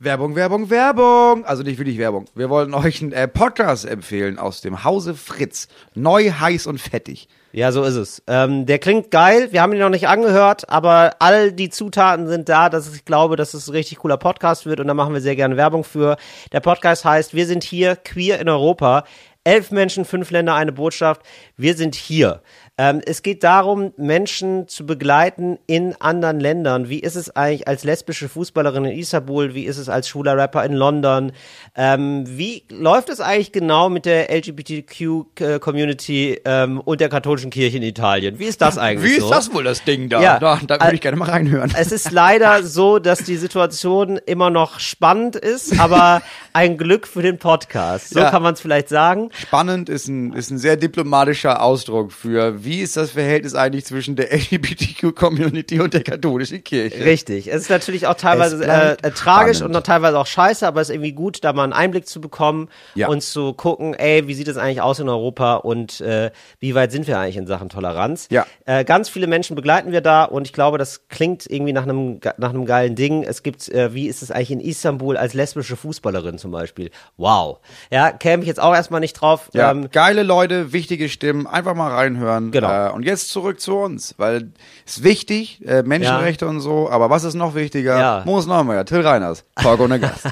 Werbung, 0.00 0.36
Werbung, 0.36 0.70
Werbung. 0.70 1.44
Also 1.44 1.64
nicht 1.64 1.76
wirklich 1.78 1.98
Werbung. 1.98 2.26
Wir 2.36 2.48
wollen 2.48 2.72
euch 2.72 3.02
einen 3.02 3.10
äh, 3.10 3.26
Podcast 3.26 3.84
empfehlen 3.84 4.38
aus 4.38 4.60
dem 4.60 4.84
Hause 4.84 5.16
Fritz. 5.16 5.66
Neu, 5.96 6.30
heiß 6.30 6.68
und 6.68 6.80
fettig. 6.80 7.28
Ja, 7.50 7.72
so 7.72 7.82
ist 7.82 7.96
es. 7.96 8.22
Ähm, 8.28 8.64
der 8.64 8.78
klingt 8.78 9.10
geil. 9.10 9.48
Wir 9.50 9.60
haben 9.60 9.72
ihn 9.72 9.80
noch 9.80 9.88
nicht 9.88 10.06
angehört, 10.06 10.68
aber 10.68 11.16
all 11.18 11.50
die 11.50 11.68
Zutaten 11.68 12.28
sind 12.28 12.48
da, 12.48 12.68
dass 12.68 12.94
ich 12.94 13.04
glaube, 13.06 13.34
dass 13.34 13.54
es 13.54 13.66
ein 13.66 13.72
richtig 13.72 13.98
cooler 13.98 14.18
Podcast 14.18 14.66
wird 14.66 14.78
und 14.78 14.86
da 14.86 14.94
machen 14.94 15.14
wir 15.14 15.20
sehr 15.20 15.34
gerne 15.34 15.56
Werbung 15.56 15.82
für. 15.82 16.16
Der 16.52 16.60
Podcast 16.60 17.04
heißt 17.04 17.34
Wir 17.34 17.46
sind 17.46 17.64
hier, 17.64 17.96
queer 17.96 18.38
in 18.38 18.48
Europa. 18.48 19.02
Elf 19.42 19.72
Menschen, 19.72 20.04
fünf 20.04 20.30
Länder, 20.30 20.54
eine 20.54 20.72
Botschaft. 20.72 21.22
Wir 21.56 21.74
sind 21.74 21.96
hier. 21.96 22.42
Ähm, 22.80 23.00
es 23.04 23.22
geht 23.22 23.42
darum, 23.42 23.92
Menschen 23.96 24.68
zu 24.68 24.86
begleiten 24.86 25.58
in 25.66 25.96
anderen 26.00 26.38
Ländern. 26.38 26.88
Wie 26.88 27.00
ist 27.00 27.16
es 27.16 27.34
eigentlich 27.34 27.66
als 27.66 27.82
lesbische 27.82 28.28
Fußballerin 28.28 28.84
in 28.84 28.96
Istanbul? 28.98 29.54
Wie 29.54 29.64
ist 29.64 29.78
es 29.78 29.88
als 29.88 30.08
schwuler 30.08 30.36
Rapper 30.36 30.64
in 30.64 30.74
London? 30.74 31.32
Ähm, 31.76 32.22
wie 32.26 32.62
läuft 32.70 33.08
es 33.08 33.20
eigentlich 33.20 33.50
genau 33.50 33.88
mit 33.88 34.04
der 34.06 34.30
LGBTQ-Community 34.32 36.40
ähm, 36.44 36.80
und 36.80 37.00
der 37.00 37.08
katholischen 37.08 37.50
Kirche 37.50 37.78
in 37.78 37.82
Italien? 37.82 38.38
Wie 38.38 38.44
ist 38.44 38.60
das 38.60 38.78
eigentlich 38.78 39.10
Wie 39.10 39.16
ist 39.16 39.22
so? 39.24 39.30
das 39.30 39.52
wohl 39.52 39.64
das 39.64 39.82
Ding 39.84 40.08
da? 40.08 40.22
Ja. 40.22 40.38
Da, 40.38 40.60
da 40.66 40.80
würde 40.80 40.94
ich 40.94 41.00
gerne 41.00 41.16
mal 41.16 41.28
reinhören. 41.30 41.72
Es 41.76 41.92
ist 41.92 42.10
leider 42.12 42.62
so, 42.62 42.98
dass 42.98 43.20
die 43.24 43.36
Situation 43.36 44.18
immer 44.26 44.50
noch 44.50 44.78
spannend 44.80 45.36
ist, 45.36 45.78
aber 45.80 46.22
ein 46.52 46.76
Glück 46.78 47.06
für 47.06 47.22
den 47.22 47.38
Podcast. 47.38 48.10
So 48.10 48.20
Ja. 48.20 48.30
kann 48.30 48.42
man 48.42 48.54
es 48.54 48.60
vielleicht 48.60 48.88
sagen. 48.88 49.30
Spannend 49.32 49.88
ist 49.88 50.08
ein, 50.08 50.32
ist 50.32 50.50
ein 50.50 50.58
sehr 50.58 50.76
diplomatischer 50.76 51.62
Ausdruck 51.62 52.12
für, 52.12 52.64
wie 52.64 52.67
ist 52.76 52.96
das 52.96 53.12
Verhältnis 53.12 53.54
eigentlich 53.54 53.84
zwischen 53.86 54.14
der 54.16 54.32
LGBTQ-Community 54.32 55.80
und 55.80 55.94
der 55.94 56.02
katholischen 56.02 56.62
Kirche? 56.64 57.04
Richtig. 57.04 57.48
Es 57.48 57.62
ist 57.62 57.70
natürlich 57.70 58.06
auch 58.06 58.14
teilweise 58.14 58.64
äh, 58.64 58.92
äh, 59.02 59.10
tragisch 59.10 59.62
und 59.62 59.70
noch 59.72 59.82
teilweise 59.82 60.18
auch 60.18 60.26
scheiße, 60.26 60.66
aber 60.66 60.80
es 60.80 60.88
ist 60.88 60.94
irgendwie 60.94 61.12
gut, 61.12 61.44
da 61.44 61.52
mal 61.52 61.64
einen 61.64 61.72
Einblick 61.72 62.06
zu 62.06 62.20
bekommen 62.20 62.68
Ja. 62.94 63.08
und 63.08 63.22
zu 63.22 63.52
gucken, 63.54 63.94
ey, 63.94 64.26
wie 64.28 64.34
sieht 64.34 64.48
es 64.48 64.56
eigentlich 64.56 64.80
aus 64.80 64.98
in 64.98 65.08
Europa 65.08 65.56
und 65.56 66.00
äh, 66.00 66.30
wie 66.60 66.74
weit 66.74 66.92
sind 66.92 67.06
wir 67.06 67.18
eigentlich 67.18 67.36
in 67.36 67.46
Sachen 67.46 67.68
Toleranz? 67.68 68.28
Ja. 68.30 68.46
Äh, 68.66 68.84
ganz 68.84 69.08
viele 69.08 69.26
Menschen 69.26 69.56
begleiten 69.56 69.92
wir 69.92 70.00
da 70.00 70.24
und 70.24 70.46
ich 70.46 70.52
glaube, 70.52 70.78
das 70.78 71.08
klingt 71.08 71.46
irgendwie 71.50 71.72
nach 71.72 71.82
einem 71.84 72.20
nach 72.38 72.50
einem 72.50 72.66
geilen 72.66 72.94
Ding. 72.94 73.22
Es 73.22 73.42
gibt, 73.42 73.68
äh, 73.68 73.94
wie 73.94 74.06
ist 74.06 74.22
es 74.22 74.30
eigentlich 74.30 74.50
in 74.50 74.60
Istanbul 74.60 75.16
als 75.16 75.34
lesbische 75.34 75.76
Fußballerin 75.76 76.38
zum 76.38 76.50
Beispiel? 76.50 76.90
Wow. 77.16 77.58
Ja, 77.90 78.10
käme 78.12 78.42
ich 78.42 78.48
jetzt 78.48 78.60
auch 78.60 78.74
erstmal 78.74 79.00
nicht 79.00 79.14
drauf. 79.14 79.48
Ja, 79.52 79.70
Ähm, 79.70 79.88
geile 79.90 80.22
Leute, 80.22 80.72
wichtige 80.72 81.08
Stimmen, 81.08 81.46
einfach 81.46 81.74
mal 81.74 81.92
reinhören. 81.92 82.50
Genau. 82.60 82.88
Äh, 82.88 82.90
und 82.90 83.04
jetzt 83.04 83.30
zurück 83.30 83.60
zu 83.60 83.76
uns, 83.76 84.14
weil 84.18 84.50
es 84.84 84.98
ist 84.98 85.04
wichtig, 85.04 85.64
äh, 85.66 85.82
Menschenrechte 85.82 86.46
und 86.46 86.60
so, 86.60 86.90
aber 86.90 87.10
was 87.10 87.24
ist 87.24 87.34
noch 87.34 87.54
wichtiger? 87.54 87.98
Ja. 87.98 88.22
Moos 88.24 88.46
Neumeier, 88.46 88.84
Till 88.84 89.00
Reiners, 89.00 89.44
Talk 89.56 89.80
ohne 89.80 90.00
Gast. 90.00 90.26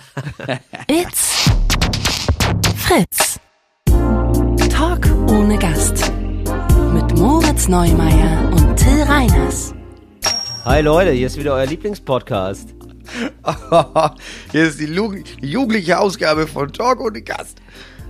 It's 0.89 1.51
Fritz. 2.77 3.39
Talk 4.71 5.07
ohne 5.29 5.59
Gast. 5.59 6.13
Mit 6.93 7.17
Moritz 7.19 7.69
Neumeier 7.69 8.51
und 8.53 8.77
Till 8.77 9.03
Reiners. 9.03 9.75
hi 10.65 10.81
Leute, 10.81 11.13
hier 11.13 11.27
ist 11.27 11.39
wieder 11.39 11.55
euer 11.55 11.67
Lieblingspodcast. 11.67 12.75
hier 14.53 14.65
ist 14.65 14.81
die 14.81 14.87
jugendliche 14.87 15.99
Ausgabe 15.99 16.47
von 16.47 16.73
Talk 16.73 17.01
ohne 17.01 17.23
Gast. 17.23 17.59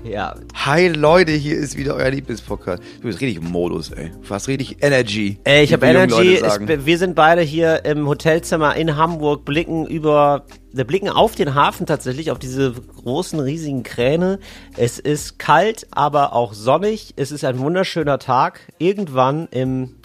Ja, 0.08 0.36
Hi 0.54 0.86
Leute, 0.86 1.32
hier 1.32 1.56
ist 1.56 1.76
wieder 1.76 1.96
euer 1.96 2.10
Lieblingspodcast. 2.10 2.80
Du 2.98 3.08
bist 3.08 3.20
richtig 3.20 3.42
im 3.42 3.50
Modus, 3.50 3.90
ey. 3.90 4.12
Du 4.22 4.30
hast 4.30 4.46
richtig 4.46 4.80
Energy. 4.80 5.38
Ey, 5.42 5.64
ich 5.64 5.72
habe 5.72 5.84
Energy. 5.84 6.36
Es, 6.36 6.60
wir 6.60 6.98
sind 6.98 7.16
beide 7.16 7.42
hier 7.42 7.84
im 7.84 8.06
Hotelzimmer 8.06 8.76
in 8.76 8.96
Hamburg, 8.96 9.44
blicken 9.44 9.84
über, 9.84 10.44
wir 10.72 10.84
blicken 10.84 11.08
auf 11.08 11.34
den 11.34 11.56
Hafen 11.56 11.86
tatsächlich, 11.86 12.30
auf 12.30 12.38
diese 12.38 12.72
großen, 12.72 13.40
riesigen 13.40 13.82
Kräne. 13.82 14.38
Es 14.76 15.00
ist 15.00 15.40
kalt, 15.40 15.88
aber 15.90 16.34
auch 16.34 16.52
sonnig. 16.54 17.14
Es 17.16 17.32
ist 17.32 17.44
ein 17.44 17.58
wunderschöner 17.58 18.20
Tag. 18.20 18.60
Irgendwann 18.78 19.48
im, 19.50 19.96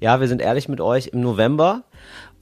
ja, 0.00 0.18
wir 0.18 0.28
sind 0.28 0.40
ehrlich 0.40 0.70
mit 0.70 0.80
euch, 0.80 1.08
im 1.08 1.20
November. 1.20 1.82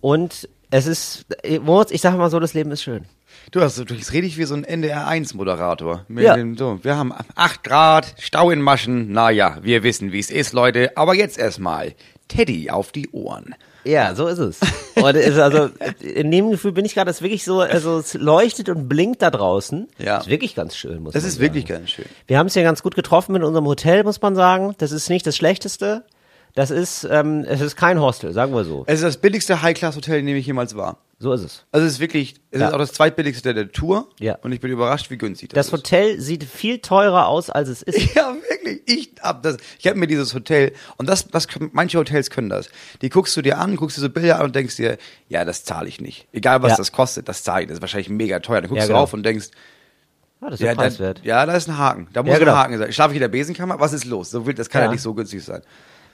Und 0.01 0.49
es 0.71 0.87
ist, 0.87 1.27
Moritz, 1.61 1.91
ich 1.91 2.03
sag 2.03 2.17
mal 2.17 2.31
so, 2.31 2.39
das 2.39 2.55
Leben 2.55 2.71
ist 2.71 2.83
schön. 2.83 3.07
Du 3.51 3.61
hast, 3.61 3.79
du 3.79 3.85
bist 3.85 4.13
richtig 4.13 4.39
wie 4.39 4.45
so 4.45 4.55
ein 4.55 4.65
NDR1-Moderator. 4.65 6.05
Mit 6.09 6.25
Ja. 6.25 6.35
dem- 6.37 6.57
So, 6.57 6.79
wir 6.83 6.97
haben 6.97 7.13
8 7.35 7.65
Grad, 7.65 8.15
Stau 8.19 8.51
in 8.51 8.63
Maschen. 8.63 9.11
Naja, 9.13 9.59
wir 9.63 9.83
wissen, 9.83 10.13
wie 10.13 10.21
es 10.21 10.31
ist, 10.31 10.53
Leute. 10.53 10.97
Aber 10.97 11.15
jetzt 11.15 11.37
erstmal 11.39 11.95
Teddy 12.29 12.71
auf 12.71 12.93
die 12.93 13.11
Ohren. 13.11 13.55
Ja, 13.83 14.15
so 14.15 14.27
ist 14.29 14.39
es. 14.39 14.61
Und 14.95 15.17
es 15.17 15.27
ist 15.29 15.39
also 15.39 15.71
in 16.01 16.31
dem 16.31 16.51
Gefühl 16.51 16.73
bin 16.73 16.85
ich 16.85 16.95
gerade, 16.95 17.11
es 17.11 17.17
ist 17.17 17.23
wirklich 17.23 17.45
so, 17.45 17.61
also 17.61 17.99
es 17.99 18.15
leuchtet 18.15 18.69
und 18.69 18.89
blinkt 18.89 19.23
da 19.23 19.31
draußen. 19.31 19.89
Ja. 19.99 20.19
ist 20.19 20.29
wirklich 20.29 20.55
ganz 20.55 20.77
schön, 20.77 21.03
muss 21.03 21.15
Das 21.15 21.23
man 21.23 21.29
ist 21.29 21.35
sagen. 21.37 21.45
wirklich 21.45 21.67
ganz 21.67 21.91
schön. 21.91 22.05
Wir 22.29 22.39
haben 22.39 22.47
es 22.47 22.55
ja 22.55 22.63
ganz 22.63 22.83
gut 22.83 22.95
getroffen 22.95 23.33
mit 23.33 23.43
unserem 23.43 23.67
Hotel, 23.67 24.05
muss 24.05 24.21
man 24.21 24.37
sagen. 24.37 24.75
Das 24.79 24.93
ist 24.93 25.09
nicht 25.09 25.27
das 25.27 25.37
Schlechteste. 25.37 26.05
Das 26.55 26.71
ist, 26.71 27.07
ähm, 27.11 27.45
es 27.47 27.61
ist 27.61 27.77
kein 27.77 28.01
Hostel, 28.01 28.33
sagen 28.33 28.53
wir 28.55 28.65
so. 28.65 28.85
Es 28.87 28.97
ist 29.01 29.05
das 29.05 29.17
billigste 29.19 29.63
High-Class-Hotel, 29.63 30.19
in 30.19 30.27
dem 30.27 30.37
ich 30.37 30.47
jemals 30.47 30.77
war. 30.77 30.99
So 31.19 31.33
ist 31.33 31.43
es. 31.43 31.65
Also 31.71 31.87
es 31.87 31.95
ist 31.95 32.01
wirklich, 32.01 32.37
es 32.51 32.61
Ja. 32.61 32.69
ist 32.69 32.75
auch 32.75 32.79
das 32.79 32.93
zweitbilligste 32.93 33.53
der 33.55 33.71
Tour. 33.71 34.09
Ja. 34.19 34.37
Und 34.43 34.53
ich 34.53 34.61
bin 34.61 34.71
überrascht, 34.71 35.11
wie 35.11 35.19
günstig 35.19 35.51
Das 35.51 35.67
das, 35.67 35.67
ist. 35.67 35.73
Hotel 35.73 36.19
sieht 36.21 36.45
viel 36.45 36.79
teurer 36.79 37.27
aus, 37.29 37.51
als 37.51 37.69
es 37.69 37.83
ist. 37.83 38.15
Ja, 38.15 38.35
wirklich. 38.49 38.81
Ich 38.87 39.13
hab 39.21 39.43
das. 39.43 39.59
Ich 39.79 39.87
habe 39.87 39.99
mir 39.99 40.07
dieses 40.07 40.35
Hotel 40.35 40.73
und 40.97 41.09
das, 41.09 41.29
das 41.29 41.47
manche 41.73 41.99
Hotels 41.99 42.31
können 42.31 42.49
das. 42.49 42.71
Die 43.03 43.11
guckst 43.11 43.37
du 43.37 43.43
dir 43.43 43.59
an, 43.59 43.77
guckst 43.77 43.97
dir 43.99 44.01
so 44.01 44.09
Bilder 44.09 44.39
an 44.39 44.47
und 44.47 44.57
denkst 44.57 44.77
dir, 44.77 44.97
ja, 45.29 45.45
das 45.45 45.65
zahle 45.65 45.89
ich 45.89 46.01
nicht. 46.01 46.27
Egal 46.33 46.63
was 46.63 46.73
Ja. 46.73 46.77
das 46.79 46.91
kostet, 46.91 47.29
das 47.29 47.43
zahle 47.43 47.63
ich. 47.63 47.69
Das 47.69 47.77
ist 47.77 47.83
wahrscheinlich 47.83 48.09
mega 48.09 48.41
teuer. 48.41 48.63
Dann 48.63 48.71
guckst 48.71 48.81
Ja, 48.83 48.87
du 48.87 48.89
genau. 48.89 49.01
drauf 49.01 49.13
und 49.13 49.23
denkst, 49.23 49.49
Ah, 50.43 50.47
das 50.49 50.55
ist 50.55 50.61
ja, 50.61 50.69
ja, 50.69 50.75
da, 50.75 50.81
preiswert. 50.81 51.21
ja, 51.23 51.45
da 51.45 51.55
ist 51.55 51.69
ein 51.69 51.77
Haken. 51.77 52.09
Da 52.15 52.23
muss 52.23 52.33
Ja, 52.33 52.39
genau. 52.39 52.53
ein 52.53 52.59
Haken 52.59 52.79
sein. 52.79 52.93
Schlafe 52.95 53.11
ich 53.13 53.17
in 53.17 53.21
der 53.21 53.29
Besenkammer? 53.29 53.79
Was 53.79 53.93
ist 53.93 54.07
los? 54.07 54.31
So 54.31 54.47
wild, 54.47 54.59
das 54.59 54.71
kann 54.71 54.81
ja. 54.81 54.87
Ja. 54.87 54.93
nicht 54.93 55.03
so 55.03 55.13
günstig 55.13 55.45
sein. 55.45 55.61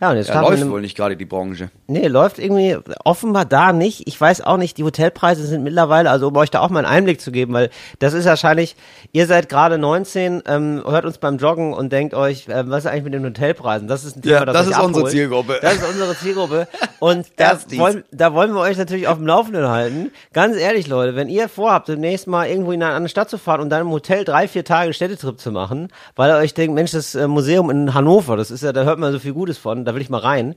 Ja, 0.01 0.11
und 0.11 0.17
jetzt 0.17 0.29
Ja, 0.29 0.41
läuft 0.43 0.61
einem- 0.61 0.71
wohl 0.71 0.81
nicht 0.83 0.97
gerade 0.97 1.17
die 1.17 1.25
Branche. 1.25 1.71
Nee, 1.87 2.07
läuft 2.09 2.39
irgendwie 2.39 2.77
offenbar 3.05 3.45
da 3.47 3.73
nicht. 3.73 4.07
Ich 4.07 4.21
weiß 4.21 4.43
auch 4.43 4.57
nicht, 4.59 4.77
die 4.77 4.85
Hotelpreise 4.85 5.47
sind 5.47 5.63
mittlerweile, 5.65 6.11
also 6.11 6.29
um 6.29 6.37
euch 6.37 6.51
da 6.51 6.61
auch 6.61 6.69
mal 6.69 6.81
einen 6.85 6.89
Einblick 6.95 7.21
zu 7.21 7.33
geben, 7.33 7.55
weil 7.55 7.71
das 7.99 8.13
ist 8.13 8.27
wahrscheinlich, 8.27 8.77
ihr 9.13 9.27
seid 9.27 9.49
gerade 9.49 9.79
19, 9.79 10.43
ähm, 10.47 10.83
hört 10.87 11.07
uns 11.07 11.17
beim 11.19 11.39
Joggen 11.39 11.73
und 11.73 11.93
denkt 11.93 12.13
euch, 12.13 12.47
ähm, 12.51 12.69
was 12.71 12.85
ist 12.85 12.91
eigentlich 12.91 13.05
mit 13.05 13.15
den 13.15 13.25
Hotelpreisen? 13.25 13.89
Das 13.89 14.05
ist 14.05 14.17
ein 14.17 14.23
Thema, 14.23 14.35
Ja, 14.41 14.45
das, 14.45 14.55
das 14.55 14.67
ist 14.67 14.79
unsere 14.79 14.89
abholt. 15.01 15.13
Zielgruppe. 15.13 15.59
Das 15.63 15.75
ist 15.77 15.89
unsere 15.89 16.15
Zielgruppe. 16.17 16.69
Und 16.99 17.27
da 17.37 17.59
wollen, 17.79 18.05
da 18.13 18.35
wollen 18.35 18.53
wir 18.53 18.61
euch 18.61 18.77
natürlich 18.77 19.09
auf 19.09 19.17
dem 19.17 19.27
Laufenden 19.27 19.67
halten. 19.69 20.11
Ganz 20.35 20.57
ehrlich, 20.59 20.89
Leute, 20.89 21.17
wenn 21.17 21.29
ihr 21.29 21.49
vorhabt, 21.49 21.89
demnächst 21.89 22.27
mal 22.27 22.47
irgendwo 22.49 22.73
in 22.73 22.83
eine 22.83 22.93
andere 22.93 23.09
Stadt 23.09 23.31
zu 23.31 23.39
fahren 23.39 23.61
und 23.63 23.71
dann 23.71 23.81
im 23.83 23.91
Hotel 23.91 24.25
drei, 24.25 24.47
vier 24.47 24.65
Tage 24.65 24.93
Städtetrip 24.93 25.41
zu 25.41 25.53
machen, 25.53 25.89
weil 26.17 26.31
ihr 26.31 26.37
euch 26.37 26.53
denkt, 26.53 26.75
Mensch, 26.75 26.91
das 26.91 27.15
äh, 27.15 27.27
Museum 27.29 27.71
in 27.71 27.95
Hannover, 27.95 28.37
das 28.37 28.51
ist 28.51 28.63
ja, 28.63 28.73
da 28.75 28.85
hört 28.85 28.99
man 28.99 29.13
so 29.13 29.19
viel 29.19 29.33
Gutes 29.33 29.57
von, 29.57 29.86
da 29.87 29.95
will 29.95 30.03
ich 30.03 30.11
mal 30.11 30.21
rein. 30.21 30.55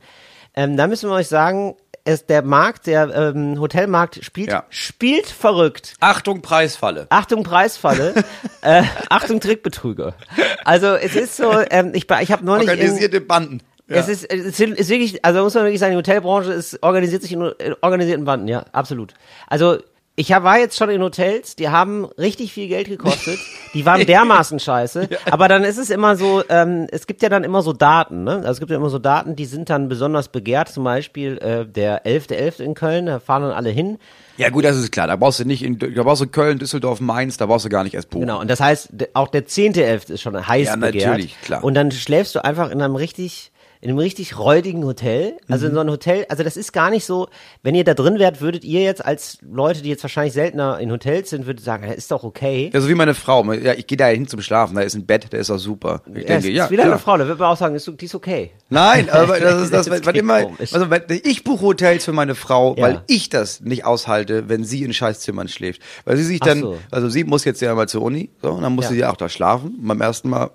Ähm, 0.55 0.75
da 0.77 0.87
müssen 0.87 1.09
wir 1.09 1.15
euch 1.15 1.27
sagen, 1.27 1.75
es, 2.05 2.25
der 2.25 2.41
Markt, 2.41 2.87
der 2.87 3.13
ähm, 3.13 3.59
Hotelmarkt 3.59 4.23
spielt, 4.23 4.49
Ja. 4.51 4.63
spielt 4.69 5.27
verrückt. 5.27 5.95
Achtung, 5.99 6.41
Preisfalle. 6.41 7.07
Achtung 7.09 7.43
Preisfalle, 7.43 8.15
äh, 8.61 8.83
Achtung 9.09 9.39
Trickbetrüger. 9.39 10.15
Also 10.65 10.87
es 10.95 11.15
ist 11.15 11.37
so, 11.37 11.51
ähm, 11.69 11.91
ich, 11.93 12.07
ich 12.09 12.31
habe 12.31 12.43
neulich 12.45 12.67
in, 12.67 12.71
Organisierte 12.71 13.21
Banden. 13.21 13.61
es 13.87 14.07
ist, 14.07 14.25
es 14.25 14.59
ist 14.59 14.89
wirklich, 14.89 15.23
also 15.23 15.43
muss 15.43 15.53
man 15.53 15.65
wirklich 15.65 15.79
sagen, 15.79 15.91
die 15.91 15.97
Hotelbranche 15.97 16.51
ist, 16.51 16.81
organisiert 16.81 17.21
sich 17.21 17.31
in, 17.31 17.41
in 17.41 17.75
organisierten 17.81 18.25
Banden, 18.25 18.47
ja, 18.47 18.65
absolut. 18.71 19.13
Also, 19.47 19.77
ich 20.19 20.33
hab, 20.33 20.43
war 20.43 20.59
jetzt 20.59 20.75
schon 20.75 20.89
in 20.89 21.01
Hotels, 21.01 21.55
die 21.55 21.69
haben 21.69 22.03
richtig 22.17 22.51
viel 22.51 22.67
Geld 22.67 22.89
gekostet, 22.89 23.39
die 23.73 23.85
waren 23.85 24.05
dermaßen 24.05 24.59
scheiße, 24.59 25.07
aber 25.31 25.47
dann 25.47 25.63
ist 25.63 25.77
es 25.77 25.89
immer 25.89 26.17
so, 26.17 26.43
ähm, 26.49 26.87
es 26.91 27.07
gibt 27.07 27.21
ja 27.23 27.29
dann 27.29 27.45
immer 27.45 27.61
so 27.61 27.71
Daten, 27.71 28.25
ne? 28.25 28.33
Also 28.33 28.51
es 28.51 28.59
gibt 28.59 28.69
ja 28.69 28.75
immer 28.75 28.89
so 28.89 28.99
Daten, 28.99 29.37
die 29.37 29.45
sind 29.45 29.69
dann 29.69 29.87
besonders 29.87 30.27
begehrt, 30.27 30.67
zum 30.67 30.83
Beispiel 30.83 31.37
äh, 31.37 31.65
der 31.65 32.05
11.11. 32.05 32.59
in 32.61 32.73
Köln, 32.73 33.05
da 33.05 33.21
fahren 33.21 33.43
dann 33.43 33.53
alle 33.53 33.69
hin. 33.69 33.97
Ja 34.35 34.49
gut, 34.49 34.65
das 34.65 34.75
ist 34.75 34.91
klar. 34.91 35.07
Da 35.07 35.15
brauchst 35.15 35.39
du 35.39 35.45
nicht 35.45 35.63
in, 35.63 35.79
da 35.79 36.03
brauchst 36.03 36.21
du 36.21 36.27
Köln, 36.27 36.59
Düsseldorf, 36.59 36.99
Mainz, 36.99 37.37
da 37.37 37.45
brauchst 37.45 37.63
du 37.63 37.69
gar 37.69 37.85
nicht 37.85 37.93
erst 37.93 38.09
buchen. 38.09 38.21
Genau, 38.21 38.41
und 38.41 38.49
das 38.49 38.59
heißt, 38.59 38.89
auch 39.13 39.29
der 39.29 39.47
10.11. 39.47 40.11
ist 40.11 40.21
schon 40.21 40.35
heiß 40.47 40.67
Ja, 40.67 40.75
begehrt. 40.75 41.07
natürlich, 41.07 41.39
klar. 41.41 41.63
Und 41.63 41.75
dann 41.75 41.91
schläfst 41.91 42.35
du 42.35 42.43
einfach 42.43 42.71
in 42.71 42.81
einem 42.81 42.97
richtig, 42.97 43.51
in 43.81 43.89
einem 43.89 43.99
richtig 43.99 44.37
räudigen 44.37 44.83
Hotel. 44.83 45.37
Also 45.47 45.65
Mhm. 45.65 45.69
in 45.69 45.73
so 45.75 45.79
einem 45.81 45.89
Hotel, 45.91 46.25
also 46.27 46.43
das 46.43 46.57
ist 46.57 46.73
gar 46.73 46.89
nicht 46.89 47.05
so, 47.05 47.29
wenn 47.63 47.75
ihr 47.75 47.85
da 47.85 47.93
drin 47.93 48.19
wärt, 48.19 48.41
würdet 48.41 48.65
ihr 48.65 48.81
jetzt 48.81 49.05
als 49.05 49.37
Leute, 49.41 49.81
die 49.81 49.87
jetzt 49.89 50.03
wahrscheinlich 50.03 50.33
seltener 50.33 50.79
in 50.79 50.91
Hotels 50.91 51.29
sind, 51.29 51.45
würdet 51.45 51.63
sagen, 51.63 51.85
ja, 51.85 51.93
ist 51.93 52.11
doch 52.11 52.23
okay. 52.23 52.69
Ja, 52.73 52.81
so 52.81 52.89
wie 52.89 52.93
meine 52.95 53.13
Frau. 53.13 53.51
Ja, 53.53 53.73
ich 53.73 53.87
gehe 53.87 53.97
da 53.97 54.07
hin 54.07 54.27
zum 54.27 54.41
Schlafen, 54.41 54.75
da 54.75 54.81
ist 54.81 54.95
ein 54.95 55.05
Bett, 55.05 55.31
der 55.31 55.39
ist 55.39 55.49
auch 55.49 55.57
super. 55.59 56.01
Ich 56.07 56.23
Ja, 56.23 56.27
denke, 56.27 56.49
ist 56.49 56.55
ja, 56.55 56.69
wieder 56.69 56.83
klar. 56.83 56.93
eine 56.95 57.01
Frau, 57.01 57.17
da 57.17 57.27
wird 57.27 57.39
man 57.39 57.47
auch 57.53 57.57
sagen, 57.57 57.73
ist, 57.75 57.89
die 57.99 58.05
ist 58.05 58.15
okay. 58.15 58.51
Nein, 58.69 59.09
aber 59.11 59.39
das 59.39 59.61
ist 59.63 59.73
das, 59.73 59.85
Das 59.85 60.05
was 60.05 60.13
immer, 60.15 60.49
also 60.71 60.85
ich 61.23 61.43
buche 61.45 61.61
Hotels 61.61 62.03
für 62.03 62.11
meine 62.11 62.35
Frau, 62.35 62.75
Ja. 62.77 62.83
weil 62.83 63.03
ich 63.07 63.29
das 63.29 63.61
nicht 63.61 63.85
aushalte, 63.85 64.49
wenn 64.49 64.65
sie 64.65 64.83
in 64.83 64.91
Scheißzimmern 64.93 65.47
schläft. 65.47 65.81
Weil 66.03 66.17
sie 66.17 66.23
sich 66.23 66.41
dann, 66.41 66.59
so. 66.59 66.77
also 66.91 67.07
sie 67.07 67.23
muss 67.23 67.45
jetzt 67.45 67.61
ja 67.61 67.73
mal 67.75 67.87
zur 67.87 68.01
Uni, 68.01 68.29
so, 68.41 68.49
und 68.51 68.61
dann 68.61 68.73
musste 68.75 68.93
Ja. 68.93 68.97
sie 68.97 69.05
auch 69.05 69.15
da 69.17 69.29
schlafen, 69.29 69.75
beim 69.79 70.01
ersten 70.01 70.29
Mal. 70.29 70.49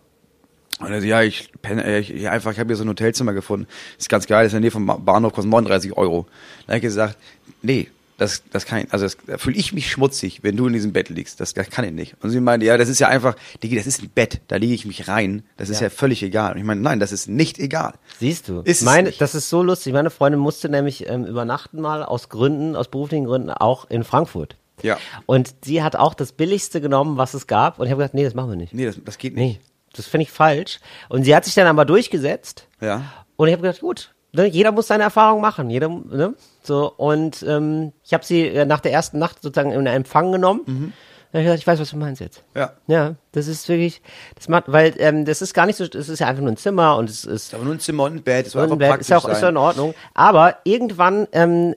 Und 0.80 0.90
er 0.92 1.00
so, 1.00 1.06
ja, 1.06 1.22
ich 1.22 1.50
penne, 1.62 1.84
äh, 1.84 2.00
ich, 2.00 2.12
ich 2.12 2.28
einfach, 2.28 2.52
ich 2.52 2.58
habe 2.58 2.68
hier 2.68 2.76
so 2.76 2.84
ein 2.84 2.88
Hotelzimmer 2.88 3.32
gefunden. 3.32 3.66
Ist 3.98 4.08
ganz 4.08 4.26
geil, 4.26 4.44
ist 4.46 4.52
in 4.52 4.56
der 4.56 4.60
Nähe 4.62 4.70
vom 4.70 4.86
Ba- 4.86 4.96
Bahnhof, 4.96 5.32
kostet 5.32 5.50
39 5.50 5.96
Euro. 5.96 6.26
Dann 6.66 6.74
habe 6.74 6.76
ich 6.78 6.82
gesagt, 6.82 7.16
nee, 7.62 7.88
das, 8.16 8.42
das 8.52 8.64
kann 8.66 8.80
ich, 8.80 8.92
also 8.92 9.04
das, 9.06 9.16
da 9.26 9.38
fühle 9.38 9.56
ich 9.56 9.72
mich 9.72 9.90
schmutzig, 9.90 10.42
wenn 10.42 10.56
du 10.56 10.66
in 10.68 10.72
diesem 10.72 10.92
Bett 10.92 11.08
liegst. 11.08 11.40
Das, 11.40 11.52
das 11.54 11.68
kann 11.70 11.84
ich 11.84 11.92
nicht. 11.92 12.14
Und 12.22 12.30
sie 12.30 12.40
meinte, 12.40 12.64
ja, 12.66 12.76
das 12.78 12.88
ist 12.88 12.98
ja 13.00 13.08
einfach, 13.08 13.34
Digi, 13.62 13.74
das 13.76 13.86
ist 13.88 14.02
ein 14.02 14.10
Bett, 14.14 14.40
da 14.48 14.56
lege 14.56 14.72
ich 14.74 14.86
mich 14.86 15.08
rein. 15.08 15.42
Das 15.56 15.68
ist 15.68 15.80
ja. 15.80 15.86
Ja. 15.86 15.90
völlig 15.90 16.22
egal. 16.22 16.52
Und 16.52 16.58
ich 16.58 16.64
meine, 16.64 16.80
nein, 16.80 17.00
das 17.00 17.10
ist 17.12 17.28
nicht 17.28 17.58
egal. 17.58 17.94
Siehst 18.20 18.48
du? 18.48 18.60
Ist 18.60 18.82
Meine, 18.82 19.08
nicht. 19.08 19.20
das 19.20 19.34
ist 19.34 19.48
so 19.48 19.62
lustig. 19.62 19.92
Meine 19.92 20.10
Freundin 20.10 20.40
musste 20.40 20.68
nämlich 20.68 21.08
ähm, 21.08 21.24
übernachten 21.24 21.80
mal 21.80 22.02
aus 22.04 22.28
Gründen, 22.28 22.76
aus 22.76 22.88
beruflichen 22.88 23.24
Gründen, 23.26 23.50
auch 23.50 23.88
in 23.90 24.04
Frankfurt. 24.04 24.56
Ja. 24.82 24.98
Und 25.26 25.54
sie 25.64 25.82
hat 25.82 25.96
auch 25.96 26.14
das 26.14 26.32
Billigste 26.32 26.80
genommen, 26.80 27.16
was 27.16 27.34
es 27.34 27.46
gab. 27.48 27.78
Und 27.80 27.86
ich 27.86 27.90
habe 27.92 28.00
gesagt, 28.02 28.14
nee, 28.14 28.24
das 28.24 28.34
machen 28.34 28.50
wir 28.50 28.56
nicht. 28.56 28.74
Nee, 28.74 28.86
das, 28.86 28.96
das 29.04 29.18
geht 29.18 29.34
nicht. 29.34 29.60
Nee, 29.60 29.60
das 29.96 30.06
finde 30.06 30.24
ich 30.24 30.30
falsch. 30.30 30.80
Und 31.08 31.24
sie 31.24 31.34
hat 31.34 31.44
sich 31.44 31.54
dann 31.54 31.66
aber 31.66 31.84
durchgesetzt. 31.84 32.66
Ja. 32.80 33.02
Und 33.36 33.48
ich 33.48 33.52
habe 33.52 33.62
gedacht, 33.62 33.80
gut, 33.80 34.14
ne, 34.32 34.46
jeder 34.46 34.72
muss 34.72 34.88
seine 34.88 35.04
Erfahrung 35.04 35.40
machen. 35.40 35.70
Jeder, 35.70 35.88
ne? 35.88 36.34
So, 36.62 36.92
und 36.92 37.42
ähm, 37.42 37.92
ich 38.04 38.12
habe 38.14 38.24
sie 38.24 38.46
äh, 38.48 38.64
nach 38.64 38.80
der 38.80 38.92
ersten 38.92 39.18
Nacht 39.18 39.42
sozusagen 39.42 39.72
in 39.72 39.86
Empfang 39.86 40.32
genommen. 40.32 40.60
Mhm. 40.66 40.92
Dann 41.34 41.40
hab 41.40 41.46
ich 41.46 41.46
gesagt, 41.46 41.60
ich 41.62 41.66
weiß, 41.66 41.80
was 41.80 41.90
du 41.90 41.96
meinst 41.96 42.20
jetzt. 42.20 42.44
Ja. 42.54 42.74
Ja, 42.86 43.16
das 43.32 43.48
ist 43.48 43.68
wirklich, 43.68 44.00
das 44.36 44.46
macht, 44.46 44.64
weil 44.68 44.94
ähm, 44.98 45.24
das 45.24 45.42
ist 45.42 45.52
gar 45.52 45.66
nicht 45.66 45.74
so, 45.74 45.82
es 45.82 46.08
ist 46.08 46.20
ja 46.20 46.28
einfach 46.28 46.42
nur 46.42 46.52
ein 46.52 46.56
Zimmer 46.56 46.96
und 46.96 47.10
es 47.10 47.24
ist 47.24 47.52
Aber 47.54 47.64
nur 47.64 47.74
ein 47.74 47.80
Zimmer 47.80 48.04
und 48.04 48.14
ein 48.14 48.22
Bett, 48.22 48.46
das 48.46 48.52
soll 48.52 48.62
und 48.62 48.66
einfach 48.68 48.78
Bett 48.78 48.88
praktisch 48.90 49.06
ist 49.06 49.10
ja 49.10 49.16
auch, 49.18 49.22
sein. 49.24 49.32
ist 49.32 49.42
ja 49.42 49.48
in 49.48 49.56
Ordnung. 49.56 49.94
Aber 50.14 50.58
irgendwann, 50.62 51.26
ähm, 51.32 51.74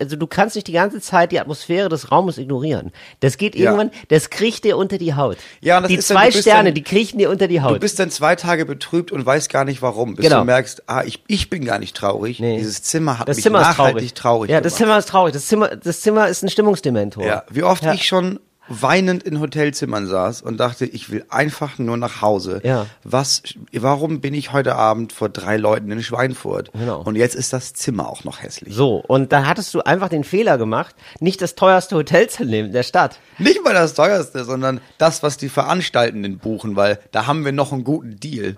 also 0.00 0.16
du 0.16 0.26
kannst 0.26 0.56
nicht 0.56 0.66
die 0.66 0.72
ganze 0.72 1.00
Zeit 1.00 1.30
die 1.30 1.38
Atmosphäre 1.38 1.88
des 1.88 2.10
Raumes 2.10 2.36
ignorieren. 2.36 2.90
Das 3.20 3.38
geht 3.38 3.54
Ja. 3.54 3.66
irgendwann, 3.70 3.92
das 4.08 4.28
kriecht 4.30 4.64
dir 4.64 4.76
unter 4.76 4.98
die 4.98 5.14
Haut. 5.14 5.36
Ja, 5.60 5.76
und 5.76 5.84
das 5.84 5.90
die 5.90 5.98
ist 5.98 6.10
dann- 6.10 6.16
zwei 6.16 6.26
bist 6.26 6.40
Sterne, 6.40 6.64
dann- 6.70 6.74
die 6.74 6.82
kriechen 6.82 7.18
dir 7.20 7.30
unter 7.30 7.46
die 7.46 7.62
Haut. 7.62 7.76
Du 7.76 7.78
bist 7.78 8.00
dann 8.00 8.10
zwei 8.10 8.34
Tage 8.34 8.66
betrübt 8.66 9.12
und 9.12 9.24
weißt 9.24 9.50
gar 9.50 9.64
nicht 9.64 9.82
warum. 9.82 10.16
Bis 10.16 10.24
Genau. 10.24 10.40
du 10.40 10.46
merkst, 10.46 10.82
ah, 10.88 11.04
ich, 11.04 11.22
ich 11.28 11.48
bin 11.48 11.64
gar 11.64 11.78
nicht 11.78 11.96
traurig. 11.96 12.40
Nee. 12.40 12.56
Dieses 12.58 12.82
Zimmer 12.82 13.20
hat 13.20 13.28
das 13.28 13.36
mich 13.36 13.44
Zimmer 13.44 13.60
nachhaltig 13.60 13.94
traurig. 13.98 14.14
traurig, 14.14 14.50
ja, 14.50 14.60
das 14.60 14.72
gemacht. 14.72 14.78
Zimmer 14.88 14.98
ist 14.98 15.08
traurig. 15.10 15.32
Das 15.32 15.46
Zimmer, 15.46 15.68
das 15.76 16.00
Zimmer 16.00 16.26
ist 16.26 16.42
ein 16.42 16.48
Stimmungsdementor. 16.48 17.24
Ja, 17.24 17.44
wie 17.48 17.62
oft 17.62 17.84
Ja. 17.84 17.92
ich 17.92 18.04
schon 18.08 18.40
weinend 18.68 19.22
in 19.22 19.40
Hotelzimmern 19.40 20.06
saß 20.06 20.42
und 20.42 20.58
dachte, 20.58 20.86
ich 20.86 21.10
will 21.10 21.24
einfach 21.28 21.78
nur 21.78 21.96
nach 21.96 22.22
Hause. 22.22 22.60
Ja. 22.64 22.86
Was, 23.04 23.42
warum 23.72 24.20
bin 24.20 24.34
ich 24.34 24.52
heute 24.52 24.76
Abend 24.76 25.12
vor 25.12 25.28
drei 25.28 25.56
Leuten 25.56 25.90
in 25.90 26.02
Schweinfurt? 26.02 26.72
Genau. 26.72 27.02
Und 27.02 27.16
jetzt 27.16 27.34
ist 27.34 27.52
das 27.52 27.74
Zimmer 27.74 28.08
auch 28.08 28.24
noch 28.24 28.42
hässlich. 28.42 28.74
So, 28.74 29.02
und 29.06 29.32
da 29.32 29.46
hattest 29.46 29.72
du 29.74 29.80
einfach 29.82 30.08
den 30.08 30.24
Fehler 30.24 30.58
gemacht, 30.58 30.94
nicht 31.20 31.42
das 31.42 31.54
teuerste 31.54 31.96
Hotel 31.96 32.28
zu 32.28 32.44
nehmen 32.44 32.72
der 32.72 32.82
Stadt. 32.82 33.18
Nicht 33.38 33.62
mal 33.64 33.74
das 33.74 33.94
teuerste, 33.94 34.44
sondern 34.44 34.80
das, 34.98 35.22
was 35.22 35.36
die 35.36 35.48
Veranstaltenden 35.48 36.38
buchen, 36.38 36.76
weil 36.76 36.98
da 37.12 37.26
haben 37.26 37.44
wir 37.44 37.52
noch 37.52 37.72
einen 37.72 37.84
guten 37.84 38.18
Deal. 38.18 38.56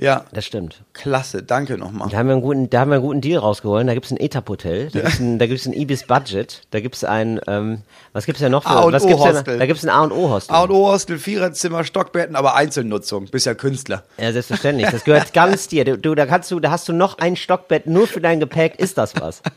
Ja, 0.00 0.24
Das 0.32 0.46
stimmt. 0.46 0.82
klasse, 0.94 1.42
danke 1.42 1.76
nochmal. 1.76 2.08
Da 2.08 2.16
haben 2.16 2.26
wir 2.28 2.32
einen 2.32 2.40
guten, 2.42 2.70
da 2.70 2.80
haben 2.80 2.90
wir 2.90 2.94
einen 2.96 3.04
guten 3.04 3.20
Deal 3.20 3.38
rausgeholt. 3.38 3.86
Da 3.86 3.92
gibt's 3.92 4.10
ein 4.10 4.16
Etap-Hotel, 4.16 4.88
da 4.90 5.00
gibt's 5.00 5.20
ein, 5.20 5.38
da 5.38 5.46
gibt's 5.46 5.66
ein 5.66 5.74
Ibis 5.74 6.04
Budget, 6.06 6.62
da 6.70 6.80
gibt's 6.80 7.04
ein, 7.04 7.38
ähm, 7.46 7.82
was 8.14 8.24
gibt's 8.24 8.40
denn 8.40 8.50
noch 8.52 8.62
für, 8.62 8.70
A 8.70 8.80
und 8.80 8.94
was 8.94 9.06
gibt's 9.06 9.22
denn, 9.22 9.36
Hostel. 9.36 9.58
da 9.58 9.66
gibt's 9.66 9.84
ein 9.84 9.90
A 9.90 10.02
und 10.04 10.12
O 10.12 10.30
Hostel. 10.30 10.54
A 10.54 10.62
und 10.62 10.70
O 10.70 10.88
Hostel, 10.90 11.18
Viererzimmer, 11.18 11.84
Stockbetten, 11.84 12.34
aber 12.34 12.54
Einzelnutzung. 12.54 13.26
Bist 13.26 13.44
ja 13.44 13.52
Künstler. 13.54 14.02
Ja, 14.18 14.32
selbstverständlich. 14.32 14.88
Das 14.90 15.04
gehört 15.04 15.32
ganz 15.34 15.68
dir. 15.68 15.84
Du, 15.84 16.14
da 16.14 16.24
kannst 16.24 16.50
du, 16.50 16.60
da 16.60 16.70
hast 16.70 16.88
du 16.88 16.94
noch 16.94 17.18
ein 17.18 17.36
Stockbett 17.36 17.86
nur 17.86 18.06
für 18.06 18.22
dein 18.22 18.40
Gepäck. 18.40 18.78
Ist 18.78 18.96
das 18.96 19.14
was? 19.20 19.42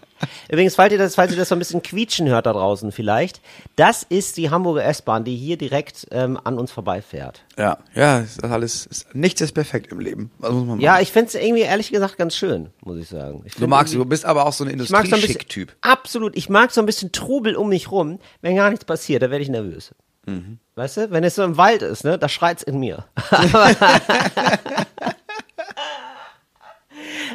Übrigens, 0.50 0.75
falls 0.75 0.92
ihr 0.92 0.98
das, 0.98 1.16
falls 1.16 1.31
ihr 1.31 1.38
das 1.38 1.50
so 1.50 1.56
ein 1.56 1.60
bisschen 1.60 1.81
quietschen 1.81 2.28
hört 2.28 2.46
da 2.46 2.54
draußen 2.54 2.92
vielleicht, 2.92 3.42
das 3.75 4.04
ist 4.04 4.38
die 4.38 4.50
Hamburger 4.50 4.84
S-Bahn, 4.86 5.24
die 5.24 5.36
hier 5.36 5.58
direkt 5.58 6.08
ähm, 6.12 6.40
an 6.44 6.58
uns 6.58 6.72
vorbeifährt. 6.72 7.44
Ja, 7.58 7.78
ja, 7.96 8.20
ist 8.20 8.44
das 8.44 8.52
alles, 8.52 8.86
ist, 8.86 9.16
nichts 9.16 9.42
ist 9.42 9.54
perfekt 9.54 9.92
im 9.92 10.00
Leben. 10.00 10.31
Ja, 10.80 11.00
ich 11.00 11.12
find's 11.12 11.36
irgendwie 11.36 11.64
ehrlich 11.64 11.92
gesagt 11.92 12.18
ganz 12.18 12.36
schön, 12.36 12.70
muss 12.81 12.98
ich 12.98 13.08
sagen. 13.08 13.44
Ich 13.46 13.56
du 13.56 13.68
magst, 13.68 13.94
du 13.94 14.06
bist 14.06 14.25
aber 14.25 14.46
auch 14.46 14.54
so 14.54 14.64
ein 14.64 14.78
mag 14.78 14.88
so 14.88 14.96
Industrieschick-Typ. 14.96 15.75
absolut, 15.81 16.36
ich 16.36 16.50
mag 16.50 16.72
so 16.72 16.81
ein 16.81 16.86
bisschen 16.86 17.12
Trubel 17.12 17.56
um 17.56 17.70
mich 17.70 17.92
rum. 17.92 18.20
Wenn 18.42 18.56
gar 18.56 18.70
nichts 18.70 18.86
passiert, 18.86 19.22
da 19.24 19.30
werde 19.30 19.44
ich 19.44 19.50
nervös. 19.50 19.92
Mhm. 20.25 20.60
Weißt 20.75 20.98
du, 20.98 21.12
wenn 21.12 21.24
es 21.24 21.36
so 21.36 21.44
im 21.44 21.58
Wald 21.58 21.81
ist, 21.81 22.04
ne, 22.04 22.18
da 22.18 22.30
schreit's 22.30 22.64
in 22.64 22.80
mir. 22.80 23.06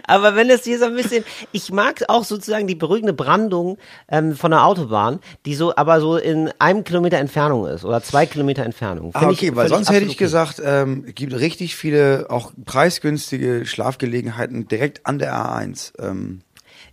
Aber 0.09 0.35
wenn 0.35 0.51
es 0.51 0.65
hier 0.65 0.79
so 0.79 0.87
ein 0.87 0.95
bisschen, 0.97 1.23
ich 1.53 1.71
mag 1.71 2.03
auch 2.09 2.25
sozusagen 2.25 2.67
die 2.67 2.75
beruhigende 2.75 3.13
Brandung 3.13 3.79
ähm, 4.11 4.35
von 4.35 4.51
der 4.51 4.65
Autobahn, 4.65 5.21
die 5.47 5.55
so, 5.55 5.77
aber 5.77 6.01
so 6.01 6.17
in 6.17 6.51
einem 6.59 6.83
Kilometer 6.83 7.19
Entfernung 7.19 7.67
ist 7.67 7.85
oder 7.85 8.03
zwei 8.03 8.27
Kilometer 8.27 8.65
Entfernung. 8.65 9.11
Ah, 9.15 9.29
okay, 9.29 9.49
ich, 9.51 9.57
weil 9.57 9.69
sonst 9.69 9.89
hätte 9.89 9.99
absolut 9.99 10.11
ich 10.13 10.19
gesagt, 10.19 10.61
ähm, 10.65 11.05
gibt 11.15 11.35
richtig 11.35 11.77
viele 11.77 12.27
auch 12.31 12.53
preisgünstige 12.65 13.65
Schlafgelegenheiten 13.67 14.67
direkt 14.67 15.07
an 15.07 15.19
der 15.19 15.35
A1. 15.35 15.93
Ähm, 16.01 16.41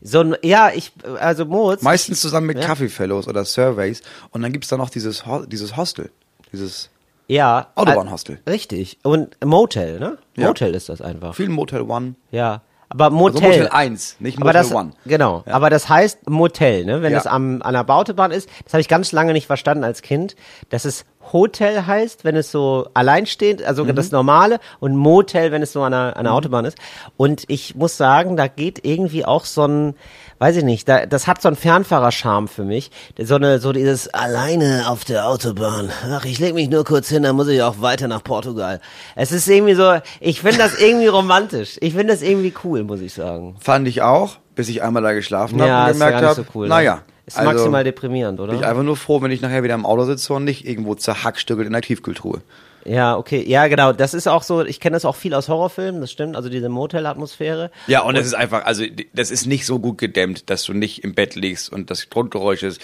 So, 0.01 0.19
ein- 0.19 0.35
ja, 0.43 0.69
ich, 0.75 0.91
also 1.19 1.45
Moritz. 1.45 1.81
meistens 1.81 2.19
zusammen 2.21 2.47
mit 2.47 2.59
Ja. 2.59 2.65
Kaffeefellows 2.65 3.27
oder 3.27 3.43
Surveys. 3.45 4.01
Und 4.31 4.41
dann 4.43 4.51
gibt's 4.51 4.67
da 4.67 4.77
noch 4.77 4.89
dieses, 4.89 5.25
Ho 5.25 5.45
dieses 5.45 5.77
Hostel. 5.77 6.11
Dieses 6.51 6.89
ja. 7.27 7.67
Autobahnhostel. 7.75 8.39
Richtig. 8.47 8.99
Und 9.03 9.35
Motel, 9.43 9.99
ne? 9.99 10.17
Ja. 10.37 10.47
Motel 10.47 10.75
ist 10.75 10.89
das 10.89 11.01
einfach. 11.01 11.33
viel 11.33 11.49
Motel 11.49 11.81
One. 11.81 12.15
Ja. 12.29 12.61
Aber 12.89 13.09
Motel. 13.09 13.43
Also 13.43 13.47
Motel 13.63 13.69
1, 13.69 14.15
nicht 14.19 14.37
aber 14.37 14.45
Motel 14.47 14.61
das, 14.63 14.73
One. 14.73 14.91
Genau. 15.05 15.43
Aber 15.47 15.69
das 15.69 15.89
heißt 15.89 16.29
Motel, 16.29 16.85
ne? 16.85 17.01
Wenn 17.01 17.11
Ja. 17.13 17.17
es 17.19 17.27
am, 17.27 17.61
an 17.61 17.73
der 17.73 17.83
Bautobahn 17.83 18.31
ist. 18.31 18.47
Das 18.63 18.73
habe 18.73 18.81
ich 18.81 18.87
ganz 18.87 19.11
lange 19.11 19.33
nicht 19.33 19.47
verstanden 19.47 19.83
als 19.83 20.01
Kind, 20.01 20.35
dass 20.69 20.85
es 20.85 21.05
Hotel 21.33 21.87
heißt, 21.87 22.23
wenn 22.23 22.35
es 22.35 22.51
so 22.51 22.87
alleinstehend, 22.93 23.63
also 23.63 23.83
Mhm. 23.83 23.95
das 23.95 24.11
Normale 24.11 24.59
und 24.79 24.95
Motel, 24.95 25.51
wenn 25.51 25.63
es 25.63 25.71
so 25.73 25.81
an 25.81 25.91
der, 25.91 26.15
an 26.17 26.25
der 26.25 26.33
Autobahn 26.33 26.65
ist. 26.65 26.77
Und 27.17 27.45
ich 27.47 27.75
muss 27.75 27.97
sagen, 27.97 28.37
da 28.37 28.47
geht 28.47 28.85
irgendwie 28.85 29.25
auch 29.25 29.45
so 29.45 29.65
ein, 29.67 29.95
weiß 30.39 30.57
ich 30.57 30.63
nicht, 30.63 30.87
da, 30.89 31.05
das 31.05 31.27
hat 31.27 31.41
so 31.41 31.47
einen 31.47 31.55
Fernfahrerscharme 31.55 32.47
für 32.47 32.63
mich. 32.63 32.91
So 33.21 33.35
eine, 33.35 33.59
so 33.59 33.71
dieses 33.71 34.07
alleine 34.13 34.85
auf 34.87 35.05
der 35.05 35.27
Autobahn. 35.27 35.89
Ach, 36.11 36.25
ich 36.25 36.39
leg 36.39 36.53
mich 36.53 36.69
nur 36.69 36.83
kurz 36.83 37.09
hin, 37.09 37.23
dann 37.23 37.35
muss 37.35 37.47
ich 37.47 37.61
auch 37.61 37.81
weiter 37.81 38.07
nach 38.07 38.23
Portugal. 38.23 38.81
Es 39.15 39.31
ist 39.31 39.47
irgendwie 39.47 39.75
so, 39.75 39.99
ich 40.19 40.41
finde 40.41 40.57
das 40.57 40.79
irgendwie 40.79 41.07
romantisch. 41.07 41.77
Ich 41.81 41.93
finde 41.93 42.13
das 42.13 42.21
irgendwie 42.21 42.53
cool, 42.63 42.83
muss 42.83 43.01
ich 43.01 43.13
sagen. 43.13 43.55
Fand 43.59 43.87
ich 43.87 44.01
auch, 44.01 44.37
bis 44.55 44.69
ich 44.69 44.83
einmal 44.83 45.03
da 45.03 45.13
geschlafen 45.13 45.59
habe 45.59 45.69
Ja, 45.69 45.85
und 45.87 45.93
gemerkt 45.93 46.21
habe, 46.21 46.35
so 46.35 46.45
cool. 46.53 46.67
naja. 46.67 46.95
ne? 46.95 47.01
Ist 47.27 47.39
also 47.39 47.51
maximal 47.51 47.83
deprimierend, 47.83 48.39
oder? 48.39 48.51
bin 48.51 48.59
ich 48.61 48.67
einfach 48.67 48.83
nur 48.83 48.95
froh, 48.95 49.19
wenn 49.21 49.31
ich 49.31 49.41
nachher 49.41 49.63
wieder 49.63 49.73
im 49.73 49.83
Auto 49.85 50.03
sitze 50.03 50.31
und 50.33 50.43
nicht 50.43 50.67
irgendwo 50.67 50.93
zerhackstückelt 50.93 51.65
in 51.65 51.73
der 51.73 51.81
Tiefkühltruhe. 51.81 52.41
Ja, 52.85 53.17
okay. 53.17 53.43
Ja, 53.47 53.67
genau. 53.67 53.93
Das 53.93 54.13
ist 54.13 54.27
auch 54.27 54.43
so, 54.43 54.63
ich 54.63 54.79
kenne 54.79 54.95
das 54.95 55.05
auch 55.05 55.15
viel 55.15 55.33
aus 55.33 55.49
Horrorfilmen, 55.49 56.01
das 56.01 56.11
stimmt. 56.11 56.35
Also 56.35 56.49
diese 56.49 56.69
Motel-Atmosphäre. 56.69 57.71
Ja, 57.87 58.01
und 58.03 58.15
es 58.15 58.27
ist 58.27 58.35
einfach, 58.35 58.65
also 58.65 58.83
das 59.13 59.31
ist 59.31 59.47
nicht 59.47 59.65
so 59.65 59.79
gut 59.79 59.97
gedämmt, 59.97 60.49
dass 60.51 60.63
du 60.65 60.73
nicht 60.73 61.03
im 61.03 61.15
Bett 61.15 61.33
liegst 61.35 61.71
und 61.73 61.89
das 61.89 62.09
Grundgeräusch 62.09 62.61
ist. 62.63 62.79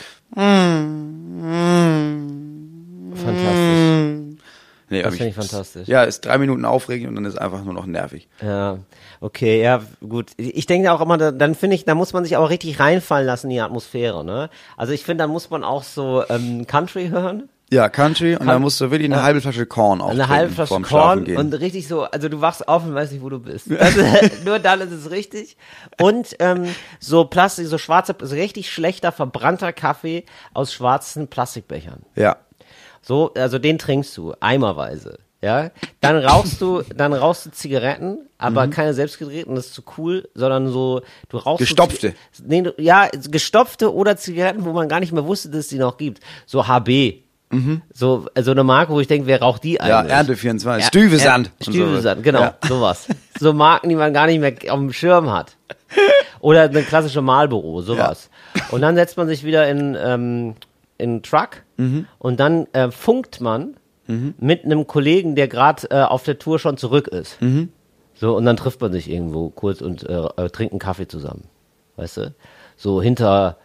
Fantastisch. 3.16 3.80
Nee, 4.90 5.04
Das 5.04 5.14
finde 5.16 5.30
ich 5.30 5.36
fantastisch. 5.36 5.88
Ja, 5.88 6.04
ist 6.04 6.26
drei 6.26 6.38
Minuten 6.38 6.66
aufregend 6.66 7.08
und 7.10 7.16
dann 7.16 7.24
ist 7.26 7.38
einfach 7.38 7.64
nur 7.64 7.74
noch 7.74 7.86
nervig. 7.86 8.28
Ja, 8.42 8.80
okay, 9.22 9.62
ja, 9.62 9.82
gut. 10.02 10.32
Ich 10.36 10.66
denke 10.66 10.92
auch 10.92 11.00
immer, 11.00 11.18
da- 11.18 11.32
dann 11.32 11.56
finde 11.56 11.78
ich, 11.78 11.86
da 11.86 11.96
muss 11.96 12.12
man 12.12 12.26
sich 12.26 12.36
aber 12.36 12.50
richtig 12.50 12.80
reinfallen 12.80 13.26
lassen 13.26 13.48
in 13.48 13.52
die 13.52 13.62
Atmosphäre, 13.62 14.26
ne? 14.26 14.50
Also 14.76 14.92
ich 14.92 15.04
finde, 15.06 15.24
dann 15.24 15.30
muss 15.30 15.50
man 15.50 15.64
auch 15.64 15.84
so 15.84 16.24
ähm, 16.30 16.68
Country 16.68 17.08
hören. 17.08 17.48
Ja, 17.74 17.88
Country 17.88 18.36
und 18.36 18.48
dann 18.48 18.62
musst 18.62 18.82
du 18.82 18.92
wirklich 18.92 19.10
eine 19.12 19.24
halbe 19.24 19.40
Flasche 19.40 19.66
Korn 19.66 20.02
Eine 20.02 20.04
auftreten 20.04 20.28
halbe 20.30 20.54
Flasche 20.54 20.82
Korn 20.82 21.26
und 21.38 21.54
richtig 21.54 21.88
so, 21.88 22.02
also 22.04 22.28
du 22.28 22.42
wachst 22.42 22.68
auf 22.68 22.84
und 22.84 22.94
weißt 22.94 23.14
nicht, 23.14 23.22
wo 23.22 23.30
du 23.30 23.40
bist. 23.40 23.68
Ist, 23.68 24.44
nur 24.44 24.60
dann 24.60 24.82
ist 24.82 24.92
es 24.92 25.10
richtig. 25.10 25.56
Und 26.02 26.36
ähm, 26.40 26.66
so 27.00 27.24
Plastik, 27.26 27.68
so 27.68 27.78
schwarze, 27.78 28.14
so 28.22 28.36
richtig 28.36 28.70
schlechter, 28.72 29.14
verbrannter 29.14 29.72
Kaffee 29.72 30.26
aus 30.54 30.74
schwarzen 30.74 31.30
Plastikbechern. 31.30 32.02
Ja. 32.16 32.36
So, 33.02 33.34
also 33.36 33.58
den 33.58 33.80
trinkst 33.80 34.16
du 34.18 34.34
eimerweise. 34.42 35.20
Ja, 35.42 35.72
dann 36.02 36.18
rauchst 36.18 36.60
du, 36.62 36.84
dann 36.96 37.14
rauchst 37.14 37.46
du 37.48 37.52
Zigaretten, 37.52 38.28
aber 38.38 38.68
keine 38.68 38.94
selbstgedrehten, 38.94 39.56
das 39.56 39.68
ist 39.68 39.74
zu 39.74 39.82
cool, 39.98 40.30
sondern 40.36 40.68
so, 40.68 41.02
du 41.30 41.38
rauchst 41.38 41.60
so 41.60 41.64
Gestopfte. 41.66 42.10
Ziga- 42.36 42.44
nee, 42.46 42.62
du, 42.64 42.74
ja, 42.78 43.08
gestopfte 43.30 43.94
oder 43.94 44.18
Zigaretten, 44.18 44.66
wo 44.66 44.74
man 44.74 44.88
gar 44.90 45.00
nicht 45.00 45.14
mehr 45.14 45.26
wusste, 45.26 45.50
dass 45.50 45.60
es 45.62 45.68
die 45.70 45.78
noch 45.80 45.98
gibt. 45.98 46.20
So 46.46 46.68
HB. 46.68 47.24
So, 47.94 48.28
so 48.40 48.52
eine 48.52 48.64
Marke, 48.64 48.94
wo 48.94 49.00
ich 49.00 49.08
denke, 49.08 49.28
wer 49.28 49.42
raucht 49.42 49.64
die 49.64 49.74
Ja, 49.74 50.00
eigentlich? 50.00 50.14
Ernte 50.14 50.36
24. 50.36 50.84
Ja, 50.84 50.88
Stüvesand. 50.88 51.48
ja, 51.48 51.54
und 51.68 51.74
Stüvesand, 51.74 52.18
so. 52.20 52.24
genau, 52.24 52.42
Ja. 52.42 52.58
sowas. 52.68 53.08
So 53.40 53.54
Marken, 53.54 53.90
die 53.90 53.96
man 53.96 54.14
gar 54.14 54.28
nicht 54.28 54.40
mehr 54.40 54.54
auf 54.74 54.80
dem 54.80 54.94
Schirm 54.94 55.32
hat. 55.32 55.58
Oder 56.40 56.64
eine 56.64 56.82
klassische 56.84 57.22
Malbüro, 57.22 57.82
sowas. 57.82 58.30
Und 58.72 58.82
dann 58.82 58.96
setzt 58.96 59.18
man 59.18 59.28
sich 59.28 59.44
wieder 59.44 59.68
in, 59.70 59.96
ähm, 60.02 60.56
in 60.98 61.10
einen 61.12 61.24
Truck 61.24 61.64
Mhm. 61.78 62.06
und 62.20 62.40
dann 62.40 62.68
äh, 62.74 62.92
funkt 62.92 63.42
man 63.42 63.76
mit 64.40 64.66
einem 64.66 64.88
Kollegen, 64.88 65.36
der 65.36 65.48
gerade 65.48 65.90
äh, 65.90 66.02
auf 66.04 66.24
der 66.24 66.38
Tour 66.38 66.60
schon 66.60 66.76
zurück 66.76 67.08
ist. 67.08 67.42
Mhm. 67.42 67.70
So, 68.14 68.36
und 68.36 68.44
dann 68.46 68.58
trifft 68.58 68.82
man 68.82 68.92
sich 68.92 69.10
irgendwo 69.10 69.50
kurz 69.50 69.80
und 69.82 70.04
äh, 70.08 70.14
äh, 70.36 70.50
trinkt 70.50 70.74
einen 70.74 70.80
Kaffee 70.80 71.08
zusammen. 71.08 71.46
Weißt 71.96 72.18
du? 72.18 72.36
So 72.76 73.02
hinter, 73.02 73.58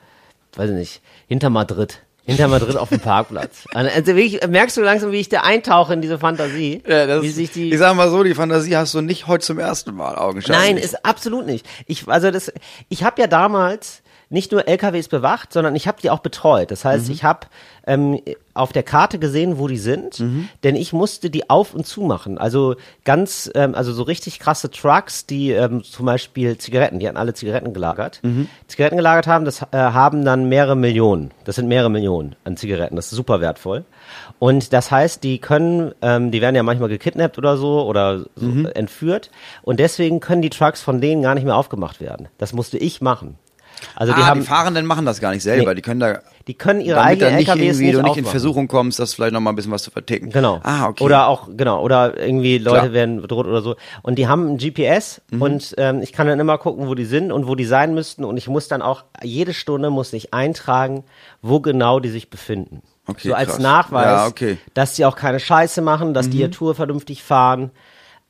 weiß 0.55 0.71
ich 0.71 0.77
nicht, 0.77 1.03
hinter 1.27 1.51
Madrid. 1.51 2.03
Hinter 2.27 2.49
Madrid 2.49 2.77
auf 2.77 2.89
dem 2.89 3.01
Parkplatz. 3.01 3.65
Also 3.75 4.17
wirklich, 4.17 4.45
merkst 4.47 4.77
du 4.77 4.81
langsam, 4.83 5.13
wie 5.13 5.21
ich 5.21 5.29
da 5.29 5.43
eintauche 5.43 5.93
in 5.93 6.01
diese 6.01 6.19
Fantasie? 6.19 6.83
Ja, 6.87 7.07
das, 7.07 7.23
wie 7.23 7.31
sich 7.31 7.51
die, 7.53 7.73
ich 7.73 7.79
sag 7.79 7.95
mal 7.95 8.11
so, 8.11 8.23
die 8.25 8.35
Fantasie 8.35 8.77
hast 8.77 8.95
du 8.95 9.01
nicht 9.01 9.27
heute 9.27 9.45
zum 9.45 9.59
ersten 9.59 9.95
Mal 9.95 10.17
augenscheinlich. 10.17 10.75
Nein, 10.75 10.77
ist 10.77 11.05
absolut 11.05 11.47
nicht. 11.47 11.67
Ich 11.87 12.09
also 12.09 12.31
das 12.31 12.53
ich 12.89 13.05
habe 13.05 13.21
ja 13.21 13.27
damals 13.29 14.03
nicht 14.29 14.51
nur 14.51 14.67
LKWs 14.67 15.07
bewacht, 15.09 15.53
sondern 15.53 15.77
ich 15.77 15.87
habe 15.87 15.99
die 16.03 16.11
auch 16.11 16.19
betreut. 16.19 16.73
Das 16.73 16.85
heißt, 16.85 17.09
ich 17.11 17.23
habe 17.23 17.47
ähm, 17.87 18.21
auf 18.55 18.73
der 18.73 18.83
Karte 18.83 19.21
gesehen, 19.21 19.59
wo 19.59 19.69
die 19.69 19.77
sind, 19.79 20.21
denn 20.65 20.75
ich 20.75 20.93
musste 20.93 21.31
die 21.31 21.49
auf 21.49 21.75
und 21.75 21.87
zu 21.87 22.01
machen. 22.01 22.37
Also 22.37 22.75
ganz, 23.05 23.49
ähm, 23.55 23.77
also 23.77 23.93
so 23.93 24.03
richtig 24.03 24.41
krasse 24.41 24.69
Trucks, 24.71 25.27
die 25.27 25.53
ähm, 25.53 25.85
zum 25.85 26.07
Beispiel 26.07 26.59
Zigaretten, 26.59 26.99
die 26.99 27.07
hatten 27.07 27.17
alle 27.19 27.35
Zigaretten 27.35 27.73
gelagert, 27.73 28.21
Zigaretten 28.67 28.97
gelagert 28.97 29.29
haben, 29.29 29.45
das 29.45 29.63
äh, 29.63 29.67
haben 29.77 30.25
dann 30.25 30.49
mehrere 30.49 30.75
Millionen. 30.75 31.31
Das 31.45 31.55
sind 31.55 31.69
mehrere 31.69 31.91
Millionen 31.91 32.35
an 32.43 32.57
Zigaretten. 32.57 32.97
Das 32.97 33.07
ist 33.07 33.13
super 33.17 33.41
wertvoll. 33.41 33.85
Und 34.41 34.73
das 34.73 34.91
heißt, 34.91 35.23
die 35.23 35.39
können, 35.39 35.93
ähm, 36.03 36.33
die 36.33 36.41
werden 36.41 36.57
ja 36.57 36.65
manchmal 36.65 36.89
gekidnappt 36.89 37.39
oder 37.39 37.57
so 37.57 37.87
oder 37.87 38.25
so 38.35 38.47
Mhm. 38.47 38.67
entführt. 38.75 39.31
Und 39.63 39.79
deswegen 39.79 40.19
können 40.19 40.43
die 40.43 40.51
Trucks 40.51 40.83
von 40.83 41.01
denen 41.01 41.23
gar 41.23 41.37
nicht 41.37 41.45
mehr 41.45 41.57
aufgemacht 41.57 42.01
werden. 42.01 42.29
Das 42.39 42.53
musste 42.53 42.77
ich 42.79 43.01
machen. 43.01 43.39
Also 43.95 44.13
die 44.13 44.21
ah, 44.21 44.27
haben, 44.27 44.41
die 44.41 44.47
Fahrenden 44.47 44.87
machen 44.87 45.05
das 45.07 45.21
gar 45.21 45.33
nicht 45.33 45.43
selber. 45.43 45.71
Nee. 45.71 45.77
Die 45.77 45.83
können 45.83 46.01
da, 46.01 46.21
die 46.47 46.55
können 46.55 46.81
ihre 46.81 47.01
eigenen 47.01 47.37
nicht 47.37 47.49
LKWs 47.49 47.79
nicht 47.79 47.95
du 47.95 48.03
nicht 48.03 48.17
in. 48.17 48.25
Versuchung 48.25 48.69
kommst, 48.69 48.99
das 48.99 49.15
vielleicht 49.15 49.33
noch 49.33 49.41
mal 49.41 49.51
ein 49.51 49.57
bisschen 49.57 49.73
was 49.73 49.83
zu 49.83 49.91
verticken. 49.91 50.31
Genau. 50.31 50.61
Ah, 50.63 50.89
okay. 50.89 51.05
Oder 51.05 51.27
auch, 51.29 51.49
genau, 51.57 51.83
oder 51.83 52.19
irgendwie 52.19 52.59
Leute 52.59 52.79
Klar. 52.81 52.93
werden 52.93 53.21
bedroht 53.23 53.47
oder 53.47 53.63
so. 53.63 53.77
Und 54.03 54.17
die 54.19 54.29
haben 54.29 54.55
ein 54.55 54.59
GPS 54.59 55.21
Mhm. 55.31 55.43
und 55.43 55.75
ähm, 55.79 56.03
ich 56.03 56.13
kann 56.13 56.27
dann 56.27 56.39
immer 56.41 56.59
gucken, 56.59 56.87
wo 56.89 56.95
die 56.95 57.05
sind 57.05 57.33
und 57.33 57.47
wo 57.47 57.55
die 57.55 57.65
sein 57.65 57.95
müssten. 57.95 58.25
Und 58.25 58.37
ich 58.37 58.49
muss 58.49 58.69
dann 58.69 58.83
auch, 58.83 59.05
jede 59.23 59.53
Stunde 59.55 59.91
muss 59.91 60.13
ich 60.13 60.33
eintragen, 60.33 61.05
wo 61.43 61.61
genau 61.61 62.01
die 62.01 62.11
sich 62.11 62.31
befinden. 62.31 62.83
Okay, 63.09 63.29
so 63.29 63.35
als 63.35 63.51
krass. 63.53 63.59
Nachweis, 63.61 64.05
Ja, 64.07 64.27
okay. 64.27 64.55
Mhm. 64.55 64.71
dass 64.75 64.97
sie 64.97 65.05
auch 65.05 65.17
keine 65.17 65.39
Scheiße 65.41 65.81
machen, 65.83 66.13
dass 66.15 66.29
die 66.29 66.39
ihr 66.39 66.51
Tour 66.51 66.75
vernünftig 66.75 67.23
fahren. 67.23 67.71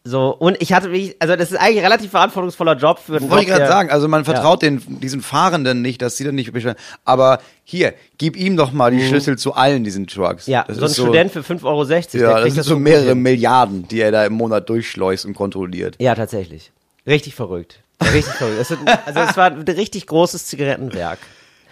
So, 0.08 0.28
und 0.28 0.56
ich 0.62 0.72
hatte 0.72 0.92
wirklich, 0.92 1.16
also 1.18 1.34
das 1.34 1.50
ist 1.50 1.58
eigentlich 1.58 1.78
ein 1.78 1.86
relativ 1.86 2.12
verantwortungsvoller 2.12 2.76
Job 2.76 3.00
für 3.00 3.16
einen 3.16 3.28
Wollte 3.28 3.42
ich 3.42 3.50
gerade 3.50 3.66
sagen, 3.66 3.90
also 3.90 4.06
man 4.06 4.25
vertraut 4.25 4.62
den, 4.62 4.80
diesen 5.00 5.20
Fahrenden 5.20 5.82
nicht, 5.82 6.00
dass 6.00 6.16
sie 6.16 6.22
dann 6.22 6.36
nicht 6.36 6.52
bestellen. 6.52 6.76
Aber 7.04 7.40
hier, 7.64 7.92
gib 8.16 8.36
ihm 8.36 8.56
doch 8.56 8.70
mal 8.70 8.92
die 8.92 9.04
Schlüssel 9.04 9.36
zu 9.36 9.54
allen 9.54 9.82
diesen 9.82 10.06
Trucks. 10.06 10.46
Mhm. 10.46 10.52
Ja, 10.52 10.64
das 10.68 10.76
so 10.76 10.84
ein 10.84 10.90
ist 10.90 10.96
Student 10.96 11.32
für 11.32 11.40
5,60 11.40 11.64
Euro, 11.64 11.84
Ja, 11.84 12.34
das 12.38 12.44
sind 12.44 12.58
das 12.58 12.66
so 12.66 12.78
mehrere 12.78 13.08
hin. 13.08 13.22
Milliarden, 13.22 13.88
die 13.88 14.00
er 14.00 14.12
da 14.12 14.25
im 14.25 14.34
Monat 14.34 14.68
durchschleust 14.68 15.26
und 15.26 15.34
kontrolliert. 15.34 15.96
Ja, 15.98 16.14
tatsächlich. 16.14 16.70
Richtig 17.04 17.34
verrückt. 17.34 17.80
Richtig 18.00 18.32
verrückt. 18.38 18.60
Es 18.60 18.68
sind, 18.68 18.80
also 19.06 19.20
es 19.20 19.36
war 19.36 19.50
ein 19.50 19.62
richtig 19.62 20.06
großes 20.06 20.46
Zigarettenwerk. 20.46 21.18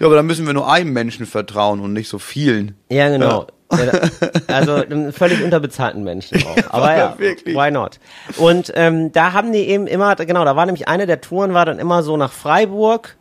Ja, 0.00 0.06
aber 0.06 0.16
dann 0.16 0.26
müssen 0.26 0.44
wir 0.44 0.54
nur 0.54 0.68
einem 0.68 0.92
Menschen 0.92 1.24
vertrauen 1.24 1.78
und 1.78 1.92
nicht 1.92 2.08
so 2.08 2.18
vielen. 2.18 2.74
Ja, 2.88 3.08
genau. 3.10 3.46
Also 4.46 4.74
einem 4.74 5.12
völlig 5.12 5.42
unterbezahlten 5.42 6.04
Menschen 6.04 6.42
auch. 6.46 6.56
Aber 6.72 6.96
ja, 6.96 7.18
wirklich. 7.18 7.56
why 7.56 7.70
not? 7.70 7.98
Und 8.36 8.72
ähm, 8.74 9.12
da 9.12 9.32
haben 9.32 9.52
die 9.52 9.68
eben 9.68 9.86
immer, 9.86 10.14
genau, 10.16 10.44
da 10.44 10.54
war 10.56 10.66
nämlich 10.66 10.88
eine 10.88 11.06
der 11.06 11.20
Touren, 11.20 11.54
war 11.54 11.66
dann 11.66 11.78
immer 11.78 12.02
so 12.02 12.16
nach 12.16 12.32
Freiburg 12.32 13.16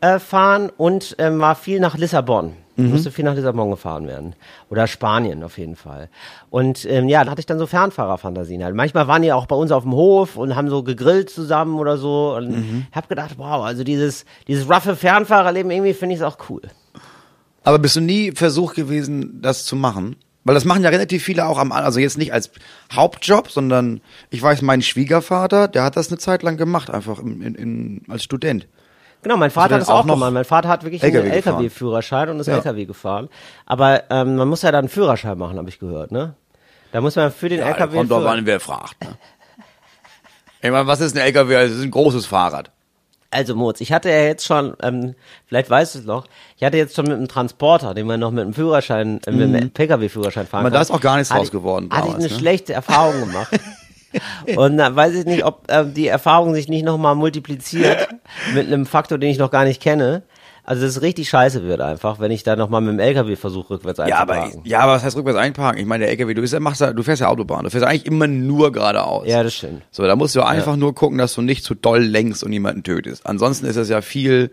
äh, 0.00 0.18
fahren 0.18 0.70
und 0.76 1.16
ähm, 1.18 1.40
war 1.40 1.54
viel 1.54 1.80
nach 1.80 1.96
Lissabon. 1.96 2.54
Musste 2.78 3.10
viel 3.10 3.24
nach 3.24 3.34
Lissabon 3.34 3.70
gefahren 3.70 4.06
werden. 4.06 4.34
Oder 4.68 4.86
Spanien 4.86 5.42
auf 5.42 5.56
jeden 5.56 5.76
Fall. 5.76 6.10
Und 6.50 6.84
ähm, 6.84 7.08
ja, 7.08 7.24
da 7.24 7.30
hatte 7.30 7.40
ich 7.40 7.46
dann 7.46 7.58
so 7.58 7.66
Fernfahrerfantasien 7.66 8.62
halt. 8.62 8.74
Manchmal 8.74 9.08
waren 9.08 9.22
die 9.22 9.32
auch 9.32 9.46
bei 9.46 9.56
uns 9.56 9.72
auf 9.72 9.84
dem 9.84 9.94
Hof 9.94 10.36
und 10.36 10.54
haben 10.56 10.68
so 10.68 10.82
gegrillt 10.82 11.30
zusammen 11.30 11.78
oder 11.78 11.96
so. 11.96 12.34
Und 12.36 12.86
hab 12.92 13.08
gedacht, 13.08 13.38
wow, 13.38 13.64
also 13.64 13.82
dieses, 13.82 14.26
dieses 14.46 14.68
roughe 14.68 14.94
Fernfahrerleben, 14.94 15.70
irgendwie 15.70 15.94
finde 15.94 16.16
ich 16.16 16.20
es 16.20 16.26
auch 16.26 16.36
cool. 16.50 16.60
Aber 17.66 17.78
bist 17.80 17.96
du 17.96 18.00
nie 18.00 18.30
versucht 18.32 18.76
gewesen, 18.76 19.40
das 19.42 19.64
zu 19.64 19.74
machen? 19.74 20.14
Weil 20.44 20.54
das 20.54 20.64
machen 20.64 20.84
ja 20.84 20.90
relativ 20.90 21.24
viele 21.24 21.46
auch 21.46 21.58
am, 21.58 21.72
also 21.72 21.98
jetzt 21.98 22.16
nicht 22.18 22.32
als 22.32 22.52
Hauptjob, 22.92 23.50
sondern 23.50 24.00
ich 24.30 24.40
weiß, 24.40 24.62
mein 24.62 24.80
Schwiegervater, 24.82 25.66
der 25.66 25.82
hat 25.82 25.96
das 25.96 26.08
eine 26.08 26.18
Zeit 26.18 26.44
lang 26.44 26.56
gemacht, 26.56 26.88
einfach 26.90 27.18
in, 27.18 27.42
in, 27.42 27.54
in, 27.56 28.02
als 28.08 28.22
Student. 28.22 28.68
Genau, 29.22 29.36
mein 29.36 29.50
Vater 29.50 29.70
dann 29.70 29.80
hat 29.80 29.88
das 29.88 29.88
auch, 29.88 30.06
gemacht. 30.06 30.32
Mein 30.32 30.44
Vater 30.44 30.68
hat 30.68 30.84
wirklich 30.84 31.02
LKW 31.02 31.22
einen. 31.24 31.32
LKW-Führerschein 31.32 32.28
und 32.28 32.38
ist 32.38 32.46
Ja. 32.46 32.54
LKW 32.58 32.84
gefahren. 32.84 33.28
Aber 33.66 34.04
ähm, 34.10 34.36
man 34.36 34.46
muss 34.46 34.62
ja 34.62 34.70
dann 34.70 34.80
einen 34.84 34.88
Führerschein 34.88 35.36
machen, 35.36 35.58
habe 35.58 35.68
ich 35.68 35.80
gehört, 35.80 36.12
ne? 36.12 36.34
Da 36.92 37.00
muss 37.00 37.16
man 37.16 37.32
für 37.32 37.48
den 37.48 37.58
Ja, 37.58 37.66
LKW. 37.70 37.96
kommt 37.96 38.10
Führer- 38.12 38.26
an, 38.30 38.46
wer 38.46 38.60
fragt. 38.60 39.02
Ne? 39.02 39.16
Ich 40.62 40.70
meine, 40.70 40.86
was 40.86 41.00
ist 41.00 41.16
ein 41.16 41.22
LKW? 41.22 41.54
Das 41.54 41.72
ist 41.72 41.82
ein 41.82 41.90
großes 41.90 42.26
Fahrrad. 42.26 42.70
Also 43.36 43.54
Moritz, 43.54 43.82
ich 43.82 43.92
hatte 43.92 44.08
ja 44.08 44.22
jetzt 44.22 44.46
schon, 44.46 44.74
ähm, 44.82 45.14
vielleicht 45.46 45.68
weißt 45.68 45.94
du 45.94 45.98
es 45.98 46.04
noch, 46.06 46.26
ich 46.56 46.64
hatte 46.64 46.78
jetzt 46.78 46.96
schon 46.96 47.04
mit 47.04 47.16
einem 47.18 47.28
Transporter, 47.28 47.92
den 47.92 48.06
man 48.06 48.18
noch 48.18 48.30
mit 48.30 48.44
einem 48.44 48.54
Führerschein, 48.54 49.20
äh, 49.26 49.30
mit 49.30 49.54
einem 49.54 49.70
PKW-Führerschein 49.70 50.46
fahren 50.46 50.60
Aber 50.60 50.70
kann. 50.70 50.74
da 50.76 50.80
ist 50.80 50.90
auch 50.90 51.00
gar 51.02 51.16
nichts 51.16 51.30
hatte 51.30 51.40
draus 51.40 51.48
ich- 51.48 51.52
geworden 51.52 51.88
Hatte 51.92 52.08
ich 52.08 52.14
eine 52.14 52.24
ne? 52.24 52.30
schlechte 52.30 52.72
Erfahrung 52.72 53.20
gemacht. 53.20 53.50
Und 54.56 54.78
dann 54.78 54.96
weiß 54.96 55.12
ich 55.14 55.26
nicht, 55.26 55.44
ob 55.44 55.64
ähm, 55.68 55.92
die 55.92 56.06
Erfahrung 56.08 56.54
sich 56.54 56.68
nicht 56.68 56.84
nochmal 56.84 57.14
multipliziert 57.14 58.08
mit 58.54 58.66
einem 58.68 58.86
Faktor, 58.86 59.18
den 59.18 59.28
ich 59.30 59.36
noch 59.38 59.50
gar 59.50 59.64
nicht 59.64 59.82
kenne. 59.82 60.22
Also 60.68 60.82
dass 60.82 60.96
es 60.96 61.02
richtig 61.02 61.28
scheiße 61.28 61.62
wird 61.62 61.80
einfach, 61.80 62.18
wenn 62.18 62.32
ich 62.32 62.42
da 62.42 62.56
nochmal 62.56 62.80
mit 62.80 62.90
dem 62.94 62.98
LKW 62.98 63.36
versuche, 63.36 63.74
rückwärts 63.74 63.98
Ja, 64.06 64.18
aber, 64.18 64.32
einzuparken. 64.34 64.62
ja, 64.68 64.80
aber 64.80 64.92
was 64.94 65.04
heißt 65.04 65.16
rückwärts 65.16 65.38
einparken? 65.38 65.80
Ich 65.80 65.86
meine, 65.86 66.02
der 66.04 66.10
LKW, 66.10 66.34
du, 66.34 66.40
bist, 66.40 66.52
ja- 66.52 66.58
machst 66.60 66.80
ja, 66.80 66.92
du 66.92 67.02
fährst 67.04 67.20
ja 67.22 67.28
Autobahn, 67.28 67.62
du 67.64 67.70
fährst 67.70 67.86
eigentlich 67.86 68.04
immer 68.06 68.26
nur 68.26 68.72
geradeaus. 68.72 69.26
Ja, 69.28 69.42
das 69.44 69.54
stimmt. 69.54 69.82
So, 69.92 70.02
da 70.02 70.16
musst 70.16 70.34
du 70.34 70.42
einfach 70.42 70.74
nur 70.74 70.92
gucken, 70.94 71.18
dass 71.18 71.34
du 71.34 71.42
nicht 71.42 71.62
zu 71.64 71.74
doll 71.76 72.02
lenkst 72.02 72.42
und 72.42 72.52
jemanden 72.52 72.82
tötest. 72.82 73.24
Ansonsten 73.26 73.64
ist 73.66 73.76
es 73.76 73.88
ja 73.88 74.00
viel 74.02 74.50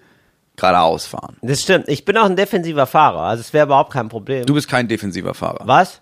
geradeaus 0.55 1.07
fahren. 1.07 1.35
Das 1.41 1.61
stimmt. 1.63 1.87
Ich 1.89 2.05
bin 2.05 2.15
auch 2.17 2.25
ein 2.25 2.35
defensiver 2.35 2.85
Fahrer, 2.85 3.21
also 3.21 3.41
es 3.41 3.51
wäre 3.51 3.65
überhaupt 3.65 3.91
kein 3.91 4.07
Problem. 4.09 4.45
Du 4.45 4.53
bist 4.53 4.69
kein 4.69 4.87
defensiver 4.87 5.33
Fahrer. 5.33 5.61
Was? 5.65 6.01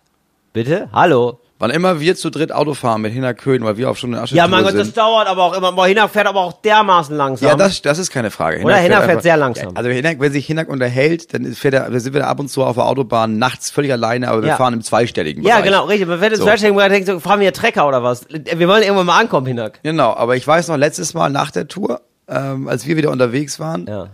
Bitte? 0.51 0.89
Hallo? 0.91 1.39
Wann 1.61 1.69
immer 1.69 1.99
wir 1.99 2.15
zu 2.15 2.31
dritt 2.31 2.51
Auto 2.51 2.73
fahren 2.73 3.01
mit 3.01 3.13
Hinterkön, 3.13 3.63
weil 3.63 3.77
wir 3.77 3.87
auf 3.91 3.97
schon 3.99 4.11
eine 4.15 4.23
Asche 4.23 4.35
Ja, 4.35 4.47
mein 4.47 4.63
Gott, 4.63 4.73
das 4.73 4.87
sind. 4.87 4.97
dauert 4.97 5.27
aber 5.27 5.43
auch 5.43 5.53
immer. 5.55 5.71
Boah, 5.73 5.85
Hinak 5.85 6.09
fährt 6.09 6.25
aber 6.25 6.39
auch 6.39 6.53
dermaßen 6.53 7.15
langsam. 7.15 7.49
Ja, 7.49 7.55
das, 7.55 7.83
das 7.83 7.99
ist 7.99 8.09
keine 8.09 8.31
Frage. 8.31 8.63
Oder 8.63 8.77
Hinak 8.77 8.97
fährt 9.01 9.09
einfach- 9.11 9.21
sehr 9.21 9.37
langsam. 9.37 9.77
Also 9.77 9.91
Hinak, 9.91 10.19
wenn 10.19 10.31
sich 10.31 10.47
Hinak 10.47 10.69
unterhält, 10.69 11.33
dann 11.35 11.45
fährt 11.53 11.75
er, 11.75 11.91
wir 11.93 11.99
sind 11.99 12.15
wir 12.15 12.25
ab 12.25 12.39
und 12.39 12.49
zu 12.49 12.63
auf 12.63 12.77
der 12.77 12.85
Autobahn 12.85 13.37
nachts 13.37 13.69
völlig 13.69 13.91
alleine, 13.91 14.29
aber 14.29 14.41
wir 14.41 14.49
Ja. 14.49 14.55
fahren 14.57 14.73
im 14.73 14.81
zweistelligen 14.81 15.43
ja, 15.43 15.57
Bereich. 15.57 15.65
genau, 15.65 15.85
richtig. 15.85 16.07
Man 16.07 16.17
fährt 16.17 16.31
ins 16.31 16.39
So. 16.41 16.47
Falschdenken 16.47 16.81
und 16.81 16.89
denkt 16.89 17.07
so, 17.07 17.19
fahren 17.19 17.39
wir 17.39 17.45
hier 17.45 17.53
Trecker 17.53 17.87
oder 17.87 18.01
was? 18.01 18.25
Wir 18.29 18.67
wollen 18.67 18.81
irgendwann 18.81 19.05
mal 19.05 19.19
ankommen, 19.19 19.45
Hinak. 19.45 19.79
Genau, 19.83 20.15
aber 20.15 20.35
ich 20.35 20.47
weiß 20.47 20.67
noch, 20.67 20.77
letztes 20.77 21.13
Mal 21.13 21.29
nach 21.29 21.51
der 21.51 21.67
Tour, 21.67 22.01
ähm, 22.27 22.67
als 22.69 22.87
wir 22.87 22.97
wieder 22.97 23.11
unterwegs 23.11 23.59
waren, 23.59 23.85
Ja. 23.87 24.07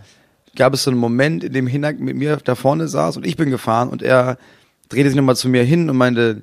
gab 0.54 0.74
es 0.74 0.82
so 0.82 0.90
einen 0.90 1.00
Moment, 1.00 1.44
in 1.44 1.54
dem 1.54 1.66
Hinak 1.66 1.98
mit 1.98 2.14
mir 2.14 2.36
da 2.44 2.54
vorne 2.56 2.88
saß 2.88 3.16
und 3.16 3.26
ich 3.26 3.38
bin 3.38 3.48
gefahren 3.48 3.88
und 3.88 4.02
er 4.02 4.36
drehte 4.90 5.08
sich 5.08 5.16
nochmal 5.16 5.36
zu 5.36 5.48
mir 5.48 5.62
hin 5.64 5.88
und 5.88 5.96
meinte, 5.96 6.42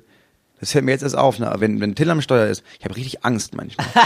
das 0.60 0.72
fällt 0.72 0.84
mir 0.84 0.92
jetzt 0.92 1.02
erst 1.02 1.16
auf, 1.16 1.38
ne? 1.38 1.52
wenn, 1.58 1.80
wenn 1.80 1.94
Till 1.94 2.10
am 2.10 2.20
Steuer 2.22 2.46
ist, 2.46 2.62
ich 2.78 2.84
habe 2.84 2.96
richtig 2.96 3.24
Angst 3.24 3.54
manchmal. 3.54 3.86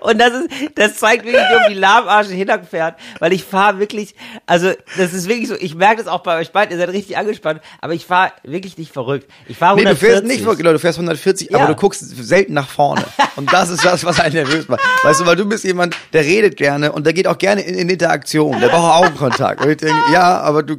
Und 0.00 0.18
das 0.18 0.32
ist, 0.32 0.48
das 0.74 0.96
zeigt 0.96 1.24
wirklich, 1.24 1.40
wie 1.42 1.56
um 1.66 1.72
die 1.72 1.78
lahmarsche 1.78 2.32
Hinak 2.32 2.66
fährt, 2.68 2.96
weil 3.20 3.32
ich 3.32 3.44
fahre 3.44 3.78
wirklich, 3.78 4.16
also 4.46 4.72
das 4.96 5.12
ist 5.14 5.28
wirklich 5.28 5.48
so, 5.48 5.54
ich 5.54 5.76
merke 5.76 5.98
das 5.98 6.08
auch 6.08 6.20
bei 6.24 6.36
euch 6.40 6.50
beiden, 6.50 6.72
ihr 6.72 6.78
seid 6.84 6.92
richtig 6.92 7.16
angespannt, 7.16 7.60
aber 7.80 7.94
ich 7.94 8.04
fahre 8.04 8.32
wirklich 8.42 8.76
nicht 8.76 8.92
verrückt. 8.92 9.30
Ich 9.46 9.56
fahre 9.56 9.76
Nee, 9.76 9.82
du 9.84 9.90
140. 9.90 10.08
fährst 10.08 10.24
nicht 10.26 10.44
wirklich, 10.44 10.66
du 10.66 10.78
fährst 10.80 10.98
140, 10.98 11.50
Ja. 11.50 11.58
aber 11.58 11.68
du 11.68 11.76
guckst 11.76 12.00
selten 12.26 12.54
nach 12.54 12.68
vorne. 12.68 13.04
Und 13.36 13.52
das 13.52 13.70
ist 13.70 13.84
das, 13.84 14.04
was 14.04 14.18
einen 14.18 14.34
nervös 14.34 14.66
macht. 14.68 14.80
Weißt 15.04 15.20
du, 15.20 15.26
weil 15.26 15.36
du 15.36 15.44
bist 15.44 15.62
jemand, 15.62 15.96
der 16.12 16.24
redet 16.24 16.56
gerne 16.56 16.90
und 16.90 17.06
der 17.06 17.12
geht 17.12 17.28
auch 17.28 17.38
gerne 17.38 17.60
in, 17.62 17.76
in 17.76 17.88
Interaktion. 17.88 18.60
Der 18.60 18.68
braucht 18.68 19.04
Augenkontakt. 19.04 19.60
Und 19.64 19.70
ich 19.70 19.76
denke, 19.76 19.94
ja, 20.12 20.40
aber 20.40 20.64
du 20.64 20.78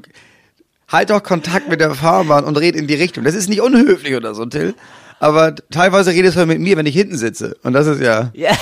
halt 0.93 1.09
doch 1.09 1.23
Kontakt 1.23 1.67
mit 1.67 1.81
der 1.81 1.95
Fahrbahn 1.95 2.45
und 2.45 2.55
red 2.57 2.75
in 2.75 2.87
die 2.87 2.93
Richtung. 2.93 3.25
Das 3.25 3.35
ist 3.35 3.49
nicht 3.49 3.61
unhöflich 3.61 4.15
oder 4.15 4.33
so, 4.33 4.45
Till. 4.45 4.75
Aber 5.19 5.53
teilweise 5.71 6.11
redest 6.11 6.37
du 6.37 6.45
mit 6.45 6.59
mir, 6.59 6.77
wenn 6.77 6.85
ich 6.85 6.95
hinten 6.95 7.17
sitze. 7.17 7.57
Und 7.63 7.73
das 7.73 7.87
ist 7.87 8.01
ja. 8.01 8.29
Ja. 8.33 8.51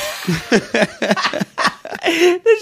das 0.49 0.61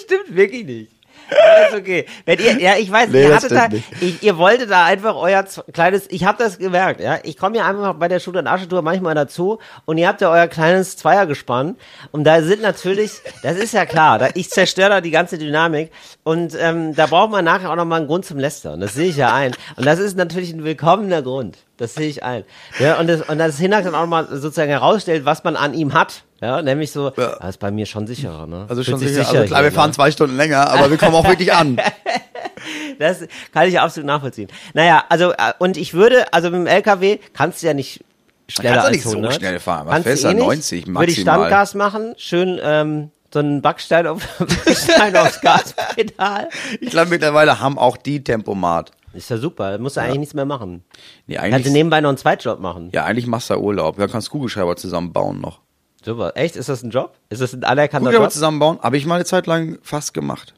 stimmt 0.03 0.35
wirklich 0.35 0.65
nicht. 0.65 0.91
Ist 1.29 1.77
okay. 1.77 2.05
Wenn 2.25 2.39
ihr, 2.39 2.59
ja, 2.59 2.77
ich 2.77 2.91
weiß, 2.91 3.09
Nee, 3.09 3.23
ihr 3.23 3.35
hattet 3.35 3.51
da, 3.51 3.67
ich, 4.01 4.23
ihr 4.23 4.37
wolltet 4.37 4.71
da 4.71 4.85
einfach 4.85 5.15
euer 5.15 5.45
kleines, 5.73 6.07
ich 6.09 6.25
habe 6.25 6.37
das 6.37 6.57
gemerkt, 6.57 7.01
ja. 7.01 7.19
Ich 7.23 7.37
komme 7.37 7.57
ja 7.57 7.65
einfach 7.65 7.93
bei 7.95 8.07
der 8.07 8.19
Schule 8.19 8.39
und 8.39 8.47
Aschetour 8.47 8.81
manchmal 8.81 9.15
dazu 9.15 9.59
und 9.85 9.97
ihr 9.97 10.07
habt 10.07 10.21
ja 10.21 10.31
euer 10.31 10.47
kleines 10.47 10.97
Zweiergespann 10.97 11.75
und 12.11 12.23
da 12.23 12.41
sind 12.41 12.61
natürlich, 12.61 13.11
das 13.43 13.57
ist 13.57 13.73
ja 13.73 13.85
klar, 13.85 14.19
da, 14.19 14.29
ich 14.33 14.49
zerstöre 14.49 14.89
da 14.89 15.01
die 15.01 15.11
ganze 15.11 15.37
Dynamik 15.37 15.91
und 16.23 16.55
ähm, 16.59 16.95
da 16.95 17.07
braucht 17.07 17.31
man 17.31 17.45
nachher 17.45 17.71
auch 17.71 17.75
nochmal 17.75 17.99
einen 17.99 18.07
Grund 18.07 18.25
zum 18.25 18.39
Lästern, 18.39 18.79
das 18.79 18.93
sehe 18.93 19.09
ich 19.09 19.17
ja 19.17 19.33
ein. 19.33 19.53
Und 19.75 19.85
das 19.85 19.99
ist 19.99 20.17
natürlich 20.17 20.51
ein 20.53 20.63
willkommener 20.63 21.21
Grund, 21.21 21.57
das 21.77 21.95
sehe 21.95 22.07
ich 22.09 22.23
ein. 22.23 22.43
Ja, 22.79 22.99
und 22.99 23.07
das, 23.07 23.21
und 23.21 23.37
das 23.37 23.57
Hinak 23.57 23.83
dann 23.83 23.95
auch 23.95 24.07
mal 24.07 24.27
sozusagen 24.27 24.69
herausstellt, 24.69 25.25
was 25.25 25.43
man 25.43 25.55
an 25.55 25.73
ihm 25.73 25.93
hat, 25.93 26.23
ja, 26.41 26.61
nämlich 26.61 26.91
so, 26.91 27.11
Ja. 27.17 27.35
das 27.39 27.49
ist 27.51 27.57
bei 27.59 27.71
mir 27.71 27.85
schon 27.85 28.07
sicherer, 28.07 28.47
ne? 28.47 28.65
Also 28.69 28.75
Fühlt 28.83 28.87
schon 28.87 28.99
sich 28.99 29.09
sicher. 29.09 29.27
Also 29.29 29.45
klar, 29.45 29.63
wir 29.63 29.71
fahren 29.71 29.89
ne? 29.89 29.95
zwei 29.95 30.11
Stunden 30.11 30.35
länger, 30.37 30.69
aber 30.69 30.89
wir 30.89 30.97
kommen 30.97 31.15
auch 31.15 31.27
wirklich 31.27 31.53
an. 31.53 31.79
Das 32.99 33.23
kann 33.53 33.67
ich 33.69 33.79
absolut 33.79 34.05
nachvollziehen. 34.07 34.49
Naja, 34.73 35.05
also, 35.07 35.31
äh, 35.31 35.53
und 35.59 35.77
ich 35.77 35.93
würde, 35.93 36.31
also 36.33 36.49
mit 36.49 36.59
dem 36.59 36.67
LKW 36.67 37.19
kannst 37.33 37.63
du 37.63 37.67
ja 37.67 37.73
nicht 37.73 38.03
schneller 38.49 38.75
kannst 38.75 38.83
ja 38.83 38.87
als 38.87 38.95
nicht 38.97 39.03
so 39.05 39.09
100. 39.11 39.35
schnell 39.35 39.59
fahren. 39.59 39.87
Was 39.87 40.03
Kannst 40.03 40.23
du 40.23 40.27
eh 40.27 40.31
da? 40.31 40.33
nicht. 40.33 40.45
90 40.45 40.87
Würde 40.87 41.11
ich 41.11 41.17
maximal. 41.17 41.35
Standgas 41.37 41.75
machen, 41.75 42.13
schön, 42.17 42.59
ähm, 42.61 43.11
so 43.33 43.39
einen 43.39 43.61
Backstein, 43.61 44.07
auf, 44.07 44.27
Backstein 44.39 45.15
aufs 45.15 45.39
Gaspedal. 45.39 46.49
Ich 46.81 46.89
glaube, 46.89 47.09
mittlerweile 47.09 47.59
haben 47.61 47.77
auch 47.79 47.95
die 47.95 48.21
Tempomat. 48.23 48.91
Ist 49.13 49.29
ja 49.29 49.37
super, 49.37 49.71
da 49.71 49.77
musst 49.77 49.95
du 49.97 50.01
eigentlich 50.01 50.19
nichts 50.19 50.33
mehr 50.35 50.45
machen. 50.45 50.83
Nee, 51.25 51.35
Kannst 51.35 51.51
du 51.51 51.55
eigentlich, 51.55 51.73
nebenbei 51.73 52.01
noch 52.01 52.09
einen 52.09 52.17
Zweitjob 52.17 52.59
machen. 52.59 52.89
ja, 52.93 53.05
eigentlich 53.05 53.27
machst 53.27 53.49
du 53.49 53.53
da 53.53 53.59
Urlaub. 53.61 53.97
Da 53.97 54.07
kannst 54.07 54.27
du 54.27 54.31
Kugelschreiber 54.33 54.75
zusammenbauen 54.75 55.39
noch. 55.39 55.61
Super. 56.03 56.31
Echt? 56.35 56.55
Ist 56.55 56.69
das 56.69 56.83
ein 56.83 56.91
Job? 56.91 57.13
Ist 57.29 57.41
das 57.41 57.53
ein 57.53 57.63
anerkannter 57.63 58.11
Job? 58.11 58.31
zusammenbauen, 58.31 58.79
habe 58.81 58.97
ich 58.97 59.05
mal 59.05 59.15
eine 59.15 59.25
Zeit 59.25 59.47
lang 59.47 59.79
fast 59.81 60.13
gemacht. 60.13 60.53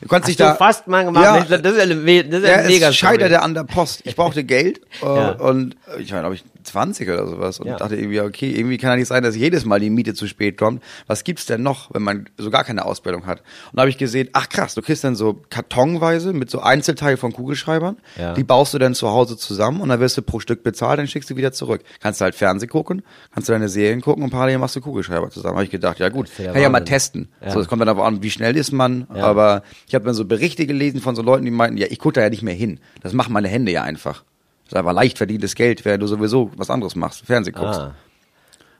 Du 0.00 0.08
kannst 0.08 0.28
dich 0.28 0.36
da 0.36 0.54
fast 0.54 0.86
mal 0.86 1.04
gemacht. 1.04 1.24
Ja, 1.24 1.32
Mensch, 1.34 1.48
das 1.48 1.60
ist 1.72 1.76
ja 1.76 1.82
eine, 1.82 2.24
das 2.24 2.42
ist 2.42 2.48
ja 2.48 2.60
ja, 2.62 2.66
mega 2.66 2.88
es 2.88 2.96
scheiterte 2.96 3.42
an 3.42 3.54
der 3.54 3.64
Post. 3.64 4.02
Ich 4.04 4.14
brauchte 4.16 4.44
Geld 4.44 4.80
äh, 5.02 5.04
Ja. 5.06 5.30
und 5.32 5.76
äh, 5.94 6.00
ich 6.00 6.12
war, 6.12 6.20
glaube 6.20 6.36
ich, 6.36 6.44
20 6.64 7.08
oder 7.08 7.26
sowas 7.26 7.60
und 7.60 7.66
Ja. 7.66 7.76
dachte 7.76 7.96
irgendwie, 7.96 8.20
okay, 8.20 8.50
irgendwie 8.50 8.78
kann 8.78 8.90
ja 8.90 8.96
nicht 8.96 9.08
sein, 9.08 9.22
dass 9.22 9.36
jedes 9.36 9.64
Mal 9.64 9.80
die 9.80 9.90
Miete 9.90 10.14
zu 10.14 10.26
spät 10.26 10.56
kommt. 10.58 10.82
Was 11.06 11.24
gibt's 11.24 11.46
denn 11.46 11.62
noch, 11.62 11.90
wenn 11.94 12.02
man 12.02 12.28
so 12.38 12.50
gar 12.50 12.64
keine 12.64 12.84
Ausbildung 12.84 13.26
hat? 13.26 13.40
Und 13.70 13.76
da 13.76 13.82
habe 13.82 13.90
ich 13.90 13.98
gesehen, 13.98 14.28
ach 14.32 14.48
krass, 14.48 14.74
du 14.74 14.82
kriegst 14.82 15.04
dann 15.04 15.14
so 15.16 15.42
kartonweise 15.50 16.32
mit 16.32 16.50
so 16.50 16.60
Einzelteilen 16.60 17.16
von 17.16 17.32
Kugelschreibern. 17.32 17.96
Ja. 18.18 18.34
Die 18.34 18.44
baust 18.44 18.74
du 18.74 18.78
dann 18.78 18.94
zu 18.94 19.08
Hause 19.10 19.36
zusammen 19.36 19.80
und 19.80 19.88
dann 19.88 20.00
wirst 20.00 20.16
du 20.16 20.22
pro 20.22 20.40
Stück 20.40 20.62
bezahlt, 20.62 20.98
dann 20.98 21.06
schickst 21.08 21.30
du 21.30 21.36
wieder 21.36 21.52
zurück. 21.52 21.82
Kannst 22.00 22.20
du 22.20 22.24
halt 22.24 22.34
Fernsehen 22.34 22.68
gucken, 22.70 23.02
kannst 23.32 23.48
du 23.48 23.52
deine 23.52 23.68
Serien 23.68 24.00
gucken 24.00 24.22
und 24.24 24.30
parallel 24.30 24.58
machst 24.58 24.76
du 24.76 24.80
Kugelschreiber 24.80 25.30
zusammen. 25.30 25.54
Habe 25.56 25.64
ich 25.64 25.70
gedacht, 25.70 25.98
ja 25.98 26.08
gut, 26.08 26.30
kann 26.36 26.46
ja 26.46 26.68
mal 26.68 26.80
Wahnsinn. 26.80 26.84
testen. 26.86 27.28
Ja. 27.42 27.50
So, 27.50 27.60
es 27.60 27.68
kommt 27.68 27.80
dann 27.80 27.88
aber 27.88 28.04
an, 28.04 28.22
wie 28.22 28.30
schnell 28.30 28.56
ist 28.56 28.72
man. 28.72 29.06
Aber 29.10 29.62
ich 29.86 29.94
habe 29.94 30.04
dann 30.04 30.14
so 30.14 30.24
Berichte 30.24 30.66
gelesen 30.66 31.00
von 31.00 31.14
so 31.16 31.22
Leuten, 31.22 31.44
die 31.44 31.50
meinten, 31.50 31.76
ja, 31.78 31.86
ich 31.90 31.98
gucke 31.98 32.14
da 32.14 32.22
ja 32.22 32.30
nicht 32.30 32.42
mehr 32.42 32.54
hin. 32.54 32.80
Das 33.02 33.12
machen 33.12 33.32
meine 33.32 33.48
Hände 33.48 33.72
ja 33.72 33.82
einfach. 33.82 34.24
Das 34.64 34.72
ist 34.72 34.76
einfach 34.76 34.92
leicht 34.92 35.18
verdientes 35.18 35.54
Geld, 35.54 35.84
während 35.84 36.02
du 36.02 36.06
sowieso 36.06 36.50
was 36.56 36.70
anderes 36.70 36.96
machst, 36.96 37.24
Fernsehen 37.26 37.54
guckst. 37.54 37.80
Ah. 37.80 37.94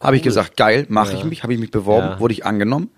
Habe 0.00 0.16
ich 0.16 0.22
gesagt, 0.22 0.56
geil, 0.56 0.86
mache 0.88 1.14
ich 1.14 1.24
mich, 1.24 1.42
habe 1.42 1.52
ich 1.54 1.58
mich 1.60 1.70
beworben, 1.70 2.06
Ja. 2.08 2.20
wurde 2.20 2.32
ich 2.34 2.44
angenommen. 2.44 2.90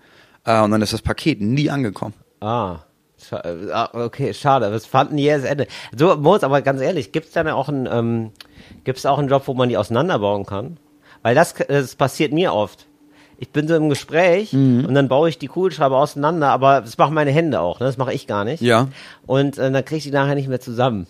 Äh, 0.45 0.61
und 0.61 0.71
dann 0.71 0.81
ist 0.81 0.93
das 0.93 1.01
Paket 1.01 1.41
nie 1.41 1.69
angekommen. 1.69 2.13
Ah. 2.41 2.79
Scha- 3.21 3.43
äh, 3.45 3.71
ah, 3.71 3.89
Okay, 3.93 4.33
schade, 4.33 4.67
aber 4.67 4.75
es 4.75 4.85
fand 4.85 5.11
ein 5.11 5.17
jähes 5.17 5.43
Ende. 5.43 5.67
So, 5.97 6.15
Moritz, 6.17 6.43
aber 6.43 6.61
ganz 6.61 6.81
ehrlich, 6.81 7.11
gibt's 7.11 7.31
dann 7.31 7.47
auch 7.49 7.67
einen, 7.67 7.87
ähm, 7.91 8.31
gibt's 8.83 9.05
auch 9.05 9.17
einen 9.19 9.27
Job, 9.29 9.43
wo 9.47 9.53
man 9.53 9.69
die 9.69 9.77
auseinanderbauen 9.77 10.45
kann? 10.45 10.77
Weil 11.23 11.33
das, 11.35 11.55
das 11.67 11.95
passiert 11.95 12.31
mir 12.31 12.53
oft. 12.53 12.85
Ich 13.39 13.49
bin 13.51 13.67
so 13.67 13.75
im 13.75 13.89
Gespräch 13.89 14.53
Mhm. 14.53 14.85
und 14.85 14.93
dann 14.93 15.07
baue 15.07 15.29
ich 15.29 15.37
die 15.37 15.47
Kugelschreiber 15.47 15.97
auseinander, 15.97 16.49
aber 16.49 16.81
das 16.81 16.97
machen 16.97 17.13
meine 17.13 17.31
Hände 17.31 17.59
auch, 17.59 17.79
ne? 17.79 17.85
Das 17.85 17.97
mache 17.97 18.13
ich 18.13 18.27
gar 18.27 18.43
nicht. 18.45 18.61
Ja. 18.61 18.87
Und 19.25 19.57
äh, 19.57 19.71
dann 19.71 19.83
kriege 19.85 19.97
ich 19.97 20.03
die 20.03 20.11
nachher 20.11 20.35
nicht 20.35 20.47
mehr 20.47 20.59
zusammen. 20.59 21.07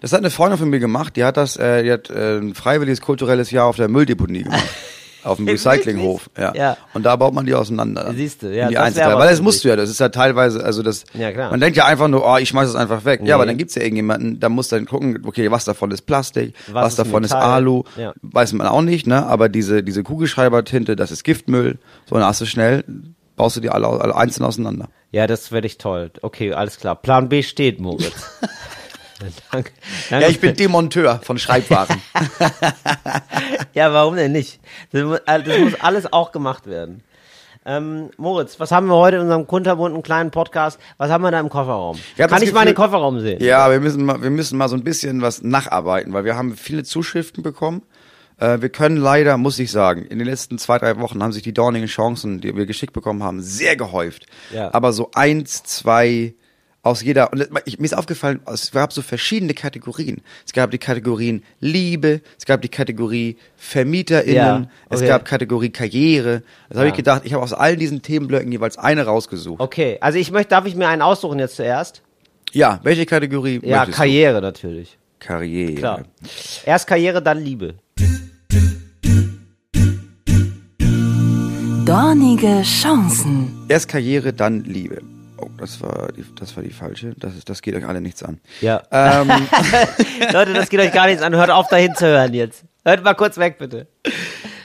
Das 0.00 0.12
hat 0.12 0.20
eine 0.20 0.30
Freundin 0.30 0.58
von 0.58 0.70
mir 0.70 0.80
gemacht, 0.80 1.16
die 1.16 1.24
hat 1.24 1.36
das, 1.36 1.56
äh, 1.56 1.82
die 1.82 1.92
hat 1.92 2.10
äh, 2.10 2.38
ein 2.38 2.54
freiwilliges 2.54 3.00
kulturelles 3.00 3.50
Jahr 3.50 3.66
auf 3.66 3.76
der 3.76 3.88
Mülldeponie 3.88 4.42
gemacht. 4.44 4.64
auf 5.24 5.38
dem 5.38 5.48
Recyclinghof, 5.48 6.28
ja. 6.36 6.52
Ja. 6.54 6.76
Und 6.92 7.04
da 7.04 7.16
baut 7.16 7.32
man 7.32 7.46
die 7.46 7.54
auseinander. 7.54 8.12
Siehst 8.14 8.42
du, 8.42 8.54
ja, 8.54 8.68
die 8.68 8.74
das 8.74 8.84
Einzelteile. 8.84 9.18
Weil 9.18 9.30
das 9.30 9.40
musst 9.40 9.64
du 9.64 9.68
ja, 9.68 9.76
das 9.76 9.88
ist 9.88 9.98
ja 9.98 10.10
teilweise, 10.10 10.62
also 10.62 10.82
das, 10.82 11.04
Ja, 11.14 11.32
klar. 11.32 11.50
man 11.50 11.60
denkt 11.60 11.78
ja 11.78 11.86
einfach 11.86 12.08
nur, 12.08 12.26
oh, 12.30 12.36
ich 12.36 12.50
schmeiß 12.50 12.68
es 12.68 12.74
einfach 12.74 13.06
weg. 13.06 13.22
Nee. 13.22 13.30
Ja, 13.30 13.36
aber 13.36 13.46
dann 13.46 13.56
gibt's 13.56 13.74
ja 13.74 13.80
irgendjemanden, 13.82 14.38
da 14.38 14.50
muss 14.50 14.68
dann 14.68 14.84
gucken, 14.84 15.22
okay, 15.24 15.50
was 15.50 15.64
davon 15.64 15.90
ist 15.92 16.02
Plastik, 16.02 16.54
Was 16.66 16.74
was, 16.74 16.88
ist 16.92 16.98
davon 16.98 17.24
ist 17.24 17.32
Metall? 17.32 17.52
Alu, 17.52 17.84
Ja. 17.96 18.12
weiß 18.20 18.52
man 18.52 18.66
auch 18.66 18.82
nicht, 18.82 19.06
ne, 19.06 19.24
aber 19.24 19.48
diese, 19.48 19.82
diese 19.82 20.02
Kugelschreibertinte, 20.02 20.94
das 20.94 21.10
ist 21.10 21.24
Giftmüll, 21.24 21.78
so, 22.06 22.16
dann 22.16 22.24
hast 22.26 22.42
du 22.42 22.44
schnell, 22.44 22.84
baust 23.36 23.56
du 23.56 23.60
die 23.62 23.70
alle, 23.70 23.88
alle 23.88 24.14
einzeln 24.14 24.44
auseinander. 24.44 24.88
Ja, 25.10 25.26
das 25.26 25.52
werde 25.52 25.66
ich 25.68 25.78
toll. 25.78 26.10
Okay, 26.20 26.52
alles 26.52 26.76
klar. 26.78 26.96
Plan 26.96 27.30
B 27.30 27.42
steht, 27.42 27.80
Moritz. 27.80 28.12
danke, 29.52 29.70
danke 30.10 30.24
Ja, 30.24 30.30
ich 30.30 30.40
bin 30.40 30.54
Demonteur 30.56 31.20
von 31.22 31.38
Schreibwaren. 31.38 32.00
Ja, 33.74 33.92
warum 33.92 34.16
denn 34.16 34.32
nicht? 34.32 34.60
Das 34.92 35.02
muss, 35.02 35.18
äh, 35.26 35.42
das 35.42 35.58
muss 35.58 35.74
alles 35.80 36.12
auch 36.12 36.30
gemacht 36.32 36.66
werden. 36.66 37.02
Ähm, 37.66 38.10
Moritz, 38.18 38.60
was 38.60 38.70
haben 38.70 38.86
wir 38.86 38.94
heute 38.96 39.16
in 39.16 39.22
unserem 39.22 39.46
kunterbunten 39.46 40.02
kleinen 40.02 40.30
Podcast? 40.30 40.78
Was 40.98 41.10
haben 41.10 41.22
wir 41.22 41.30
da 41.30 41.40
im 41.40 41.48
Kofferraum? 41.48 41.98
Kann 42.16 42.42
ich 42.42 42.52
mal 42.52 42.64
den 42.66 42.74
Gefühl- 42.74 42.84
Kofferraum 42.84 43.20
sehen? 43.20 43.42
Ja, 43.42 43.70
wir 43.70 43.80
müssen 43.80 44.04
mal, 44.04 44.22
wir 44.22 44.30
müssen 44.30 44.58
mal 44.58 44.68
so 44.68 44.76
ein 44.76 44.84
bisschen 44.84 45.22
was 45.22 45.42
nacharbeiten, 45.42 46.12
weil 46.12 46.24
wir 46.24 46.36
haben 46.36 46.56
viele 46.56 46.84
Zuschriften 46.84 47.42
bekommen. 47.42 47.82
Äh, 48.38 48.60
wir 48.60 48.68
können 48.68 48.96
leider, 48.98 49.38
muss 49.38 49.58
ich 49.58 49.70
sagen, 49.70 50.04
in 50.04 50.18
den 50.18 50.28
letzten 50.28 50.58
zwei, 50.58 50.78
drei 50.78 50.98
Wochen 51.00 51.22
haben 51.22 51.32
sich 51.32 51.42
die 51.42 51.54
dornigen 51.54 51.88
Chancen, 51.88 52.40
die 52.40 52.54
wir 52.54 52.66
geschickt 52.66 52.92
bekommen 52.92 53.22
haben, 53.22 53.40
sehr 53.40 53.76
gehäuft. 53.76 54.26
Ja. 54.52 54.72
Aber 54.74 54.92
so 54.92 55.10
eins, 55.14 55.62
zwei 55.62 56.34
aus 56.84 57.02
jeder, 57.02 57.32
und 57.32 57.48
ich, 57.64 57.78
mir 57.78 57.86
ist 57.86 57.96
aufgefallen, 57.96 58.40
es 58.46 58.70
gab 58.70 58.92
so 58.92 59.00
verschiedene 59.00 59.54
Kategorien. 59.54 60.20
Es 60.46 60.52
gab 60.52 60.70
die 60.70 60.78
Kategorien 60.78 61.42
Liebe, 61.58 62.20
es 62.38 62.44
gab 62.44 62.60
die 62.60 62.68
Kategorie 62.68 63.36
VermieterInnen, 63.56 64.34
Ja, 64.64 64.68
es 64.90 64.98
okay. 65.00 65.08
gab 65.08 65.24
Kategorie 65.24 65.70
Karriere. 65.70 66.42
Das 66.68 66.76
habe 66.76 66.86
Ja. 66.88 66.92
ich 66.92 66.96
gedacht, 66.96 67.22
ich 67.24 67.32
habe 67.32 67.42
aus 67.42 67.54
all 67.54 67.76
diesen 67.76 68.02
Themenblöcken 68.02 68.52
jeweils 68.52 68.76
eine 68.76 69.06
rausgesucht. 69.06 69.60
Okay, 69.60 69.96
also 70.02 70.18
ich 70.18 70.30
möchte, 70.30 70.50
darf 70.50 70.66
ich 70.66 70.76
mir 70.76 70.86
einen 70.88 71.00
aussuchen 71.02 71.38
jetzt 71.38 71.56
zuerst? 71.56 72.02
Ja, 72.52 72.80
welche 72.82 73.06
Kategorie 73.06 73.60
Ja, 73.64 73.86
Karriere 73.86 74.40
natürlich. 74.42 74.98
du? 75.18 75.26
Karriere. 75.26 75.74
Klar. 75.74 76.02
Erst 76.66 76.86
Karriere, 76.86 77.22
dann 77.22 77.42
Liebe. 77.42 77.76
Dornige 81.86 82.62
Chancen. 82.62 83.64
Erst 83.68 83.88
Karriere, 83.88 84.32
dann 84.34 84.64
Liebe. 84.64 85.00
Das 85.58 85.80
war 85.80 86.08
die, 86.12 86.24
das 86.34 86.56
war 86.56 86.62
die 86.62 86.72
falsche. 86.72 87.14
Das, 87.16 87.32
das 87.44 87.62
geht 87.62 87.74
euch 87.74 87.86
alle 87.86 88.00
nichts 88.00 88.22
an. 88.22 88.40
Ja. 88.60 88.82
Ähm, 88.90 89.30
Leute, 90.32 90.52
das 90.52 90.68
geht 90.68 90.80
euch 90.80 90.92
gar 90.92 91.06
nichts 91.06 91.22
an. 91.22 91.34
Hört 91.34 91.50
auf, 91.50 91.68
dahin 91.68 91.94
zu 91.94 92.06
hören 92.06 92.34
jetzt. 92.34 92.64
Hört 92.84 93.04
mal 93.04 93.14
kurz 93.14 93.38
weg, 93.38 93.58
bitte. 93.58 93.86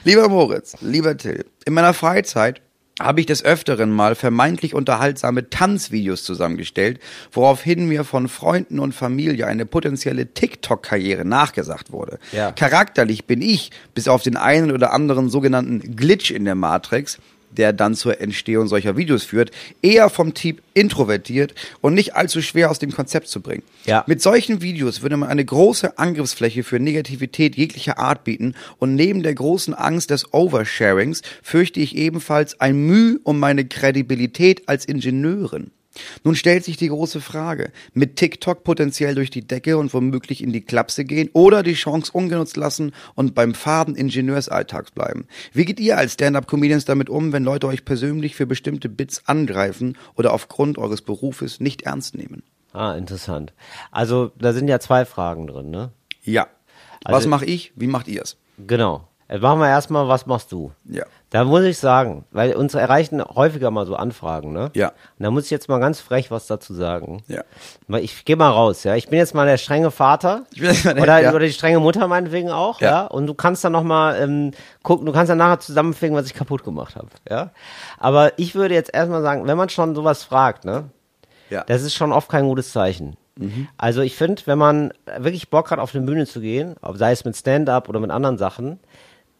lieber 0.03 0.27
Moritz, 0.27 0.75
lieber 0.81 1.15
Till, 1.15 1.45
in 1.65 1.73
meiner 1.73 1.93
Freizeit 1.93 2.61
habe 2.99 3.21
ich 3.21 3.25
des 3.25 3.43
Öfteren 3.43 3.91
mal 3.91 4.13
vermeintlich 4.13 4.75
unterhaltsame 4.75 5.49
Tanzvideos 5.49 6.23
zusammengestellt, 6.23 6.99
woraufhin 7.31 7.87
mir 7.87 8.03
von 8.03 8.27
Freunden 8.27 8.79
und 8.79 8.93
Familie 8.93 9.47
eine 9.47 9.65
potenzielle 9.65 10.33
TikTok-Karriere 10.33 11.25
nachgesagt 11.25 11.91
wurde. 11.91 12.19
Ja. 12.33 12.51
Charakterlich 12.51 13.25
bin 13.25 13.41
ich, 13.41 13.71
bis 13.93 14.07
auf 14.07 14.21
den 14.21 14.35
einen 14.35 14.71
oder 14.71 14.91
anderen 14.91 15.29
sogenannten 15.29 15.95
Glitch 15.95 16.31
in 16.31 16.43
der 16.43 16.55
Matrix, 16.55 17.19
der 17.51 17.73
dann 17.73 17.95
zur 17.95 18.21
Entstehung 18.21 18.67
solcher 18.67 18.97
Videos 18.97 19.23
führt, 19.23 19.51
eher 19.81 20.09
vom 20.09 20.33
Typ 20.33 20.61
introvertiert 20.73 21.53
und 21.81 21.93
nicht 21.93 22.15
allzu 22.15 22.41
schwer 22.41 22.71
aus 22.71 22.79
dem 22.79 22.91
Konzept 22.91 23.27
zu 23.27 23.41
bringen. 23.41 23.63
Ja. 23.85 24.03
Mit 24.07 24.21
solchen 24.21 24.61
Videos 24.61 25.01
würde 25.01 25.17
man 25.17 25.29
eine 25.29 25.43
große 25.43 25.97
Angriffsfläche 25.97 26.63
für 26.63 26.79
Negativität 26.79 27.55
jeglicher 27.55 27.97
Art 27.97 28.23
bieten 28.23 28.55
und 28.77 28.95
neben 28.95 29.23
der 29.23 29.33
großen 29.33 29.73
Angst 29.73 30.09
des 30.09 30.33
Oversharings 30.33 31.21
fürchte 31.41 31.79
ich 31.79 31.95
ebenfalls 31.95 32.59
ein 32.59 32.77
Mühe 32.77 33.19
um 33.23 33.39
meine 33.39 33.65
Kredibilität 33.65 34.67
als 34.67 34.85
Ingenieurin. 34.85 35.71
Nun 36.23 36.35
stellt 36.35 36.63
sich 36.65 36.77
die 36.77 36.87
große 36.89 37.21
Frage, 37.21 37.71
mit 37.93 38.15
TikTok 38.15 38.63
potenziell 38.63 39.15
durch 39.15 39.29
die 39.29 39.45
Decke 39.47 39.77
und 39.77 39.93
womöglich 39.93 40.43
in 40.43 40.51
die 40.53 40.61
Klapse 40.61 41.05
gehen 41.05 41.29
oder 41.33 41.63
die 41.63 41.73
Chance 41.73 42.11
ungenutzt 42.13 42.57
lassen 42.57 42.93
und 43.15 43.35
beim 43.35 43.53
faden 43.53 43.95
Ingenieursalltags 43.95 44.91
bleiben. 44.91 45.25
Wie 45.53 45.65
geht 45.65 45.79
ihr 45.79 45.97
als 45.97 46.13
Stand-Up-Comedians 46.13 46.85
damit 46.85 47.09
um, 47.09 47.31
wenn 47.33 47.43
Leute 47.43 47.67
euch 47.67 47.85
persönlich 47.85 48.35
für 48.35 48.45
bestimmte 48.45 48.89
Bits 48.89 49.23
angreifen 49.27 49.97
oder 50.15 50.33
aufgrund 50.33 50.77
eures 50.77 51.01
Berufes 51.01 51.59
nicht 51.59 51.83
ernst 51.83 52.15
nehmen? 52.15 52.43
Ah, 52.73 52.93
interessant. 52.93 53.53
Also, 53.91 54.31
da 54.37 54.53
sind 54.53 54.67
ja 54.67 54.79
zwei 54.79 55.05
Fragen 55.05 55.47
drin, 55.47 55.69
ne? 55.71 55.91
Ja. 56.23 56.47
Also- 57.03 57.17
Was 57.17 57.25
mache 57.27 57.45
ich? 57.45 57.71
Wie 57.75 57.87
macht 57.87 58.07
ihr 58.07 58.21
es? 58.21 58.37
Genau. 58.67 59.07
Jetzt 59.29 59.41
machen 59.41 59.59
wir 59.59 59.67
erstmal, 59.69 60.07
was 60.07 60.25
machst 60.25 60.51
du? 60.51 60.71
Ja. 60.85 61.05
Da 61.31 61.43
muss 61.43 61.61
ich 61.61 61.77
sagen, 61.77 62.25
weil 62.31 62.55
uns 62.55 62.73
erreichen 62.73 63.23
häufiger 63.23 63.69
mal 63.69 63.85
so 63.85 63.95
Anfragen, 63.95 64.51
ne? 64.51 64.71
Ja. 64.75 64.87
Und 64.89 65.23
da 65.23 65.29
muss 65.29 65.45
ich 65.45 65.51
jetzt 65.51 65.69
mal 65.69 65.79
ganz 65.79 65.99
frech 66.01 66.31
was 66.31 66.47
dazu 66.47 66.73
sagen. 66.73 67.21
Ja. 67.27 67.43
Weil 67.87 68.03
ich 68.03 68.25
gehe 68.25 68.35
mal 68.35 68.49
raus, 68.49 68.83
ja. 68.83 68.95
Ich 68.95 69.09
bin 69.09 69.19
jetzt 69.19 69.35
mal 69.35 69.45
der 69.45 69.57
strenge 69.57 69.91
Vater. 69.91 70.45
Ich 70.53 70.59
bin 70.61 70.71
jetzt 70.71 70.85
mal 70.85 70.95
der- 70.95 71.03
oder, 71.03 71.19
ja. 71.19 71.29
oder 71.29 71.45
die 71.45 71.53
strenge 71.53 71.79
Mutter 71.79 72.07
meinetwegen 72.07 72.49
auch, 72.49 72.81
ja. 72.81 72.89
Ja. 72.89 73.05
Und 73.05 73.27
du 73.27 73.35
kannst 73.35 73.63
dann 73.63 73.73
nochmal 73.73 74.19
ähm, 74.19 74.51
gucken, 74.81 75.05
du 75.05 75.11
kannst 75.11 75.29
dann 75.29 75.37
nachher 75.37 75.59
zusammenfügen, 75.59 76.15
was 76.15 76.25
ich 76.25 76.33
kaputt 76.33 76.63
gemacht 76.63 76.95
habe, 76.95 77.09
ja. 77.29 77.51
Aber 77.99 78.31
ich 78.39 78.55
würde 78.55 78.73
jetzt 78.73 78.91
erstmal 78.91 79.21
sagen, 79.21 79.45
wenn 79.45 79.57
man 79.57 79.69
schon 79.69 79.93
sowas 79.93 80.23
fragt, 80.23 80.65
ne? 80.65 80.89
Ja. 81.51 81.63
Das 81.63 81.83
ist 81.83 81.93
schon 81.93 82.11
oft 82.11 82.29
kein 82.29 82.45
gutes 82.45 82.71
Zeichen. 82.71 83.17
Also 83.77 84.01
ich 84.01 84.17
finde, 84.17 84.41
wenn 84.47 84.57
man 84.57 84.91
wirklich 85.17 85.49
Bock 85.49 85.71
hat, 85.71 85.79
auf 85.79 85.95
eine 85.95 86.05
Bühne 86.05 86.25
zu 86.25 86.41
gehen, 86.41 86.75
sei 86.95 87.13
es 87.13 87.23
mit 87.23 87.37
Stand-up 87.37 87.87
oder 87.87 88.01
mit 88.01 88.11
anderen 88.11 88.37
Sachen, 88.37 88.79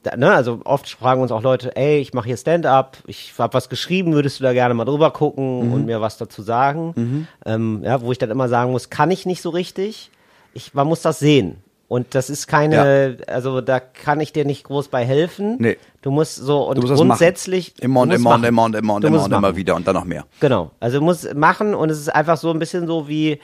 da, 0.04 0.16
ne, 0.16 0.32
also 0.32 0.62
oft 0.64 0.90
fragen 0.90 1.22
uns 1.22 1.32
auch 1.32 1.42
Leute, 1.42 1.76
ey, 1.76 2.00
ich 2.00 2.14
mache 2.14 2.28
hier 2.28 2.38
Stand-up, 2.38 2.98
ich 3.06 3.34
habe 3.38 3.54
was 3.54 3.70
geschrieben, 3.70 4.14
würdest 4.14 4.40
du 4.40 4.44
da 4.44 4.54
gerne 4.54 4.74
mal 4.74 4.86
drüber 4.86 5.12
gucken 5.12 5.74
und 5.74 5.86
mir 5.86 6.00
was 6.00 6.18
dazu 6.18 6.42
sagen? 6.42 7.28
Ähm, 7.46 7.82
ja, 7.84 8.02
wo 8.02 8.12
ich 8.12 8.18
dann 8.18 8.30
immer 8.30 8.48
sagen 8.48 8.72
muss, 8.72 8.90
kann 8.90 9.12
ich 9.12 9.26
nicht 9.26 9.42
so 9.42 9.50
richtig. 9.50 10.10
Ich, 10.54 10.74
man 10.74 10.88
muss 10.88 11.02
das 11.02 11.20
sehen. 11.20 11.58
Und 11.90 12.14
das 12.14 12.30
ist 12.30 12.46
keine, 12.46 13.18
also 13.28 13.62
da 13.62 13.80
kann 13.80 14.20
ich 14.22 14.32
dir 14.32 14.46
nicht 14.46 14.64
groß 14.64 14.90
bei 14.90 15.04
helfen. 15.04 15.58
Nee. 15.60 15.78
Du 16.04 16.12
musst 16.12 16.36
so 16.36 16.70
und 16.70 16.78
Du 16.78 16.82
musst 16.84 16.96
grundsätzlich. 16.96 17.74
Immer 17.82 18.02
und 18.02 18.10
du 18.10 18.20
musst 18.20 18.26
immer 18.26 18.36
und 18.36 18.46
immer 18.46 18.64
und 18.64 18.76
immer 18.76 18.94
und 18.94 19.04
Du 19.04 19.08
immer 19.08 19.18
musst 19.18 19.32
und 19.32 19.38
immer 19.38 19.56
wieder 19.56 19.76
und 19.76 19.88
dann 19.88 19.96
noch 19.96 20.06
mehr. 20.06 20.26
Genau. 20.40 20.70
Also 20.80 21.02
muss 21.02 21.34
machen 21.34 21.74
und 21.74 21.90
es 21.90 21.98
ist 22.00 22.10
einfach 22.10 22.38
so 22.38 22.52
ein 22.52 22.60
bisschen 22.60 22.86
so 22.86 23.08
wie, 23.08 23.40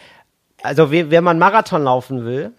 also 0.61 0.91
wie, 0.91 1.09
wenn 1.09 1.23
man 1.23 1.39
Marathon 1.39 1.83
laufen 1.83 2.23
will 2.23 2.51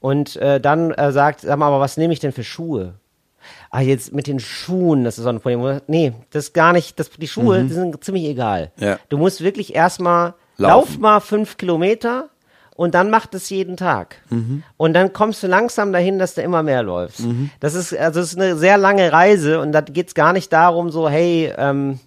und 0.00 0.36
äh, 0.36 0.60
dann 0.60 0.92
äh, 0.92 1.12
sagt, 1.12 1.40
sag 1.40 1.58
mal, 1.58 1.66
aber 1.66 1.80
was 1.80 1.96
nehme 1.96 2.12
ich 2.12 2.20
denn 2.20 2.32
für 2.32 2.44
Schuhe? 2.44 2.94
Ah, 3.70 3.80
jetzt 3.80 4.12
mit 4.12 4.26
den 4.26 4.40
Schuhen, 4.40 5.04
das 5.04 5.18
ist 5.18 5.24
so 5.24 5.30
ein 5.30 5.40
Problem. 5.40 5.80
Nee, 5.86 6.12
das 6.30 6.46
ist 6.46 6.54
gar 6.54 6.72
nicht, 6.72 6.98
das, 6.98 7.10
die 7.10 7.28
Schuhe, 7.28 7.62
die 7.64 7.74
sind 7.74 8.02
ziemlich 8.02 8.24
egal. 8.24 8.72
Ja. 8.78 8.98
Du 9.08 9.18
musst 9.18 9.40
wirklich 9.42 9.74
erstmal, 9.74 10.34
lauf 10.56 10.98
mal 10.98 11.20
fünf 11.20 11.56
Kilometer 11.56 12.28
und 12.74 12.94
dann 12.94 13.08
mach 13.08 13.26
das 13.26 13.48
jeden 13.50 13.76
Tag. 13.76 14.16
Und 14.76 14.94
dann 14.94 15.12
kommst 15.12 15.42
du 15.42 15.46
langsam 15.46 15.92
dahin, 15.92 16.18
dass 16.18 16.34
du 16.34 16.42
immer 16.42 16.62
mehr 16.62 16.82
läufst. 16.82 17.20
Das 17.60 17.74
ist, 17.74 17.96
also 17.96 18.20
das 18.20 18.32
ist 18.32 18.38
eine 18.38 18.56
sehr 18.56 18.78
lange 18.78 19.12
Reise 19.12 19.60
und 19.60 19.72
da 19.72 19.80
geht's 19.80 20.14
gar 20.14 20.32
nicht 20.32 20.52
darum, 20.52 20.90
so, 20.90 21.08
hey, 21.08 21.52
ähm, 21.56 22.00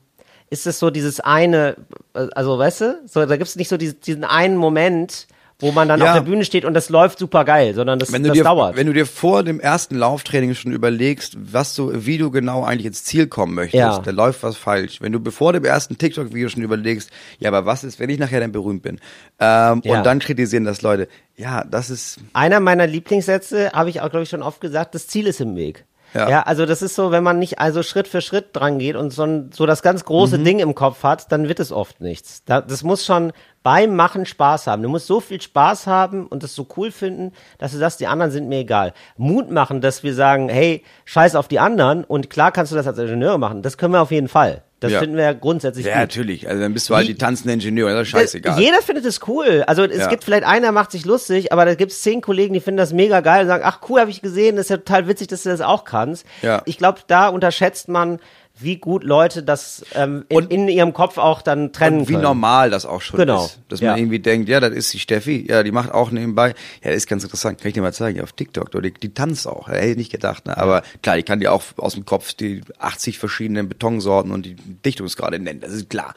ist 0.49 0.67
es 0.67 0.79
so 0.79 0.89
dieses 0.89 1.19
eine, 1.19 1.75
also 2.13 2.57
weißt 2.57 2.81
du, 2.81 3.01
so, 3.05 3.25
da 3.25 3.37
gibt 3.37 3.49
es 3.49 3.55
nicht 3.55 3.69
so 3.69 3.77
diesen 3.77 4.23
einen 4.23 4.57
Moment, 4.57 5.27
wo 5.59 5.71
man 5.71 5.87
dann 5.89 5.99
Ja. 5.99 6.07
auf 6.07 6.13
der 6.13 6.21
Bühne 6.21 6.45
steht 6.45 6.63
und 6.65 6.73
das 6.73 6.89
läuft 6.89 7.19
super 7.19 7.43
geil, 7.45 7.73
sondern 7.73 7.99
das, 7.99 8.11
Wenn 8.13 8.23
das 8.23 8.33
dir, 8.33 8.43
dauert. 8.45 8.75
wenn 8.77 8.87
du 8.87 8.93
dir 8.93 9.05
vor 9.05 9.43
dem 9.43 9.59
ersten 9.59 9.95
Lauftraining 9.95 10.55
schon 10.55 10.71
überlegst, 10.71 11.35
was 11.39 11.75
du, 11.75 11.91
wie 12.05 12.17
du 12.17 12.31
genau 12.31 12.63
eigentlich 12.63 12.85
ins 12.85 13.03
Ziel 13.03 13.27
kommen 13.27 13.53
möchtest, 13.55 13.75
Ja. 13.79 13.99
dann 13.99 14.15
läuft 14.15 14.41
was 14.43 14.55
falsch. 14.55 15.01
Wenn 15.01 15.11
du 15.11 15.19
bevor 15.19 15.51
dem 15.53 15.65
ersten 15.65 15.97
TikTok-Video 15.97 16.47
schon 16.49 16.63
überlegst, 16.63 17.09
ja, 17.39 17.49
aber 17.49 17.65
was 17.65 17.83
ist, 17.83 17.99
wenn 17.99 18.09
ich 18.09 18.19
nachher 18.19 18.39
dann 18.39 18.51
berühmt 18.51 18.83
bin? 18.83 18.99
Ähm, 19.39 19.81
Ja. 19.83 19.97
Und 19.97 20.05
dann 20.05 20.19
kritisieren 20.19 20.63
das 20.63 20.81
Leute. 20.81 21.07
Ja, 21.35 21.63
das 21.63 21.89
ist, 21.89 22.19
Einer 22.33 22.59
meiner 22.59 22.87
Lieblingssätze 22.87 23.71
habe 23.73 23.89
ich 23.89 24.01
auch, 24.01 24.09
glaube 24.09 24.23
ich, 24.23 24.29
schon 24.29 24.41
oft 24.43 24.61
gesagt, 24.61 24.95
das 24.95 25.07
Ziel 25.07 25.27
ist 25.27 25.41
im 25.41 25.55
Weg. 25.55 25.85
Ja. 26.13 26.29
Ja. 26.29 26.41
also 26.43 26.65
das 26.65 26.81
ist 26.81 26.95
so, 26.95 27.11
wenn 27.11 27.23
man 27.23 27.39
nicht 27.39 27.59
also 27.59 27.83
Schritt 27.83 28.07
für 28.07 28.21
Schritt 28.21 28.47
dran 28.53 28.79
geht 28.79 28.95
und 28.95 29.11
so, 29.11 29.23
ein, 29.23 29.51
so 29.53 29.65
das 29.65 29.81
ganz 29.81 30.05
große 30.05 30.39
Ding 30.39 30.59
im 30.59 30.75
Kopf 30.75 31.03
hat, 31.03 31.31
dann 31.31 31.47
wird 31.47 31.59
es 31.59 31.71
oft 31.71 32.01
nichts. 32.01 32.43
Da, 32.45 32.61
das 32.61 32.83
muss 32.83 33.05
schon 33.05 33.31
beim 33.63 33.95
Machen 33.95 34.25
Spaß 34.25 34.67
haben. 34.67 34.81
Du 34.81 34.89
musst 34.89 35.07
so 35.07 35.19
viel 35.19 35.41
Spaß 35.41 35.87
haben 35.87 36.27
und 36.27 36.43
das 36.43 36.55
so 36.55 36.67
cool 36.77 36.91
finden, 36.91 37.33
dass 37.57 37.71
du 37.71 37.77
sagst, 37.77 37.99
die 37.99 38.07
anderen 38.07 38.31
sind 38.31 38.47
mir 38.47 38.59
egal. 38.59 38.93
Mut 39.17 39.51
machen, 39.51 39.81
dass 39.81 40.03
wir 40.03 40.13
sagen, 40.13 40.49
hey, 40.49 40.83
scheiß 41.05 41.35
auf 41.35 41.47
die 41.47 41.59
anderen 41.59 42.03
und 42.03 42.29
klar 42.29 42.51
kannst 42.51 42.71
du 42.71 42.75
das 42.75 42.87
als 42.87 42.97
Ingenieur 42.97 43.37
machen. 43.37 43.61
Das 43.61 43.77
können 43.77 43.93
wir 43.93 44.01
auf 44.01 44.11
jeden 44.11 44.29
Fall. 44.29 44.63
Das 44.81 44.93
Ja. 44.93 44.99
finden 44.99 45.17
wir 45.17 45.23
ja 45.25 45.33
grundsätzlich 45.33 45.85
ja, 45.85 45.91
gut. 45.93 46.01
natürlich. 46.01 46.47
Also 46.47 46.61
dann 46.61 46.73
bist 46.73 46.89
du 46.89 46.95
halt 46.95 47.07
Wie- 47.07 47.13
die 47.13 47.17
tanzende 47.17 47.53
Ingenieur, 47.53 47.89
das 47.91 48.03
ist 48.03 48.07
scheißegal. 48.09 48.59
Jeder 48.59 48.81
findet 48.81 49.03
es 49.05 49.19
cool. 49.27 49.63
Also 49.67 49.83
es 49.83 49.97
Ja. 49.97 50.07
gibt 50.07 50.23
vielleicht 50.23 50.45
einer, 50.45 50.61
der 50.61 50.71
macht 50.71 50.91
sich 50.91 51.05
lustig, 51.05 51.51
aber 51.51 51.65
da 51.65 51.75
gibt 51.75 51.91
es 51.91 52.01
zehn 52.01 52.21
Kollegen, 52.21 52.53
die 52.53 52.61
finden 52.61 52.77
das 52.77 52.93
mega 52.93 53.19
geil 53.19 53.41
und 53.41 53.47
sagen, 53.47 53.63
ach 53.65 53.81
cool, 53.89 53.99
habe 53.99 54.09
ich 54.09 54.21
gesehen, 54.21 54.55
das 54.55 54.67
ist 54.67 54.69
ja 54.69 54.77
total 54.77 55.07
witzig, 55.09 55.27
dass 55.27 55.43
du 55.43 55.49
das 55.49 55.59
auch 55.61 55.83
kannst. 55.83 56.25
Ja. 56.41 56.61
Ich 56.65 56.77
glaube, 56.77 56.99
da 57.07 57.27
unterschätzt 57.27 57.89
man, 57.89 58.19
wie 58.61 58.77
gut 58.77 59.03
Leute 59.03 59.41
das 59.43 59.85
ähm, 59.95 60.25
in, 60.29 60.37
Und- 60.37 60.51
in 60.51 60.67
ihrem 60.67 60.93
Kopf 60.93 61.17
auch 61.17 61.41
dann 61.41 61.71
trennen 61.71 61.99
Und 62.01 62.09
wie 62.09 62.13
können. 62.13 62.23
normal 62.23 62.69
das 62.69 62.85
auch 62.85 63.01
schon 63.01 63.19
Genau. 63.19 63.45
ist. 63.45 63.59
Dass 63.69 63.79
Ja. 63.79 63.91
man 63.91 63.99
irgendwie 63.99 64.19
denkt, 64.19 64.49
ja, 64.49 64.59
das 64.59 64.71
ist 64.71 64.93
die 64.93 64.99
Steffi, 64.99 65.45
ja, 65.49 65.63
die 65.63 65.71
macht 65.71 65.91
auch 65.91 66.11
nebenbei. 66.11 66.49
Ja, 66.83 66.89
das 66.89 66.95
ist 66.97 67.07
ganz 67.07 67.23
interessant, 67.23 67.59
kann 67.59 67.67
ich 67.69 67.73
dir 67.73 67.81
mal 67.81 67.93
zeigen, 67.93 68.21
auf 68.21 68.33
TikTok, 68.33 68.71
die, 68.71 68.91
die 68.93 69.13
tanzt 69.13 69.47
auch. 69.47 69.67
Hätte 69.67 69.87
ich 69.87 69.97
nicht 69.97 70.11
gedacht, 70.11 70.45
ne? 70.45 70.57
Aber 70.57 70.83
klar, 71.01 71.15
die 71.15 71.23
kann 71.23 71.39
dir 71.39 71.53
auch 71.53 71.63
aus 71.77 71.93
dem 71.93 72.05
Kopf 72.05 72.33
die 72.33 72.61
80 72.79 73.17
verschiedenen 73.19 73.69
Betonsorten 73.69 74.31
und 74.31 74.45
die 74.45 74.55
Dichtungsgrade 74.55 75.39
nennen, 75.39 75.59
das 75.61 75.71
ist 75.71 75.89
klar. 75.89 76.13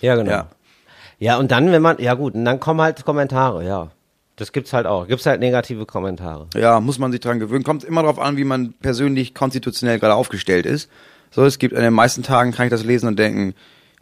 Ja, 0.00 0.16
genau. 0.16 0.30
Ja. 0.30 0.46
Ja. 1.18 1.38
und 1.38 1.50
dann, 1.50 1.72
wenn 1.72 1.80
man, 1.82 1.96
ja 1.98 2.14
gut, 2.14 2.34
und 2.34 2.44
dann 2.44 2.60
kommen 2.60 2.80
halt 2.82 3.04
Kommentare, 3.04 3.64
ja. 3.64 3.90
Das 4.38 4.52
gibt's 4.52 4.74
halt 4.74 4.84
auch. 4.86 5.08
Gibt's 5.08 5.24
halt 5.24 5.40
negative 5.40 5.86
Kommentare. 5.86 6.46
Ja, 6.54 6.78
muss 6.80 6.98
man 6.98 7.10
sich 7.10 7.22
dran 7.22 7.38
gewöhnen. 7.40 7.64
Kommt 7.64 7.84
immer 7.84 8.02
darauf 8.02 8.18
an, 8.18 8.36
wie 8.36 8.44
man 8.44 8.74
persönlich 8.74 9.32
konstitutionell 9.32 9.98
gerade 9.98 10.14
aufgestellt 10.14 10.66
ist. 10.66 10.90
So, 11.30 11.44
es 11.44 11.58
gibt 11.58 11.74
an 11.74 11.82
den 11.82 11.92
meisten 11.92 12.22
Tagen 12.22 12.52
kann 12.52 12.66
ich 12.66 12.70
das 12.70 12.84
lesen 12.84 13.08
und 13.08 13.18
denken, 13.18 13.54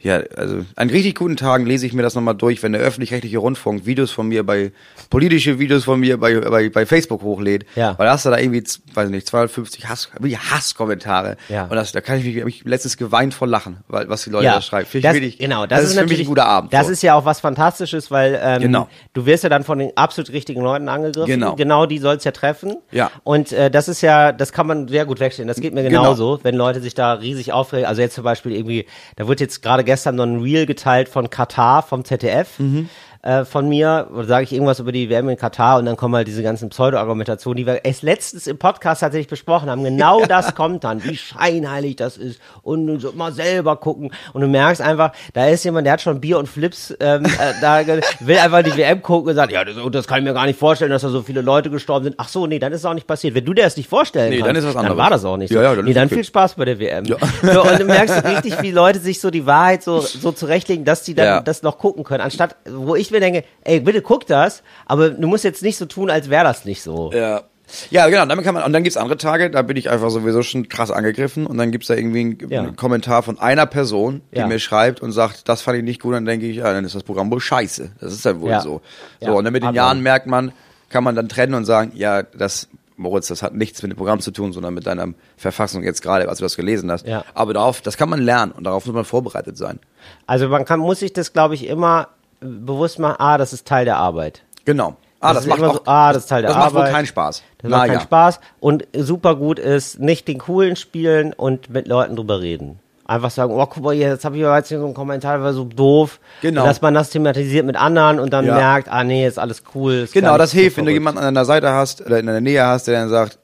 ja, 0.04 0.20
also 0.36 0.64
an 0.76 0.90
richtig 0.90 1.16
guten 1.16 1.36
Tagen 1.36 1.66
lese 1.66 1.86
ich 1.86 1.92
mir 1.92 2.02
das 2.02 2.14
nochmal 2.14 2.34
durch, 2.36 2.62
wenn 2.62 2.72
der 2.72 2.80
öffentlich-rechtliche 2.82 3.38
Rundfunk 3.38 3.86
Videos 3.86 4.12
von 4.12 4.28
mir 4.28 4.44
bei, 4.44 4.70
politische 5.10 5.58
Videos 5.58 5.84
von 5.84 5.98
mir 5.98 6.18
bei, 6.20 6.38
bei, 6.38 6.68
bei 6.68 6.86
Facebook 6.86 7.22
hochlädt. 7.22 7.64
Ja. 7.74 7.98
Weil 7.98 8.06
da 8.06 8.12
hast 8.12 8.24
du 8.26 8.30
da 8.30 8.38
irgendwie, 8.38 8.62
weiß 8.94 9.08
nicht, 9.10 9.26
250 9.26 9.88
Hass, 9.88 10.10
Hasskommentare. 10.58 11.36
Ja. 11.48 11.64
Und 11.64 11.74
das, 11.76 11.92
da 11.92 12.00
kann 12.00 12.18
ich 12.18 12.24
mich, 12.24 12.40
hab 12.40 12.48
ich 12.48 12.64
letztens 12.64 12.96
geweint 12.96 13.34
vor 13.34 13.48
Lachen, 13.48 13.78
weil, 13.88 14.08
was 14.08 14.24
die 14.24 14.30
Leute 14.30 14.44
ja, 14.44 14.54
da 14.56 14.60
schreiben. 14.62 14.86
Finde 14.86 14.98
ich 14.98 15.04
das, 15.04 15.14
wirklich- 15.14 15.38
genau, 15.38 15.66
das, 15.66 15.80
das 15.80 15.88
ist 15.90 15.94
für 15.94 16.02
mich 16.02 16.10
natürlich 16.10 16.26
ein 16.26 16.28
guter 16.28 16.46
Abend. 16.46 16.72
Das 16.72 16.86
so. 16.86 16.92
ist 16.92 17.02
ja 17.02 17.14
auch 17.14 17.24
was 17.24 17.40
Fantastisches, 17.40 18.10
weil 18.10 18.38
ähm, 18.42 18.60
Genau. 18.62 18.88
du 19.14 19.26
wirst 19.26 19.42
ja 19.44 19.48
dann 19.50 19.64
von 19.64 19.78
den 19.78 19.90
absolut 19.96 20.30
richtigen 20.32 20.60
Leuten 20.62 20.88
angegriffen. 20.88 21.26
Genau. 21.30 21.54
Genau 21.56 21.86
die 21.86 21.98
soll's 21.98 22.24
ja 22.24 22.30
treffen. 22.32 22.76
Ja. 22.90 23.10
Und 23.24 23.52
äh, 23.52 23.70
das 23.70 23.88
ist 23.88 24.00
ja, 24.00 24.32
das 24.32 24.52
kann 24.52 24.66
man 24.66 24.86
sehr 24.88 25.06
gut 25.06 25.18
wegstellen. 25.20 25.48
Das 25.48 25.60
geht 25.60 25.72
mir 25.74 25.82
Genau. 25.82 26.02
genauso, 26.02 26.40
wenn 26.42 26.54
Leute 26.54 26.80
sich 26.80 26.94
da 26.94 27.14
riesig 27.14 27.52
aufregen. 27.52 27.86
Also 27.86 28.00
jetzt 28.02 28.14
zum 28.14 28.24
Beispiel 28.24 28.52
irgendwie, 28.52 28.86
da 29.16 29.26
wird 29.28 29.40
jetzt 29.40 29.62
gerade 29.62 29.82
gestern 29.84 29.93
noch 30.16 30.24
ein 30.24 30.40
Reel 30.40 30.66
geteilt 30.66 31.08
von 31.08 31.30
Katar, 31.30 31.82
vom 31.82 32.04
ZDF. 32.04 32.58
Mhm. 32.58 32.88
Äh, 33.24 33.46
von 33.46 33.66
mir, 33.70 34.08
oder 34.14 34.26
sage 34.26 34.44
ich 34.44 34.52
irgendwas 34.52 34.80
über 34.80 34.92
die 34.92 35.08
WM 35.08 35.30
in 35.30 35.38
Katar 35.38 35.78
und 35.78 35.86
dann 35.86 35.96
kommen 35.96 36.14
halt 36.14 36.28
diese 36.28 36.42
ganzen 36.42 36.68
Pseudo-Argumentationen, 36.68 37.56
die 37.56 37.64
wir 37.66 37.82
erst 37.82 38.02
letztens 38.02 38.46
im 38.46 38.58
Podcast 38.58 39.00
tatsächlich 39.00 39.28
besprochen 39.28 39.70
haben. 39.70 39.82
Genau 39.82 40.24
das 40.28 40.54
kommt 40.54 40.84
dann, 40.84 41.02
wie 41.04 41.16
scheinheilig 41.16 41.96
das 41.96 42.18
ist 42.18 42.38
und 42.62 43.00
sollst 43.00 43.16
mal 43.16 43.32
selber 43.32 43.76
gucken 43.76 44.12
und 44.34 44.42
du 44.42 44.46
merkst 44.46 44.82
einfach, 44.82 45.12
da 45.32 45.46
ist 45.46 45.64
jemand, 45.64 45.86
der 45.86 45.94
hat 45.94 46.02
schon 46.02 46.20
Bier 46.20 46.38
und 46.38 46.50
Flips, 46.50 46.94
ähm, 47.00 47.24
äh, 47.24 47.54
da 47.62 47.80
will 48.20 48.36
einfach 48.36 48.62
die 48.62 48.76
WM 48.76 49.00
gucken 49.00 49.30
und 49.30 49.36
sagt, 49.36 49.52
ja, 49.52 49.64
das, 49.64 49.76
das 49.90 50.06
kann 50.06 50.18
ich 50.18 50.24
mir 50.24 50.34
gar 50.34 50.44
nicht 50.44 50.58
vorstellen, 50.58 50.90
dass 50.90 51.00
da 51.00 51.08
so 51.08 51.22
viele 51.22 51.40
Leute 51.40 51.70
gestorben 51.70 52.04
sind. 52.04 52.16
Ach 52.18 52.28
so, 52.28 52.46
nee, 52.46 52.58
dann 52.58 52.72
ist 52.74 52.80
es 52.80 52.84
auch 52.84 52.92
nicht 52.92 53.06
passiert. 53.06 53.34
Wenn 53.34 53.46
du 53.46 53.54
dir 53.54 53.64
das 53.64 53.78
nicht 53.78 53.88
vorstellen 53.88 54.28
Nee, 54.28 54.40
kannst, 54.40 54.48
dann 54.50 54.56
ist 54.56 54.66
was 54.66 54.76
anderes. 54.76 54.98
war 54.98 55.08
das 55.08 55.24
auch 55.24 55.38
nicht 55.38 55.48
so. 55.50 55.56
Ja, 55.56 55.62
ja, 55.62 55.74
dann 55.74 55.86
nee, 55.86 55.94
dann 55.94 56.08
okay. 56.08 56.16
viel 56.16 56.24
Spaß 56.24 56.56
bei 56.56 56.66
der 56.66 56.78
WM. 56.78 57.04
So, 57.42 57.62
und 57.62 57.78
du 57.80 57.84
merkst 57.86 58.22
richtig, 58.24 58.60
wie 58.60 58.70
Leute 58.70 58.98
sich 58.98 59.18
so 59.18 59.30
die 59.30 59.46
Wahrheit 59.46 59.82
so, 59.82 60.00
so 60.00 60.30
zurechtlegen, 60.32 60.84
dass 60.84 61.04
die 61.04 61.14
dann 61.14 61.24
Ja. 61.26 61.40
das 61.40 61.62
noch 61.62 61.78
gucken 61.78 62.04
können, 62.04 62.20
anstatt, 62.20 62.56
wo 62.70 62.94
ich 62.94 63.13
mir 63.14 63.20
denke, 63.20 63.44
ey, 63.62 63.80
bitte 63.80 64.02
guck 64.02 64.26
das, 64.26 64.62
aber 64.86 65.10
du 65.10 65.26
musst 65.26 65.44
jetzt 65.44 65.62
nicht 65.62 65.76
so 65.78 65.86
tun, 65.86 66.10
als 66.10 66.28
wäre 66.30 66.44
das 66.44 66.64
nicht 66.64 66.82
so. 66.82 67.10
Ja. 67.12 67.42
Ja, 67.90 68.08
genau, 68.10 68.26
damit 68.26 68.44
kann 68.44 68.52
man, 68.54 68.62
und 68.62 68.74
dann 68.74 68.82
gibt's 68.84 68.98
andere 68.98 69.16
Tage, 69.16 69.48
da 69.50 69.62
bin 69.62 69.78
ich 69.78 69.88
einfach 69.88 70.10
sowieso 70.10 70.42
schon 70.42 70.68
krass 70.68 70.90
angegriffen 70.90 71.46
und 71.46 71.56
dann 71.56 71.72
gibt's 71.72 71.86
da 71.88 71.94
irgendwie 71.94 72.20
einen, 72.20 72.38
Ja. 72.50 72.60
einen 72.60 72.76
Kommentar 72.76 73.22
von 73.22 73.38
einer 73.38 73.64
Person, 73.64 74.20
die 74.32 74.38
Ja. 74.40 74.46
mir 74.46 74.58
schreibt 74.58 75.00
und 75.00 75.12
sagt, 75.12 75.48
das 75.48 75.62
fand 75.62 75.78
ich 75.78 75.82
nicht 75.82 76.02
gut, 76.02 76.12
dann 76.12 76.26
denke 76.26 76.44
ich, 76.46 76.58
ja, 76.58 76.70
dann 76.74 76.84
ist 76.84 76.94
das 76.94 77.04
Programm 77.04 77.30
wohl 77.30 77.40
scheiße. 77.40 77.92
Das 78.02 78.12
ist 78.12 78.26
dann 78.26 78.42
wohl 78.42 78.50
Ja. 78.50 78.60
so. 78.60 78.82
So, 79.22 79.34
und 79.38 79.44
dann 79.44 79.52
mit 79.54 79.62
den 79.62 79.68
hat 79.68 79.74
Jahren 79.76 79.96
man. 79.96 80.02
merkt 80.02 80.26
man, 80.26 80.52
kann 80.90 81.04
man 81.04 81.14
dann 81.16 81.26
trennen 81.26 81.54
und 81.54 81.64
sagen, 81.64 81.92
ja, 81.94 82.22
das, 82.22 82.68
Moritz, 82.98 83.28
das 83.28 83.42
hat 83.42 83.54
nichts 83.54 83.82
mit 83.82 83.90
dem 83.92 83.96
Programm 83.96 84.20
zu 84.20 84.30
tun, 84.30 84.52
sondern 84.52 84.74
mit 84.74 84.86
deiner 84.86 85.08
Verfassung 85.38 85.82
jetzt 85.82 86.02
gerade, 86.02 86.28
als 86.28 86.38
du 86.38 86.44
das 86.44 86.56
gelesen 86.56 86.92
hast. 86.92 87.06
Ja. 87.06 87.24
Aber 87.32 87.54
darauf, 87.54 87.80
das 87.80 87.96
kann 87.96 88.10
man 88.10 88.20
lernen 88.20 88.52
und 88.52 88.64
darauf 88.64 88.84
muss 88.84 88.94
man 88.94 89.04
vorbereitet 89.06 89.56
sein. 89.56 89.80
Also 90.26 90.48
man 90.48 90.66
kann, 90.66 90.80
muss 90.80 90.98
sich 91.00 91.14
das, 91.14 91.32
glaube 91.32 91.54
ich, 91.54 91.66
immer 91.66 92.08
bewusst 92.44 92.98
machen, 92.98 93.16
ah, 93.18 93.38
das 93.38 93.52
ist 93.52 93.66
Teil 93.66 93.84
der 93.84 93.96
Arbeit. 93.96 94.42
Genau. 94.64 94.96
Ah, 95.20 95.32
Das 95.32 95.44
das, 95.44 95.54
ist 95.54 95.60
macht 95.60 95.70
auch, 95.70 95.74
so, 95.76 95.82
ah, 95.86 96.12
das 96.12 96.22
ist 96.24 96.28
Teil 96.28 96.42
der 96.42 96.50
das 96.50 96.58
macht 96.58 96.74
wohl 96.74 96.80
Arbeit. 96.82 96.92
keinen 96.94 97.06
Spaß. 97.06 97.42
Das 97.58 97.70
Na 97.70 97.76
macht 97.78 97.86
keinen 97.86 97.94
ja. 97.96 98.00
Spaß. 98.02 98.40
Und 98.60 98.86
super 98.94 99.36
gut 99.36 99.58
ist, 99.58 99.98
nicht 99.98 100.28
den 100.28 100.38
coolen 100.38 100.76
spielen 100.76 101.32
und 101.32 101.70
mit 101.70 101.88
Leuten 101.88 102.14
drüber 102.16 102.40
reden. 102.40 102.78
Einfach 103.06 103.30
sagen, 103.30 103.52
oh, 103.52 103.66
guck 103.66 103.82
mal, 103.82 103.92
jetzt 103.94 104.24
habe 104.24 104.36
ich 104.36 104.42
jetzt 104.42 104.68
hier 104.68 104.78
so 104.78 104.84
einen 104.86 104.94
Kommentar, 104.94 105.42
war 105.42 105.52
so 105.52 105.64
doof. 105.64 106.20
Genau. 106.40 106.62
Und 106.62 106.68
dass 106.68 106.80
man 106.80 106.94
das 106.94 107.10
thematisiert 107.10 107.66
mit 107.66 107.76
anderen 107.76 108.18
und 108.18 108.32
dann 108.32 108.46
Ja. 108.46 108.54
merkt, 108.54 108.88
ah 108.88 109.04
nee, 109.04 109.26
ist 109.26 109.38
alles 109.38 109.62
cool. 109.74 109.92
Ist 110.04 110.14
Genau, 110.14 110.38
das 110.38 110.52
nicht 110.54 110.60
so 110.60 110.62
hilft, 110.62 110.76
wenn 110.78 110.86
du 110.86 110.92
jemanden 110.92 111.18
an 111.18 111.24
deiner 111.34 111.44
Seite 111.44 111.70
hast 111.70 112.00
oder 112.04 112.18
in 112.18 112.26
deiner 112.26 112.40
Nähe 112.40 112.64
hast, 112.64 112.86
der 112.86 112.98
dann 113.00 113.08
sagt, 113.10 113.38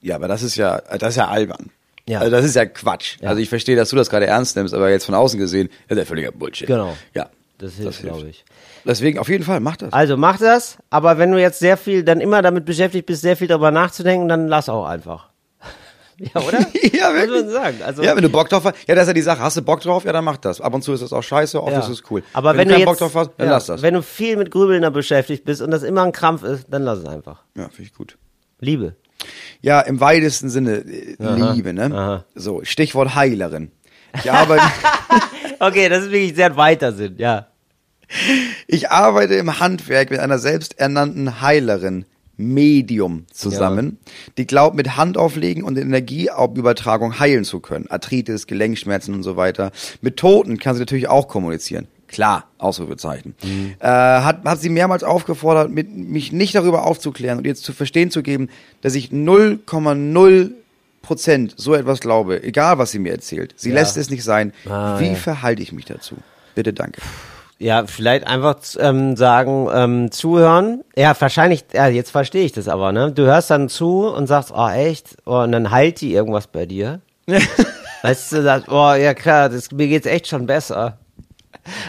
ja, 0.00 0.16
aber 0.16 0.28
das 0.28 0.42
ist 0.42 0.54
ja, 0.56 0.80
das 0.98 1.10
ist 1.10 1.16
ja 1.16 1.28
albern. 1.28 1.70
Ja. 2.08 2.18
Also 2.20 2.30
das 2.32 2.44
ist 2.44 2.54
ja 2.56 2.64
Quatsch. 2.66 3.16
Ja. 3.20 3.28
Also 3.30 3.40
ich 3.40 3.48
verstehe, 3.48 3.76
dass 3.76 3.90
du 3.90 3.96
das 3.96 4.10
gerade 4.10 4.26
ernst 4.26 4.56
nimmst, 4.56 4.74
aber 4.74 4.90
jetzt 4.90 5.04
von 5.04 5.14
außen 5.14 5.38
gesehen, 5.38 5.68
das 5.88 5.98
ist 5.98 6.02
ja 6.04 6.08
völliger 6.08 6.32
Bullshit. 6.32 6.66
Genau. 6.66 6.96
Ja. 7.14 7.26
Das 7.62 7.74
hilft, 7.74 8.02
glaube 8.02 8.28
ich. 8.28 8.44
Deswegen 8.84 9.20
auf 9.20 9.28
jeden 9.28 9.44
Fall, 9.44 9.60
mach 9.60 9.76
das. 9.76 9.92
Also 9.92 10.16
mach 10.16 10.36
das, 10.36 10.78
aber 10.90 11.18
wenn 11.18 11.30
du 11.30 11.40
jetzt 11.40 11.60
sehr 11.60 11.76
viel, 11.76 12.02
dann 12.02 12.20
immer 12.20 12.42
damit 12.42 12.64
beschäftigt 12.64 13.06
bist, 13.06 13.22
sehr 13.22 13.36
viel 13.36 13.46
darüber 13.46 13.70
nachzudenken, 13.70 14.26
dann 14.28 14.48
lass 14.48 14.68
auch 14.68 14.84
einfach. 14.84 15.28
ja, 16.18 16.40
oder? 16.40 16.58
ja, 16.92 17.10
Muss 17.10 17.20
wirklich. 17.20 17.42
man 17.44 17.50
sagen. 17.50 17.76
Also, 17.84 18.02
ja, 18.02 18.16
wenn 18.16 18.22
du 18.24 18.30
Bock 18.30 18.48
drauf 18.48 18.64
hast, 18.64 18.74
ja, 18.88 18.96
das 18.96 19.02
ist 19.02 19.08
ja 19.08 19.14
die 19.14 19.22
Sache. 19.22 19.38
Hast 19.38 19.56
du 19.56 19.62
Bock 19.62 19.80
drauf? 19.80 20.04
Ja, 20.04 20.12
dann 20.12 20.24
mach 20.24 20.38
das. 20.38 20.60
Ab 20.60 20.74
und 20.74 20.82
zu 20.82 20.92
ist 20.92 21.04
das 21.04 21.12
auch 21.12 21.22
scheiße, 21.22 21.62
oft 21.62 21.70
ja. 21.70 21.78
ist 21.78 21.88
es 21.88 22.02
cool. 22.10 22.24
Aber 22.32 22.50
wenn, 22.50 22.58
wenn, 22.58 22.68
du 22.68 22.74
keinen 22.74 22.80
jetzt, 22.80 22.86
Bock 22.86 22.98
drauf 22.98 23.14
hast, 23.14 23.30
dann 23.36 23.46
ja, 23.46 23.52
lass 23.52 23.66
das. 23.66 23.80
Wenn 23.80 23.94
du 23.94 24.02
viel 24.02 24.36
mit 24.36 24.50
Grübeln 24.50 24.82
da 24.82 24.90
beschäftigt 24.90 25.44
bist 25.44 25.62
und 25.62 25.70
das 25.70 25.84
immer 25.84 26.02
ein 26.02 26.10
Krampf 26.10 26.42
ist, 26.42 26.66
dann 26.68 26.82
lass 26.82 26.98
es 26.98 27.06
einfach. 27.06 27.44
ja, 27.56 27.68
finde 27.68 27.82
ich 27.82 27.94
gut. 27.94 28.18
Liebe. 28.58 28.96
Ja, 29.60 29.82
im 29.82 30.00
weitesten 30.00 30.50
Sinne 30.50 30.78
äh, 30.78 31.14
Liebe, 31.18 31.72
ne? 31.72 31.84
aha. 31.94 32.24
So, 32.34 32.64
Stichwort 32.64 33.14
Heilerin. 33.14 33.70
Ich 34.14 34.32
arbeite, 34.32 34.64
Okay, 35.62 35.88
das 35.88 36.02
ist 36.02 36.10
wirklich 36.10 36.34
sehr 36.34 36.56
weiter 36.56 36.90
Sinn, 36.90 37.14
ja. 37.18 37.46
Ich 38.66 38.90
arbeite 38.90 39.34
im 39.34 39.58
Handwerk 39.60 40.10
mit 40.10 40.20
einer 40.20 40.38
selbsternannten 40.38 41.40
Heilerin, 41.40 42.04
Medium 42.38 43.26
zusammen, 43.32 43.98
die 44.38 44.46
glaubt, 44.46 44.74
mit 44.74 44.96
Handauflegen 44.96 45.62
und 45.64 45.76
Energieübertragung 45.78 47.18
heilen 47.20 47.44
zu 47.44 47.60
können. 47.60 47.86
Arthritis, 47.90 48.46
Gelenkschmerzen 48.46 49.14
und 49.14 49.22
so 49.22 49.36
weiter. 49.36 49.70
Mit 50.00 50.16
Toten 50.16 50.58
kann 50.58 50.74
sie 50.74 50.80
natürlich 50.80 51.08
auch 51.08 51.28
kommunizieren. 51.28 51.86
Klar, 52.08 52.44
Ausrufezeichen. 52.58 53.34
Äh, 53.80 53.86
hat, 53.86 54.44
hat 54.44 54.60
sie 54.60 54.68
mehrmals 54.70 55.02
aufgefordert, 55.04 55.70
mit, 55.70 55.94
mich 55.94 56.32
nicht 56.32 56.54
darüber 56.54 56.84
aufzuklären 56.86 57.38
und 57.38 57.46
ihr 57.46 57.54
zu 57.54 57.72
verstehen 57.72 58.10
zu 58.10 58.22
geben, 58.22 58.48
dass 58.80 58.94
ich 58.94 59.10
0,0 59.10 60.50
Prozent 61.02 61.54
so 61.56 61.74
etwas 61.74 62.00
glaube, 62.00 62.42
egal 62.42 62.78
was 62.78 62.90
sie 62.92 62.98
mir 62.98 63.12
erzählt. 63.12 63.54
Sie 63.56 63.70
Ja. 63.70 63.76
lässt 63.76 63.96
es 63.96 64.10
nicht 64.10 64.24
sein. 64.24 64.52
Ah, 64.68 64.98
Wie 65.00 65.08
ja. 65.08 65.14
verhalte 65.14 65.62
ich 65.62 65.72
mich 65.72 65.84
dazu? 65.86 66.16
Bitte 66.54 66.72
danke. 66.72 67.00
Ja, 67.62 67.86
vielleicht 67.86 68.26
einfach 68.26 68.56
ähm, 68.80 69.14
sagen, 69.14 69.68
ähm, 69.72 70.10
zuhören. 70.10 70.82
Ja, 70.96 71.14
wahrscheinlich, 71.16 71.64
ja, 71.72 71.86
jetzt 71.86 72.10
verstehe 72.10 72.44
ich 72.44 72.50
das 72.50 72.66
aber, 72.66 72.90
ne? 72.90 73.12
Du 73.12 73.22
hörst 73.22 73.50
dann 73.50 73.68
zu 73.68 74.08
und 74.08 74.26
sagst, 74.26 74.52
oh, 74.52 74.68
echt? 74.68 75.16
Oh, 75.26 75.42
und 75.42 75.52
dann 75.52 75.70
heilt 75.70 76.00
die 76.00 76.12
irgendwas 76.12 76.48
bei 76.48 76.66
dir. 76.66 77.00
weißt 78.02 78.32
du, 78.32 78.42
sagst, 78.42 78.68
oh, 78.68 78.94
ja 78.94 79.14
klar, 79.14 79.48
das, 79.48 79.70
mir 79.70 79.86
geht's 79.86 80.08
echt 80.08 80.26
schon 80.26 80.46
besser. 80.46 80.98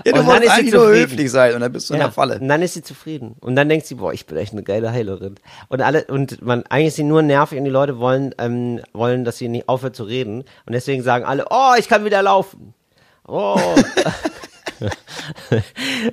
Ja, 0.06 0.12
du 0.14 0.20
Und 0.20 0.28
dann 0.28 0.36
musst 0.36 0.38
ist 0.38 0.44
sie 0.44 0.60
eigentlich 0.60 0.74
nur 0.76 0.90
höflich 0.90 1.32
sein 1.32 1.56
und 1.56 1.62
dann 1.62 1.72
bist 1.72 1.90
du 1.90 1.96
in 1.96 2.02
Ja, 2.02 2.06
der 2.06 2.14
Falle. 2.14 2.38
Und 2.38 2.48
dann 2.50 2.62
ist 2.62 2.76
sie 2.76 2.84
zufrieden. 2.84 3.36
Und 3.42 3.56
dann 3.56 3.68
denkt 3.68 3.88
sie, 3.88 3.96
boah, 3.96 4.14
ich 4.14 4.28
bin 4.28 4.38
echt 4.38 4.54
eine 4.54 4.62
geile 4.62 4.92
Heilerin. 4.92 5.36
Und 5.70 5.82
alle, 5.82 6.06
und 6.06 6.40
man, 6.44 6.68
eigentlich 6.70 6.90
ist 6.90 6.98
sie 6.98 7.04
nur 7.04 7.24
nervig 7.24 7.58
und 7.58 7.66
die 7.66 7.72
Leute 7.72 7.98
wollen, 7.98 8.36
ähm, 8.38 8.80
wollen, 8.94 9.26
dass 9.26 9.40
sie 9.40 9.48
nicht 9.48 9.68
aufhört 9.68 9.96
zu 9.96 10.04
reden. 10.04 10.44
Und 10.68 10.74
deswegen 10.74 11.02
sagen 11.02 11.26
alle, 11.26 11.48
oh, 11.50 11.74
ich 11.80 11.90
kann 11.90 12.06
wieder 12.06 12.22
laufen. 12.22 12.76
Oh. 13.28 13.60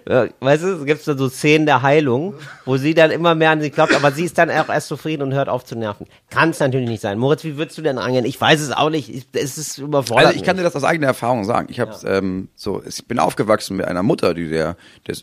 Ja, 0.08 0.26
weißt 0.40 0.62
du, 0.62 0.68
es 0.68 0.84
gibt 0.84 1.02
so 1.02 1.28
Szenen 1.28 1.66
der 1.66 1.82
Heilung, 1.82 2.34
wo 2.64 2.76
sie 2.76 2.94
dann 2.94 3.10
immer 3.10 3.34
mehr 3.34 3.50
an 3.50 3.60
sich 3.60 3.72
glaubt, 3.72 3.94
aber 3.94 4.12
sie 4.12 4.24
ist 4.24 4.38
dann 4.38 4.50
auch 4.50 4.68
erst 4.68 4.88
zufrieden 4.88 5.22
und 5.22 5.34
hört 5.34 5.48
auf 5.48 5.64
zu 5.64 5.76
nerven. 5.76 6.06
Kann 6.30 6.50
es 6.50 6.60
natürlich 6.60 6.88
nicht 6.88 7.00
sein. 7.00 7.18
Moritz, 7.18 7.44
wie 7.44 7.56
würdest 7.56 7.78
du 7.78 7.82
denn 7.82 7.98
angehen? 7.98 8.24
Ich 8.24 8.40
weiß 8.40 8.60
es 8.60 8.72
auch 8.72 8.90
nicht. 8.90 9.14
Ich, 9.14 9.26
es 9.32 9.58
ist 9.58 9.78
überfordert. 9.78 10.26
Also 10.26 10.38
ich 10.38 10.44
kann 10.44 10.56
dir 10.56 10.62
das 10.62 10.76
aus 10.76 10.84
eigener 10.84 11.08
Erfahrung 11.08 11.44
sagen. 11.44 11.68
Ich 11.70 11.80
habe 11.80 11.94
ähm, 12.06 12.48
so, 12.54 12.82
ich 12.86 13.06
bin 13.06 13.18
aufgewachsen 13.18 13.76
mit 13.76 13.86
einer 13.86 14.02
Mutter, 14.02 14.34
die 14.34 14.48
sehr, 14.48 14.76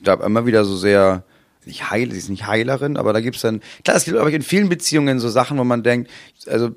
da 0.04 0.13
immer 0.15 0.45
wieder 0.45 0.65
so 0.65 0.76
sehr 0.76 1.23
nicht 1.65 1.91
heil, 1.91 2.12
sie 2.12 2.17
ist 2.17 2.30
nicht 2.30 2.47
Heilerin, 2.47 2.95
aber 2.95 3.12
da 3.12 3.19
gibt's 3.19 3.41
dann, 3.41 3.62
klar, 3.84 3.97
es 3.97 4.06
gibt 4.06 4.17
aber 4.17 4.32
in 4.32 4.41
vielen 4.41 4.69
Beziehungen 4.69 5.19
so 5.19 5.28
Sachen, 5.28 5.58
wo 5.58 5.65
man 5.65 5.84
denkt, 5.84 6.10
also 6.47 6.71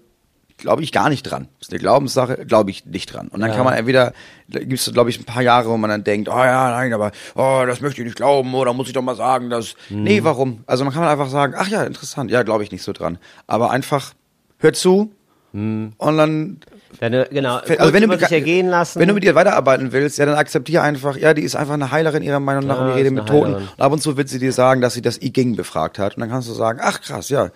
glaube 0.61 0.83
ich 0.83 0.93
gar 0.93 1.09
nicht 1.09 1.23
dran. 1.25 1.49
Das 1.59 1.69
ist 1.69 1.73
eine 1.73 1.81
Glaubenssache, 1.81 2.45
glaube 2.47 2.71
ich 2.71 2.85
nicht 2.87 3.13
dran. 3.13 3.29
Und 3.29 3.41
dann 3.41 3.51
Ja. 3.51 3.57
kann 3.57 3.65
man 3.65 3.75
entweder, 3.75 4.13
gibt 4.49 4.73
es, 4.75 4.93
glaube 4.93 5.11
ich, 5.11 5.19
ein 5.19 5.25
paar 5.25 5.43
Jahre, 5.43 5.69
wo 5.69 5.77
man 5.77 5.91
dann 5.91 6.05
denkt, 6.05 6.29
oh 6.29 6.33
ja, 6.39 6.71
nein, 6.71 6.93
aber 6.93 7.13
oh, 7.35 7.65
das 7.67 7.81
möchte 7.81 8.01
ich 8.01 8.05
nicht 8.07 8.17
glauben, 8.17 8.55
oder 8.55 8.73
muss 8.73 8.87
ich 8.89 8.93
doch 8.93 9.03
mal 9.03 9.17
sagen, 9.17 9.51
dass. 9.51 9.75
Mhm. 9.89 10.03
Nee, 10.05 10.25
warum? 10.25 10.63
Also 10.67 10.85
man 10.85 10.93
kann 10.95 11.05
einfach 11.05 11.29
sagen, 11.29 11.55
ach 11.57 11.69
ja, 11.69 11.83
interessant, 11.85 12.31
ja, 12.31 12.43
glaube 12.43 12.63
ich 12.65 12.73
nicht 12.73 12.83
so 12.83 12.93
dran. 12.93 13.19
Aber 13.47 13.71
einfach, 13.71 14.13
hör 14.59 14.73
zu 14.73 15.13
Mhm. 15.53 15.95
und 15.99 16.17
dann 16.17 16.61
Deine, 17.01 17.27
genau, 17.31 17.57
also 17.57 17.93
wenn 17.93 18.03
du, 18.03 18.09
mit, 18.09 18.21
wenn 18.21 19.09
du 19.09 19.15
mit 19.15 19.25
ihr 19.25 19.35
weiterarbeiten 19.37 19.93
willst, 19.93 20.19
ja, 20.19 20.27
dann 20.27 20.35
akzeptiere 20.35 20.83
einfach, 20.83 21.17
ja, 21.17 21.35
die 21.35 21.43
ist 21.43 21.55
einfach 21.57 21.75
eine 21.75 21.91
Heilerin 21.93 22.23
ihrer 22.23 22.41
Meinung 22.41 22.67
nach 22.67 22.79
Ja, 22.79 22.87
und 22.87 22.95
die 22.95 23.01
eine 23.01 23.11
mit 23.13 23.27
Toten. 23.27 23.55
Und 23.55 23.69
ab 23.79 23.93
und 23.93 24.03
zu 24.03 24.17
wird 24.17 24.29
sie 24.29 24.39
dir 24.41 24.53
sagen, 24.53 24.81
dass 24.81 24.95
sie 24.95 25.03
das 25.03 25.21
I 25.23 25.33
Ging 25.33 25.55
befragt 25.57 25.99
hat. 26.01 26.17
Und 26.17 26.21
dann 26.21 26.31
kannst 26.31 26.49
du 26.49 26.53
sagen, 26.53 26.81
ach 26.83 27.01
krass, 27.01 27.29
ja, 27.31 27.51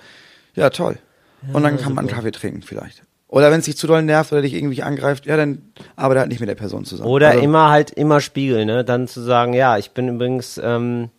ja, 0.55 0.71
toll. 0.71 0.99
Und 1.53 1.63
dann 1.63 1.77
kann 1.79 1.95
man 1.95 2.07
einen 2.07 2.15
Kaffee 2.15 2.31
trinken 2.33 2.63
vielleicht. 2.63 3.03
Oder 3.29 3.51
wenn 3.51 3.59
es 3.59 3.65
dich 3.65 3.77
zu 3.77 3.87
doll 3.87 4.03
nervt 4.03 4.33
oder 4.33 4.43
dich 4.43 4.55
irgendwie 4.55 4.83
angreift, 4.83 5.27
ja, 5.27 5.37
dann 5.37 5.63
arbeite 5.97 6.21
halt 6.21 6.29
nicht 6.31 6.41
mit 6.41 6.49
der 6.49 6.55
Person 6.55 6.85
zusammen. 6.85 7.09
Oder 7.11 7.31
Also, 7.31 7.41
immer 7.43 7.69
halt 7.71 7.91
immer 7.91 8.21
spiegeln, 8.21 8.67
ne? 8.67 8.85
Dann 8.85 9.09
zu 9.09 9.21
sagen, 9.23 9.55
ja, 9.55 9.77
ich 9.77 9.91
bin 9.91 10.09
übrigens, 10.09 10.61
ähm, 10.63 11.11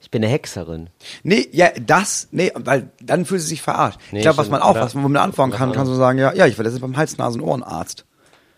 ich 0.00 0.10
bin 0.10 0.22
eine 0.22 0.30
Hexerin. 0.32 0.90
Nee, 1.24 1.48
ja, 1.50 1.70
das, 1.84 2.28
nee, 2.30 2.52
weil 2.54 2.90
dann 3.02 3.24
fühlt 3.24 3.40
sie 3.40 3.48
sich 3.48 3.62
verarscht. 3.62 3.98
Nee, 4.12 4.18
ich 4.18 4.22
glaube, 4.22 4.38
was 4.38 4.48
man 4.48 4.62
auch, 4.62 4.76
was 4.76 4.94
man 4.94 5.02
womit 5.04 5.20
anfangen 5.20 5.52
kann, 5.52 5.72
kannst 5.72 5.90
du 5.90 5.96
sagen, 5.96 6.18
ja, 6.18 6.32
ja, 6.34 6.46
ich 6.46 6.56
war 6.56 6.62
letztens 6.62 6.82
beim 6.82 6.96
Hals-Nasen-Ohrenarzt. 6.96 8.04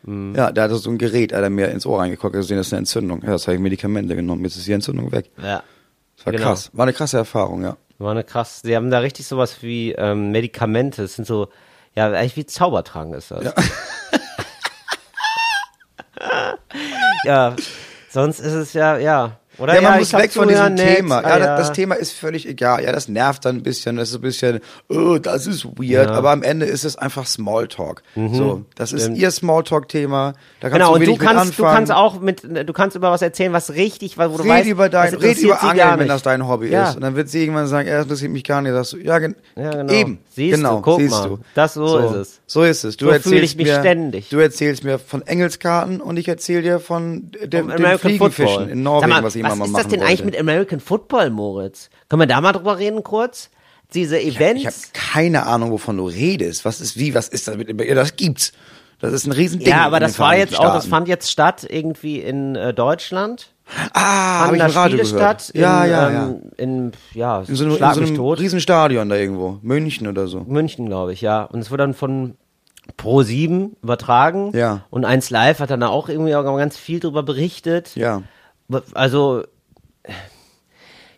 Mhm. 0.03 0.35
Ja, 0.37 0.53
der 0.53 0.65
hatte 0.65 0.77
so 0.77 0.91
ein 0.91 0.99
Gerät, 0.99 1.33
er 1.33 1.43
hat 1.43 1.51
mir 1.51 1.69
ins 1.71 1.87
Ohr 1.87 2.01
reingeguckt, 2.01 2.35
gesehen, 2.35 2.59
das 2.59 2.67
ist 2.67 2.73
eine 2.75 2.81
Entzündung. 2.81 3.23
Ja, 3.23 3.31
das 3.31 3.47
habe 3.47 3.55
ich 3.55 3.61
Medikamente 3.63 4.15
genommen, 4.17 4.45
jetzt 4.45 4.57
ist 4.57 4.67
die 4.67 4.73
Entzündung 4.73 5.13
weg. 5.13 5.31
Ja. 5.43 5.63
Das 6.17 6.27
war 6.27 6.33
Genau. 6.35 6.45
krass. 6.45 6.71
War 6.75 6.83
eine 6.83 6.93
krasse 6.93 7.17
Erfahrung, 7.17 7.63
ja. 7.63 7.77
War 7.99 8.13
eine 8.13 8.25
krass. 8.25 8.61
Sie 8.63 8.77
haben 8.77 8.91
da 8.91 9.01
richtig 9.01 9.27
sowas 9.27 9.63
wie 9.63 9.93
ähm, 9.93 10.31
Medikamente. 10.31 11.03
Das 11.03 11.15
sind 11.15 11.27
so, 11.27 11.49
ja, 11.97 12.07
eigentlich 12.13 12.37
wie 12.37 12.47
Zaubertrank 12.47 13.15
ist 13.15 13.33
das. 13.33 13.53
Ja. 17.25 17.57
Sonst 18.11 18.39
ist 18.39 18.53
es 18.53 18.73
ja, 18.73 18.97
ja. 18.99 19.39
Oder 19.59 19.75
Ja, 19.75 19.81
man 19.83 19.95
ich 19.95 19.99
muss 20.01 20.13
weg 20.13 20.33
von 20.33 20.49
diesem 20.49 20.75
nett. 20.75 20.97
Thema. 20.97 21.19
Ah, 21.25 21.29
Ja, 21.31 21.39
das, 21.39 21.69
das 21.69 21.73
Thema 21.77 21.95
ist 21.97 22.13
völlig 22.13 22.49
egal. 22.49 22.85
Ja, 22.85 22.93
das 22.93 23.09
nervt 23.09 23.45
dann 23.45 23.57
ein 23.57 23.63
bisschen. 23.63 23.97
Das 23.97 24.11
ist 24.11 24.15
ein 24.17 24.21
bisschen, 24.21 24.61
oh, 24.89 25.19
das 25.19 25.47
ist 25.47 25.65
weird. 25.79 26.09
Aber 26.11 26.31
am 26.31 26.43
Ende 26.43 26.67
ist 26.67 26.85
es 26.85 26.97
einfach 26.97 27.27
Smalltalk. 27.27 28.03
So, 28.15 28.63
das 28.77 28.93
ist 28.93 29.01
Mhm. 29.01 29.05
Stimmt. 29.05 29.19
ihr 29.19 29.31
Smalltalk-Thema. 29.31 30.33
Da 30.61 30.69
kannst 30.71 30.75
Genau, 30.87 30.89
du 30.97 31.01
und 31.01 31.07
du 31.07 31.17
kannst, 31.25 31.59
du 31.59 31.63
kannst 31.65 31.93
auch 31.93 32.21
mit, 32.21 32.43
du 32.45 32.73
kannst 32.73 32.97
über 32.97 33.11
was 33.11 33.23
erzählen, 33.23 33.53
was 33.53 33.73
richtig, 33.75 34.17
wo 34.19 34.23
du 34.29 34.43
Red 34.43 34.47
weißt, 34.49 34.69
über 34.69 34.89
dein, 34.89 35.13
das 35.13 35.23
red 35.23 35.39
über 35.39 35.63
Angeln, 35.63 35.99
wenn 36.01 36.09
das 36.09 36.23
dein 36.23 36.47
Hobby 36.47 36.69
Ja. 36.69 36.91
ist. 36.91 36.97
Und 36.97 37.03
dann 37.03 37.17
wird 37.17 37.29
sie 37.29 37.43
irgendwann 37.43 37.67
sagen, 37.67 37.89
ja, 37.89 37.95
das 37.97 38.05
interessiert 38.05 38.33
mich 38.33 38.45
gar 38.45 38.63
nicht. 38.63 38.73
Das, 38.75 38.97
ja, 39.03 39.19
gen 39.19 39.35
Ja, 39.57 39.71
genau. 39.71 39.93
eben. 39.93 40.19
Siehst 40.35 40.57
genau, 40.57 40.77
du, 40.77 40.83
guck 40.83 41.01
siehst 41.01 41.11
mal. 41.11 41.29
du. 41.29 41.39
Das 41.55 41.75
so 41.75 41.99
ist 41.99 42.15
es. 42.15 42.41
So 42.47 42.63
ist 42.63 42.85
es. 42.85 42.97
Du 42.97 43.07
So 43.07 43.11
erzählst 43.13 43.57
mich 43.57 43.67
mir, 43.67 43.81
ständig. 43.81 44.29
Du 44.31 44.39
erzählst 44.39 44.85
mir 44.85 44.99
von 44.99 45.23
Engelskarten 45.27 46.01
und 46.01 46.17
ich 46.17 46.29
erzähle 46.29 46.63
dir 46.63 46.81
von 46.81 47.31
dem, 47.45 47.69
dem 47.69 47.99
Fliegenfischen 47.99 48.69
in 48.69 48.83
Norwegen, 48.83 49.23
was 49.23 49.35
ich 49.35 49.43
immer 49.53 49.57
mal 49.57 49.65
was 49.65 49.71
machen 49.71 49.81
ist 49.81 49.85
das 49.85 49.91
denn 49.91 50.01
wollte. 50.01 50.11
eigentlich 50.13 50.25
mit 50.25 50.39
American 50.41 50.81
Football, 50.81 51.31
Moritz? 51.31 51.91
Können 52.09 52.21
wir 52.21 52.27
da 52.27 52.41
mal 52.41 52.53
drüber 52.53 52.79
reden 52.79 53.03
kurz? 53.03 53.51
Diese 53.95 54.21
Events? 54.21 54.61
Ich 54.61 54.67
habe 54.67 54.77
keine 54.93 55.47
Ahnung, 55.47 55.71
wovon 55.71 55.97
du 55.97 56.07
redest. 56.07 56.65
Was 56.65 56.81
ist 56.81 56.99
wie? 56.99 57.15
Was 57.15 57.29
ist 57.29 57.49
das 57.49 57.57
mit? 57.57 57.69
Ja, 57.81 57.95
das 57.95 58.17
gibt's. 58.17 58.53
Das 59.01 59.13
ist 59.13 59.27
ein 59.27 59.33
Riesending. 59.33 59.69
ja, 59.69 59.87
aber 59.87 60.01
das 60.01 60.19
war 60.19 60.37
jetzt 60.37 60.59
auch, 60.59 60.65
das 60.65 60.85
Staaten. 60.85 60.89
fand 60.91 61.09
jetzt 61.09 61.31
statt 61.31 61.65
irgendwie 61.69 62.19
in 62.19 62.57
äh, 62.57 62.75
Deutschland. 62.75 63.53
Ah, 63.93 64.47
Fand 64.47 64.47
habe 64.47 64.57
ich 64.57 64.63
im 64.65 64.71
Radio 64.71 64.99
gehört. 64.99 65.43
statt. 65.43 65.51
ja, 65.55 65.85
in, 65.85 65.91
ja, 65.91 66.11
ja. 66.11 66.27
ähm, 66.27 66.41
In, 66.57 66.93
ja, 67.15 67.41
In 67.47 67.55
so 67.55 67.65
einem, 67.65 67.73
in 67.75 67.79
so 67.79 67.85
einem 67.85 68.17
tot. 68.17 68.41
Riesenstadion 68.41 69.09
da 69.09 69.15
irgendwo, 69.17 69.59
München 69.63 70.09
oder 70.09 70.27
so. 70.27 70.41
München, 70.41 70.87
glaube 70.87 71.13
ich, 71.13 71.21
ja. 71.21 71.45
Und 71.45 71.61
es 71.61 71.71
wurde 71.71 71.83
dann 71.85 71.95
von 71.95 72.37
Pro 72.97 73.23
7 73.23 73.77
übertragen. 73.83 74.51
Ja. 74.57 74.83
Und 74.91 75.05
1 75.05 75.31
Live 75.31 75.61
hat 75.61 75.71
dann 75.71 75.83
auch 75.83 76.09
irgendwie 76.09 76.35
auch 76.35 76.45
ganz 76.57 76.77
viel 76.77 76.99
drüber 77.01 77.23
berichtet. 77.23 77.95
Ja. 77.95 78.23
Also, 78.95 79.45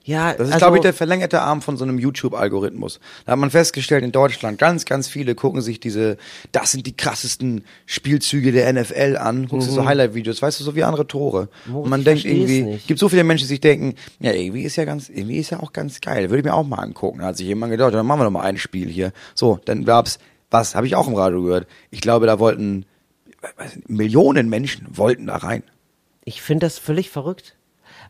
ja. 0.05 0.33
Das 0.35 0.49
ist, 0.49 0.55
also, 0.55 0.59
glaube 0.65 0.77
ich, 0.79 0.83
der 0.83 0.95
verlängerte 0.95 1.41
Arm 1.43 1.63
von 1.63 1.77
so 1.77 1.85
einem 1.85 1.99
YouTube-Algorithmus. 1.99 3.01
Da 3.27 3.33
hat 3.33 3.39
man 3.39 3.51
festgestellt, 3.51 4.03
in 4.03 4.13
Deutschland, 4.13 4.59
ganz, 4.59 4.85
ganz 4.85 5.09
viele 5.09 5.35
gucken 5.35 5.61
sich 5.61 5.79
diese, 5.79 6.17
das 6.53 6.73
sind 6.73 6.87
die 6.87 6.97
krassesten 6.97 7.65
Spielzüge 7.87 8.51
der 8.53 8.73
NFL 8.73 9.17
an, 9.21 9.47
guckst 9.47 9.69
Mhm. 9.69 9.75
du 9.75 9.81
so 9.83 9.85
Highlight-Videos, 9.85 10.41
weißt 10.43 10.59
du, 10.61 10.65
so 10.65 10.75
wie 10.75 10.85
andere 10.85 11.07
Tore. 11.07 11.49
Moritz, 11.67 11.85
Und 11.85 11.91
man 11.91 12.05
denkt 12.05 12.25
irgendwie, 12.25 12.63
nicht. 12.63 12.87
gibt 12.87 12.99
so 12.99 13.09
viele 13.09 13.25
Menschen, 13.25 13.45
die 13.45 13.49
sich 13.49 13.61
denken, 13.61 13.95
ja, 14.21 14.33
irgendwie 14.33 14.63
ist 14.63 14.77
ja 14.77 14.85
ganz, 14.85 15.09
irgendwie 15.09 15.39
ist 15.39 15.51
ja 15.51 15.61
auch 15.61 15.73
ganz 15.73 16.01
geil, 16.01 16.31
würde 16.31 16.39
ich 16.39 16.45
mir 16.45 16.55
auch 16.55 16.67
mal 16.67 16.79
angucken. 16.79 17.19
Da 17.21 17.27
hat 17.27 17.37
sich 17.37 17.47
jemand 17.47 17.71
gedacht, 17.71 17.93
dann 17.95 18.07
machen 18.07 18.21
wir 18.21 18.25
doch 18.25 18.31
mal 18.31 18.43
ein 18.43 18.59
Spiel 18.59 18.89
hier. 18.89 19.13
So, 19.35 19.61
dann 19.65 19.85
gab's, 19.85 20.19
was, 20.51 20.75
habe 20.75 20.87
ich 20.87 20.97
auch 20.97 21.07
im 21.07 21.15
Radio 21.15 21.43
gehört. 21.43 21.67
Ich 21.91 22.01
glaube, 22.01 22.27
da 22.27 22.39
wollten, 22.39 22.87
Millionen 23.87 24.49
Menschen 24.49 24.87
wollten 24.91 25.27
da 25.27 25.37
rein. 25.37 25.63
Ich 26.25 26.43
finde 26.43 26.67
das 26.67 26.79
völlig 26.79 27.11
verrückt. 27.11 27.57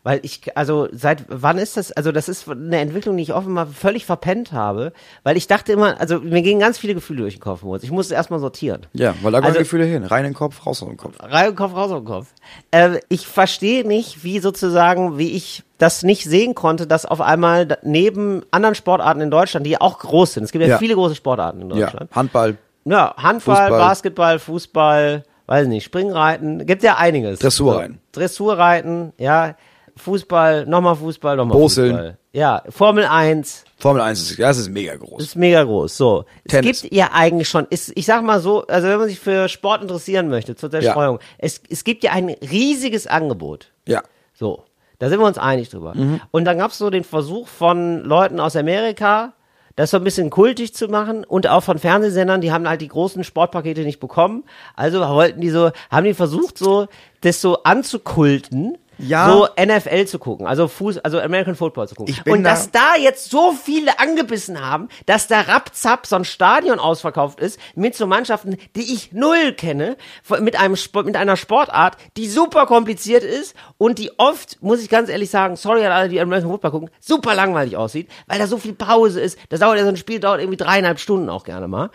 Weil 0.03 0.19
ich, 0.23 0.41
also 0.57 0.87
seit 0.91 1.25
wann 1.27 1.59
ist 1.59 1.77
das? 1.77 1.91
Also 1.91 2.11
das 2.11 2.27
ist 2.27 2.49
eine 2.49 2.79
Entwicklung, 2.79 3.17
die 3.17 3.23
ich 3.23 3.33
offenbar 3.33 3.67
völlig 3.67 4.05
verpennt 4.05 4.51
habe, 4.51 4.93
weil 5.23 5.37
ich 5.37 5.45
dachte 5.47 5.73
immer, 5.73 5.99
also 5.99 6.19
mir 6.19 6.41
gingen 6.41 6.59
ganz 6.59 6.79
viele 6.79 6.95
Gefühle 6.95 7.21
durch 7.21 7.35
den 7.35 7.39
Kopf, 7.41 7.61
Moritz. 7.61 7.83
Ich 7.83 7.91
musste 7.91 8.15
erstmal 8.15 8.39
sortieren. 8.39 8.87
Ja, 8.93 9.13
weil 9.21 9.31
da 9.31 9.39
Also- 9.39 9.59
Gefühle 9.59 9.83
hin. 9.85 10.03
Rein 10.03 10.25
in 10.25 10.31
den 10.31 10.37
Kopf, 10.37 10.65
raus 10.65 10.81
aus 10.81 10.87
dem 10.87 10.97
Kopf. 10.97 11.17
Rein 11.19 11.49
im 11.49 11.55
Kopf, 11.55 11.75
raus 11.75 11.91
im 11.91 12.05
Kopf. 12.05 12.27
Äh, 12.71 12.99
ich 13.09 13.27
verstehe 13.27 13.85
nicht, 13.87 14.23
wie 14.23 14.39
sozusagen, 14.39 15.19
wie 15.19 15.31
ich 15.33 15.63
das 15.77 16.01
nicht 16.01 16.23
sehen 16.23 16.55
konnte, 16.55 16.87
dass 16.87 17.05
auf 17.05 17.21
einmal 17.21 17.77
neben 17.83 18.43
anderen 18.49 18.75
Sportarten 18.75 19.21
in 19.21 19.29
Deutschland, 19.29 19.65
die 19.67 19.71
ja 19.71 19.81
auch 19.81 19.99
groß 19.99 20.33
sind, 20.33 20.45
es 20.45 20.51
gibt 20.51 20.63
ja, 20.63 20.69
Ja. 20.71 20.77
viele 20.79 20.95
große 20.95 21.15
Sportarten 21.15 21.61
in 21.61 21.69
Ja, 21.71 21.85
Deutschland. 21.87 22.09
Handball, 22.15 22.57
Ja, 22.85 23.13
Handball, 23.17 23.55
Fußball. 23.55 23.69
Basketball, 23.79 24.39
Fußball, 24.39 25.23
weiß 25.51 25.67
nicht, 25.67 25.83
Springreiten, 25.83 26.65
gibt 26.65 26.81
ja 26.81 26.95
einiges. 26.95 27.39
Dressurreiten. 27.39 27.99
Dressurreiten, 28.13 29.11
ja, 29.17 29.57
Fußball, 29.97 30.65
nochmal 30.65 30.95
Fußball, 30.95 31.35
nochmal 31.35 31.57
Boseln. 31.57 31.91
Fußball. 31.91 32.17
Ja, 32.31 32.63
Formel 32.69 33.03
1 33.03 33.65
Formel 33.77 34.01
1 34.01 34.21
ist, 34.21 34.39
das 34.39 34.57
ist 34.57 34.69
mega 34.69 34.95
groß. 34.95 35.21
ist 35.21 35.35
mega 35.35 35.61
groß. 35.63 35.97
So, 35.97 36.23
Tennis. 36.47 36.77
es 36.77 36.81
gibt 36.83 36.93
ja 36.93 37.09
eigentlich 37.11 37.49
schon, 37.49 37.67
ist, 37.69 37.91
ich 37.95 38.05
sag 38.05 38.23
mal 38.23 38.39
so, 38.39 38.65
also 38.67 38.87
wenn 38.87 38.97
man 38.97 39.09
sich 39.09 39.19
für 39.19 39.49
Sport 39.49 39.81
interessieren 39.81 40.29
möchte, 40.29 40.55
zur 40.55 40.71
Zerstreuung, 40.71 41.19
es, 41.37 41.61
es 41.69 41.83
gibt 41.83 42.05
ja 42.05 42.13
ein 42.13 42.29
riesiges 42.29 43.05
Angebot. 43.05 43.73
Ja. 43.85 44.03
So, 44.33 44.63
da 44.99 45.09
sind 45.09 45.19
wir 45.19 45.27
uns 45.27 45.37
einig 45.37 45.69
drüber. 45.69 45.93
Mhm. 45.95 46.21
Und 46.31 46.45
dann 46.45 46.59
gab 46.59 46.71
es 46.71 46.77
so 46.77 46.89
den 46.89 47.03
Versuch 47.03 47.49
von 47.49 48.05
Leuten 48.05 48.39
aus 48.39 48.55
Amerika, 48.55 49.33
das 49.75 49.91
so 49.91 49.97
ein 49.97 50.03
bisschen 50.03 50.29
kultig 50.29 50.73
zu 50.73 50.87
machen 50.87 51.23
und 51.23 51.47
auch 51.47 51.63
von 51.63 51.79
Fernsehsendern, 51.79 52.41
die 52.41 52.51
haben 52.51 52.67
halt 52.67 52.81
die 52.81 52.87
großen 52.87 53.23
Sportpakete 53.23 53.81
nicht 53.81 53.99
bekommen. 53.99 54.43
Also 54.75 54.99
wollten 54.99 55.41
die 55.41 55.49
so, 55.49 55.71
haben 55.89 56.05
die 56.05 56.13
versucht 56.13 56.57
so, 56.57 56.87
das 57.21 57.41
so 57.41 57.63
anzukulten. 57.63 58.77
Ja. 59.01 59.31
So 59.31 59.47
NFL 59.59 60.05
zu 60.05 60.19
gucken, 60.19 60.47
also 60.47 60.67
Fuß, 60.67 60.99
also 60.99 61.19
American 61.19 61.55
Football 61.55 61.87
zu 61.87 61.95
gucken. 61.95 62.13
Und 62.31 62.43
da- 62.43 62.51
dass 62.51 62.71
da 62.71 62.95
jetzt 62.99 63.29
so 63.29 63.51
viele 63.53 63.99
angebissen 63.99 64.59
haben, 64.61 64.87
dass 65.05 65.27
da 65.27 65.41
rapzapp 65.41 66.05
so 66.05 66.15
ein 66.15 66.25
Stadion 66.25 66.79
ausverkauft 66.79 67.39
ist 67.39 67.59
mit 67.75 67.95
so 67.95 68.05
Mannschaften, 68.07 68.57
die 68.75 68.93
ich 68.93 69.11
null 69.13 69.53
kenne, 69.53 69.97
mit 70.39 70.59
einem 70.59 70.75
Sport, 70.75 71.05
mit 71.05 71.15
einer 71.17 71.37
Sportart, 71.37 71.97
die 72.17 72.27
super 72.27 72.65
kompliziert 72.65 73.23
ist 73.23 73.55
und 73.77 73.97
die 73.99 74.11
oft, 74.19 74.61
muss 74.61 74.81
ich 74.81 74.89
ganz 74.89 75.09
ehrlich 75.09 75.29
sagen, 75.29 75.55
sorry 75.55 75.85
an 75.85 75.91
alle, 75.91 76.09
die 76.09 76.19
American 76.21 76.51
Football 76.51 76.71
gucken, 76.71 76.89
super 76.99 77.33
langweilig 77.35 77.77
aussieht, 77.77 78.09
weil 78.27 78.39
da 78.39 78.47
so 78.47 78.57
viel 78.57 78.73
Pause 78.73 79.19
ist. 79.21 79.37
Das 79.49 79.59
dauert 79.59 79.77
ja 79.77 79.83
so 79.83 79.89
ein 79.89 79.97
Spiel 79.97 80.19
dauert 80.19 80.39
irgendwie 80.39 80.57
dreieinhalb 80.57 80.99
Stunden 80.99 81.29
auch 81.29 81.43
gerne 81.43 81.67
mal. 81.67 81.89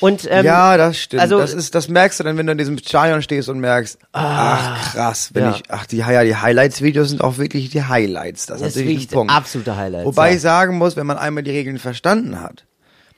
Und 0.00 0.26
ähm, 0.30 0.44
ja, 0.44 0.76
das 0.76 0.98
stimmt. 0.98 1.22
Also 1.22 1.38
das 1.38 1.54
ist, 1.54 1.74
das 1.74 1.88
merkst 1.88 2.20
du 2.20 2.24
dann, 2.24 2.36
wenn 2.36 2.46
du 2.46 2.52
in 2.52 2.58
diesem 2.58 2.76
Stadion 2.78 3.22
stehst 3.22 3.48
und 3.48 3.58
merkst, 3.60 3.98
ach 4.12 4.92
krass, 4.92 5.30
wenn 5.32 5.44
ja. 5.44 5.50
ich, 5.56 5.62
ach 5.68 5.86
die, 5.86 5.98
ja, 5.98 6.22
die 6.22 6.36
Highlights-Videos 6.36 7.08
sind 7.08 7.22
auch 7.22 7.38
wirklich 7.38 7.70
die 7.70 7.82
Highlights. 7.82 8.46
Das, 8.46 8.60
Das 8.60 8.68
ist 8.68 8.76
natürlich 8.76 9.06
ein 9.06 9.14
Punkt. 9.14 9.32
absolute 9.32 9.76
Highlights, 9.76 10.06
Wobei 10.06 10.30
ja. 10.30 10.36
ich 10.36 10.42
sagen 10.42 10.76
muss, 10.78 10.96
wenn 10.96 11.06
man 11.06 11.16
einmal 11.18 11.42
die 11.42 11.50
Regeln 11.50 11.78
verstanden 11.78 12.40
hat, 12.40 12.64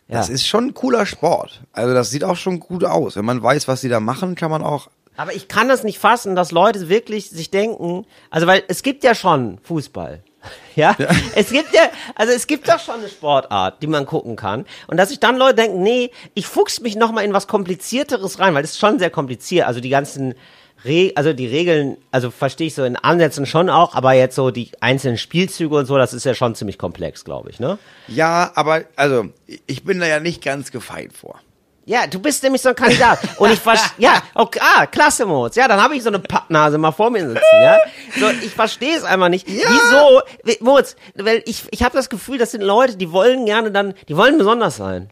das 0.09 0.29
Ja. 0.29 0.35
ist 0.35 0.47
schon 0.47 0.67
ein 0.69 0.75
cooler 0.75 1.05
Sport. 1.05 1.63
Also 1.73 1.93
das 1.95 2.11
sieht 2.11 2.25
auch 2.25 2.37
schon 2.37 2.61
gut 2.61 2.85
aus. 2.85 3.17
Wenn 3.17 3.25
man 3.25 3.43
weiß, 3.43 3.67
was 3.69 3.81
sie 3.81 3.89
da 3.89 4.01
machen, 4.01 4.37
kann 4.37 4.51
man 4.51 4.63
auch. 4.63 4.89
Aber 5.17 5.35
ich 5.35 5.49
kann 5.49 5.69
das 5.69 5.83
nicht 5.83 5.99
fassen, 5.99 6.37
dass 6.37 6.53
Leute 6.53 6.89
wirklich 6.89 7.29
sich 7.31 7.51
denken, 7.51 8.07
also 8.31 8.47
weil 8.47 8.63
es 8.69 8.83
gibt 8.85 9.03
ja 9.03 9.17
schon 9.17 9.59
Fußball. 9.65 10.23
Ja? 10.77 10.97
es 11.35 11.51
gibt 11.51 11.75
ja, 11.75 11.83
also 12.15 12.33
es 12.33 12.47
gibt 12.47 12.69
doch 12.69 12.79
schon 12.79 12.97
eine 12.97 13.09
Sportart, 13.09 13.83
die 13.83 13.87
man 13.87 14.07
gucken 14.07 14.37
kann. 14.37 14.65
Und 14.87 14.97
dass 14.97 15.09
sich 15.09 15.21
dann 15.21 15.37
Leute 15.37 15.57
denken, 15.57 15.83
nee, 15.83 16.11
ich 16.35 16.47
fuchs 16.47 16.81
mich 16.81 16.97
nochmal 16.97 17.25
in 17.25 17.33
was 17.33 17.47
komplizierteres 17.47 18.39
rein, 18.39 18.55
weil 18.55 18.63
das 18.63 18.73
ist 18.73 18.79
schon 18.79 18.99
sehr 18.99 19.11
kompliziert. 19.11 19.67
Also 19.67 19.81
die 19.81 19.89
ganzen, 19.89 20.35
Re 20.85 21.13
also 21.17 21.33
die 21.33 21.47
Regeln, 21.47 21.97
also 22.13 22.31
verstehe 22.31 22.69
ich 22.69 22.75
so 22.75 22.85
in 22.85 22.97
Ansätzen 22.97 23.47
schon 23.47 23.69
auch, 23.69 23.95
aber 23.95 24.13
jetzt 24.13 24.37
so 24.37 24.51
die 24.51 24.71
einzelnen 24.81 25.19
Spielzüge 25.19 25.75
und 25.75 25.87
so, 25.87 25.97
das 25.97 26.13
ist 26.13 26.25
ja 26.25 26.35
schon 26.35 26.55
ziemlich 26.55 26.79
komplex, 26.79 27.25
glaube 27.25 27.51
ich, 27.51 27.59
ne? 27.59 27.79
Ja, 28.07 28.53
aber 28.55 28.85
also 28.95 29.27
ich 29.67 29.85
bin 29.85 29.99
da 29.99 30.07
ja 30.07 30.21
nicht 30.21 30.43
ganz 30.45 30.71
gefeit 30.71 31.13
vor. 31.13 31.41
Ja, 31.89 32.07
du 32.07 32.19
bist 32.19 32.43
nämlich 32.43 32.61
so 32.61 32.69
ein 32.69 32.75
Kandidat. 32.75 33.19
Und 33.39 33.51
ich 33.51 33.59
verstehe, 33.59 33.91
ja, 33.97 34.23
okay, 34.35 34.61
ah, 34.63 34.85
klasse, 34.85 35.25
Moritz. 35.25 35.57
Ja, 35.57 35.67
dann 35.69 35.83
habe 35.83 35.97
ich 35.97 36.03
so 36.03 36.11
eine 36.11 36.19
Pappnase 36.19 36.77
mal 36.77 36.93
vor 36.93 37.11
mir 37.11 37.27
sitzen, 37.27 37.41
ja. 37.63 37.79
So, 38.21 38.29
ich 38.45 38.51
verstehe 38.53 38.95
es 38.95 39.05
einfach 39.05 39.31
nicht. 39.31 39.49
Ja. 39.49 39.65
Wieso, 39.71 40.21
Wie- 40.45 40.59
Moritz, 40.63 40.97
weil 41.15 41.43
ich, 41.47 41.65
ich 41.71 41.83
habe 41.83 41.97
das 41.97 42.11
Gefühl, 42.11 42.37
das 42.37 42.51
sind 42.51 42.61
Leute, 42.61 42.97
die 42.99 43.11
wollen 43.11 43.47
gerne 43.47 43.71
dann, 43.73 43.95
die 44.09 44.17
wollen 44.19 44.37
besonders 44.37 44.77
sein. 44.77 45.09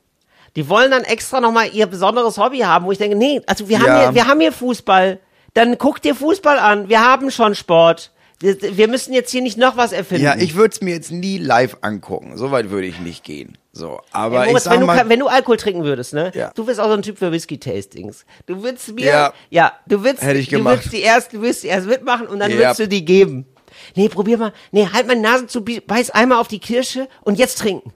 Die 0.55 0.69
wollen 0.69 0.91
dann 0.91 1.05
extra 1.05 1.41
nochmal 1.41 1.71
ihr 1.73 1.87
besonderes 1.87 2.37
Hobby 2.37 2.59
haben, 2.59 2.85
wo 2.85 2.93
ich 2.93 2.99
denke, 2.99 3.17
nee, 3.17 3.41
also 3.47 3.69
wir 3.71 3.79
haben 3.79 3.87
Ja. 3.87 4.01
hier, 4.03 4.15
wir 4.15 4.27
haben 4.27 4.41
hier 4.41 4.53
Fußball. 4.53 5.19
Dann 5.55 5.79
guck 5.79 6.03
dir 6.03 6.15
Fußball 6.15 6.59
an. 6.59 6.91
Wir 6.91 7.01
haben 7.01 7.31
schon 7.31 7.55
Sport. 7.55 8.11
Wir, 8.39 8.57
wir 8.61 8.89
müssen 8.89 9.15
jetzt 9.15 9.31
hier 9.31 9.41
nicht 9.41 9.57
noch 9.57 9.79
was 9.79 9.93
erfinden. 9.93 10.25
Ja, 10.25 10.37
ich 10.37 10.55
würde 10.57 10.73
es 10.75 10.83
mir 10.83 10.93
jetzt 10.95 11.11
nie 11.11 11.39
live 11.39 11.79
angucken. 11.81 12.37
So 12.37 12.51
weit 12.51 12.69
würde 12.69 12.87
ich 12.87 13.01
nicht 13.01 13.25
gehen. 13.25 13.57
So, 13.79 14.01
aber 14.11 14.39
Ey, 14.39 14.43
ich 14.47 14.49
Moritz, 14.53 14.65
sag 14.65 14.73
wenn, 14.73 14.81
du, 14.81 14.87
mal, 14.87 15.07
wenn 15.11 15.21
du 15.21 15.27
Alkohol 15.29 15.59
trinken 15.59 15.85
würdest, 15.85 16.15
ne? 16.15 16.33
Ja. 16.35 16.51
Du 16.55 16.65
bist 16.65 16.81
auch 16.81 16.87
so 16.87 16.95
ein 16.95 17.03
Typ 17.03 17.19
für 17.19 17.31
Whisky-Tastings. 17.31 18.25
Du 18.47 18.63
würdest 18.63 18.95
mir, 18.95 19.05
Ja. 19.05 19.33
ja, 19.51 19.73
du 19.87 20.03
würdest, 20.03 20.23
Hätte 20.23 20.39
ich 20.39 20.49
du 20.49 20.57
gemacht. 20.57 20.77
würdest 20.79 20.93
die 20.95 21.03
erst, 21.03 21.33
du 21.35 21.43
würdest 21.43 21.63
die 21.63 21.67
erst 21.67 21.87
mitmachen 21.87 22.27
und 22.27 22.39
dann 22.39 22.51
Ja. 22.51 22.57
würdest 22.57 22.81
du 22.81 22.89
die 22.89 23.05
geben. 23.05 23.45
Nee, 23.95 24.09
probier 24.09 24.39
mal. 24.39 24.55
Nee, 24.73 24.89
halt 24.91 25.07
meine 25.07 25.21
Nase 25.21 25.47
zu, 25.47 25.63
beiß 25.63 26.09
einmal 26.11 26.39
auf 26.39 26.49
die 26.49 26.59
Kirsche 26.59 27.07
und 27.21 27.39
jetzt 27.39 27.59
trinken. 27.59 27.93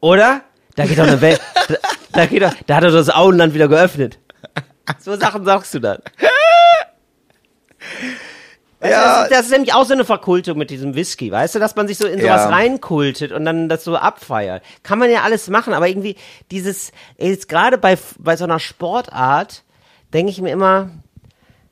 Oder? 0.00 0.40
Da 0.74 0.84
geht 0.84 0.98
doch 0.98 1.06
eine 1.06 1.20
Welt, 1.20 1.40
da, 1.68 1.74
da 2.12 2.26
geht 2.26 2.42
doch, 2.42 2.52
da 2.66 2.76
hat 2.76 2.82
er 2.82 2.90
das 2.90 3.08
Auenland 3.08 3.54
wieder 3.54 3.68
geöffnet. 3.68 4.18
So 4.98 5.14
Sachen 5.16 5.44
sagst 5.44 5.72
du 5.74 5.78
dann. 5.78 5.98
Ja. 8.82 8.88
das, 8.88 9.22
ist, 9.24 9.30
das 9.32 9.46
ist 9.46 9.50
nämlich 9.52 9.74
auch 9.74 9.84
so 9.84 9.92
eine 9.92 10.04
Verkultung 10.04 10.56
mit 10.56 10.70
diesem 10.70 10.94
Whisky, 10.94 11.30
weißt 11.30 11.54
du, 11.54 11.58
dass 11.58 11.76
man 11.76 11.86
sich 11.86 11.98
so 11.98 12.06
in 12.06 12.18
sowas 12.20 12.42
Ja. 12.44 12.48
reinkultet 12.48 13.32
und 13.32 13.44
dann 13.44 13.68
das 13.68 13.84
so 13.84 13.96
abfeiert. 13.96 14.62
Kann 14.82 14.98
man 14.98 15.10
ja 15.10 15.22
alles 15.22 15.48
machen, 15.48 15.74
aber 15.74 15.88
irgendwie 15.88 16.16
dieses, 16.50 16.92
jetzt 17.18 17.48
gerade 17.48 17.76
bei, 17.78 17.98
bei 18.18 18.36
so 18.36 18.44
einer 18.44 18.58
Sportart, 18.58 19.64
denke 20.14 20.30
ich 20.32 20.40
mir 20.40 20.50
immer, 20.50 20.90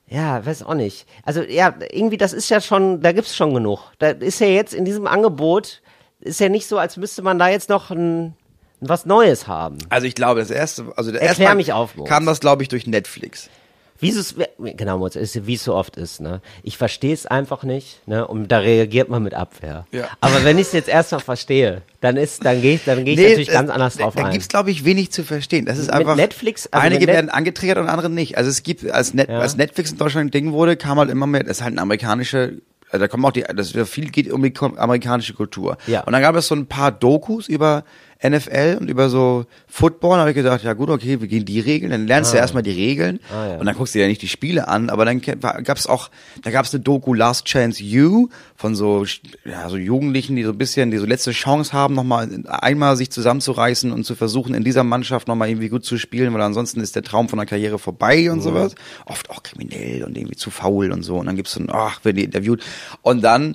ja, 0.07 0.45
weiß 0.45 0.63
auch 0.65 0.75
nicht. 0.75 1.07
Also 1.25 1.43
ja, 1.43 1.75
irgendwie 1.91 2.17
das 2.19 2.33
ist 2.33 2.49
ja 2.51 2.61
schon, 2.61 3.01
da 3.03 3.13
gibt's 3.13 3.37
schon 3.37 3.53
genug. 3.55 3.81
Da 3.99 4.09
ist 4.11 4.41
ja 4.41 4.47
jetzt 4.47 4.75
in 4.75 4.85
diesem 4.85 5.07
Angebot, 5.07 5.83
ist 6.21 6.41
ja 6.41 6.49
nicht 6.49 6.67
so, 6.67 6.79
als 6.79 6.97
müsste 6.97 7.23
man 7.23 7.39
da 7.39 7.49
jetzt 7.49 7.69
noch 7.69 7.91
ein, 7.91 8.35
was 8.81 9.07
Neues 9.07 9.47
haben. 9.49 9.79
also 9.91 10.07
ich 10.07 10.15
glaube, 10.15 10.41
das 10.41 10.51
erste, 10.51 10.93
also 10.97 11.11
der 11.11 11.21
Erklär 11.21 11.29
erste 11.31 11.43
Mal 11.45 11.55
mich 11.57 11.73
auf, 11.73 11.97
Moritz. 11.97 12.11
kam 12.11 12.27
das, 12.27 12.41
glaube 12.41 12.63
ich, 12.63 12.69
durch 12.69 12.87
Netflix. 12.87 13.49
Wie 14.01 14.11
es 14.11 14.35
genau, 14.77 15.05
ist, 15.07 15.47
wie 15.47 15.55
es 15.55 15.65
so 15.65 15.75
oft 15.75 15.97
ist, 15.97 16.21
ne? 16.21 16.41
Ich 16.63 16.77
verstehe 16.79 17.13
es 17.13 17.27
einfach 17.27 17.65
nicht, 17.65 18.07
ne? 18.07 18.27
Und 18.27 18.49
da 18.49 18.59
reagiert 18.59 19.09
man 19.09 19.23
mit 19.23 19.35
Abwehr. 19.35 19.87
Ja. 19.91 20.09
Aber 20.21 20.45
wenn 20.45 20.57
ich 20.59 20.69
es 20.69 20.73
jetzt 20.73 20.89
erstmal 20.89 21.21
verstehe, 21.21 21.83
dann 22.01 22.17
ist, 22.17 22.45
dann 22.45 22.63
gehe 22.63 22.77
ich, 22.77 22.85
dann 22.85 23.05
gehe 23.05 23.15
ich 23.15 23.21
natürlich 23.21 23.49
äh, 23.49 23.53
ganz 23.53 23.71
anders 23.71 23.97
drauf 23.97 24.15
da 24.15 24.27
ein. 24.27 24.33
gibt's 24.33 24.49
glaube 24.49 24.71
ich, 24.71 24.85
wenig 24.85 25.11
zu 25.11 25.25
verstehen. 25.25 25.65
Das 25.65 25.79
ist 25.79 25.87
Mit 25.87 25.95
einfach. 25.95 26.15
Netflix, 26.17 26.69
also 26.69 26.85
einige 26.87 27.07
Net- 27.07 27.15
werden 27.15 27.31
angetriggert 27.31 27.79
und 27.79 27.89
andere 27.89 28.09
nicht. 28.09 28.39
Also 28.39 28.51
es 28.51 28.63
gibt, 28.63 28.89
als, 28.89 29.15
Net, 29.15 29.29
Ja. 29.29 29.41
als 29.41 29.57
Netflix 29.57 29.91
in 29.91 29.99
Deutschland 29.99 30.29
ein 30.29 30.31
Ding 30.31 30.53
wurde, 30.53 30.77
kam 30.77 30.99
halt 30.99 31.11
immer 31.11 31.27
mehr, 31.27 31.43
das 31.43 31.59
ist 31.59 31.63
halt 31.65 31.73
eine 31.73 31.81
amerikanische, 31.83 32.61
also 32.91 33.05
da 33.05 33.09
kommen 33.09 33.25
auch 33.25 33.33
die, 33.33 33.43
das 33.43 33.73
viel 33.87 34.11
geht 34.11 34.31
um 34.33 34.43
die 34.43 34.55
amerikanische 34.77 35.35
Kultur. 35.35 35.77
Ja. 35.89 36.03
Und 36.05 36.13
dann 36.13 36.23
gab 36.23 36.37
es 36.37 36.47
so 36.47 36.55
ein 36.55 36.67
paar 36.67 36.93
Dokus 36.93 37.49
über 37.49 37.85
NFL 38.23 38.79
und 38.81 38.91
über 38.91 39.09
so 39.11 39.47
Football. 39.69 40.19
Habe 40.19 40.31
ich 40.31 40.37
gedacht, 40.37 40.65
ja 40.65 40.73
gut, 40.73 40.91
okay, 40.91 41.21
wir 41.21 41.29
gehen 41.29 41.45
die 41.45 41.61
Regeln. 41.61 41.91
Dann 41.93 42.07
lernst 42.07 42.33
du 42.33 42.37
erstmal 42.37 42.63
die 42.63 42.73
Regeln 42.73 43.21
Ah, 43.33 43.47
ja. 43.49 43.57
und 43.59 43.67
dann 43.67 43.77
guckst 43.77 43.95
du 43.95 43.99
dir 43.99 44.03
ja 44.05 44.09
nicht 44.09 44.23
die 44.23 44.29
Spiele 44.29 44.67
an. 44.69 44.91
Aber 44.91 45.05
dann 45.05 45.21
gab 45.21 45.77
es 45.77 45.87
auch, 45.87 46.11
da 46.43 46.51
gab 46.51 46.65
es 46.65 46.75
eine 46.75 46.83
Doku 46.83 47.15
Last 47.15 47.47
Chance 47.47 47.83
You 47.83 48.29
von 48.57 48.75
so, 48.75 49.05
ja, 49.45 49.69
so 49.69 49.77
Jugendlichen, 49.77 50.35
die 50.37 50.43
so 50.43 50.51
ein 50.51 50.59
bisschen, 50.59 50.91
die 50.91 50.99
so 50.99 51.07
letzte 51.07 51.31
Chance 51.31 51.73
haben, 51.73 51.95
nochmal 51.95 52.29
einmal 52.49 52.97
sich 52.97 53.11
zusammenzureißen 53.11 53.93
und 53.93 54.05
zu 54.05 54.15
versuchen, 54.17 54.55
in 54.55 54.65
dieser 54.65 54.83
Mannschaft 54.85 55.29
nochmal 55.29 55.49
irgendwie 55.49 55.69
gut 55.69 55.85
zu 55.85 55.97
spielen, 55.99 56.35
weil 56.35 56.43
ansonsten 56.43 56.81
ist 56.81 56.97
der 56.97 57.03
Traum 57.05 57.29
von 57.29 57.39
der 57.39 57.47
Karriere 57.47 57.79
vorbei 57.79 58.31
und 58.33 58.41
sowas. 58.41 58.75
Oft 59.07 59.31
auch 59.31 59.43
kriminell 59.43 60.03
und 60.05 60.17
irgendwie 60.17 60.37
zu 60.37 60.51
faul 60.51 60.91
und 60.93 61.03
so. 61.05 61.19
Und 61.19 61.27
dann 61.27 61.37
gibt's 61.37 61.53
so 61.53 61.61
ein, 61.61 61.69
ach, 61.71 62.05
werden 62.05 62.17
die 62.17 62.25
interviewt. 62.25 62.65
Und 63.03 63.23
dann 63.23 63.55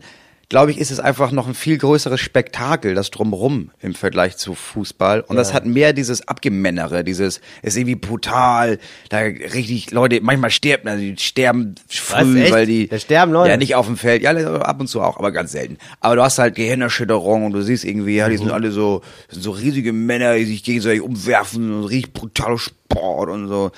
glaube 0.54 0.70
ich, 0.70 0.78
ist 0.78 0.92
es 0.92 1.00
einfach 1.00 1.32
noch 1.32 1.48
ein 1.48 1.56
viel 1.56 1.80
größeres 1.80 2.20
Spektakel, 2.20 2.94
das 2.94 3.10
drumrum 3.10 3.72
im 3.82 3.96
Vergleich 3.96 4.38
zu 4.38 4.54
Fußball. 4.54 5.22
Und 5.22 5.36
das 5.36 5.52
hat 5.52 5.66
mehr 5.66 5.94
dieses 5.94 6.28
Abgemännere, 6.28 7.04
dieses, 7.04 7.42
ist 7.64 7.76
irgendwie 7.76 7.96
brutal, 7.96 8.78
da 9.10 9.18
richtig 9.18 9.90
Leute, 9.90 10.22
manchmal 10.22 10.52
sterben, 10.52 10.88
also 10.88 11.02
die 11.02 11.18
sterben 11.18 11.74
früh, 11.90 12.52
weil 12.52 12.68
die. 12.68 12.88
Da 12.88 13.00
sterben 13.00 13.32
Leute? 13.32 13.50
Ja, 13.50 13.58
nicht 13.58 13.74
auf 13.74 13.88
dem 13.88 13.98
Feld, 13.98 14.22
ja, 14.22 14.32
ab 14.62 14.80
und 14.80 14.86
zu 14.86 15.02
auch, 15.02 15.18
aber 15.18 15.32
ganz 15.32 15.54
selten. 15.54 15.80
Aber 16.02 16.18
du 16.18 16.22
hast 16.22 16.38
halt 16.38 16.54
Gehirnerschütterung 16.54 17.46
und 17.48 17.54
du 17.54 17.64
siehst 17.64 17.84
irgendwie, 17.84 18.18
ja, 18.18 18.30
die 18.30 18.36
Mhm. 18.36 18.42
sind 18.42 18.52
alle 18.52 18.72
so, 18.72 19.02
sind 19.30 19.42
so 19.42 19.50
riesige 19.50 19.92
Männer, 19.92 20.36
die 20.36 20.46
sich 20.46 20.64
gegenseitig 20.64 21.02
umwerfen 21.02 21.74
und 21.74 21.86
richtig 21.86 22.14
brutaler 22.14 22.60
Sport 22.60 23.32
und 23.32 23.48
so. 23.48 23.72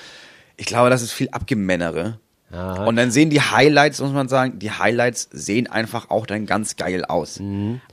Ich 0.58 0.66
glaube, 0.66 0.90
das 0.90 1.00
ist 1.00 1.12
viel 1.12 1.30
Abgemännere. 1.30 2.20
Ja. 2.52 2.84
Und 2.84 2.94
dann 2.96 3.10
sehen 3.10 3.28
die 3.28 3.40
Highlights, 3.40 4.00
muss 4.00 4.12
man 4.12 4.28
sagen, 4.28 4.58
die 4.60 4.70
Highlights 4.70 5.28
sehen 5.32 5.66
einfach 5.66 6.10
auch 6.10 6.26
dann 6.26 6.46
ganz 6.46 6.76
geil 6.76 7.04
aus. 7.04 7.40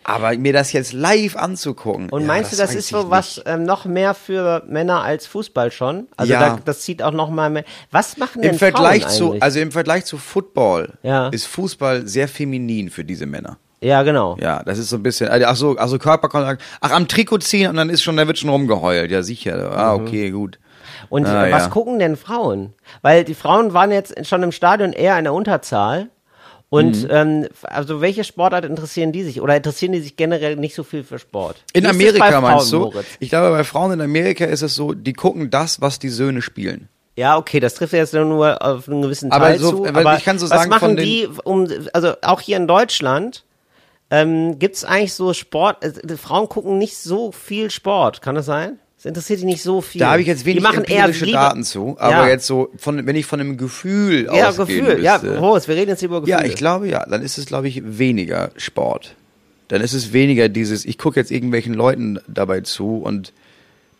Aber 0.03 0.37
mir 0.37 0.53
das 0.53 0.71
jetzt 0.73 0.93
live 0.93 1.35
anzugucken. 1.35 2.03
Mhm. 2.05 2.09
Und 2.11 2.21
ja, 2.21 2.27
meinst 2.27 2.53
du, 2.53 2.57
das 2.57 2.75
ist 2.75 2.89
so 2.89 3.09
was 3.09 3.41
ähm, 3.47 3.63
noch 3.65 3.85
mehr 3.85 4.13
für 4.13 4.63
Männer 4.67 5.01
als 5.03 5.25
Fußball 5.25 5.71
schon? 5.71 6.07
Also 6.17 6.33
Ja. 6.33 6.39
da, 6.39 6.59
das 6.63 6.81
zieht 6.81 7.01
auch 7.01 7.11
noch 7.13 7.29
mal 7.31 7.49
mehr. 7.49 7.63
Was 7.91 8.17
machen 8.17 8.41
denn 8.43 8.51
Im 8.51 8.59
Vergleich 8.59 9.01
Frauen 9.03 9.13
zu, 9.15 9.25
eigentlich? 9.31 9.43
also 9.43 9.59
im 9.59 9.71
Vergleich 9.71 10.05
zu 10.05 10.17
Football 10.17 10.93
Ja. 11.01 11.29
ist 11.29 11.45
Fußball 11.47 12.07
sehr 12.07 12.27
feminin 12.27 12.89
für 12.91 13.03
diese 13.03 13.25
Männer. 13.25 13.57
ja, 13.81 14.03
genau. 14.03 14.37
Ja, 14.39 14.63
das 14.63 14.77
ist 14.77 14.89
so 14.89 14.95
ein 14.97 15.03
bisschen, 15.03 15.27
also, 15.29 15.45
ach 15.47 15.55
so, 15.57 15.77
also 15.77 15.97
Körperkontakt, 15.99 16.61
ach, 16.79 16.91
am 16.91 17.07
Trikot 17.07 17.39
ziehen 17.39 17.69
und 17.69 17.75
dann 17.75 17.89
ist 17.89 18.01
schon, 18.03 18.15
da 18.15 18.25
wird 18.27 18.37
schon 18.37 18.49
rumgeheult. 18.49 19.11
Ja, 19.11 19.23
sicher. 19.23 19.75
Ah, 19.75 19.97
Mhm. 19.97 20.05
okay, 20.07 20.29
gut. 20.31 20.57
Und 21.09 21.25
Ah, 21.25 21.51
was 21.51 21.63
ja. 21.63 21.69
gucken 21.69 21.99
denn 21.99 22.15
Frauen? 22.15 22.73
Weil 23.01 23.23
die 23.23 23.33
Frauen 23.35 23.73
waren 23.73 23.91
jetzt 23.91 24.25
schon 24.27 24.43
im 24.43 24.51
Stadion 24.51 24.93
eher 24.93 25.17
in 25.17 25.23
der 25.25 25.33
Unterzahl. 25.33 26.09
Und 26.69 27.03
Mhm. 27.03 27.09
ähm, 27.11 27.47
also 27.63 28.01
welche 28.01 28.23
Sportart 28.23 28.65
interessieren 28.65 29.11
die 29.11 29.21
sich? 29.23 29.41
Oder 29.41 29.55
interessieren 29.55 29.91
die 29.91 29.99
sich 30.01 30.15
generell 30.15 30.55
nicht 30.55 30.73
so 30.73 30.83
viel 30.83 31.03
für 31.03 31.19
Sport? 31.19 31.63
In 31.73 31.85
Amerika 31.85 32.31
bei 32.31 32.41
meinst 32.41 32.69
Frauen, 32.71 32.81
du? 32.81 32.85
Moritz? 32.91 33.05
Ich 33.19 33.29
glaube, 33.29 33.51
bei 33.51 33.63
Frauen 33.63 33.91
in 33.91 34.01
Amerika 34.01 34.45
ist 34.45 34.63
es 34.63 34.73
so, 34.73 34.93
die 34.93 35.13
gucken 35.13 35.51
das, 35.51 35.81
was 35.81 35.99
die 35.99 36.09
Söhne 36.09 36.41
spielen. 36.41 36.89
Ja, 37.15 37.37
okay, 37.37 37.59
das 37.59 37.75
trifft 37.75 37.93
jetzt 37.93 38.15
nur 38.15 38.59
auf 38.65 38.89
einen 38.89 39.03
gewissen 39.03 39.31
Aber 39.31 39.45
Teil 39.45 39.59
so- 39.59 39.69
zu. 39.69 39.85
Aber 39.85 40.17
ich 40.17 40.23
kann 40.25 40.39
so 40.39 40.49
was 40.49 40.57
sagen, 40.57 40.69
machen 40.71 40.79
von 40.79 40.95
den- 40.95 41.05
die, 41.05 41.29
um, 41.43 41.67
also 41.93 42.13
auch 42.23 42.41
hier 42.41 42.57
in 42.57 42.67
Deutschland, 42.67 43.43
ähm, 44.09 44.57
gibt 44.57 44.75
es 44.75 44.83
eigentlich 44.83 45.13
so 45.13 45.31
Sport, 45.33 45.83
äh, 45.83 46.17
Frauen 46.17 46.49
gucken 46.49 46.79
nicht 46.79 46.97
so 46.97 47.31
viel 47.31 47.69
Sport, 47.69 48.23
kann 48.23 48.33
das 48.33 48.47
sein? 48.47 48.79
Das 49.03 49.09
interessiert 49.09 49.41
die 49.41 49.45
nicht 49.45 49.61
so 49.61 49.81
viel. 49.81 49.99
Da 49.99 50.11
habe 50.11 50.21
ich 50.21 50.27
jetzt 50.27 50.45
wenig 50.45 50.63
die 50.63 50.63
machen 50.63 50.85
eher 50.85 50.99
empirische 50.99 51.25
lieber, 51.25 51.37
Daten 51.39 51.63
zu, 51.65 51.97
aber 51.99 52.23
Ja. 52.23 52.29
jetzt 52.29 52.47
so, 52.47 52.69
von, 52.77 53.05
wenn 53.05 53.17
ich 53.17 53.25
von 53.25 53.41
einem 53.41 53.57
Gefühl 53.57 54.29
Ja, 54.33 54.47
ausgehen 54.47 54.85
Gefühl, 54.85 55.03
ja, 55.03 55.19
müsste, 55.21 55.41
Horst, 55.41 55.67
wir 55.67 55.75
reden 55.75 55.89
jetzt 55.89 56.03
über 56.03 56.21
Gefühle. 56.21 56.39
Ja, 56.39 56.45
ich 56.45 56.55
glaube 56.55 56.87
ja. 56.87 57.05
Dann 57.05 57.21
ist 57.21 57.37
es, 57.37 57.45
glaube 57.45 57.67
ich, 57.67 57.81
weniger 57.83 58.51
Sport. 58.55 59.15
Dann 59.67 59.81
ist 59.81 59.91
es 59.91 60.13
weniger 60.13 60.47
dieses, 60.47 60.85
ich 60.85 60.97
gucke 60.97 61.19
jetzt 61.19 61.31
irgendwelchen 61.31 61.73
Leuten 61.73 62.19
dabei 62.29 62.61
zu 62.61 62.95
und 62.99 63.33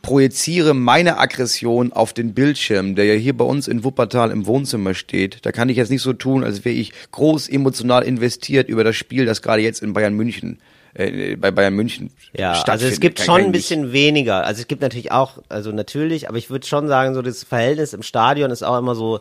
projiziere 0.04 0.74
meine 0.74 1.18
Aggression 1.18 1.92
auf 1.92 2.14
den 2.14 2.34
Bildschirm, 2.34 2.96
der 2.96 3.04
ja 3.04 3.14
hier 3.16 3.36
bei 3.36 3.44
uns 3.46 3.68
in 3.68 3.84
Wuppertal 3.84 4.32
im 4.32 4.46
Wohnzimmer 4.46 4.94
steht. 4.94 5.46
Da 5.46 5.52
kann 5.52 5.68
ich 5.68 5.76
jetzt 5.76 5.92
nicht 5.92 6.02
so 6.02 6.14
tun, 6.14 6.46
als 6.46 6.64
wäre 6.64 6.76
ich 6.76 6.94
groß 7.12 7.50
emotional 7.50 8.04
investiert 8.04 8.70
über 8.70 8.86
das 8.86 8.96
Spiel, 8.96 9.26
das 9.26 9.42
gerade 9.42 9.62
jetzt 9.62 9.82
in 9.82 9.92
Bayern 9.92 10.14
München, 10.14 10.60
äh, 10.96 11.36
bei 11.36 11.52
Bayern 11.52 11.74
München 11.74 12.12
Ja, 12.38 12.50
also 12.52 12.62
stattfindet. 12.62 12.94
es 12.94 13.00
gibt 13.00 13.18
Kann- 13.18 13.26
schon 13.26 13.36
kann 13.38 13.46
ein 13.46 13.52
bisschen 13.52 13.92
weniger. 13.94 14.46
Also 14.46 14.62
es 14.62 14.68
gibt 14.68 14.82
natürlich 14.82 15.12
auch, 15.12 15.40
also 15.50 15.72
natürlich, 15.72 16.30
aber 16.30 16.38
ich 16.38 16.50
würde 16.50 16.66
schon 16.68 16.88
sagen, 16.88 17.14
so 17.14 17.22
das 17.22 17.44
Verhältnis 17.44 17.94
im 17.94 18.04
Stadion 18.04 18.52
ist 18.52 18.64
auch 18.64 18.78
immer 18.78 18.96
so, 18.96 19.20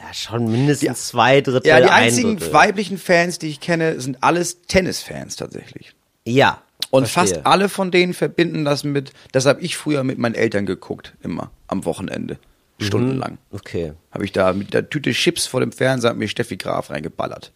ja, 0.00 0.14
schon 0.14 0.50
mindestens 0.50 1.08
zwei 1.08 1.40
Drittel, 1.40 1.68
Ja, 1.68 1.78
die 1.80 1.86
ein 1.86 2.04
einzigen 2.04 2.36
Drittel. 2.36 2.52
weiblichen 2.52 2.98
Fans, 2.98 3.38
die 3.38 3.48
ich 3.48 3.60
kenne, 3.60 4.00
sind 4.00 4.18
alles 4.22 4.62
Tennisfans 4.62 5.36
tatsächlich. 5.36 5.92
Ja. 6.24 6.62
Und 6.90 7.08
verstehe. 7.08 7.34
fast 7.36 7.46
alle 7.46 7.68
von 7.68 7.90
denen 7.90 8.14
verbinden 8.14 8.64
das 8.64 8.84
mit, 8.84 9.12
das 9.32 9.44
habe 9.46 9.60
ich 9.60 9.76
früher 9.76 10.04
mit 10.04 10.18
meinen 10.18 10.34
Eltern 10.36 10.64
geguckt, 10.66 11.14
immer 11.22 11.50
am 11.66 11.84
Wochenende. 11.84 12.38
Stundenlang. 12.80 13.38
Okay. 13.50 13.92
Habe 14.12 14.24
ich 14.24 14.30
da 14.30 14.52
mit 14.52 14.72
der 14.72 14.88
Tüte 14.88 15.10
Chips 15.10 15.46
vor 15.48 15.58
dem 15.58 15.72
Fernseher 15.72 16.14
mir 16.14 16.28
Steffi 16.28 16.56
Graf 16.56 16.90
reingeballert. 16.90 17.50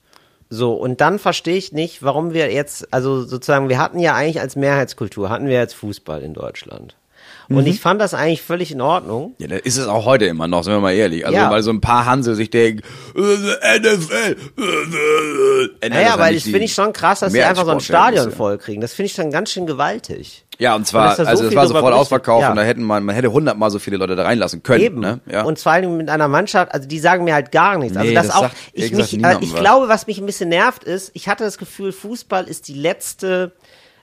So, 0.55 0.75
und 0.75 1.01
dann 1.01 1.19
verstehe 1.19 1.57
ich 1.57 1.73
nicht, 1.73 2.03
warum 2.03 2.35
wir 2.35 2.53
jetzt, 2.53 2.93
also 2.93 3.23
sozusagen, 3.23 3.71
wir 3.71 3.79
hatten 3.79 3.99
ja 3.99 4.15
eigentlich 4.15 4.39
als 4.39 4.55
Mehrheitskultur, 4.55 5.31
hatten 5.31 5.47
wir 5.47 5.59
jetzt 5.59 5.73
Fußball 5.73 6.21
in 6.21 6.35
Deutschland. 6.35 6.95
Mhm. 7.53 7.59
Und 7.59 7.67
ich 7.67 7.81
fand 7.81 8.01
das 8.01 8.15
eigentlich 8.15 8.43
völlig 8.43 8.73
in 8.73 8.81
Ordnung. 8.81 9.35
Ja, 9.39 9.47
da 9.49 9.57
ist 9.57 9.77
es 9.79 9.87
auch 9.87 10.05
heute 10.05 10.27
immer 10.27 10.49
noch, 10.49 10.65
sind 10.65 10.73
wir 10.73 10.81
mal 10.81 10.93
ehrlich. 10.93 11.25
Also 11.27 11.37
Ja. 11.39 11.51
weil 11.51 11.63
so 11.63 11.71
ein 11.71 11.81
paar 11.81 12.07
Hanse 12.07 12.35
sich 12.35 12.51
denken, 12.51 12.83
äh, 13.17 13.79
NFL. 13.79 14.37
Äh, 14.59 15.87
äh, 15.87 15.89
Naja, 15.89 16.19
weil 16.19 16.35
das 16.35 16.45
finde 16.45 16.61
ich 16.61 16.75
schon 16.75 16.93
krass, 16.93 17.21
dass 17.21 17.33
sie 17.33 17.43
einfach 17.43 17.65
so 17.65 17.71
ein 17.71 17.81
Stadion 17.81 18.31
voll 18.33 18.59
kriegen. 18.59 18.81
Das 18.81 18.93
finde 18.95 19.07
ich 19.07 19.15
dann 19.15 19.31
ganz 19.31 19.51
schön 19.51 19.67
gewaltig. 19.67 20.45
Ja, 20.59 20.75
und 20.75 20.83
Und 20.83 20.87
zwar, 20.87 21.09
da 21.17 21.25
so 21.25 21.31
also 21.31 21.45
es 21.47 21.55
war 21.57 21.67
sofort 21.67 21.95
ausverkauft 21.95 22.43
Ja. 22.43 22.51
und 22.51 22.57
da 22.57 22.63
hätten 22.63 22.83
man, 22.83 23.05
man 23.05 23.15
hätte 23.15 23.33
hundertmal 23.33 23.71
so 23.71 23.79
viele 23.79 23.97
Leute 23.97 24.15
da 24.17 24.25
reinlassen 24.25 24.63
können. 24.63 24.83
Eben. 24.85 25.01
Ne? 25.01 25.21
Ja. 25.31 25.43
Und 25.43 25.59
vor 25.59 25.73
allem 25.73 25.97
mit 25.97 26.09
einer 26.11 26.29
Mannschaft, 26.29 26.73
also 26.73 26.87
die 26.87 26.99
sagen 26.99 27.25
mir 27.25 27.35
halt 27.35 27.51
gar 27.53 27.79
nichts. 27.79 27.97
Also 27.97 28.09
Nee, 28.09 28.15
das, 28.15 28.27
das 28.29 28.37
auch, 28.37 28.43
sagt 28.43 28.57
ich, 28.73 28.93
mich, 28.93 29.13
ich 29.15 29.23
was. 29.23 29.55
glaube, 29.61 29.89
was 29.89 30.07
mich 30.07 30.19
ein 30.19 30.27
bisschen 30.27 30.51
nervt 30.51 30.85
ist, 30.85 31.11
ich 31.15 31.29
hatte 31.29 31.45
das 31.45 31.59
Gefühl, 31.59 31.91
Fußball 31.93 32.45
ist 32.45 32.69
die 32.69 32.75
letzte 32.75 33.53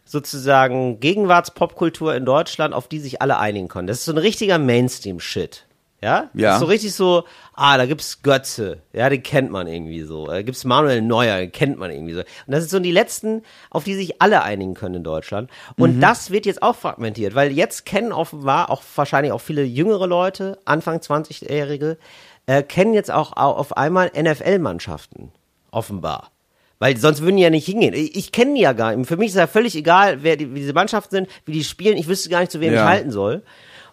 sozusagen 0.10 1.00
Gegenwartspopkultur 1.00 2.16
in 2.16 2.26
Deutschland, 2.26 2.74
auf 2.74 2.88
die 2.88 3.00
sich 3.00 3.22
alle 3.22 3.38
einigen 3.38 3.68
können. 3.68 3.88
Das 3.88 4.00
ist 4.00 4.06
so 4.06 4.12
ein 4.12 4.18
richtiger 4.18 4.58
Mainstream-Shit. 4.58 5.66
Ja? 6.02 6.30
Ja. 6.34 6.48
Das 6.48 6.56
ist 6.56 6.60
so 6.62 6.66
richtig 6.66 6.94
so, 6.94 7.26
ah, 7.56 7.78
da 7.78 7.86
gibt's 7.86 8.22
Götze, 8.24 8.82
ja, 8.94 9.10
den 9.10 9.22
kennt 9.22 9.52
man 9.52 9.68
irgendwie 9.68 10.02
so. 10.04 10.28
Da 10.28 10.42
gibt's 10.42 10.64
Manuel 10.64 11.02
Neuer, 11.02 11.40
den 11.40 11.52
kennt 11.52 11.78
man 11.78 11.92
irgendwie 11.92 12.14
so. 12.14 12.20
Und 12.22 12.26
das 12.48 12.62
sind 12.62 12.70
so 12.70 12.80
die 12.80 12.92
letzten, 12.94 13.44
auf 13.70 13.84
die 13.84 13.96
sich 13.96 14.22
alle 14.22 14.42
einigen 14.44 14.74
können 14.76 14.96
in 14.96 15.04
Deutschland. 15.04 15.50
Und 15.78 15.98
Mhm. 15.98 16.02
das 16.02 16.32
wird 16.32 16.46
jetzt 16.46 16.64
auch 16.64 16.76
fragmentiert, 16.78 17.36
weil 17.36 17.52
jetzt 17.52 17.86
kennen 17.86 18.14
offenbar 18.14 18.70
auch 18.70 18.82
wahrscheinlich 18.96 19.34
auch 19.34 19.42
viele 19.42 19.64
jüngere 19.64 20.08
Leute, 20.08 20.58
Anfang 20.64 21.02
20-Jährige, 21.02 21.98
äh, 22.46 22.64
kennen 22.64 22.94
jetzt 22.94 23.12
auch 23.12 23.34
au- 23.36 23.52
auf 23.58 23.76
einmal 23.76 24.10
NFL-Mannschaften. 24.16 25.32
Offenbar. 25.70 26.32
Weil 26.80 26.96
sonst 26.98 27.22
würden 27.22 27.36
die 27.38 27.44
ja 27.44 27.50
nicht 27.50 27.66
hingehen. 27.66 27.94
Ich, 27.94 28.16
ich 28.16 28.32
kenne 28.32 28.54
die 28.56 28.62
ja 28.62 28.72
gar 28.74 28.96
nicht. 28.96 29.08
Für 29.08 29.18
mich 29.18 29.30
ist 29.30 29.36
ja 29.36 29.48
völlig 29.48 29.76
egal, 29.76 30.24
wer 30.24 30.38
die, 30.38 30.54
wie 30.54 30.60
diese 30.60 30.74
Mannschaften 30.74 31.14
sind, 31.16 31.30
wie 31.46 31.52
die 31.52 31.64
spielen. 31.64 31.98
Ich 31.98 32.08
wüsste 32.08 32.30
gar 32.30 32.40
nicht, 32.40 32.52
zu 32.52 32.62
wem 32.62 32.74
Ja. 32.74 32.84
ich 32.84 32.88
halten 32.90 33.12
soll. 33.12 33.44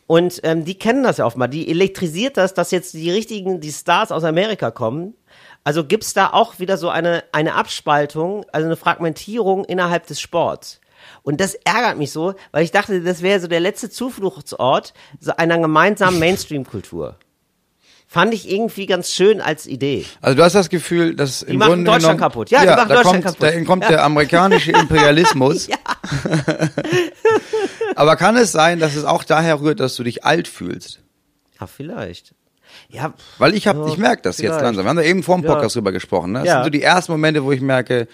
Und 0.07 0.41
ähm, 0.45 0.65
die 0.65 0.79
kennen 0.79 1.03
das 1.03 1.17
ja 1.17 1.27
offenbar. 1.27 1.49
Die 1.49 1.69
elektrisiert 1.69 2.37
das, 2.37 2.55
dass 2.55 2.71
jetzt 2.71 2.95
die 2.95 3.11
richtigen, 3.11 3.61
die 3.61 3.73
Stars 3.73 4.13
aus 4.13 4.23
Amerika 4.23 4.71
kommen. 4.71 5.15
Also 5.65 5.85
gibt's 5.85 6.15
da 6.15 6.31
auch 6.33 6.61
wieder 6.61 6.77
so 6.77 6.89
eine, 6.89 7.25
eine 7.33 7.55
Abspaltung, 7.55 8.47
also 8.53 8.67
eine 8.67 8.77
Fragmentierung 8.77 9.65
innerhalb 9.65 10.07
des 10.07 10.21
Sports. 10.21 10.81
Und 11.25 11.41
das 11.41 11.55
ärgert 11.65 11.99
mich 11.99 12.13
so, 12.13 12.35
weil 12.53 12.63
ich 12.63 12.71
dachte, 12.71 13.01
das 13.01 13.21
wäre 13.21 13.41
so 13.41 13.49
der 13.49 13.59
letzte 13.59 13.91
Zufluchtsort 13.91 14.95
so 15.19 15.33
einer 15.37 15.59
gemeinsamen 15.59 16.19
Mainstream-Kultur. 16.21 17.17
Fand 18.17 18.35
ich 18.35 18.51
irgendwie 18.51 18.87
ganz 18.87 19.13
schön 19.13 19.41
als 19.41 19.67
Idee. 19.67 20.05
Also 20.23 20.37
du 20.37 20.43
hast 20.43 20.55
das 20.55 20.69
Gefühl, 20.71 21.15
dass 21.15 21.43
im 21.43 21.59
machen 21.59 21.69
Grunde 21.71 21.85
Deutschland 21.85 22.03
genommen, 22.19 22.21
kaputt. 22.21 22.51
Ja, 22.51 22.61
die 22.63 22.67
machen 22.69 22.89
da 22.89 22.95
Deutschland 22.97 23.25
kommt, 23.25 23.39
kaputt. 23.41 23.57
Da 23.59 23.65
kommt 23.65 23.89
der 23.89 24.05
amerikanische 24.05 24.73
Imperialismus. 24.81 25.69
Aber 27.95 28.17
kann 28.17 28.37
es 28.37 28.53
sein, 28.53 28.79
dass 28.79 28.95
es 28.95 29.05
auch 29.05 29.25
daher 29.25 29.61
rührt, 29.61 29.81
dass 29.81 29.97
du 29.97 30.03
dich 30.03 30.25
alt 30.25 30.49
fühlst? 30.49 31.01
Ja, 31.61 31.67
vielleicht. 31.67 32.35
Ja, 32.89 33.15
Weil 33.39 33.55
ich 33.55 33.67
habe, 33.67 33.81
Ja, 33.81 33.89
ich 33.89 33.99
merke 33.99 34.23
das 34.23 34.37
jetzt 34.39 34.47
vielleicht. 34.49 34.63
langsam. 34.65 34.85
Wir 34.85 34.91
haben 34.91 34.97
da 34.97 35.03
eben 35.03 35.23
vor 35.23 35.37
dem 35.37 35.45
Ja. 35.45 35.55
Podcast 35.55 35.77
drüber 35.77 35.93
gesprochen. 35.93 36.33
Ne? 36.33 36.41
Das 36.41 36.49
Ja. 36.49 36.55
sind 36.57 36.65
so 36.65 36.71
die 36.71 36.83
ersten 36.83 37.13
Momente, 37.13 37.43
wo 37.45 37.53
ich 37.53 37.61
merke, 37.61 38.07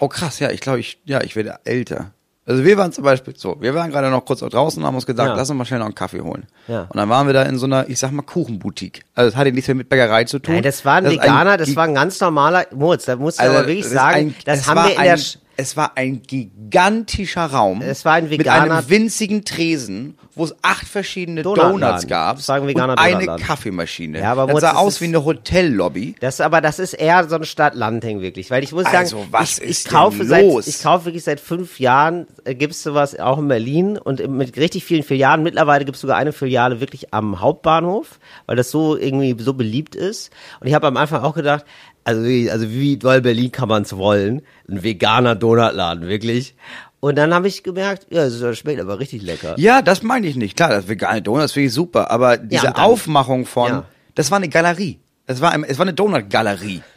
oh 0.00 0.08
krass, 0.08 0.38
ja, 0.40 0.50
ich 0.50 0.60
glaube, 0.60 0.80
ich, 0.80 0.98
ja, 1.04 1.22
ich 1.22 1.36
werde 1.36 1.58
älter. 1.64 2.12
Also 2.44 2.64
wir 2.64 2.76
waren 2.76 2.90
zum 2.92 3.04
Beispiel 3.04 3.34
so, 3.36 3.56
wir 3.60 3.72
waren 3.74 3.90
gerade 3.90 4.10
noch 4.10 4.24
kurz 4.24 4.40
draußen 4.40 4.82
und 4.82 4.86
haben 4.86 4.96
uns 4.96 5.06
gesagt, 5.06 5.28
Ja. 5.28 5.36
lass 5.36 5.48
uns 5.48 5.56
mal 5.56 5.64
schnell 5.64 5.78
noch 5.78 5.86
einen 5.86 5.94
Kaffee 5.94 6.20
holen. 6.22 6.46
Ja. 6.66 6.82
Und 6.90 6.96
dann 6.96 7.08
waren 7.08 7.26
wir 7.28 7.34
da 7.34 7.42
in 7.44 7.56
so 7.56 7.66
einer, 7.66 7.88
ich 7.88 8.00
sag 8.00 8.10
mal, 8.10 8.22
Kuchenboutique. 8.22 9.02
Also 9.14 9.30
das 9.30 9.36
hatte 9.38 9.52
nichts 9.52 9.68
mehr 9.68 9.76
mit 9.76 9.88
Bäckerei 9.88 10.24
zu 10.24 10.40
tun. 10.40 10.54
Nein, 10.54 10.64
das 10.64 10.84
war 10.84 10.94
ein 10.96 11.04
ist 11.04 11.12
Veganer, 11.12 11.56
das 11.56 11.76
war 11.76 11.84
ein 11.84 11.94
ganz 11.94 12.18
normaler 12.20 12.66
Moritz, 12.74 13.04
da 13.04 13.14
musst 13.14 13.38
du 13.38 13.44
also, 13.44 13.56
aber 13.58 13.66
wirklich 13.68 13.84
ist 13.84 13.92
sagen, 13.92 14.16
ein- 14.16 14.34
das 14.44 14.58
es 14.60 14.66
haben 14.68 14.76
war 14.76 14.86
wir 14.86 14.92
in 14.94 14.98
ein, 14.98 15.04
der 15.04 15.16
Sch 15.18 15.38
Es 15.56 15.76
war 15.76 15.92
ein 15.96 16.22
gigantischer 16.22 17.44
Raum. 17.46 17.82
Es 17.82 18.04
war 18.04 18.14
ein 18.14 18.28
Mit 18.28 18.40
veganer- 18.40 18.76
einem 18.78 18.88
winzigen 18.88 19.44
Tresen, 19.44 20.16
wo 20.34 20.44
es 20.44 20.54
acht 20.62 20.86
verschiedene 20.88 21.42
Donutladen. 21.42 21.80
Donuts 21.80 22.06
gab. 22.06 22.36
Das 22.36 22.48
war 22.48 22.56
ein 22.56 22.66
veganer 22.66 22.94
und 22.94 22.98
eine 22.98 23.12
Donutladen. 23.14 23.44
Kaffeemaschine. 23.46 24.20
Ja, 24.20 24.32
aber 24.32 24.46
das 24.46 24.60
sah 24.62 24.72
aus 24.76 24.94
ist- 24.94 25.00
wie 25.02 25.04
eine 25.06 25.24
Hotellobby. 25.24 26.14
Das 26.20 26.40
aber 26.40 26.60
das 26.62 26.78
ist 26.78 26.94
eher 26.94 27.28
so 27.28 27.36
ein 27.36 27.44
Stadt-Land-Ding 27.44 28.20
wirklich, 28.22 28.50
weil 28.50 28.64
ich 28.64 28.72
muss 28.72 28.86
Also, 28.86 29.18
sagen, 29.18 29.28
was 29.30 29.58
ich, 29.58 29.64
ist 29.64 29.86
ich 29.86 29.92
kaufe 29.92 30.18
denn 30.18 30.28
seit 30.28 30.42
los? 30.44 30.66
ich 30.66 30.82
kaufe 30.82 31.04
wirklich 31.04 31.24
seit 31.24 31.38
fünf 31.40 31.78
Jahren 31.78 32.26
äh, 32.44 32.54
gibt's 32.54 32.82
sowas 32.82 33.18
auch 33.20 33.38
in 33.38 33.48
Berlin 33.48 33.98
und 33.98 34.26
mit 34.28 34.56
richtig 34.56 34.84
vielen 34.84 35.02
Filialen. 35.02 35.42
Mittlerweile 35.42 35.84
gibt's 35.84 36.00
sogar 36.00 36.16
eine 36.16 36.32
Filiale 36.32 36.80
wirklich 36.80 37.12
am 37.12 37.40
Hauptbahnhof, 37.40 38.18
weil 38.46 38.56
das 38.56 38.70
so 38.70 38.96
irgendwie 38.96 39.36
so 39.42 39.52
beliebt 39.54 39.94
ist. 39.94 40.30
Und 40.60 40.66
ich 40.66 40.74
habe 40.74 40.86
am 40.86 40.96
Anfang 40.96 41.22
auch 41.22 41.34
gedacht, 41.34 41.64
also 42.04 42.24
wie, 42.24 42.50
also 42.50 42.68
wie 42.70 42.96
doll 42.96 43.20
Berlin 43.20 43.52
kann 43.52 43.68
man's 43.68 43.96
wollen, 43.96 44.42
ein 44.68 44.82
veganer 44.82 45.34
Donutladen 45.34 46.08
wirklich. 46.08 46.54
Und 47.00 47.16
dann 47.16 47.34
habe 47.34 47.48
ich 47.48 47.62
gemerkt, 47.64 48.06
ja, 48.10 48.28
das 48.28 48.58
schmeckt 48.58 48.80
aber 48.80 49.00
richtig 49.00 49.22
lecker. 49.22 49.54
Ja, 49.58 49.82
das 49.82 50.02
meine 50.02 50.26
ich 50.26 50.36
nicht. 50.36 50.56
Klar, 50.56 50.68
das 50.70 50.88
vegane 50.88 51.20
Donuts 51.22 51.52
finde 51.52 51.66
ich 51.68 51.72
super, 51.74 52.10
aber 52.10 52.36
diese 52.36 52.62
dann- 52.66 52.74
Aufmachung 52.76 53.44
von, 53.46 53.68
Ja. 53.70 53.84
das 54.14 54.30
war 54.30 54.36
eine 54.38 54.48
Galerie. 54.48 55.00
Das 55.26 55.40
war, 55.40 55.52
es 55.68 55.78
war 55.78 55.84
eine 55.84 55.94
Donut-Galerie. 55.94 56.82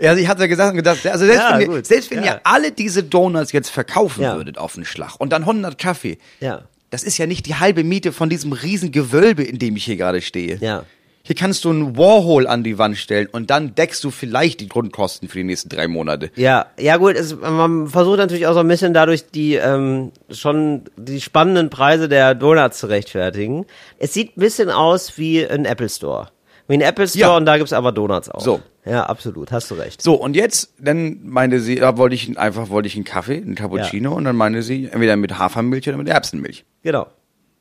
Also 0.00 0.20
ich 0.20 0.26
hatte 0.26 0.40
ja 0.42 0.46
gesagt 0.48 0.70
und 0.72 0.76
gedacht, 0.76 1.06
also 1.06 1.24
selbst 1.24 1.40
Ja, 1.48 1.56
wenn, 1.58 1.70
ihr, 1.70 1.84
selbst 1.84 2.10
wenn 2.10 2.24
Ja. 2.24 2.34
ihr 2.34 2.40
alle 2.42 2.72
diese 2.72 3.04
Donuts 3.04 3.52
jetzt 3.52 3.70
verkaufen 3.70 4.22
Ja. 4.22 4.34
würdet 4.36 4.58
auf 4.58 4.74
den 4.74 4.84
Schlag 4.84 5.14
und 5.20 5.32
dann 5.32 5.46
100 5.46 5.78
Kaffee, 5.78 6.18
Ja. 6.40 6.62
das 6.90 7.04
ist 7.04 7.16
ja 7.16 7.26
nicht 7.26 7.46
die 7.46 7.54
halbe 7.54 7.84
Miete 7.84 8.10
von 8.10 8.28
diesem 8.28 8.52
riesen 8.52 8.90
Gewölbe, 8.90 9.44
in 9.44 9.58
dem 9.60 9.76
ich 9.76 9.84
hier 9.84 9.96
gerade 9.96 10.20
stehe. 10.20 10.56
Ja. 10.60 10.82
Hier 11.26 11.34
kannst 11.34 11.64
du 11.64 11.70
einen 11.70 11.96
Warhol 11.96 12.46
an 12.46 12.62
die 12.62 12.76
Wand 12.76 12.98
stellen 12.98 13.28
und 13.32 13.48
dann 13.48 13.74
deckst 13.74 14.04
du 14.04 14.10
vielleicht 14.10 14.60
die 14.60 14.68
Grundkosten 14.68 15.26
für 15.28 15.38
die 15.38 15.44
nächsten 15.44 15.70
drei 15.70 15.88
Monate. 15.88 16.30
Ja, 16.36 16.66
ja 16.78 16.98
gut, 16.98 17.14
es, 17.16 17.34
man 17.40 17.86
versucht 17.88 18.18
natürlich 18.18 18.46
auch 18.46 18.52
so 18.52 18.60
ein 18.60 18.68
bisschen 18.68 18.92
dadurch 18.92 19.30
die 19.30 19.54
ähm, 19.54 20.12
schon 20.30 20.82
die 20.98 21.22
spannenden 21.22 21.70
Preise 21.70 22.10
der 22.10 22.34
Donuts 22.34 22.78
zu 22.78 22.88
rechtfertigen. 22.88 23.64
Es 23.98 24.12
sieht 24.12 24.36
ein 24.36 24.40
bisschen 24.40 24.68
aus 24.68 25.16
wie 25.16 25.46
ein 25.46 25.64
Apple 25.64 25.88
Store. 25.88 26.28
Wie 26.68 26.74
ein 26.74 26.82
Apple 26.82 27.08
Store 27.08 27.20
Ja. 27.30 27.36
und 27.38 27.46
da 27.46 27.56
gibt's 27.56 27.72
aber 27.72 27.90
Donuts 27.92 28.28
auch. 28.28 28.40
So. 28.42 28.60
Ja, 28.84 29.04
absolut, 29.06 29.50
hast 29.50 29.70
du 29.70 29.76
recht. 29.76 30.02
So, 30.02 30.12
und 30.16 30.36
jetzt, 30.36 30.74
dann 30.78 31.20
meinte 31.22 31.58
sie, 31.60 31.76
da 31.76 31.96
wollte 31.96 32.16
ich 32.16 32.38
einfach, 32.38 32.68
wollte 32.68 32.86
ich 32.86 32.96
einen 32.96 33.04
Kaffee, 33.06 33.36
einen 33.38 33.54
Cappuccino 33.54 34.12
und 34.14 34.24
dann 34.24 34.36
meinte 34.36 34.62
sie, 34.62 34.90
entweder 34.92 35.16
mit 35.16 35.38
Hafermilch 35.38 35.88
oder 35.88 35.96
mit 35.96 36.08
Erbsenmilch. 36.08 36.66
Genau. 36.82 37.06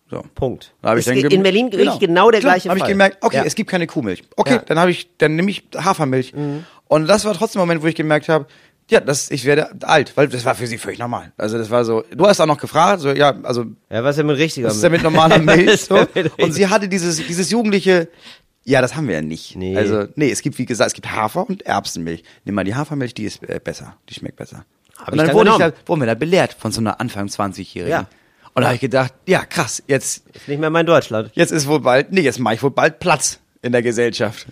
So. 0.10 0.24
Punkt. 0.36 0.74
Da 0.82 0.96
ich 0.96 1.06
dann 1.06 1.18
in 1.18 1.42
Berlin 1.44 1.70
genau, 1.70 1.98
genau 1.98 2.30
der 2.32 2.40
Klar, 2.42 2.54
gleiche 2.54 2.70
Fall. 2.70 2.78
ich 2.78 2.84
gemerkt, 2.86 3.18
okay, 3.22 3.38
Ja. 3.38 3.44
es 3.46 3.56
gibt 3.56 3.70
keine 3.70 3.88
Kuhmilch. 3.88 4.24
Okay, 4.36 4.56
Ja. 4.56 4.60
Mhm. 4.60 4.66
dann 4.68 4.80
habe 4.80 4.92
ich, 4.92 5.18
dann 5.18 5.36
nehme 5.36 5.50
ich 5.50 5.64
Hafermilch. 5.76 6.34
Und 6.88 7.08
das 7.08 7.26
war 7.26 7.34
trotzdem 7.34 7.62
ein 7.62 7.68
Moment, 7.68 7.82
wo 7.84 7.88
ich 7.88 7.96
gemerkt 7.96 8.30
habe, 8.30 8.46
ja, 8.90 9.00
das, 9.00 9.32
ich 9.32 9.46
werde 9.46 9.70
alt, 9.84 10.12
weil 10.18 10.28
das 10.28 10.44
war 10.46 10.56
für 10.56 10.68
sie 10.68 10.78
völlig 10.78 11.00
normal. 11.00 11.32
Also 11.38 11.58
das 11.58 11.70
war 11.72 11.86
so, 11.86 12.04
du 12.12 12.28
hast 12.28 12.40
auch 12.42 12.46
noch 12.46 12.58
gefragt, 12.60 13.02
so, 13.02 13.12
ja, 13.12 13.34
also, 13.44 13.66
Ja, 13.90 14.04
was 14.04 14.12
ist 14.12 14.18
denn 14.18 14.28
mit 14.28 14.38
richtiger 14.38 14.68
was 14.68 14.76
ist 14.76 14.84
denn 14.84 14.92
mit 14.92 15.02
normaler 15.04 15.38
Milch? 15.40 15.82
So? 15.86 16.06
Und 16.38 16.52
sie 16.52 16.68
hatte 16.68 16.90
dieses, 16.90 17.26
dieses 17.26 17.50
jugendliche, 17.50 18.10
ja, 18.66 18.82
das 18.82 18.96
haben 18.96 19.08
wir 19.08 19.16
ja 19.16 19.22
nicht. 19.22 19.56
Nee. 19.56 19.76
Also, 19.78 20.06
nee, 20.16 20.30
es 20.30 20.42
gibt, 20.42 20.58
wie 20.58 20.66
gesagt, 20.66 20.90
es 20.90 20.94
gibt 20.94 21.10
Hafer 21.12 21.48
und 21.50 21.66
Erbsenmilch. 21.66 22.24
Nimm 22.44 22.56
mal 22.56 22.64
die 22.66 22.76
Hafermilch, 22.76 23.14
die 23.14 23.24
ist 23.24 23.42
äh, 23.44 23.60
besser, 23.64 23.96
die 24.10 24.14
schmeckt 24.16 24.36
besser. 24.36 24.66
Hab 24.98 25.08
und 25.08 25.14
ich 25.16 25.18
dann, 25.18 25.28
dann 25.28 25.36
wurde 25.36 25.50
ich 25.52 25.58
da, 25.58 25.66
genommen. 25.70 25.84
wurden 25.88 26.02
wir 26.02 26.06
da 26.08 26.16
belehrt 26.16 26.54
von 26.60 26.72
so 26.74 26.82
einer 26.82 27.00
Anfang 27.02 27.28
20-Jährigen. 27.28 27.90
Ja. 27.90 28.08
Und 28.56 28.62
da 28.62 28.68
habe 28.68 28.76
ich 28.76 28.82
gedacht, 28.82 29.14
ja, 29.28 29.44
krass, 29.46 29.82
jetzt, 29.88 30.24
Ist 30.34 30.48
nicht 30.48 30.60
mehr 30.60 30.70
mein 30.70 30.86
Deutschland. 30.86 31.32
Jetzt 31.34 31.52
ist 31.52 31.68
wohl 31.68 31.80
bald, 31.80 32.12
nee, 32.12 32.22
jetzt 32.22 32.40
mache 32.40 32.56
ich 32.56 32.64
wohl 32.64 32.72
bald 32.72 33.00
Platz 33.00 33.40
in 33.62 33.72
der 33.72 33.82
Gesellschaft. 33.82 34.46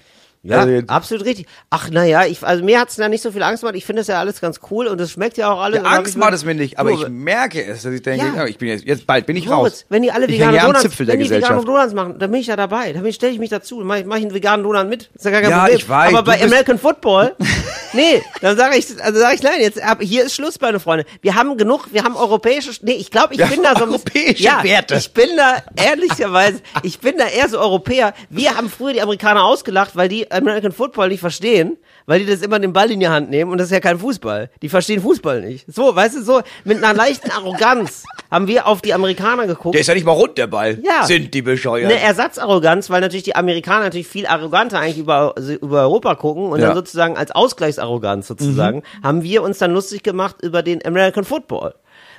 Ja, 0.43 0.61
Also 0.61 0.81
absolut 0.87 1.25
richtig. 1.25 1.45
Ach, 1.69 1.91
naja, 1.91 2.25
ich, 2.25 2.41
also 2.43 2.63
mir 2.63 2.79
hat's 2.79 2.95
da 2.95 3.07
nicht 3.07 3.21
so 3.21 3.31
viel 3.31 3.43
Angst 3.43 3.61
gemacht. 3.61 3.75
Ich 3.75 3.85
finde 3.85 3.99
das 3.99 4.07
ja 4.07 4.17
alles 4.19 4.41
ganz 4.41 4.59
cool 4.71 4.87
und 4.87 4.99
das 4.99 5.11
schmeckt 5.11 5.37
ja 5.37 5.51
auch 5.51 5.59
alles. 5.61 5.83
ja, 5.83 5.87
Angst 5.87 6.17
macht 6.17 6.33
es 6.33 6.43
mir 6.43 6.55
nicht, 6.55 6.79
aber 6.79 6.89
ich 6.89 7.07
merke 7.09 7.63
es, 7.63 7.83
dass 7.83 7.93
ich 7.93 8.01
denke, 8.01 8.25
Ja. 8.25 8.47
ich 8.47 8.57
bin 8.57 8.69
jetzt, 8.69 8.83
jetzt 8.85 9.05
bald 9.05 9.27
bin 9.27 9.35
ich 9.35 9.45
Moritz, 9.45 9.73
raus. 9.73 9.85
wenn 9.89 10.01
die 10.01 10.11
alle 10.11 10.25
ich 10.25 10.31
vegane 10.33 10.47
hänge 10.53 10.57
ja 10.57 10.63
am 10.65 10.73
Donuts, 10.73 10.83
wenn 10.97 11.05
die 11.05 11.11
vegane 11.11 11.17
Gesellschaft. 11.19 11.67
Donuts 11.67 11.93
machen, 11.93 12.17
dann 12.17 12.31
bin 12.31 12.39
ich 12.41 12.47
ja 12.47 12.55
dabei. 12.55 12.91
Dann 12.91 13.13
stelle 13.13 13.33
ich 13.33 13.37
mich 13.37 13.51
dazu, 13.51 13.77
dann 13.77 13.85
mach 13.87 13.97
ich, 13.97 14.05
mach 14.05 14.15
ich 14.17 14.23
einen 14.23 14.33
veganen 14.33 14.63
Donut 14.63 14.89
mit. 14.89 15.11
Ist 15.13 15.25
ja 15.25 15.29
gar 15.29 15.41
kein 15.41 15.51
Ja, 15.51 15.59
Problem. 15.59 15.77
ich 15.77 15.87
weiß, 15.89 16.09
Aber 16.15 16.23
bei 16.23 16.41
American 16.43 16.79
Football, 16.79 17.35
nee, 17.93 18.21
dann 18.41 18.57
sage 18.57 18.77
ich, 18.77 18.87
also 19.01 19.19
sage 19.19 19.35
ich, 19.35 19.43
nein, 19.43 19.61
jetzt 19.61 19.81
ab, 19.81 19.99
hier 20.01 20.25
ist 20.25 20.35
Schluss, 20.35 20.59
meine 20.59 20.79
Freunde. 20.79 21.05
Wir 21.21 21.35
haben 21.35 21.57
genug, 21.57 21.89
wir 21.91 22.03
haben 22.03 22.15
europäische, 22.15 22.71
nee, 22.81 22.93
ich 22.93 23.11
glaube, 23.11 23.33
ich 23.33 23.39
Wir 23.39 23.47
bin 23.47 23.63
da 23.63 23.75
so 23.75 23.83
ein 23.83 23.89
europäische 23.89 24.43
ja, 24.43 24.63
Werte. 24.63 24.95
ich 24.95 25.13
bin 25.13 25.29
da 25.37 25.57
ehrlicherweise, 25.75 26.61
ich 26.83 26.99
bin 26.99 27.17
da 27.17 27.27
eher 27.27 27.49
so 27.49 27.59
Europäer. 27.59 28.13
Wir 28.29 28.55
haben 28.57 28.69
früher 28.69 28.93
die 28.93 29.01
Amerikaner 29.01 29.43
ausgelacht, 29.43 29.95
weil 29.95 30.09
die 30.09 30.31
American 30.31 30.71
Football 30.71 31.09
nicht 31.09 31.19
verstehen, 31.19 31.77
weil 32.05 32.19
die 32.19 32.25
das 32.25 32.41
immer 32.41 32.59
den 32.59 32.73
Ball 32.73 32.91
in 32.91 32.99
die 32.99 33.07
Hand 33.07 33.29
nehmen 33.29 33.51
und 33.51 33.57
das 33.57 33.67
ist 33.67 33.71
ja 33.73 33.79
kein 33.79 33.99
Fußball. 33.99 34.49
Die 34.61 34.69
verstehen 34.69 35.01
Fußball 35.01 35.41
nicht. 35.41 35.65
So, 35.71 35.95
weißt 35.95 36.15
du, 36.17 36.23
so 36.23 36.41
mit 36.63 36.77
einer 36.83 36.93
leichten 36.93 37.31
Arroganz 37.31 38.03
haben 38.29 38.47
wir 38.47 38.67
auf 38.67 38.81
die 38.81 38.93
Amerikaner 38.93 39.47
geguckt. 39.47 39.73
Der 39.75 39.81
ist 39.81 39.87
ja 39.87 39.93
nicht 39.93 40.05
mal 40.05 40.11
rund, 40.13 40.37
der 40.37 40.47
Ball. 40.47 40.79
Ja. 40.83 41.05
Sind 41.05 41.33
die 41.33 41.41
bescheuert. 41.41 41.91
Eine 41.91 41.99
Ersatzarroganz, 42.01 42.89
weil 42.89 43.01
natürlich 43.01 43.23
die 43.23 43.35
Amerikaner 43.35 43.85
natürlich 43.85 44.07
viel 44.07 44.25
arroganter 44.25 44.79
eigentlich 44.79 44.97
über, 44.99 45.35
über 45.61 45.81
Europa 45.81 46.15
gucken 46.15 46.45
und 46.45 46.59
Ja. 46.59 46.67
dann 46.67 46.75
sozusagen 46.75 47.17
als 47.17 47.31
Ausgleichsarroganz 47.31 48.27
sozusagen 48.27 48.83
haben 49.03 49.23
wir 49.23 49.43
uns 49.43 49.57
dann 49.57 49.71
lustig 49.73 50.03
gemacht 50.03 50.37
über 50.41 50.63
den 50.63 50.85
American 50.85 51.23
Football. 51.23 51.75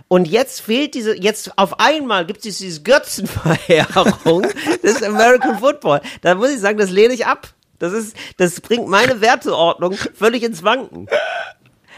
Und 0.08 0.28
jetzt 0.28 0.60
fehlt 0.60 0.94
diese, 0.94 1.16
jetzt 1.18 1.56
auf 1.56 1.80
einmal 1.80 2.26
gibt 2.26 2.44
es 2.44 2.58
diese 2.58 2.82
Götzenverehrung 2.82 4.46
des 4.82 5.02
American 5.02 5.58
Football. 5.58 6.00
Da 6.20 6.34
muss 6.34 6.50
ich 6.50 6.60
sagen, 6.60 6.78
das 6.78 6.90
lehne 6.90 7.14
ich 7.14 7.26
ab. 7.26 7.48
Das 7.82 7.92
ist, 7.92 8.16
das 8.36 8.60
bringt 8.60 8.88
meine 8.88 9.20
Werteordnung 9.20 9.94
völlig 10.14 10.42
ins 10.44 10.62
Wanken. 10.62 11.08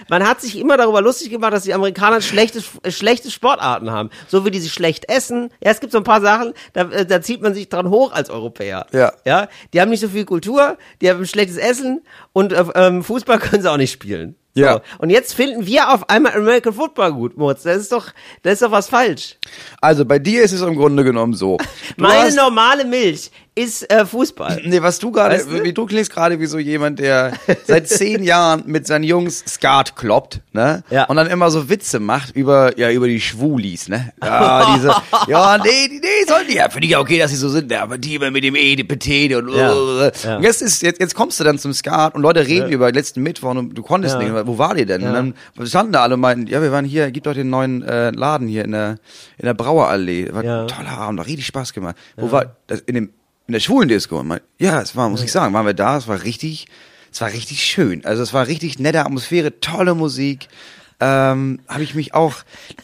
Man 0.09 0.27
hat 0.27 0.41
sich 0.41 0.59
immer 0.59 0.77
darüber 0.77 1.01
lustig 1.01 1.31
gemacht, 1.31 1.53
dass 1.53 1.63
die 1.63 1.73
Amerikaner 1.73 2.21
schlechte, 2.21 2.63
äh, 2.83 2.91
schlechte 2.91 3.31
Sportarten 3.31 3.91
haben. 3.91 4.11
So 4.29 4.45
wie 4.45 4.51
die 4.51 4.59
sich 4.59 4.73
schlecht 4.73 5.09
essen. 5.09 5.51
Ja, 5.63 5.71
es 5.71 5.81
gibt 5.81 5.93
so 5.93 5.99
ein 5.99 6.05
paar 6.05 6.21
Sachen, 6.21 6.53
da, 6.73 6.83
äh, 6.91 7.07
da 7.07 7.23
zieht 7.23 7.41
man 7.43 7.55
sich 7.55 7.69
dran 7.69 7.89
hoch 7.91 8.13
als 8.13 8.29
Europäer. 8.29 8.87
Ja. 8.93 9.13
Ja, 9.25 9.49
die 9.73 9.81
haben 9.81 9.91
nicht 9.91 10.01
so 10.01 10.09
viel 10.09 10.25
Kultur, 10.25 10.79
die 11.01 11.09
haben 11.09 11.25
schlechtes 11.27 11.57
Essen 11.59 12.03
und 12.33 12.53
äh, 12.53 12.65
ähm, 12.75 13.05
Fußball 13.05 13.39
können 13.41 13.63
sie 13.63 13.71
auch 13.71 13.77
nicht 13.77 13.93
spielen. 13.93 14.35
Ja. 14.57 14.75
So. 14.75 14.81
Und 14.99 15.11
jetzt 15.11 15.35
finden 15.35 15.67
wir 15.67 15.93
auf 15.93 16.09
einmal 16.11 16.33
American 16.35 16.73
Football 16.73 17.13
gut, 17.13 17.37
Mutz. 17.37 17.63
Das 17.65 17.77
ist 17.77 17.91
doch, 17.93 18.09
das 18.43 18.55
ist 18.55 18.63
doch 18.63 18.71
was 18.71 18.89
falsch. 18.89 19.37
Also 19.81 20.05
bei 20.05 20.19
dir 20.19 20.43
ist 20.43 20.53
es 20.53 20.61
im 20.61 20.77
Grunde 20.77 21.03
genommen 21.05 21.35
so. 21.35 21.59
Meine 21.97 22.23
hast- 22.25 22.37
normale 22.37 22.85
Milch 22.85 23.31
ist 23.57 23.89
äh, 23.91 24.05
Fußball. 24.05 24.63
Nee, 24.65 24.83
was 24.83 24.99
du 24.99 25.13
gerade, 25.13 25.37
Weißt 25.37 25.49
du? 25.51 25.63
wie 25.63 25.73
du 25.73 25.87
klingst 25.87 26.13
gerade 26.13 26.41
wie 26.41 26.47
so 26.47 26.59
jemand, 26.59 26.99
der 26.99 27.33
seit 27.67 27.89
zehn 27.89 28.25
Jahren 28.25 28.65
mit 28.67 28.87
seinen 28.87 29.05
Jungs 29.05 29.45
Skat 29.47 29.95
kloppt, 29.95 30.41
ne? 30.53 30.83
Ja. 30.91 31.05
Und 31.05 31.15
dann 31.17 31.29
immer 31.29 31.51
so 31.53 31.69
Witze 31.69 32.01
macht 32.01 32.35
über, 32.35 32.77
ja, 32.79 32.91
über 32.91 33.07
die 33.07 33.21
Schwulis, 33.21 33.89
ne? 33.89 34.13
Ja, 34.25 34.75
diese, 34.75 34.89
ja, 35.29 35.57
nee, 35.59 35.89
nee, 35.89 36.27
sollen 36.27 36.49
die, 36.49 36.57
ja, 36.57 36.69
finde 36.69 36.87
ich 36.87 36.93
ja 36.93 36.99
okay, 37.01 37.19
dass 37.19 37.31
sie 37.31 37.37
so 37.37 37.49
sind, 37.49 37.69
ne? 37.71 37.81
aber 37.81 37.97
die 37.97 38.17
immer 38.17 38.33
mit 38.33 38.43
dem 38.43 38.57
E, 38.57 38.75
die 38.75 38.83
Petete 38.83 39.39
und, 39.39 39.55
Ja. 39.55 39.73
und 39.73 40.13
Ja. 40.25 40.41
jetzt 40.41 40.61
ist, 40.61 40.83
jetzt, 40.83 40.99
jetzt 41.01 41.15
kommst 41.15 41.39
du 41.39 41.45
dann 41.45 41.59
zum 41.59 41.73
Skat 41.73 42.17
und 42.17 42.23
Leute 42.23 42.45
reden 42.47 42.71
über 42.71 42.91
letzten 42.91 43.23
Mittwoch 43.23 43.51
und 43.51 43.75
du 43.75 43.83
konntest 43.83 44.15
Ja. 44.21 44.23
nicht, 44.33 44.47
wo 44.49 44.59
war 44.59 44.75
die 44.75 44.85
denn? 44.85 45.03
Und 45.05 45.13
dann 45.57 45.67
standen 45.67 45.93
da 45.93 46.03
alle 46.03 46.15
und 46.15 46.21
meinten, 46.21 46.49
ja, 46.49 46.61
wir 46.61 46.73
waren 46.73 46.85
hier, 46.85 47.11
gibt 47.13 47.27
doch 47.27 47.35
den 47.35 47.51
neuen 47.51 47.83
äh, 47.83 48.11
Laden 48.11 48.49
hier 48.49 48.65
in 48.65 48.73
der, 48.73 48.97
in 49.39 49.47
der 49.47 49.55
Brauerallee. 49.55 50.33
War 50.33 50.43
Ja. 50.45 50.63
ein 50.63 50.69
toller 50.69 50.99
Abend, 50.99 51.21
hat 51.21 51.27
richtig 51.29 51.47
Spaß 51.47 51.73
gemacht. 51.73 51.95
Wo 52.17 52.33
war, 52.33 52.57
das, 52.67 52.81
in 52.81 52.95
dem, 52.97 53.11
in 53.47 53.53
der 53.53 53.61
schwulen 53.61 53.89
Disco. 53.89 54.21
Und 54.21 54.29
mein, 54.29 54.41
ja, 54.59 54.81
es 54.81 54.97
war, 54.97 55.09
muss 55.09 55.23
ich 55.23 55.33
sagen, 55.33 55.55
waren 55.55 55.67
wir 55.67 55.75
da, 55.75 55.97
es 55.97 56.09
war 56.09 56.23
richtig, 56.23 56.67
es 57.13 57.21
war 57.21 57.33
richtig 57.33 57.65
schön. 57.65 58.05
Also 58.05 58.23
es 58.23 58.33
war 58.33 58.47
richtig 58.47 58.79
nette 58.79 59.01
Atmosphäre, 59.01 59.61
tolle 59.61 59.95
Musik. 59.95 60.49
Ähm, 61.01 61.61
habe 61.69 61.83
ich 61.83 61.95
mich 61.95 62.15
auch, 62.15 62.37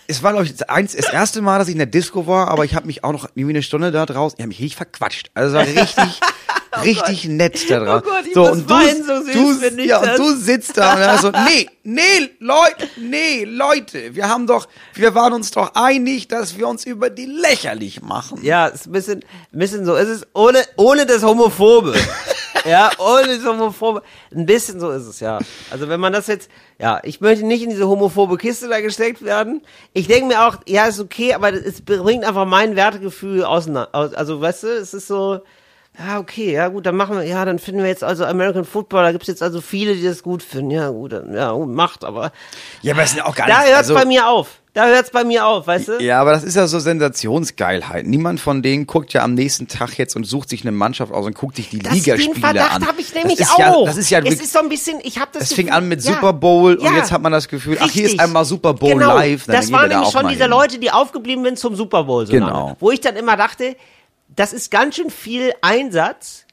es 0.08 0.22
war 0.22 0.32
glaube 0.32 0.46
ich 0.46 0.56
das, 0.56 0.68
eins, 0.68 0.96
das 0.96 1.12
erste 1.12 1.42
Mal, 1.42 1.58
dass 1.58 1.68
ich 1.68 1.74
in 1.74 1.78
der 1.78 1.86
Disco 1.86 2.26
war, 2.26 2.48
aber 2.48 2.64
ich 2.64 2.74
habe 2.74 2.86
mich 2.86 3.04
auch 3.04 3.12
noch 3.12 3.28
irgendwie 3.34 3.54
eine 3.54 3.62
Stunde 3.62 3.92
da 3.92 4.04
draußen, 4.04 4.36
ich 4.36 4.42
habe 4.42 4.48
mich 4.48 4.58
richtig 4.58 4.76
verquatscht. 4.76 5.30
Also 5.34 5.56
es 5.56 5.76
war 5.76 5.82
richtig, 5.84 6.20
richtig 6.84 7.24
nett 7.26 7.70
da 7.70 7.80
draußen. 7.80 8.06
Oh 8.06 8.10
Gott, 8.10 8.26
ich 8.26 8.34
muss 8.36 8.68
weinen, 8.68 9.04
so 9.04 9.22
süß 9.22 9.60
du, 9.76 9.82
ja, 9.82 10.00
das. 10.00 10.18
und 10.18 10.26
du 10.26 10.36
sitzt 10.36 10.76
da 10.76 10.94
und 10.94 11.00
dann 11.00 11.18
so, 11.18 11.30
nee, 11.30 11.68
nee, 11.82 12.30
Leute, 12.38 12.88
nee, 12.96 13.44
Leute, 13.44 14.14
wir 14.14 14.28
haben 14.28 14.46
doch, 14.46 14.68
wir 14.94 15.14
waren 15.14 15.32
uns 15.32 15.50
doch 15.50 15.74
einig, 15.74 16.28
dass 16.28 16.56
wir 16.56 16.68
uns 16.68 16.84
über 16.86 17.10
die 17.10 17.26
lächerlich 17.26 18.02
machen. 18.02 18.38
Ja, 18.42 18.68
es 18.68 18.82
ist 18.82 18.86
ein 18.86 18.92
bisschen, 18.92 19.24
ein 19.52 19.58
bisschen 19.58 19.84
so. 19.84 19.96
Es 19.96 20.08
ist 20.08 20.26
ohne, 20.34 20.62
ohne 20.76 21.06
das 21.06 21.22
Homophobe. 21.22 21.94
ja, 22.68 22.90
ohne 22.98 23.36
das 23.36 23.44
Homophobe. 23.44 24.02
Ein 24.34 24.46
bisschen 24.46 24.78
so 24.80 24.90
ist 24.90 25.06
es, 25.06 25.20
ja. 25.20 25.38
Also 25.70 25.88
wenn 25.88 26.00
man 26.00 26.12
das 26.12 26.26
jetzt, 26.26 26.50
ja, 26.78 27.00
ich 27.02 27.20
möchte 27.20 27.44
nicht 27.46 27.62
in 27.62 27.70
diese 27.70 27.88
homophobe 27.88 28.36
Kiste 28.38 28.68
da 28.68 28.80
gesteckt 28.80 29.22
werden. 29.22 29.62
Ich 29.92 30.06
denke 30.06 30.26
mir 30.26 30.46
auch, 30.46 30.56
ja, 30.66 30.86
ist 30.86 31.00
okay, 31.00 31.34
aber 31.34 31.52
es 31.52 31.82
bringt 31.82 32.24
einfach 32.24 32.46
mein 32.46 32.76
Wertegefühl 32.76 33.44
auseinander. 33.44 33.88
aus- 33.92 34.14
Also, 34.14 34.40
weißt 34.40 34.62
du, 34.64 34.68
es 34.68 34.94
ist 34.94 35.06
so, 35.08 35.40
ja, 36.06 36.18
okay, 36.18 36.52
ja 36.52 36.68
gut, 36.68 36.86
dann 36.86 36.96
machen 36.96 37.16
wir, 37.18 37.24
ja, 37.24 37.44
dann 37.44 37.58
finden 37.58 37.82
wir 37.82 37.88
jetzt 37.88 38.02
also 38.02 38.24
American 38.24 38.64
Football, 38.64 39.02
da 39.04 39.12
gibt's 39.12 39.26
jetzt 39.28 39.42
also 39.42 39.60
viele, 39.60 39.94
die 39.94 40.02
das 40.04 40.22
gut 40.22 40.42
finden. 40.42 40.70
Ja, 40.70 40.88
gut, 40.90 41.12
ja, 41.12 41.52
gut, 41.52 41.68
macht, 41.68 42.04
aber 42.04 42.32
Ja, 42.82 42.94
aber 42.94 43.02
es 43.02 43.14
ja 43.14 43.26
auch 43.26 43.34
gar 43.34 43.46
da 43.46 43.58
nicht, 43.58 43.66
hört's 43.68 43.78
also, 43.90 43.94
bei 43.94 44.04
mir 44.06 44.26
auf. 44.28 44.48
Da 44.72 44.86
hört's 44.86 45.10
bei 45.10 45.24
mir 45.24 45.44
auf, 45.46 45.66
weißt 45.66 45.88
du? 45.88 45.92
Ja, 46.00 46.20
aber 46.20 46.30
das 46.30 46.44
ist 46.44 46.54
ja 46.54 46.66
so 46.68 46.78
Sensationsgeilheit. 46.78 48.06
Niemand 48.06 48.38
von 48.40 48.62
denen 48.62 48.86
guckt 48.86 49.12
ja 49.12 49.22
am 49.24 49.34
nächsten 49.34 49.66
Tag 49.68 49.98
jetzt 49.98 50.14
und 50.16 50.24
sucht 50.24 50.48
sich 50.48 50.62
eine 50.62 50.70
Mannschaft 50.72 51.12
aus 51.12 51.26
und 51.26 51.34
guckt 51.34 51.56
sich 51.56 51.70
die 51.70 51.80
Das, 51.80 51.92
Ligaspiele 51.92 52.34
den 52.34 52.40
Verdacht 52.40 52.76
an. 52.76 52.86
habe 52.86 53.00
ich 53.00 53.12
nämlich 53.12 53.38
das 53.38 53.48
ist 53.48 53.54
auch. 53.54 53.58
Ja, 53.58 53.84
das 53.86 53.96
ist 53.96 54.10
ja 54.10 54.20
es 54.20 54.40
ist 54.40 54.52
so 54.52 54.60
ein 54.60 54.68
bisschen, 54.68 54.98
ich 55.02 55.18
habe 55.18 55.30
das. 55.32 55.42
Es 55.44 55.52
fing 55.54 55.70
an 55.70 55.88
mit 55.88 56.04
ja, 56.04 56.12
Super 56.14 56.32
Bowl 56.32 56.74
und 56.76 56.84
ja, 56.84 56.96
jetzt 56.96 57.10
hat 57.10 57.20
man 57.20 57.32
das 57.32 57.48
Gefühl, 57.48 57.78
ach, 57.80 57.90
hier 57.90 58.04
ist 58.04 58.10
richtig. 58.12 58.20
einmal 58.20 58.44
Super 58.44 58.72
Bowl 58.74 58.90
genau. 58.92 59.16
live. 59.16 59.46
dann 59.46 59.56
Das 59.56 59.72
waren 59.72 59.90
da 59.90 59.96
nämlich 59.96 60.14
auch 60.14 60.20
schon 60.20 60.28
diese 60.30 60.42
hin. 60.44 60.50
Leute, 60.50 60.78
die 60.78 60.90
aufgeblieben 60.92 61.44
sind 61.44 61.58
zum 61.58 61.74
Super 61.74 62.04
Bowl 62.04 62.24
so 62.26 62.32
Genau. 62.32 62.46
lange. 62.46 62.76
Wo 62.78 62.90
ich 62.92 63.00
dann 63.00 63.16
immer 63.16 63.36
dachte, 63.36 63.74
das 64.36 64.52
ist 64.52 64.70
ganz 64.70 64.96
schön 64.96 65.10
viel 65.10 65.52
Einsatz, 65.60 66.44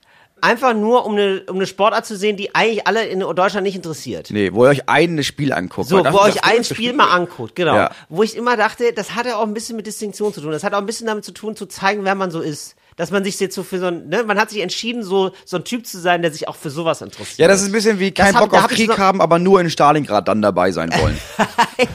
einfach 0.41 0.73
nur 0.73 1.05
um 1.05 1.13
eine, 1.13 1.43
um 1.49 1.55
eine 1.55 1.65
Sportart 1.65 2.05
zu 2.05 2.15
sehen, 2.15 2.38
die 2.38 2.53
eigentlich 2.53 2.86
alle 2.86 3.05
in 3.05 3.19
Deutschland 3.19 3.63
nicht 3.63 3.75
interessiert. 3.75 4.30
Nee, 4.30 4.53
wo 4.53 4.65
ihr 4.65 4.69
euch 4.69 4.88
ein 4.89 5.23
Spiel 5.23 5.51
anguckt. 5.53 5.88
So, 5.89 5.97
wo 6.03 6.19
ist 6.25 6.36
euch 6.38 6.43
ein 6.43 6.63
Spiel 6.63 6.93
mal 6.93 7.09
anguckt, 7.09 7.55
genau. 7.55 7.75
Ja. 7.75 7.91
Wo 8.09 8.23
ich 8.23 8.36
immer 8.36 8.55
dachte, 8.57 8.93
das 8.93 9.15
hat 9.15 9.25
ja 9.25 9.38
auch 9.38 9.43
ein 9.43 9.53
bisschen 9.53 9.75
mit 9.75 9.88
Distinktion 9.88 10.34
zu 10.34 10.41
tun. 10.41 10.51
Das 10.51 10.63
hat 10.63 10.73
auch 10.73 10.80
ein 10.80 10.86
bisschen 10.86 11.07
damit 11.07 11.25
zu 11.25 11.32
tun, 11.32 11.55
zu 11.55 11.65
zeigen, 11.65 12.03
wer 12.03 12.15
man 12.15 12.30
so 12.32 12.41
ist. 12.41 12.75
Dass 12.97 13.11
man 13.11 13.23
sich 13.23 13.39
jetzt 13.39 13.53
so 13.53 13.61
für 13.61 13.78
so 13.80 13.86
ein, 13.88 14.09
ne, 14.09 14.23
man 14.23 14.39
hat 14.39 14.49
sich 14.49 14.59
entschieden, 14.61 15.03
so, 15.03 15.32
so 15.45 15.57
ein 15.57 15.63
Typ 15.63 15.86
zu 15.86 15.99
sein, 15.99 16.23
der 16.23 16.32
sich 16.32 16.47
auch 16.47 16.55
für 16.55 16.71
sowas 16.71 17.01
interessiert. 17.03 17.38
Ja, 17.38 17.47
das 17.47 17.61
ist 17.61 17.67
ein 17.67 17.71
bisschen 17.71 17.99
wie 17.99 18.11
kein 18.11 18.34
hab- 18.34 18.41
Bock 18.43 18.53
auf 18.55 18.63
hab 18.63 18.71
Krieg 18.71 18.91
so- 18.91 18.97
haben, 18.97 19.21
aber 19.21 19.38
nur 19.38 19.61
in 19.61 19.69
Stalingrad 19.69 20.28
dann 20.28 20.41
dabei 20.41 20.71
sein 20.71 20.91
wollen. 20.99 21.17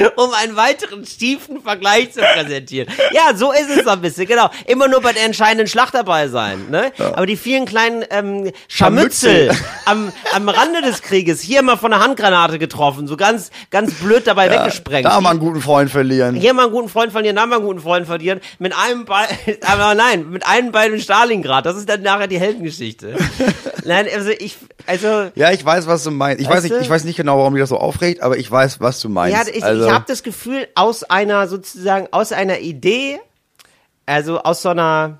um 0.16 0.30
einen 0.32 0.56
weiteren 0.56 1.04
tiefen 1.04 1.60
Vergleich 1.60 2.12
zu 2.12 2.20
präsentieren. 2.20 2.88
Ja, 3.12 3.36
so 3.36 3.52
ist 3.52 3.70
es 3.70 3.84
so 3.84 3.90
ein 3.90 4.00
bisschen, 4.00 4.26
genau. 4.26 4.50
Immer 4.66 4.88
nur 4.88 5.00
bei 5.00 5.12
der 5.12 5.24
entscheidenden 5.24 5.66
Schlacht 5.66 5.94
dabei 5.94 6.28
sein. 6.28 6.66
Ne? 6.70 6.92
Aber 6.98 7.26
die 7.26 7.36
vielen 7.36 7.64
kleinen 7.64 8.04
ähm, 8.10 8.50
Scharmützel 8.68 9.50
am, 9.84 10.12
am 10.32 10.48
Rande 10.48 10.82
des 10.82 11.02
Krieges, 11.02 11.40
hier 11.40 11.62
mal 11.62 11.76
von 11.76 11.92
einer 11.92 12.02
Handgranate 12.02 12.58
getroffen, 12.58 13.06
so 13.06 13.16
ganz, 13.16 13.50
ganz 13.70 13.94
blöd 13.94 14.26
dabei 14.26 14.50
weggesprengt. 14.50 15.06
da 15.06 15.20
mal 15.20 15.30
einen 15.30 15.40
guten 15.40 15.60
Freund 15.60 15.90
verlieren. 15.90 16.34
hier 16.34 16.54
mal 16.54 16.64
einen 16.64 16.72
guten 16.72 16.88
Freund 16.88 17.12
verlieren, 17.12 17.36
da 17.36 17.46
mal 17.46 17.56
einen 17.56 17.64
guten 17.66 17.80
Freund 17.80 18.06
verlieren, 18.06 18.40
mit 18.58 18.74
einem 18.76 19.04
Bein, 19.04 19.26
aber 19.66 19.94
nein, 19.94 20.30
mit 20.30 20.46
einem 20.46 20.72
Bein 20.72 20.92
in 20.92 21.00
Stalingrad. 21.00 21.66
Das 21.66 21.76
ist 21.76 21.88
dann 21.88 22.02
nachher 22.02 22.26
die 22.26 22.38
Heldengeschichte. 22.38 23.16
nein, 23.84 24.06
also 24.14 24.30
ich, 24.30 24.56
also 24.86 25.30
Ja, 25.34 25.50
ich 25.50 25.64
weiß, 25.64 25.86
was 25.86 26.04
du 26.04 26.10
meinst. 26.10 26.40
Ich 26.40 26.48
weiß, 26.48 26.62
nicht, 26.62 26.74
du? 26.74 26.80
ich 26.80 26.90
weiß 26.90 27.04
nicht 27.04 27.16
genau, 27.16 27.38
warum 27.38 27.54
dich 27.54 27.62
das 27.62 27.68
so 27.70 27.78
aufregt, 27.78 28.22
aber 28.22 28.36
ich 28.36 28.50
weiß, 28.50 28.80
was 28.80 29.00
du 29.00 29.08
meinst. 29.08 29.36
Ja, 29.36 29.54
ich, 29.54 29.64
also, 29.64 29.83
ich 29.86 29.92
habe 29.92 30.04
das 30.06 30.22
Gefühl, 30.22 30.68
aus 30.74 31.04
einer 31.04 31.48
sozusagen, 31.48 32.08
aus 32.10 32.32
einer 32.32 32.60
Idee, 32.60 33.20
also 34.06 34.40
aus 34.40 34.62
so 34.62 34.70
einer, 34.70 35.18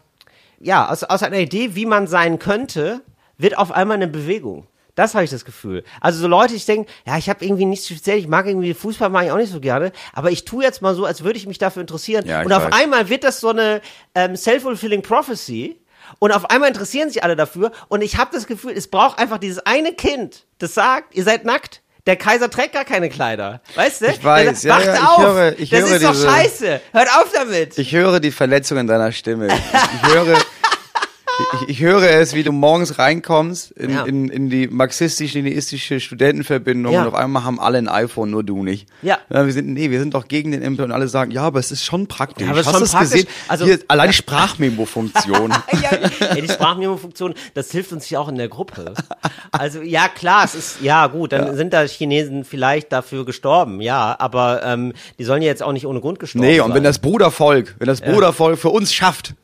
ja, 0.60 0.88
aus, 0.88 1.04
aus 1.04 1.22
einer 1.22 1.38
Idee, 1.38 1.74
wie 1.74 1.86
man 1.86 2.06
sein 2.06 2.38
könnte, 2.38 3.00
wird 3.38 3.58
auf 3.58 3.72
einmal 3.72 3.96
eine 3.96 4.08
Bewegung. 4.08 4.66
Das 4.94 5.14
habe 5.14 5.24
ich 5.24 5.30
das 5.30 5.44
Gefühl. 5.44 5.82
Also 6.00 6.20
so 6.20 6.28
Leute, 6.28 6.54
ich 6.54 6.66
denke, 6.66 6.90
ja, 7.04 7.18
ich 7.18 7.28
habe 7.28 7.44
irgendwie 7.44 7.64
nichts 7.64 7.86
speziell, 7.88 8.18
ich 8.18 8.28
mag 8.28 8.46
irgendwie 8.46 8.74
Fußball, 8.74 9.10
mag 9.10 9.24
ich 9.24 9.32
auch 9.32 9.36
nicht 9.36 9.50
so 9.50 9.60
gerne, 9.60 9.90
aber 10.12 10.30
ich 10.30 10.44
tue 10.44 10.62
jetzt 10.62 10.82
mal 10.82 10.94
so, 10.94 11.04
als 11.04 11.24
würde 11.24 11.36
ich 11.36 11.46
mich 11.46 11.58
dafür 11.58 11.80
interessieren. 11.80 12.24
Ja, 12.26 12.42
und 12.42 12.52
auf 12.52 12.64
weiß. 12.66 12.72
einmal 12.72 13.08
wird 13.08 13.24
das 13.24 13.40
so 13.40 13.48
eine 13.48 13.80
ähm, 14.14 14.36
self-fulfilling 14.36 15.02
prophecy. 15.02 15.80
Und 16.18 16.32
auf 16.32 16.50
einmal 16.50 16.68
interessieren 16.68 17.08
sich 17.08 17.24
alle 17.24 17.34
dafür. 17.34 17.72
Und 17.88 18.02
ich 18.02 18.18
habe 18.18 18.30
das 18.32 18.46
Gefühl, 18.46 18.72
es 18.72 18.88
braucht 18.88 19.18
einfach 19.18 19.38
dieses 19.38 19.64
eine 19.66 19.94
Kind, 19.94 20.46
das 20.58 20.74
sagt, 20.74 21.14
ihr 21.14 21.24
seid 21.24 21.44
nackt. 21.44 21.82
Der 22.06 22.16
Kaiser 22.16 22.50
trägt 22.50 22.74
gar 22.74 22.84
keine 22.84 23.08
Kleider. 23.08 23.60
Weißt 23.76 24.02
du? 24.02 24.06
Ich 24.08 24.22
weiß, 24.22 24.60
Der 24.60 24.70
ja, 24.70 24.76
Wacht 24.76 24.86
ja, 24.86 24.94
ich 24.94 25.00
auf! 25.02 25.18
höre- 25.24 25.58
ich 25.58 25.70
das 25.70 25.80
höre 25.80 25.96
ist 25.96 26.04
doch 26.04 26.10
diese- 26.12 26.28
scheiße. 26.28 26.80
Hört 26.92 27.08
auf 27.16 27.30
damit. 27.34 27.78
Ich 27.78 27.92
höre 27.92 28.20
die 28.20 28.30
Verletzung 28.30 28.76
in 28.76 28.86
deiner 28.86 29.10
Stimme. 29.10 29.48
Ich 29.48 30.12
höre, 30.12 30.36
ich, 31.62 31.68
ich 31.68 31.80
höre 31.80 32.02
es, 32.10 32.34
wie 32.34 32.42
du 32.42 32.52
morgens 32.52 32.98
reinkommst 32.98 33.72
in, 33.72 33.90
Ja. 33.90 34.04
in, 34.04 34.28
in 34.28 34.50
die 34.50 34.68
marxistisch-leninistische 34.68 36.00
Studentenverbindung 36.00 36.92
Ja. 36.92 37.02
und 37.02 37.08
auf 37.08 37.14
einmal 37.14 37.44
haben 37.44 37.58
alle 37.60 37.78
ein 37.78 37.88
iPhone, 37.88 38.30
nur 38.30 38.44
du 38.44 38.62
nicht. 38.62 38.88
Ja. 39.02 39.18
wir 39.28 39.50
sind, 39.52 39.68
nee, 39.72 39.90
wir 39.90 39.98
sind 40.00 40.14
doch 40.14 40.28
gegen 40.28 40.52
den 40.52 40.62
Impel 40.62 40.84
und 40.84 40.92
alle 40.92 41.08
sagen, 41.08 41.30
ja, 41.30 41.42
aber 41.42 41.58
es 41.58 41.70
ist 41.72 41.84
schon 41.84 42.06
praktisch. 42.06 42.46
Ja, 42.46 42.52
aber 42.52 42.64
Hast 42.64 42.70
schon 42.70 42.88
praktisch. 42.88 43.10
gesehen? 43.12 43.26
Also- 43.48 43.64
Hier, 43.64 43.78
allein 43.88 44.10
die 44.10 44.16
Sprachmemo-Funktion. 44.16 45.50
ja, 45.82 45.90
ja, 46.20 46.34
die 46.40 46.48
Sprachmemo-Funktion, 46.48 47.34
das 47.54 47.70
hilft 47.70 47.92
uns 47.92 48.08
ja 48.10 48.20
auch 48.20 48.28
in 48.28 48.36
der 48.36 48.48
Gruppe. 48.48 48.94
Also 49.52 49.82
ja, 49.82 50.08
klar, 50.08 50.44
es 50.44 50.54
ist, 50.54 50.80
ja 50.82 51.06
gut, 51.06 51.32
dann 51.32 51.56
sind 51.56 51.72
da 51.72 51.82
Chinesen 51.84 52.44
vielleicht 52.44 52.92
dafür 52.92 53.24
gestorben, 53.24 53.80
ja, 53.80 54.16
aber 54.18 54.62
ähm, 54.64 54.92
die 55.18 55.24
sollen 55.24 55.42
ja 55.42 55.48
jetzt 55.48 55.62
auch 55.62 55.72
nicht 55.72 55.86
ohne 55.86 56.00
Grund 56.00 56.18
gestorben 56.18 56.46
Nee, 56.46 56.58
sein. 56.58 56.66
und 56.66 56.74
wenn 56.74 56.84
das 56.84 56.98
Brudervolk, 56.98 57.74
wenn 57.78 57.86
das 57.86 58.00
Brudervolk 58.00 58.58
für 58.58 58.70
uns 58.70 58.92
schafft, 58.92 59.34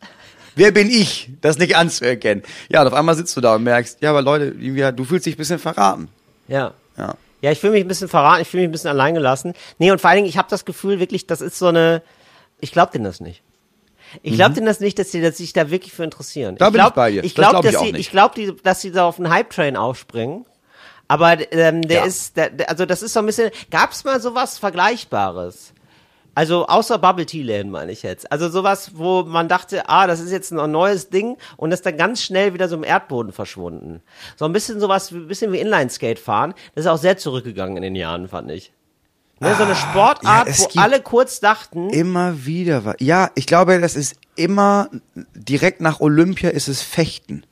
wer 0.56 0.70
bin 0.72 0.90
ich, 0.90 1.30
das 1.40 1.58
nicht 1.58 1.76
anzuerkennen? 1.76 2.42
Ja, 2.68 2.82
und 2.82 2.88
auf 2.88 2.94
einmal 2.94 3.14
sitzt 3.14 3.36
du 3.36 3.40
da 3.40 3.54
und 3.54 3.64
merkst, 3.64 3.98
ja, 4.02 4.10
aber 4.10 4.22
Leute, 4.22 4.52
du 4.52 5.04
fühlst 5.04 5.26
dich 5.26 5.34
ein 5.34 5.38
bisschen 5.38 5.58
verraten. 5.58 6.08
Ja. 6.48 6.74
Ja. 6.96 7.14
Ja, 7.42 7.50
ich 7.52 7.58
fühle 7.58 7.72
mich 7.72 7.84
ein 7.84 7.88
bisschen 7.88 8.08
verraten, 8.08 8.42
ich 8.42 8.48
fühle 8.48 8.62
mich 8.62 8.68
ein 8.68 8.72
bisschen 8.72 8.90
alleingelassen. 8.90 9.54
Nee, 9.78 9.90
und 9.90 10.00
vor 10.00 10.10
allen 10.10 10.18
Dingen, 10.18 10.28
ich 10.28 10.36
habe 10.36 10.48
das 10.50 10.64
Gefühl 10.66 11.00
wirklich, 11.00 11.26
das 11.26 11.40
ist 11.40 11.58
so 11.58 11.68
eine, 11.68 12.02
ich 12.60 12.72
glaube 12.72 12.92
denen 12.92 13.04
das 13.04 13.20
nicht. 13.20 13.42
Ich 14.22 14.34
glaube 14.34 14.54
denen 14.54 14.66
das 14.66 14.80
nicht, 14.80 14.98
dass 14.98 15.12
sie 15.12 15.20
dass 15.22 15.36
sich 15.38 15.52
da 15.52 15.70
wirklich 15.70 15.92
für 15.92 16.04
interessieren. 16.04 16.54
Mhm. 16.54 16.58
Da 16.58 16.66
ich 16.66 16.72
bin 16.72 16.80
ich 16.80 16.84
glaub, 16.84 16.94
bei 16.94 17.10
dir. 17.12 17.24
Ich 17.24 17.34
glaube, 17.34 17.60
glaub 17.60 17.72
dass 17.72 17.82
nicht. 17.82 17.96
ich 17.98 18.10
glaube, 18.10 18.56
dass 18.62 18.80
sie 18.80 18.90
da 18.90 19.04
auf 19.06 19.16
den 19.16 19.30
Hype-Train 19.30 19.76
aufspringen. 19.76 20.44
Aber 21.08 21.36
ähm, 21.52 21.82
der 21.82 22.00
Ja. 22.00 22.04
ist, 22.04 22.36
der, 22.36 22.50
also 22.68 22.86
das 22.86 23.02
ist 23.02 23.12
so 23.14 23.20
ein 23.20 23.26
bisschen, 23.26 23.50
gab 23.70 23.92
es 23.92 24.04
mal 24.04 24.20
sowas 24.20 24.58
Vergleichbares? 24.58 25.72
Also 26.34 26.66
außer 26.66 26.98
Bubble 26.98 27.26
Tea 27.26 27.42
Läden 27.42 27.70
meine 27.70 27.92
ich 27.92 28.02
jetzt. 28.02 28.30
Also 28.30 28.48
sowas, 28.48 28.92
wo 28.94 29.24
man 29.24 29.48
dachte, 29.48 29.88
ah, 29.88 30.06
das 30.06 30.20
ist 30.20 30.30
jetzt 30.30 30.52
ein 30.52 30.70
neues 30.70 31.10
Ding 31.10 31.36
und 31.56 31.72
ist 31.72 31.84
dann 31.84 31.96
ganz 31.96 32.22
schnell 32.22 32.54
wieder 32.54 32.68
so 32.68 32.76
im 32.76 32.84
Erdboden 32.84 33.32
verschwunden. 33.32 34.02
So 34.36 34.44
ein 34.44 34.52
bisschen 34.52 34.80
sowas, 34.80 35.10
ein 35.10 35.26
bisschen 35.28 35.52
wie 35.52 35.58
Inline-Skate 35.58 36.18
fahren. 36.18 36.54
Das 36.74 36.84
ist 36.84 36.90
auch 36.90 36.98
sehr 36.98 37.18
zurückgegangen 37.18 37.76
in 37.76 37.82
den 37.82 37.96
Jahren, 37.96 38.28
fand 38.28 38.50
ich. 38.50 38.72
Ne, 39.42 39.54
so 39.56 39.64
eine 39.64 39.74
Sportart, 39.74 40.20
Ah, 40.24 40.44
ja, 40.44 40.50
es 40.50 40.68
wo 40.74 40.80
alle 40.80 41.00
kurz 41.00 41.40
dachten, 41.40 41.88
Immer 41.88 42.44
wieder 42.44 42.84
was. 42.84 42.96
Ja, 43.00 43.30
ich 43.34 43.46
glaube, 43.46 43.80
das 43.80 43.96
ist 43.96 44.16
immer 44.36 44.90
direkt 45.34 45.80
nach 45.80 46.00
Olympia 46.00 46.50
ist 46.50 46.68
es 46.68 46.82
Fechten 46.82 47.44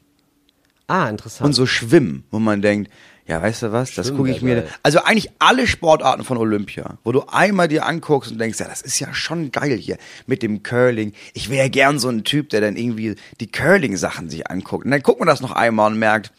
ah, 0.87 1.09
interessant. 1.09 1.47
und 1.47 1.55
so 1.55 1.65
Schwimmen, 1.65 2.25
wo 2.31 2.39
man 2.39 2.61
denkt, 2.61 2.91
Ja, 3.29 3.43
weißt 3.43 3.63
du 3.63 3.73
was? 3.73 3.95
Das 3.95 4.15
gucke 4.15 4.31
ich 4.31 4.41
mir. 4.41 4.63
geil. 4.63 4.69
Also 4.83 5.01
eigentlich 5.01 5.31
alle 5.39 5.67
Sportarten 5.67 6.25
von 6.25 6.39
Olympia, 6.39 6.97
wo 7.05 7.13
du 7.13 7.25
einmal 7.29 7.69
dir 7.69 7.85
anguckst 7.85 8.33
und 8.33 8.39
denkst, 8.39 8.59
ja, 8.59 8.67
das 8.67 8.81
ist 8.81 8.99
ja 9.01 9.13
schon 9.13 9.53
geil 9.53 9.77
hier 9.77 9.99
mit 10.27 10.43
dem 10.43 10.63
Curling. 10.63 11.13
Ich 11.35 11.51
wäre 11.51 11.69
gern 11.69 11.99
so 11.99 12.09
ein 12.09 12.25
Typ, 12.25 12.49
der 12.49 12.63
dann 12.63 12.77
irgendwie 12.77 13.17
die 13.41 13.53
Curling-Sachen 13.53 14.31
sich 14.31 14.51
anguckt. 14.51 14.87
Und 14.87 14.93
dann 14.93 15.03
guckt 15.03 15.21
man 15.21 15.29
das 15.29 15.43
noch 15.43 15.53
einmal 15.53 15.93
und 15.93 15.99
merkt, 15.99 16.33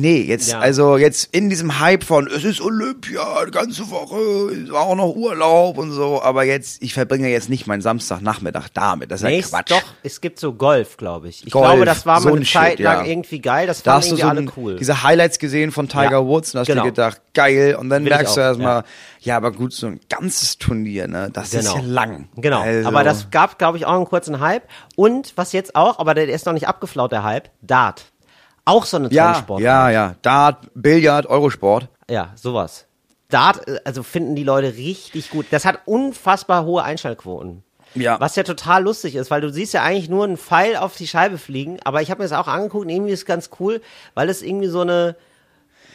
nee, 0.00 0.20
jetzt, 0.22 0.50
Ja. 0.52 0.60
also 0.60 0.96
jetzt 0.96 1.34
in 1.34 1.48
diesem 1.50 1.78
Hype 1.80 2.04
von, 2.04 2.26
es 2.28 2.44
ist 2.44 2.60
Olympia, 2.60 3.44
die 3.46 3.50
ganze 3.50 3.90
Woche, 3.90 4.52
ist 4.52 4.70
auch 4.70 4.94
noch 4.94 5.14
Urlaub 5.14 5.78
und 5.78 5.92
so, 5.92 6.22
aber 6.22 6.44
jetzt, 6.44 6.82
ich 6.82 6.94
verbringe 6.94 7.28
jetzt 7.28 7.48
nicht 7.48 7.66
meinen 7.66 7.80
Samstagnachmittag 7.82 8.68
damit. 8.74 9.10
Das 9.10 9.20
ist 9.20 9.24
ja 9.24 9.30
Nächst, 9.30 9.50
Quatsch. 9.52 9.70
doch, 9.70 9.82
es 10.02 10.20
gibt 10.20 10.38
so 10.38 10.52
Golf, 10.52 10.96
glaube 10.96 11.28
ich. 11.28 11.44
Ich 11.46 11.52
Golf, 11.52 11.66
glaube, 11.66 11.84
das 11.84 12.06
war 12.06 12.20
so 12.20 12.28
mal 12.28 12.34
ein 12.34 12.36
eine 12.38 12.46
Zeit 12.46 12.72
Shit, 12.76 12.80
lang 12.80 13.04
ja. 13.04 13.10
irgendwie 13.10 13.40
geil. 13.40 13.66
Das 13.66 13.82
Da 13.82 13.92
fanden 13.92 14.02
hast 14.02 14.10
du 14.12 14.16
irgendwie 14.26 14.50
so 14.52 14.58
alle 14.60 14.68
cool. 14.72 14.76
diese 14.78 15.02
Highlights 15.02 15.38
gesehen 15.38 15.72
von 15.72 15.88
Tiger 15.88 16.10
Ja. 16.10 16.24
Woods 16.24 16.54
und 16.54 16.60
hast 16.60 16.66
Genau. 16.68 16.82
dir 16.82 16.90
gedacht, 16.90 17.20
geil. 17.34 17.76
Und 17.78 17.88
dann 17.90 18.04
Will 18.04 18.10
merkst 18.10 18.36
du 18.36 18.40
auch, 18.40 18.44
erstmal, 18.44 18.84
ja. 19.20 19.36
aber 19.36 19.52
gut, 19.52 19.72
so 19.72 19.86
ein 19.88 20.00
ganzes 20.08 20.58
Turnier, 20.58 21.08
ne, 21.08 21.30
das 21.32 21.52
ist 21.54 21.60
Genau. 21.66 21.76
ja 21.76 21.82
lang. 21.84 22.28
Genau, 22.36 22.60
Also, 22.60 22.88
aber 22.88 23.02
das 23.04 23.30
gab, 23.30 23.58
glaube 23.58 23.78
ich, 23.78 23.86
auch 23.86 23.94
einen 23.94 24.04
kurzen 24.04 24.40
Hype. 24.40 24.64
Und 24.94 25.32
was 25.36 25.52
jetzt 25.52 25.74
auch, 25.74 25.98
aber 25.98 26.14
der 26.14 26.28
ist 26.28 26.46
noch 26.46 26.52
nicht 26.52 26.68
abgeflaut, 26.68 27.12
der 27.12 27.22
Hype, 27.24 27.50
Dart. 27.62 28.04
Auch 28.66 28.84
so 28.84 28.96
eine 28.98 29.08
ja, 29.12 29.42
ja, 29.58 29.90
ja. 29.90 30.14
Dart, 30.22 30.68
Billard, 30.74 31.26
Eurosport. 31.26 31.88
Ja, 32.10 32.32
sowas. 32.34 32.86
Dart, 33.28 33.66
äh, 33.68 33.78
also 33.84 34.02
finden 34.02 34.34
die 34.34 34.42
Leute 34.44 34.76
richtig 34.76 35.30
gut. 35.30 35.46
Das 35.50 35.64
hat 35.64 35.80
unfassbar 35.86 36.64
hohe 36.64 36.82
Einschaltquoten. 36.82 37.62
Ja. 37.94 38.20
Was 38.20 38.36
ja 38.36 38.42
total 38.42 38.82
lustig 38.82 39.14
ist, 39.14 39.30
weil 39.30 39.40
du 39.40 39.50
siehst 39.50 39.72
ja 39.72 39.82
eigentlich 39.82 40.10
nur 40.10 40.24
einen 40.24 40.36
Pfeil 40.36 40.76
auf 40.76 40.96
die 40.96 41.06
Scheibe 41.06 41.38
fliegen, 41.38 41.78
aber 41.84 42.02
ich 42.02 42.10
habe 42.10 42.22
mir 42.22 42.28
das 42.28 42.38
auch 42.38 42.48
angeguckt 42.48 42.84
und 42.84 42.90
irgendwie 42.90 43.12
ist 43.12 43.20
es 43.20 43.24
ganz 43.24 43.48
cool, 43.58 43.80
weil 44.14 44.28
es 44.28 44.42
irgendwie 44.42 44.66
so 44.66 44.82
eine, 44.82 45.16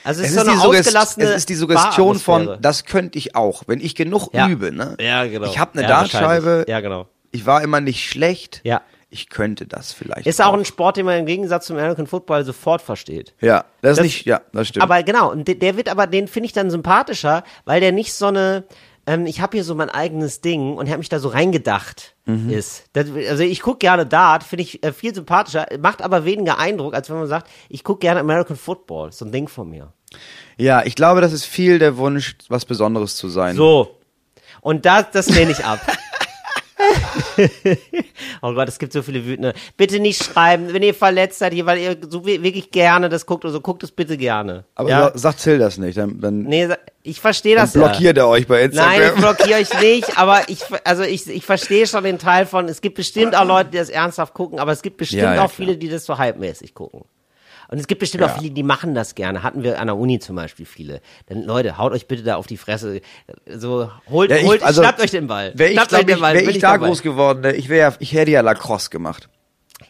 also 0.04 0.22
es, 0.24 0.30
Es 0.32 0.36
ist 0.38 0.46
so 0.46 0.52
eine 0.52 0.62
ausgelassene 0.62 1.26
es 1.26 1.36
ist 1.36 1.50
die 1.50 1.56
Suggestion 1.56 2.18
von, 2.18 2.58
das 2.60 2.86
könnte 2.86 3.20
ich 3.20 3.36
auch, 3.36 3.64
wenn 3.68 3.82
ich 3.82 3.94
genug 3.96 4.30
Ja. 4.34 4.48
übe. 4.48 4.72
Ne? 4.72 4.96
Ja, 5.00 5.26
genau. 5.26 5.46
Ich 5.46 5.60
habe 5.60 5.74
eine 5.74 5.84
Ja, 5.84 5.88
Dartscheibe. 5.90 6.66
Ja, 6.68 6.80
genau. 6.80 7.08
ich 7.32 7.46
war 7.46 7.62
immer 7.62 7.82
nicht 7.82 8.10
schlecht. 8.10 8.62
Ja. 8.64 8.82
Ich 9.14 9.30
könnte 9.30 9.68
das 9.68 9.92
vielleicht. 9.92 10.26
Ist 10.26 10.42
auch 10.42 10.54
ein 10.54 10.64
Sport, 10.64 10.96
den 10.96 11.06
man 11.06 11.20
im 11.20 11.26
Gegensatz 11.26 11.66
zum 11.68 11.76
American 11.76 12.08
Football 12.08 12.46
sofort 12.46 12.82
versteht. 12.82 13.34
Ja, 13.42 13.66
das 13.82 13.92
ist 13.92 13.98
Das- 13.98 14.06
nicht, 14.06 14.26
ja, 14.26 14.42
das 14.54 14.70
stimmt. 14.70 14.84
Aber 14.84 15.04
genau, 15.04 15.30
und 15.32 15.48
de- 15.48 15.56
der 15.56 15.76
wird 15.76 15.90
aber, 15.90 16.08
den 16.08 16.28
finde 16.30 16.46
ich 16.48 16.54
dann 16.54 16.72
sympathischer, 16.72 17.44
weil 17.66 17.82
der 17.82 17.92
nicht 17.92 18.14
so 18.14 18.28
eine, 18.28 18.64
ähm, 19.06 19.26
ich 19.26 19.42
habe 19.42 19.58
hier 19.58 19.66
so 19.66 19.76
mein 19.76 19.90
eigenes 19.90 20.40
Ding 20.40 20.78
und 20.78 20.88
habe 20.88 21.00
mich 21.00 21.10
da 21.10 21.20
so 21.20 21.28
reingedacht 21.28 22.16
Mhm. 22.26 22.50
ist. 22.52 22.86
Das, 22.94 23.08
also 23.30 23.44
ich 23.44 23.62
gucke 23.62 23.80
gerne 23.80 24.06
Dart, 24.06 24.44
finde 24.46 24.64
ich 24.64 24.82
äh, 24.82 24.94
viel 24.94 25.14
sympathischer, 25.14 25.66
macht 25.82 26.02
aber 26.02 26.24
weniger 26.24 26.58
Eindruck, 26.58 26.94
als 26.94 27.10
wenn 27.10 27.18
man 27.18 27.28
sagt, 27.28 27.50
ich 27.68 27.84
gucke 27.84 28.00
gerne 28.00 28.22
American 28.22 28.56
Football, 28.56 29.12
so 29.12 29.26
ein 29.26 29.32
Ding 29.34 29.50
von 29.50 29.70
mir. 29.70 29.92
ja, 30.58 30.84
ich 30.86 30.96
glaube, 30.96 31.20
das 31.20 31.34
ist 31.34 31.44
viel 31.46 31.80
der 31.80 31.98
Wunsch, 31.98 32.38
was 32.48 32.64
Besonderes 32.64 33.18
zu 33.18 33.28
sein. 33.28 33.58
So. 33.58 33.98
Und 34.62 34.86
das, 34.86 35.12
das 35.12 35.28
lehne 35.30 35.52
ich 35.52 35.66
ab. 35.66 35.80
oh 38.42 38.54
Gott, 38.54 38.68
es 38.70 38.80
gibt 38.80 38.94
so 38.94 39.02
viele 39.02 39.26
wütende. 39.26 39.54
Bitte 39.78 40.00
nicht 40.00 40.24
schreiben, 40.24 40.74
wenn 40.74 40.84
ihr 40.84 40.94
verletzt 40.94 41.40
seid, 41.40 41.54
hier, 41.54 41.66
weil 41.66 41.80
ihr 41.80 41.98
so 42.10 42.26
wi- 42.26 42.42
wirklich 42.44 42.72
gerne 42.72 43.10
das 43.10 43.26
guckt 43.26 43.44
oder 43.46 43.54
so, 43.54 43.62
guckt 43.62 43.84
es 43.84 43.92
bitte 43.92 44.18
gerne. 44.18 44.66
Aber 44.76 44.90
ja? 44.90 45.12
sa- 45.12 45.18
sagt 45.18 45.42
Till 45.44 45.60
das 45.60 45.78
nicht, 45.78 45.98
dann, 45.98 46.20
dann, 46.20 46.44
Nee, 46.44 46.70
ich 47.04 47.20
verstehe 47.20 47.56
dann 47.56 47.66
das 47.66 47.74
ja. 47.74 47.88
blockiert 47.88 48.18
er 48.18 48.28
euch 48.28 48.48
bei 48.48 48.64
Instagram. 48.64 48.92
Nein, 49.00 49.12
ich 49.16 49.22
blockiere 49.22 49.60
euch 49.60 49.82
nicht, 49.82 50.18
aber 50.18 50.42
ich, 50.48 50.64
also 50.84 51.04
ich, 51.04 51.28
ich 51.30 51.46
verstehe 51.46 51.88
schon 51.88 52.04
den 52.04 52.20
Teil 52.20 52.46
von, 52.46 52.68
es 52.68 52.82
gibt 52.82 52.96
bestimmt 52.96 53.36
auch 53.36 53.46
Leute, 53.46 53.72
die 53.72 53.78
das 53.78 53.90
ernsthaft 53.90 54.34
gucken, 54.34 54.60
aber 54.60 54.72
es 54.72 54.82
gibt 54.82 54.98
bestimmt 54.98 55.24
Ja, 55.24 55.36
ja, 55.36 55.46
auch 55.46 55.52
viele, 55.52 55.78
die 55.78 55.90
das 55.90 56.06
so 56.06 56.18
halbmäßig 56.18 56.74
gucken. 56.74 57.04
Und 57.72 57.80
es 57.80 57.88
gibt 57.88 58.00
bestimmt 58.00 58.22
Ja. 58.22 58.28
auch 58.34 58.38
viele, 58.38 58.52
die 58.52 58.64
machen 58.64 58.94
das 58.94 59.16
gerne. 59.16 59.44
Hatten 59.44 59.64
wir 59.64 59.80
an 59.80 59.88
der 59.88 59.96
Uni 59.96 60.20
zum 60.20 60.36
Beispiel 60.36 60.66
viele. 60.66 61.00
Dann 61.28 61.44
Leute, 61.44 61.78
haut 61.78 61.94
euch 61.94 62.06
bitte 62.06 62.22
da 62.22 62.36
auf 62.36 62.46
die 62.46 62.58
Fresse. 62.58 63.00
So, 63.48 63.90
holt, 64.10 64.30
Ja, 64.30 64.38
ich- 64.38 64.46
holt, 64.46 64.62
also, 64.62 64.82
schnappt 64.84 65.00
euch 65.02 65.12
den 65.12 65.28
Ball. 65.28 65.54
Wäre 65.56 65.72
ich, 65.72 65.80
den 65.80 66.10
ich, 66.10 66.20
Ball, 66.20 66.34
wär 66.36 66.50
ich 66.50 66.60
da 66.60 66.74
dabei. 66.74 66.88
groß 66.88 67.02
geworden, 67.02 67.42
ne, 67.42 67.54
ich, 67.54 67.70
wär, 67.70 67.78
ja- 67.78 67.96
ich 68.00 68.12
hätte 68.14 68.30
ja 68.32 68.42
Lacrosse 68.42 68.90
gemacht. 68.90 69.30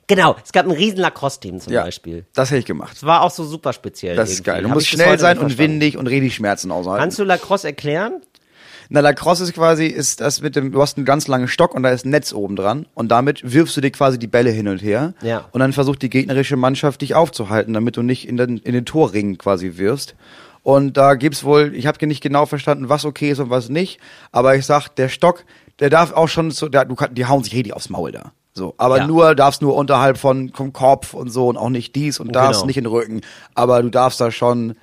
Genau, 0.08 0.36
es 0.44 0.52
gab 0.52 0.66
ein 0.66 0.72
riesen 0.72 1.00
Lacrosse-Team 1.00 1.60
zum 1.60 1.74
Ja, 1.74 1.84
Beispiel. 1.84 2.26
das 2.34 2.50
hätte 2.52 2.60
ich 2.60 2.66
gemacht. 2.66 2.94
Das 2.94 3.04
war 3.04 3.22
auch 3.24 3.32
so 3.32 3.44
super 3.44 3.74
speziell. 3.74 4.16
Das 4.16 4.30
ist 4.30 4.36
irgendwie. 4.40 4.52
geil. 4.52 4.62
Du 4.64 4.70
Hab 4.70 4.76
musst 4.76 4.88
schnell 4.88 5.18
sein 5.20 5.38
und 5.40 5.46
verstanden. 5.50 5.74
windig 5.74 5.98
und 5.98 6.08
richtig 6.08 6.36
Schmerzen 6.36 6.72
aushalten. 6.72 7.02
Kannst 7.02 7.18
du 7.20 7.24
Lacrosse 7.24 7.68
erklären? 7.68 8.22
Na, 8.94 9.00
Lacrosse 9.00 9.46
ist 9.46 9.54
quasi, 9.54 9.86
ist 9.86 10.20
das 10.20 10.42
mit 10.42 10.58
dem, 10.58 10.74
du 10.74 10.82
hast 10.82 10.98
einen 10.98 11.06
ganz 11.06 11.30
langen 11.30 11.48
Stock 11.48 11.74
und 11.74 11.82
da 11.84 11.92
ist 11.92 12.06
ein 12.06 12.10
Netz 12.10 12.34
oben 12.34 12.58
dran 12.58 12.86
und 12.94 13.10
damit 13.10 13.40
wirfst 13.54 13.78
du 13.78 13.80
dir 13.80 13.90
quasi 13.90 14.20
die 14.20 14.28
Bälle 14.28 14.50
hin 14.50 14.68
und 14.68 14.80
her. 14.84 15.14
Ja. 15.22 15.46
Und 15.54 15.62
dann 15.62 15.72
versucht 15.72 16.02
die 16.02 16.10
gegnerische 16.10 16.58
Mannschaft 16.58 17.00
dich 17.02 17.16
aufzuhalten, 17.16 17.74
damit 17.74 17.96
du 17.96 18.02
nicht 18.02 18.28
in 18.28 18.36
den, 18.36 18.58
in 18.58 18.74
den 18.74 18.84
Torring 18.84 19.38
quasi 19.38 19.78
wirfst. 19.78 20.16
Und 20.62 20.98
da 20.98 21.16
gibt's 21.16 21.46
wohl, 21.46 21.72
ich 21.74 21.88
habe 21.88 22.06
nicht 22.06 22.22
genau 22.22 22.46
verstanden, 22.46 22.90
was 22.90 23.06
okay 23.06 23.32
ist 23.32 23.40
und 23.40 23.50
was 23.50 23.70
nicht, 23.70 24.02
aber 24.34 24.58
ich 24.58 24.66
sag, 24.66 24.90
der 24.90 25.08
Stock, 25.08 25.46
der 25.80 25.90
darf 25.90 26.12
auch 26.12 26.28
schon 26.28 26.52
so, 26.52 26.68
der, 26.68 26.84
du 26.84 26.96
kann, 26.96 27.16
die 27.16 27.26
hauen 27.26 27.46
sich 27.46 27.56
richtig 27.56 27.74
aufs 27.74 27.90
Maul 27.90 28.12
da. 28.12 28.34
So, 28.54 28.76
aber 28.78 28.98
Ja. 28.98 29.08
nur 29.08 29.36
darfst 29.36 29.62
nur 29.62 29.74
unterhalb 29.76 30.18
von 30.18 30.50
vom 30.54 30.74
Kopf 30.74 31.14
und 31.14 31.30
so 31.30 31.48
und 31.48 31.56
auch 31.56 31.70
nicht 31.70 31.96
dies 31.96 32.20
und 32.20 32.36
das, 32.36 32.58
Genau. 32.58 32.66
nicht 32.68 32.76
in 32.78 32.84
den 32.84 32.92
Rücken, 32.92 33.22
aber 33.56 33.82
du 33.82 33.90
darfst 33.90 34.20
da 34.20 34.32
schon 34.32 34.76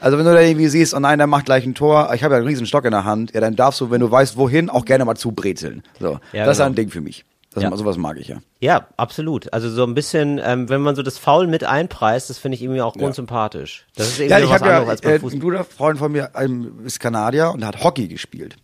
also 0.00 0.18
wenn 0.18 0.24
du 0.24 0.32
da 0.34 0.40
irgendwie 0.40 0.68
siehst, 0.68 0.94
oh 0.94 1.00
nein, 1.00 1.18
der 1.18 1.26
macht 1.26 1.46
gleich 1.46 1.64
ein 1.66 1.74
Tor, 1.74 2.10
ich 2.14 2.22
habe 2.24 2.34
ja 2.34 2.38
einen 2.38 2.46
riesen 2.46 2.66
Stock 2.66 2.84
in 2.84 2.90
der 2.92 3.04
Hand, 3.04 3.32
ja, 3.34 3.40
dann 3.40 3.56
darfst 3.56 3.80
du, 3.80 3.90
wenn 3.90 4.00
du 4.00 4.10
weißt, 4.10 4.36
wohin, 4.36 4.70
auch 4.70 4.84
gerne 4.84 5.04
mal 5.04 5.16
zubrezeln. 5.16 5.82
So, 6.00 6.18
Ja, 6.32 6.44
das 6.44 6.52
ist 6.52 6.58
genau. 6.58 6.70
ein 6.70 6.74
Ding 6.74 6.90
für 6.90 7.00
mich. 7.00 7.24
Das, 7.52 7.62
Ja. 7.62 7.74
Sowas 7.74 7.96
mag 7.96 8.18
ich 8.18 8.28
ja. 8.28 8.36
Ja, 8.60 8.86
absolut. 8.98 9.50
Also 9.54 9.70
so 9.70 9.84
ein 9.84 9.94
bisschen, 9.94 10.38
ähm, 10.44 10.68
wenn 10.68 10.82
man 10.82 10.94
so 10.94 11.02
das 11.02 11.16
Foul 11.16 11.46
mit 11.46 11.64
einpreist, 11.64 12.28
das 12.28 12.36
finde 12.36 12.56
ich 12.56 12.62
irgendwie 12.62 12.82
auch 12.82 12.94
grundsympathisch. 12.94 13.86
Das 13.96 14.08
ist 14.08 14.18
irgendwie 14.20 14.30
Ja, 14.32 14.38
ich 14.40 14.50
was 14.50 14.60
habe 14.60 14.66
ja, 14.66 14.76
anderes 14.76 14.90
als 14.90 15.00
beim 15.00 15.10
äh, 15.12 15.14
ein 15.14 15.20
Fußball. 15.20 15.40
guter 15.40 15.64
Freund 15.64 15.98
von 15.98 16.12
mir 16.12 16.30
ähm, 16.34 16.80
ist 16.84 17.00
Kanadier 17.00 17.50
und 17.54 17.64
hat 17.64 17.82
Hockey 17.82 18.08
gespielt. 18.08 18.56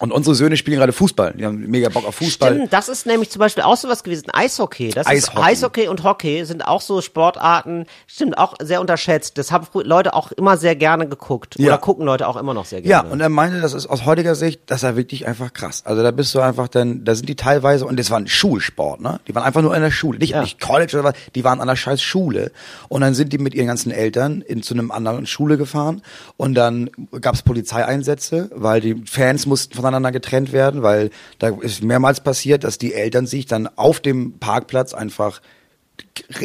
Und 0.00 0.12
unsere 0.12 0.34
Söhne 0.34 0.56
spielen 0.56 0.78
gerade 0.78 0.92
Fußball. 0.92 1.34
Die 1.38 1.44
haben 1.44 1.58
mega 1.68 1.90
Bock 1.90 2.06
auf 2.06 2.16
Fußball. 2.16 2.54
Stimmt, 2.54 2.72
das 2.72 2.88
ist 2.88 3.06
nämlich 3.06 3.30
zum 3.30 3.38
Beispiel 3.38 3.62
auch 3.62 3.76
sowas 3.76 4.02
gewesen. 4.02 4.30
Eishockey. 4.32 4.88
Das 4.90 5.06
Eishockey. 5.06 5.38
ist 5.38 5.46
Eishockey 5.46 5.88
und 5.88 6.02
Hockey 6.04 6.44
sind 6.46 6.66
auch 6.66 6.80
so 6.80 7.02
Sportarten, 7.02 7.84
stimmt, 8.06 8.38
auch 8.38 8.54
sehr 8.62 8.80
unterschätzt. 8.80 9.36
Das 9.36 9.52
haben 9.52 9.66
Leute 9.74 10.14
auch 10.14 10.32
immer 10.32 10.56
sehr 10.56 10.74
gerne 10.74 11.06
geguckt. 11.06 11.56
Ja. 11.58 11.66
Oder 11.68 11.78
gucken 11.78 12.06
Leute 12.06 12.26
auch 12.26 12.36
immer 12.36 12.54
noch 12.54 12.64
sehr 12.64 12.80
Ja, 12.80 13.00
gerne. 13.02 13.12
und 13.12 13.20
er 13.20 13.28
meinte, 13.28 13.60
das 13.60 13.74
ist 13.74 13.86
aus 13.88 14.06
heutiger 14.06 14.34
Sicht, 14.34 14.62
das 14.66 14.78
ist 14.78 14.82
ja 14.84 14.96
wirklich 14.96 15.26
einfach 15.26 15.52
krass. 15.52 15.82
Also 15.84 16.02
da 16.02 16.10
bist 16.12 16.34
du 16.34 16.40
einfach 16.40 16.68
dann, 16.68 17.04
da 17.04 17.14
sind 17.14 17.28
die 17.28 17.36
teilweise, 17.36 17.84
und 17.84 17.98
das 18.00 18.10
war 18.10 18.18
ein 18.18 18.26
Schulsport, 18.26 19.02
ne? 19.02 19.20
Die 19.28 19.34
waren 19.34 19.44
einfach 19.44 19.60
nur 19.60 19.76
in 19.76 19.82
der 19.82 19.90
Schule, 19.90 20.18
nicht, 20.18 20.30
Ja. 20.30 20.40
nicht 20.40 20.60
College 20.60 20.94
oder 20.98 21.04
was, 21.10 21.14
die 21.34 21.44
waren 21.44 21.60
an 21.60 21.68
der 21.68 21.76
scheiß 21.76 22.00
Schule. 22.00 22.52
Und 22.88 23.02
dann 23.02 23.12
sind 23.12 23.34
die 23.34 23.38
mit 23.38 23.52
ihren 23.54 23.66
ganzen 23.66 23.90
Eltern 23.92 24.40
in 24.40 24.62
zu 24.62 24.72
einem 24.72 24.90
anderen 24.90 25.26
Schule 25.26 25.58
gefahren 25.58 26.00
und 26.38 26.54
dann 26.54 26.88
gab's 27.20 27.42
Polizeieinsätze, 27.42 28.50
weil 28.54 28.80
die 28.80 29.02
Fans 29.04 29.44
mussten 29.44 29.74
voneinander 29.90 30.12
getrennt 30.12 30.52
werden, 30.52 30.82
weil 30.82 31.10
da 31.38 31.48
ist 31.60 31.82
mehrmals 31.82 32.20
passiert, 32.20 32.64
dass 32.64 32.78
die 32.78 32.94
Eltern 32.94 33.26
sich 33.26 33.46
dann 33.46 33.68
auf 33.76 34.00
dem 34.00 34.38
Parkplatz 34.38 34.94
einfach 34.94 35.40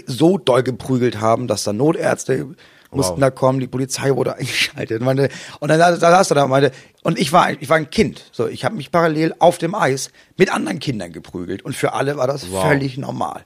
so 0.05 0.37
doll 0.37 0.63
geprügelt 0.63 1.21
haben, 1.21 1.47
dass 1.47 1.63
dann 1.63 1.77
Notärzte 1.77 2.55
mussten 2.91 3.19
da 3.19 3.29
kommen, 3.29 3.59
die 3.59 3.67
Polizei 3.67 4.15
wurde 4.15 4.35
eingeschaltet. 4.37 4.99
Und, 5.01 5.05
meine, 5.05 5.29
und 5.59 5.67
dann 5.69 5.79
da 5.79 5.95
saß 5.97 6.31
er 6.31 6.35
da 6.35 6.43
und 6.45 6.49
meinte, 6.49 6.71
und 7.03 7.19
ich 7.19 7.33
war, 7.33 7.51
ich 7.51 7.67
war 7.69 7.75
ein 7.77 7.89
Kind. 7.89 8.23
So, 8.31 8.47
ich 8.47 8.63
habe 8.63 8.75
mich 8.75 8.89
parallel 8.91 9.33
auf 9.39 9.57
dem 9.57 9.75
Eis 9.75 10.11
mit 10.37 10.51
anderen 10.53 10.79
Kindern 10.79 11.11
geprügelt. 11.11 11.61
Und 11.63 11.75
für 11.75 11.93
alle 11.93 12.15
war 12.17 12.27
das 12.27 12.49
Wow. 12.51 12.63
völlig 12.63 12.97
normal. 12.97 13.41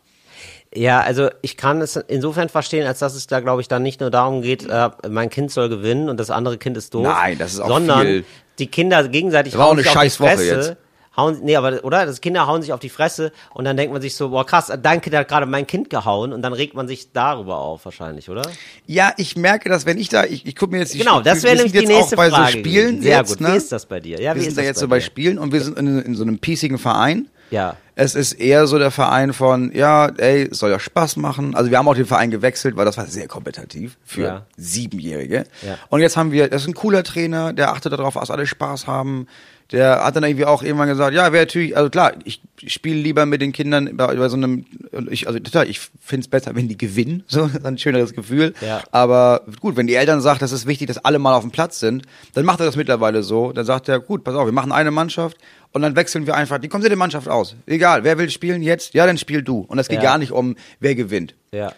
Ja, 0.73 1.01
also 1.01 1.29
ich 1.41 1.57
kann 1.57 1.81
es 1.81 1.95
insofern 1.95 2.47
verstehen, 2.47 2.85
als 2.85 2.99
dass 2.99 3.15
es 3.15 3.25
da, 3.25 3.39
glaube 3.39 3.61
ich, 3.61 3.67
dann 3.67 3.81
nicht 3.81 4.01
nur 4.01 4.11
darum 4.11 4.43
geht, 4.43 4.67
äh, 4.69 4.89
mein 5.09 5.31
Kind 5.31 5.49
soll 5.51 5.67
gewinnen 5.67 6.09
und 6.09 6.19
das 6.19 6.29
andere 6.29 6.59
Kind 6.59 6.77
ist 6.77 6.93
doof. 6.93 7.01
Nein, 7.03 7.39
das 7.39 7.53
ist 7.53 7.59
auch 7.59 7.69
sondern 7.69 8.01
viel- 8.05 8.25
die 8.59 8.67
Kinder 8.67 9.07
gegenseitig 9.07 9.53
Das 9.53 9.59
war 9.59 9.65
auch 9.67 9.69
hauen 9.69 9.77
eine 9.77 9.83
sich 9.83 9.89
auf 9.95 10.01
die 10.03 10.09
scheiß 10.09 10.19
Woche 10.19 10.29
Fresse. 10.29 10.55
jetzt. 10.55 10.75
Hauen, 11.17 11.39
nee, 11.43 11.55
aber, 11.55 11.83
oder? 11.83 12.05
Das 12.05 12.21
Kinder 12.21 12.47
hauen 12.47 12.61
sich 12.61 12.71
auf 12.71 12.79
die 12.79 12.89
Fresse 12.89 13.31
und 13.53 13.65
dann 13.65 13.75
denkt 13.75 13.91
man 13.91 14.01
sich 14.01 14.15
so, 14.15 14.29
boah, 14.29 14.45
krass, 14.45 14.71
dein 14.81 15.01
Kind 15.01 15.15
hat 15.15 15.27
gerade 15.27 15.45
mein 15.45 15.67
Kind 15.67 15.89
gehauen 15.89 16.31
und 16.31 16.41
dann 16.41 16.53
regt 16.53 16.75
man 16.75 16.87
sich 16.87 17.11
darüber 17.11 17.57
auf 17.57 17.83
wahrscheinlich, 17.83 18.29
oder? 18.29 18.43
Ja, 18.85 19.11
ich 19.17 19.35
merke, 19.35 19.69
dass 19.69 19.85
wenn 19.85 19.97
ich 19.97 20.07
da, 20.09 20.23
ich, 20.23 20.45
ich 20.45 20.55
gucke 20.55 20.71
mir 20.71 20.79
jetzt 20.79 20.93
die 20.93 20.99
Genau, 20.99 21.19
das 21.19 21.43
wäre 21.43 21.55
nämlich 21.55 21.73
die 21.73 21.87
nächste 21.87 22.15
bei 22.15 22.29
Frage. 22.29 22.53
so 22.53 22.59
Spielen. 22.59 23.01
Sehr 23.01 23.17
jetzt, 23.17 23.29
gut. 23.29 23.41
Ne? 23.41 23.53
Wie 23.53 23.57
ist 23.57 23.71
das 23.71 23.85
bei 23.85 23.99
dir? 23.99 24.21
Ja, 24.21 24.35
wir 24.35 24.43
sind 24.43 24.57
da 24.57 24.61
jetzt 24.61 24.79
so 24.79 24.87
bei 24.87 24.99
dir? 24.99 25.05
Spielen 25.05 25.39
und 25.39 25.51
wir 25.51 25.61
sind 25.61 25.77
in, 25.77 25.99
in 25.99 26.15
so 26.15 26.23
einem 26.23 26.39
piesigen 26.39 26.77
Verein. 26.77 27.27
Ja. 27.51 27.75
Es 27.95 28.15
ist 28.15 28.33
eher 28.33 28.65
so 28.67 28.79
der 28.79 28.91
Verein 28.91 29.33
von, 29.33 29.71
ja, 29.73 30.05
ey, 30.05 30.47
es 30.49 30.59
soll 30.59 30.71
ja 30.71 30.79
Spaß 30.79 31.17
machen. 31.17 31.53
Also 31.53 31.69
wir 31.69 31.77
haben 31.77 31.87
auch 31.87 31.95
den 31.95 32.05
Verein 32.05 32.31
gewechselt, 32.31 32.77
weil 32.77 32.85
das 32.85 32.97
war 32.97 33.07
sehr 33.07 33.27
kompetitiv 33.27 33.97
für 34.05 34.21
Ja. 34.21 34.45
Siebenjährige. 34.55 35.45
Ja. 35.65 35.77
Und 35.89 35.99
jetzt 35.99 36.15
haben 36.15 36.31
wir, 36.31 36.47
das 36.47 36.61
ist 36.61 36.67
ein 36.69 36.75
cooler 36.75 37.03
Trainer, 37.03 37.51
der 37.51 37.71
achtet 37.73 37.91
darauf, 37.91 38.13
dass 38.13 38.31
alle 38.31 38.47
Spaß 38.47 38.87
haben. 38.87 39.27
Der 39.71 40.03
hat 40.03 40.15
dann 40.15 40.23
irgendwie 40.23 40.45
auch 40.45 40.63
irgendwann 40.63 40.87
gesagt, 40.87 41.13
ja, 41.13 41.31
wäre 41.31 41.43
natürlich, 41.43 41.77
also 41.77 41.91
klar, 41.91 42.13
ich 42.23 42.41
spiele 42.65 42.95
lieber 42.99 43.27
mit 43.27 43.39
den 43.39 43.51
Kindern 43.51 43.95
bei, 43.97 44.15
bei 44.15 44.27
so 44.27 44.35
einem, 44.35 44.65
ich, 45.11 45.27
also 45.27 45.37
total, 45.37 45.69
ich 45.69 45.79
find's 46.01 46.27
besser, 46.27 46.55
wenn 46.55 46.67
die 46.67 46.77
gewinnen, 46.77 47.23
so, 47.27 47.41
das 47.45 47.57
ist 47.57 47.65
ein 47.65 47.77
schöneres 47.77 48.13
Gefühl. 48.13 48.55
Ja. 48.61 48.81
Aber 48.91 49.41
gut, 49.59 49.75
wenn 49.75 49.85
die 49.85 49.93
Eltern 49.93 50.21
sagen, 50.21 50.39
das 50.39 50.53
ist 50.53 50.65
wichtig, 50.65 50.87
dass 50.87 50.97
alle 51.05 51.19
mal 51.19 51.35
auf 51.35 51.43
dem 51.43 51.51
Platz 51.51 51.79
sind, 51.79 52.03
dann 52.33 52.45
macht 52.45 52.61
er 52.61 52.65
das 52.65 52.77
mittlerweile 52.77 53.21
so. 53.21 53.51
Dann 53.51 53.65
sagt 53.65 53.89
er, 53.89 53.99
gut, 53.99 54.23
pass 54.23 54.33
auf, 54.33 54.45
wir 54.47 54.53
machen 54.53 54.71
eine 54.71 54.89
Mannschaft 54.89 55.37
und 55.71 55.81
dann 55.81 55.95
wechseln 55.95 56.25
wir 56.27 56.35
einfach 56.35 56.57
die 56.59 56.67
komplette 56.67 56.95
Mannschaft 56.95 57.27
aus. 57.27 57.55
Egal, 57.65 58.03
wer 58.03 58.17
will 58.17 58.29
spielen 58.29 58.61
jetzt? 58.61 58.93
Ja, 58.93 59.05
dann 59.05 59.17
spiel 59.17 59.41
du. 59.43 59.65
Und 59.67 59.79
es 59.79 59.87
geht 59.87 59.97
Ja. 59.97 60.03
gar 60.03 60.17
nicht 60.17 60.31
um, 60.31 60.55
wer 60.79 60.95
gewinnt. 60.95 61.35
Ja. 61.51 61.73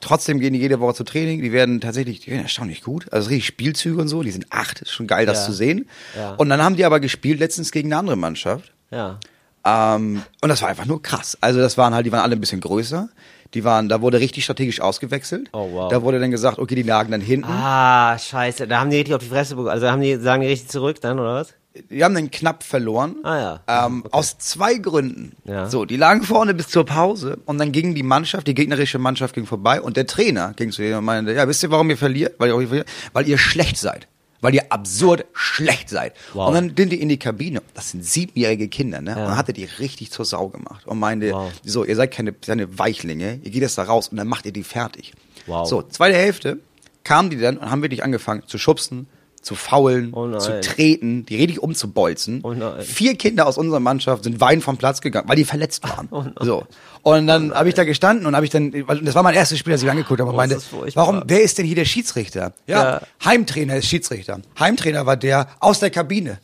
Trotzdem 0.00 0.38
gehen 0.38 0.52
die 0.52 0.60
jede 0.60 0.78
Woche 0.78 0.94
zu 0.94 1.04
Training. 1.04 1.42
Die 1.42 1.50
werden 1.52 1.80
tatsächlich, 1.80 2.20
die 2.20 2.30
werden 2.30 2.42
erstaunlich 2.42 2.82
gut. 2.82 3.12
Also 3.12 3.28
richtig 3.30 3.46
Spielzüge 3.46 4.00
und 4.00 4.06
so. 4.08 4.22
Die 4.22 4.30
sind 4.30 4.46
acht. 4.50 4.80
Ist 4.82 4.92
schon 4.92 5.08
geil, 5.08 5.26
das 5.26 5.38
Ja. 5.40 5.46
zu 5.46 5.52
sehen. 5.52 5.88
Ja. 6.16 6.34
Und 6.34 6.48
dann 6.50 6.62
haben 6.62 6.76
die 6.76 6.84
aber 6.84 7.00
gespielt 7.00 7.40
letztens 7.40 7.72
gegen 7.72 7.88
eine 7.92 7.98
andere 7.98 8.16
Mannschaft. 8.16 8.72
Ja. 8.92 9.18
Ähm, 9.64 10.22
und 10.40 10.48
das 10.48 10.62
war 10.62 10.68
einfach 10.68 10.86
nur 10.86 11.02
krass. 11.02 11.36
Also 11.40 11.58
das 11.58 11.76
waren 11.76 11.94
halt, 11.94 12.06
die 12.06 12.12
waren 12.12 12.20
alle 12.20 12.36
ein 12.36 12.40
bisschen 12.40 12.60
größer. 12.60 13.08
Die 13.54 13.64
waren, 13.64 13.88
da 13.88 14.00
wurde 14.00 14.20
richtig 14.20 14.44
strategisch 14.44 14.80
ausgewechselt. 14.80 15.48
Oh, 15.52 15.68
wow. 15.72 15.90
Da 15.90 16.02
wurde 16.02 16.20
dann 16.20 16.30
gesagt, 16.30 16.58
okay, 16.58 16.74
die 16.76 16.82
lagen 16.82 17.10
dann 17.10 17.20
hinten. 17.20 17.50
Ah, 17.50 18.16
scheiße. 18.18 18.68
Da 18.68 18.78
haben 18.80 18.90
die 18.90 18.96
richtig 18.98 19.14
auf 19.14 19.22
die 19.22 19.28
Fresse 19.28 19.56
bekommen. 19.56 19.72
Also 19.72 19.90
haben 19.90 20.02
die, 20.02 20.16
sagen 20.16 20.42
die 20.42 20.48
richtig 20.48 20.68
zurück 20.68 21.00
dann, 21.00 21.18
oder 21.18 21.34
was? 21.34 21.54
Die 21.90 22.02
haben 22.02 22.14
dann 22.14 22.30
knapp 22.30 22.64
verloren. 22.64 23.16
Ah, 23.22 23.60
ja. 23.66 23.86
Ähm, 23.86 24.04
Aus 24.10 24.38
zwei 24.38 24.74
Gründen. 24.74 25.36
Ja. 25.44 25.68
So, 25.68 25.84
die 25.84 25.96
lagen 25.96 26.22
vorne 26.22 26.54
bis 26.54 26.68
zur 26.68 26.84
Pause 26.84 27.38
und 27.44 27.58
dann 27.58 27.70
ging 27.72 27.94
die 27.94 28.02
Mannschaft, 28.02 28.46
die 28.46 28.54
gegnerische 28.54 28.98
Mannschaft 28.98 29.34
ging 29.34 29.46
vorbei 29.46 29.80
und 29.80 29.96
der 29.96 30.06
Trainer 30.06 30.54
ging 30.56 30.72
zu 30.72 30.82
denen 30.82 30.96
und 30.98 31.04
meinte, 31.04 31.32
ja, 31.32 31.46
wisst 31.46 31.62
ihr, 31.62 31.70
warum 31.70 31.88
ihr 31.90 31.96
verliert? 31.98 32.34
Weil 32.38 32.48
ihr, 32.50 32.66
verliert? 32.66 32.88
Weil 33.12 33.28
ihr 33.28 33.38
schlecht 33.38 33.76
seid. 33.76 34.08
Weil 34.40 34.54
ihr 34.54 34.72
absurd 34.72 35.26
schlecht 35.34 35.88
seid. 35.88 36.14
Wow. 36.32 36.48
Und 36.48 36.54
dann 36.54 36.72
sind 36.76 36.90
die 36.90 37.00
in 37.00 37.08
die 37.08 37.18
Kabine. 37.18 37.60
Das 37.74 37.90
sind 37.90 38.04
siebenjährige 38.04 38.68
Kinder, 38.68 39.00
ne? 39.00 39.10
Ja. 39.10 39.16
Und 39.16 39.22
dann 39.30 39.36
hat 39.36 39.48
er 39.48 39.52
die 39.54 39.64
richtig 39.64 40.10
zur 40.10 40.24
Sau 40.24 40.48
gemacht 40.48 40.86
und 40.86 40.98
meinte, 40.98 41.32
Wow. 41.32 41.52
so, 41.64 41.84
ihr 41.84 41.96
seid 41.96 42.12
keine, 42.12 42.32
keine 42.32 42.78
Weichlinge, 42.78 43.40
ihr 43.42 43.50
geht 43.50 43.62
jetzt 43.62 43.78
da 43.78 43.82
raus 43.84 44.08
und 44.08 44.16
dann 44.16 44.26
macht 44.28 44.46
ihr 44.46 44.52
die 44.52 44.64
fertig. 44.64 45.12
Wow. 45.46 45.68
So, 45.68 45.82
zweite 45.82 46.16
Hälfte 46.16 46.58
kamen 47.04 47.30
die 47.30 47.38
dann 47.38 47.56
und 47.58 47.70
haben 47.70 47.82
wirklich 47.82 48.02
angefangen 48.04 48.42
zu 48.46 48.58
schubsen, 48.58 49.06
zu 49.48 49.54
faulen, 49.54 50.12
Oh 50.12 50.26
nein. 50.26 50.40
zu 50.40 50.60
treten, 50.60 51.24
die 51.24 51.36
richtig 51.36 51.62
umzubolzen. 51.62 52.40
Oh 52.44 52.52
nein. 52.52 52.82
Vier 52.82 53.16
Kinder 53.16 53.46
aus 53.46 53.56
unserer 53.56 53.80
Mannschaft 53.80 54.24
sind 54.24 54.40
weinend 54.40 54.62
vom 54.62 54.76
Platz 54.76 55.00
gegangen, 55.00 55.26
weil 55.28 55.36
die 55.36 55.44
verletzt 55.44 55.82
waren. 55.84 56.08
Oh 56.12 56.22
nein. 56.22 56.34
so. 56.40 56.64
Und 57.02 57.26
dann 57.26 57.54
habe 57.54 57.68
ich 57.68 57.74
da 57.74 57.84
gestanden 57.84 58.26
und 58.26 58.34
habe 58.36 58.44
ich 58.44 58.50
dann, 58.50 58.72
das 59.02 59.14
war 59.14 59.22
mein 59.22 59.34
erstes 59.34 59.58
Spiel, 59.58 59.72
das 59.72 59.82
ich 59.82 59.90
angeguckt 59.90 60.20
habe 60.20 60.28
und 60.28 60.34
Oh, 60.34 60.36
meinte, 60.36 60.58
warum, 60.94 61.22
wer 61.26 61.42
ist 61.42 61.56
denn 61.56 61.64
hier 61.64 61.76
der 61.76 61.86
Schiedsrichter? 61.86 62.52
Ja, 62.66 62.82
Ja. 62.84 63.00
Heimtrainer 63.24 63.76
ist 63.76 63.86
Schiedsrichter. 63.86 64.40
Heimtrainer 64.58 65.06
war 65.06 65.16
der 65.16 65.48
aus 65.60 65.80
der 65.80 65.90
Kabine. 65.90 66.38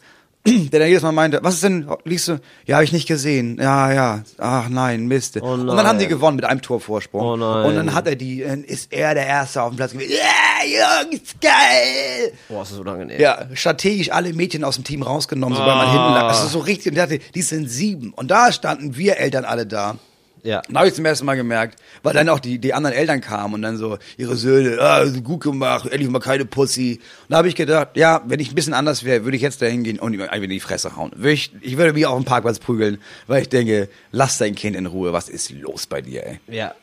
Der 0.46 0.78
dann 0.80 0.88
jedes 0.88 1.02
Mal 1.02 1.12
meinte, 1.12 1.38
was 1.42 1.54
ist 1.54 1.64
denn, 1.64 1.88
liegst 2.04 2.28
du? 2.28 2.38
Ja, 2.66 2.74
habe 2.76 2.84
ich 2.84 2.92
nicht 2.92 3.08
gesehen. 3.08 3.56
Ja, 3.58 3.90
ja. 3.90 4.22
Ach 4.36 4.68
nein, 4.68 5.06
Mist. 5.06 5.38
Oh 5.40 5.52
und 5.54 5.66
dann 5.66 5.86
haben 5.86 5.98
die 5.98 6.04
nein. 6.04 6.10
gewonnen 6.12 6.36
mit 6.36 6.44
einem 6.44 6.60
Torvorsprung. 6.60 7.22
Oh 7.22 7.34
nein. 7.34 7.64
Und 7.64 7.76
dann 7.76 7.94
hat 7.94 8.06
er 8.06 8.14
die, 8.14 8.42
dann 8.42 8.62
ist 8.62 8.92
er 8.92 9.14
der 9.14 9.26
Erste 9.26 9.62
auf 9.62 9.70
dem 9.70 9.76
Platz 9.76 9.92
gewesen. 9.92 10.12
Ja, 10.12 10.18
Jungs, 10.64 11.34
geil! 11.40 12.32
Boah, 12.48 12.62
ist 12.62 12.72
das 12.72 12.78
unangenehm. 12.78 13.20
Ja, 13.20 13.46
strategisch 13.54 14.10
alle 14.10 14.32
Mädchen 14.32 14.64
aus 14.64 14.76
dem 14.76 14.84
Team 14.84 15.02
rausgenommen, 15.02 15.56
sobald 15.56 15.76
man 15.76 15.90
hinten 15.90 16.14
lag. 16.14 16.28
Das 16.28 16.44
ist 16.44 16.52
so 16.52 16.60
richtig. 16.60 16.88
Und 16.88 16.94
der 16.94 17.04
hatte, 17.04 17.18
die 17.18 17.42
sind 17.42 17.68
sieben. 17.68 18.12
Und 18.14 18.30
da 18.30 18.52
standen 18.52 18.96
wir 18.96 19.18
Eltern 19.18 19.44
alle 19.44 19.66
da. 19.66 19.98
Ja. 20.44 20.60
Da 20.68 20.80
habe 20.80 20.88
ich 20.88 20.94
zum 20.94 21.06
ersten 21.06 21.24
Mal 21.24 21.36
gemerkt, 21.36 21.80
weil 22.02 22.12
dann 22.12 22.28
auch 22.28 22.38
die, 22.38 22.58
die 22.58 22.74
anderen 22.74 22.94
Eltern 22.94 23.22
kamen 23.22 23.54
und 23.54 23.62
dann 23.62 23.78
so, 23.78 23.98
ihre 24.18 24.36
Söhne, 24.36 24.78
ah, 24.78 25.02
gut 25.06 25.42
gemacht, 25.42 25.86
endlich 25.86 26.10
mal 26.10 26.18
keine 26.18 26.44
Pussy. 26.44 27.00
Und 27.22 27.30
da 27.30 27.38
habe 27.38 27.48
ich 27.48 27.54
gedacht, 27.54 27.96
ja, 27.96 28.22
wenn 28.26 28.40
ich 28.40 28.52
ein 28.52 28.54
bisschen 28.54 28.74
anders 28.74 29.04
wäre, 29.04 29.24
würde 29.24 29.38
ich 29.38 29.42
jetzt 29.42 29.62
da 29.62 29.66
hingehen 29.66 29.98
und 29.98 30.12
ihm 30.12 30.20
in 30.20 30.50
die 30.50 30.60
Fresse 30.60 30.96
hauen. 30.96 31.12
Würde 31.16 31.32
ich, 31.32 31.50
ich 31.62 31.78
würde 31.78 31.94
mich 31.94 32.04
auf 32.04 32.16
dem 32.18 32.26
Parkplatz 32.26 32.58
prügeln, 32.58 32.98
weil 33.26 33.40
ich 33.40 33.48
denke, 33.48 33.88
lass 34.12 34.36
dein 34.36 34.54
Kind 34.54 34.76
in 34.76 34.84
Ruhe, 34.84 35.14
was 35.14 35.30
ist 35.30 35.50
los 35.50 35.86
bei 35.86 36.02
dir, 36.02 36.26
ey? 36.26 36.40
Ja. 36.48 36.74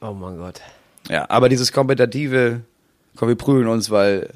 Oh 0.00 0.12
mein 0.12 0.36
Gott. 0.36 0.60
Ja, 1.08 1.28
aber 1.28 1.48
dieses 1.48 1.72
kompetitive, 1.72 2.60
komm, 3.18 3.28
wir 3.28 3.36
prügeln 3.36 3.66
uns, 3.66 3.90
weil 3.90 4.30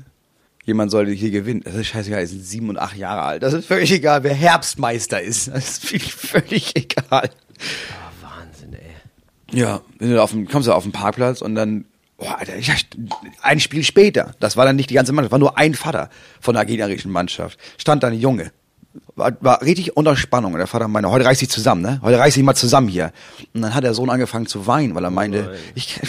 jemand 0.64 0.90
sollte 0.90 1.12
hier 1.12 1.30
gewinnen. 1.30 1.62
Das 1.64 1.74
ist 1.74 1.86
scheißegal, 1.86 2.20
die 2.20 2.26
sind 2.26 2.44
sieben 2.44 2.68
und 2.68 2.78
acht 2.78 2.96
Jahre 2.96 3.22
alt. 3.22 3.42
Das 3.42 3.52
ist 3.52 3.66
völlig 3.66 3.90
egal, 3.92 4.22
wer 4.24 4.34
Herbstmeister 4.34 5.20
ist. 5.22 5.48
Das 5.48 5.68
ist 5.68 5.84
völlig, 5.84 6.12
völlig 6.14 6.76
egal. 6.76 7.30
Oh, 7.30 8.26
Wahnsinn, 8.26 8.74
ey. 8.74 9.58
Ja, 9.58 9.80
wenn 9.98 10.10
du 10.10 10.22
auf 10.22 10.32
dem, 10.32 10.48
kommst 10.48 10.68
du 10.68 10.72
auf 10.72 10.82
den 10.82 10.92
Parkplatz 10.92 11.40
und 11.40 11.54
dann, 11.54 11.84
boah, 12.16 12.38
Alter, 12.38 12.56
ich, 12.56 12.72
ein 13.40 13.60
Spiel 13.60 13.84
später, 13.84 14.34
das 14.40 14.56
war 14.56 14.64
dann 14.64 14.76
nicht 14.76 14.90
die 14.90 14.94
ganze 14.94 15.12
Mannschaft, 15.12 15.32
war 15.32 15.38
nur 15.38 15.58
ein 15.58 15.74
Vater 15.74 16.10
von 16.40 16.54
der 16.54 16.64
gegnerischen 16.64 17.12
Mannschaft, 17.12 17.58
stand 17.78 18.02
da 18.02 18.08
ein 18.08 18.18
Junge. 18.18 18.52
War, 19.14 19.32
war 19.40 19.62
richtig 19.62 19.96
unter 19.96 20.16
Spannung. 20.16 20.52
Und 20.52 20.58
der 20.58 20.66
Vater 20.66 20.88
meinte, 20.88 21.10
heute 21.10 21.24
reiß 21.24 21.40
ich 21.42 21.48
zusammen, 21.50 21.82
ne? 21.82 22.00
Heute 22.02 22.18
reiß 22.18 22.36
ich 22.36 22.42
mal 22.42 22.54
zusammen 22.54 22.88
hier. 22.88 23.12
Und 23.54 23.62
dann 23.62 23.74
hat 23.74 23.84
der 23.84 23.94
Sohn 23.94 24.10
angefangen 24.10 24.46
zu 24.46 24.66
weinen, 24.66 24.94
weil 24.94 25.04
er 25.04 25.10
meinte, 25.10 25.42
nein. 25.44 25.58
ich, 25.74 26.00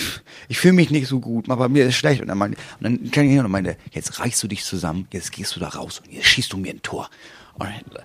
ich 0.49 0.57
fühle 0.59 0.73
mich 0.73 0.89
nicht 0.89 1.07
so 1.07 1.19
gut, 1.19 1.49
aber 1.49 1.69
mir 1.69 1.85
ist 1.85 1.95
schlecht. 1.95 2.21
Und 2.21 2.29
er 2.29 2.35
meinte, 2.35 2.57
und 2.79 2.83
dann 2.83 3.11
kam 3.11 3.23
ich 3.25 3.31
hin 3.31 3.43
und 3.45 3.51
meinte, 3.51 3.77
jetzt 3.91 4.19
reißt 4.19 4.41
du 4.43 4.47
dich 4.47 4.63
zusammen, 4.65 5.07
jetzt 5.11 5.31
gehst 5.31 5.55
du 5.55 5.59
da 5.59 5.69
raus 5.69 6.01
und 6.05 6.11
jetzt 6.11 6.27
schießt 6.27 6.51
du 6.53 6.57
mir 6.57 6.71
ein 6.73 6.81
Tor. 6.81 7.09
Und 7.55 7.67
dann, 7.67 8.03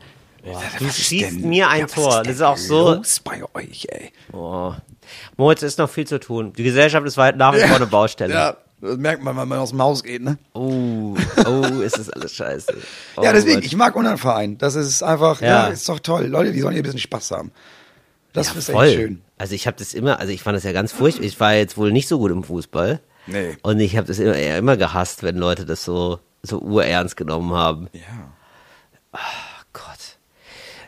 du 0.79 0.89
schießt 0.91 1.33
denn- 1.33 1.49
mir 1.49 1.69
ein 1.69 1.85
was 1.85 1.93
Tor. 1.93 2.23
Das 2.23 2.35
ist 2.37 2.43
auch 2.43 2.57
so- 2.57 2.95
Los 2.95 3.21
bei 3.21 3.43
euch, 3.55 3.87
ey. 3.91 4.13
Oh. 4.33 4.73
Moritz, 5.37 5.63
ist 5.63 5.79
noch 5.79 5.89
viel 5.91 6.07
zu 6.07 6.21
tun. 6.21 6.53
Die 6.53 6.63
Gesellschaft 6.63 7.07
ist 7.07 7.17
weit 7.17 7.37
nach 7.37 7.55
wie 7.55 7.61
vor 7.61 7.77
eine 7.77 7.87
Baustelle. 7.87 8.35
Ja, 8.35 8.57
das 8.81 8.97
merkt 8.97 9.23
man, 9.23 9.37
wenn 9.37 9.49
man 9.49 9.59
aus 9.59 9.71
dem 9.71 9.83
Haus 9.83 10.03
geht, 10.03 10.23
ne? 10.23 10.39
Oh, 10.55 11.17
oh, 11.47 11.81
ist 11.81 11.99
das 11.99 12.11
alles 12.11 12.33
scheiße. 12.33 12.73
Oh 13.17 13.23
ja, 13.25 13.33
deswegen, 13.33 13.57
Gott. 13.57 13.65
ich 13.65 13.77
mag 13.77 13.97
unseren 13.97 14.19
Verein. 14.19 14.59
Das 14.59 14.77
ist 14.77 15.03
einfach, 15.03 15.41
ja. 15.41 15.49
Ja. 15.49 15.67
ist 15.67 15.89
doch 15.89 15.99
toll. 15.99 16.27
Leute, 16.27 16.53
die 16.53 16.61
sollen 16.61 16.75
hier 16.75 16.83
ein 16.83 16.85
bisschen 16.85 17.01
Spaß 17.01 17.33
haben. 17.33 17.51
Das 18.33 18.55
ist 18.55 18.71
Voll. 18.71 18.87
echt 18.87 18.95
schön. 18.97 19.23
Also 19.39 19.55
ich 19.55 19.67
habe 19.67 19.77
das 19.77 19.95
immer, 19.95 20.21
also 20.21 20.33
ich 20.33 20.43
fand 20.43 20.57
das 20.57 20.65
ja 20.65 20.73
ganz 20.73 20.93
furchtbar. 20.93 21.25
Ich 21.25 21.41
war 21.41 21.55
jetzt 21.55 21.77
wohl 21.77 21.91
nicht 21.93 22.07
so 22.07 22.19
gut 22.19 22.31
im 22.31 22.45
Fußball. 22.45 23.01
Nee. 23.27 23.57
Und 23.63 23.81
ich 23.81 23.97
habe 23.97 24.07
das 24.07 24.19
immer, 24.19 24.35
eher 24.35 24.59
immer 24.59 24.77
gehasst, 24.77 25.23
wenn 25.23 25.37
Leute 25.37 25.65
das 25.67 25.85
so, 25.85 26.21
so 26.43 26.61
urernst 26.61 27.17
genommen 27.17 27.53
haben. 27.53 27.89
Ja. 27.93 28.33
Gott. 29.73 30.19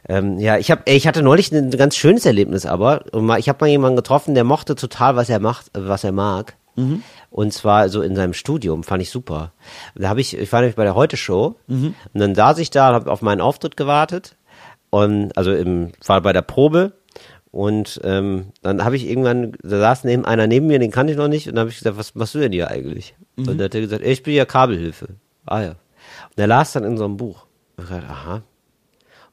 Ähm, 0.09 0.39
ja, 0.39 0.59
ich 0.59 0.71
habe, 0.71 0.83
ich 0.87 1.07
hatte 1.07 1.23
neulich 1.23 1.53
ein 1.53 1.71
ganz 1.71 1.97
schönes 1.97 2.25
Erlebnis, 2.25 2.67
aber 2.67 3.05
ich 3.39 3.49
habe 3.49 3.65
mal 3.65 3.69
jemanden 3.69 3.97
getroffen, 3.97 4.35
der 4.35 4.45
mochte 4.45 4.75
total, 4.75 5.17
was 5.17 5.29
er 5.29 5.41
macht, 5.41 5.67
was 5.75 6.05
er 6.05 6.13
mag. 6.13 6.57
Und 7.31 7.53
zwar 7.53 7.89
so 7.89 8.03
in 8.03 8.17
seinem 8.17 8.33
Studium, 8.33 8.83
fand 8.83 9.03
ich 9.03 9.11
super. 9.11 9.53
Da 9.95 10.09
habe 10.09 10.21
ich, 10.21 10.37
ich 10.37 10.53
war 10.53 10.61
nämlich 10.61 10.77
bei 10.77 10.83
der 10.85 10.95
Heute 10.97 11.17
Show 11.17 11.57
und 11.69 11.95
dann 12.13 12.35
saß 12.35 12.59
ich 12.59 12.71
da 12.71 12.89
und 12.89 12.95
habe 12.97 13.11
auf 13.13 13.23
meinen 13.23 13.41
Auftritt 13.41 13.77
gewartet 13.77 14.37
und 14.91 15.37
also 15.37 15.53
im, 15.53 15.93
war 16.05 16.21
bei 16.23 16.33
der 16.33 16.43
Probe 16.43 16.93
und 17.53 18.01
ähm, 18.05 18.47
dann 18.63 18.85
habe 18.85 18.97
ich 18.97 19.09
irgendwann, 19.09 19.53
da 19.63 19.79
saß 19.79 20.05
neben 20.05 20.25
einer 20.25 20.47
neben 20.49 20.67
mir, 20.67 20.79
den 20.81 20.91
kannte 20.91 21.13
ich 21.13 21.19
noch 21.19 21.29
nicht 21.29 21.47
und 21.49 21.55
dann 21.55 21.61
habe 21.63 21.71
ich 21.71 21.79
gesagt, 21.79 21.97
was 21.97 22.15
machst 22.17 22.35
du 22.35 22.41
denn 22.41 22.53
hier 22.53 22.69
eigentlich? 22.69 23.15
Und 23.37 23.47
dann 23.47 23.63
hat 23.63 23.75
er 23.75 23.81
gesagt, 23.81 24.05
ich 24.05 24.23
bin 24.25 24.35
ja 24.35 24.45
Kabelhilfe. 24.45 25.09
Ah 25.47 25.63
ja. 25.63 25.69
Und 25.71 26.37
er 26.39 26.47
las 26.49 26.73
dann 26.73 26.85
in 26.85 26.97
so 26.99 27.05
einem 27.05 27.17
Buch. 27.17 27.47
Und 27.77 27.85
ich 27.85 27.91
dachte, 27.91 28.09
aha, 28.09 28.43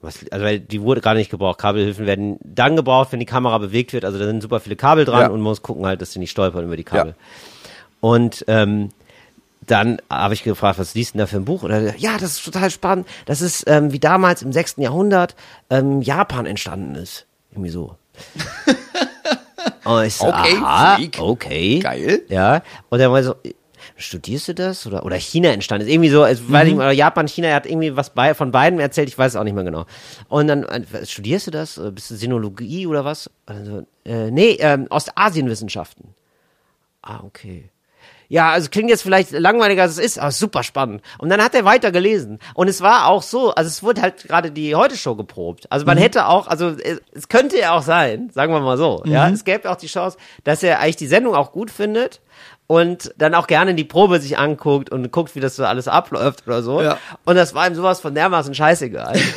was, 0.02 0.24
also 0.32 0.45
weil 0.45 0.60
die 0.60 0.82
wurde 0.82 1.02
gar 1.02 1.16
nicht 1.16 1.32
gebraucht. 1.32 1.58
Kabelhilfen 1.60 2.06
werden 2.06 2.38
dann 2.43 2.76
gebraucht, 2.76 3.12
wenn 3.12 3.20
die 3.20 3.26
Kamera 3.26 3.58
bewegt 3.58 3.93
wird. 3.93 4.06
Also 4.06 4.20
da 4.20 4.26
sind 4.26 4.41
super 4.41 4.60
viele 4.60 4.76
Kabel 4.76 5.06
dran 5.06 5.22
Ja. 5.22 5.28
und 5.28 5.39
man 5.41 5.50
muss 5.50 5.64
gucken 5.64 5.86
halt, 5.88 6.02
dass 6.02 6.12
sie 6.12 6.20
nicht 6.20 6.32
stolpern 6.32 6.64
über 6.66 6.78
die 6.78 6.84
Kabel. 6.84 7.16
Und 8.00 8.45
ähm, 8.48 8.89
dann 9.66 10.02
habe 10.10 10.34
ich 10.34 10.43
gefragt, 10.43 10.80
was 10.80 10.93
liest 10.93 11.14
denn 11.14 11.20
da 11.20 11.28
für 11.28 11.38
ein 11.38 11.45
Buch? 11.45 11.64
Und 11.64 11.72
er 11.72 11.98
ja, 11.98 12.14
das 12.18 12.34
ist 12.38 12.45
total 12.45 12.70
spannend. 12.72 13.08
Das 13.26 13.41
ist 13.41 13.64
ähm, 13.68 13.91
wie 13.91 14.00
damals 14.00 14.41
im 14.41 14.54
6. 14.54 14.76
Jahrhundert 14.78 15.36
ähm, 15.70 16.02
Japan 16.02 16.45
entstanden 16.45 16.95
ist. 16.95 17.26
Irgendwie 17.52 17.70
so. 17.72 17.95
Und 19.84 20.06
ich 20.06 20.16
so, 20.16 20.28
Okay, 20.28 20.56
aha, 20.62 20.95
Freak. 20.95 21.18
okay. 21.20 21.80
Geil. 21.80 22.22
Ja. 22.30 22.62
Und 22.89 23.00
er 23.00 23.12
war 23.12 23.24
so, 23.24 23.36
studierst 23.95 24.50
du 24.50 24.54
das? 24.54 24.86
Oder, 24.86 25.06
oder 25.06 25.18
China 25.18 25.50
entstanden 25.50 25.88
ist. 25.88 25.93
Irgendwie 25.93 26.10
so, 26.10 26.24
es 26.26 26.39
weiß 26.52 26.64
Mhm. 26.64 26.68
nicht 26.70 26.78
mehr, 26.78 26.86
oder 26.88 26.91
Japan, 26.93 27.28
China, 27.28 27.48
er 27.48 27.56
hat 27.56 27.66
irgendwie 27.66 27.95
was 27.95 28.10
bei, 28.12 28.34
von 28.34 28.52
beiden 28.52 28.80
erzählt, 28.80 29.08
ich 29.10 29.18
weiß 29.18 29.34
es 29.34 29.36
auch 29.36 29.43
nicht 29.43 29.54
mehr 29.54 29.64
genau. 29.64 29.86
Und 30.30 30.48
dann, 30.48 30.64
äh, 30.64 31.06
studierst 31.06 31.48
du 31.48 31.52
das? 31.52 31.78
Oder 31.80 31.91
Bist 31.91 32.12
du 32.12 32.16
Sinologie 32.16 32.86
oder 32.88 33.06
was? 33.06 33.30
Also, 33.45 33.84
äh, 34.06 34.30
nee, 34.32 34.58
ähm, 34.60 34.88
Ostasienwissenschaften. 34.89 36.14
Ah, 37.02 37.22
okay. 37.24 37.70
Ja, 38.30 38.51
also 38.51 38.69
klingt 38.69 38.89
jetzt 38.89 39.03
vielleicht 39.03 39.32
langweiliger 39.32 39.84
als 39.84 39.93
es 39.93 39.99
ist, 39.99 40.19
aber 40.19 40.32
super 40.32 40.63
spannend. 40.63 41.01
Und 41.17 41.30
dann 41.30 41.41
hat 41.41 41.55
er 41.55 41.65
weiter 41.65 41.91
gelesen. 41.91 42.39
Und 42.53 42.67
es 42.67 42.82
war 42.82 43.07
auch 43.07 43.21
so, 43.21 43.53
also 43.53 43.67
es 43.67 43.84
wurde 43.84 44.01
halt 44.01 44.28
gerade 44.28 44.51
die 44.51 44.75
Heute-Show 44.75 45.15
geprobt. 45.15 45.71
Also 45.71 45.86
man 45.86 45.97
hätte 45.97 46.28
auch, 46.28 46.47
also 46.47 46.69
es, 46.69 47.01
es 47.13 47.30
könnte 47.30 47.57
ja 47.57 47.71
auch 47.71 47.84
sein, 47.84 48.30
sagen 48.34 48.51
wir 48.53 48.59
mal 48.59 48.78
so, 48.78 49.01
ja, 49.05 49.30
es 49.30 49.45
gäbe 49.45 49.69
auch 49.69 49.78
die 49.78 49.88
Chance, 49.88 50.17
dass 50.43 50.63
er 50.63 50.80
eigentlich 50.80 50.97
die 50.97 51.07
Sendung 51.07 51.36
auch 51.36 51.51
gut 51.51 51.71
findet 51.71 52.21
und 52.67 53.13
dann 53.17 53.34
auch 53.34 53.47
gerne 53.47 53.73
die 53.73 53.86
Probe 53.86 54.19
sich 54.19 54.38
anguckt 54.38 54.91
und 54.91 55.09
guckt, 55.11 55.36
wie 55.36 55.39
das 55.39 55.55
so 55.55 55.63
alles 55.63 55.88
abläuft 55.88 56.45
oder 56.47 56.61
so. 56.61 56.82
Ja. 56.82 56.97
Und 57.23 57.36
das 57.36 57.53
war 57.53 57.65
ihm 57.67 57.75
sowas 57.75 58.01
von 58.01 58.13
dermaßen 58.13 58.53
scheißegal. 58.53 59.17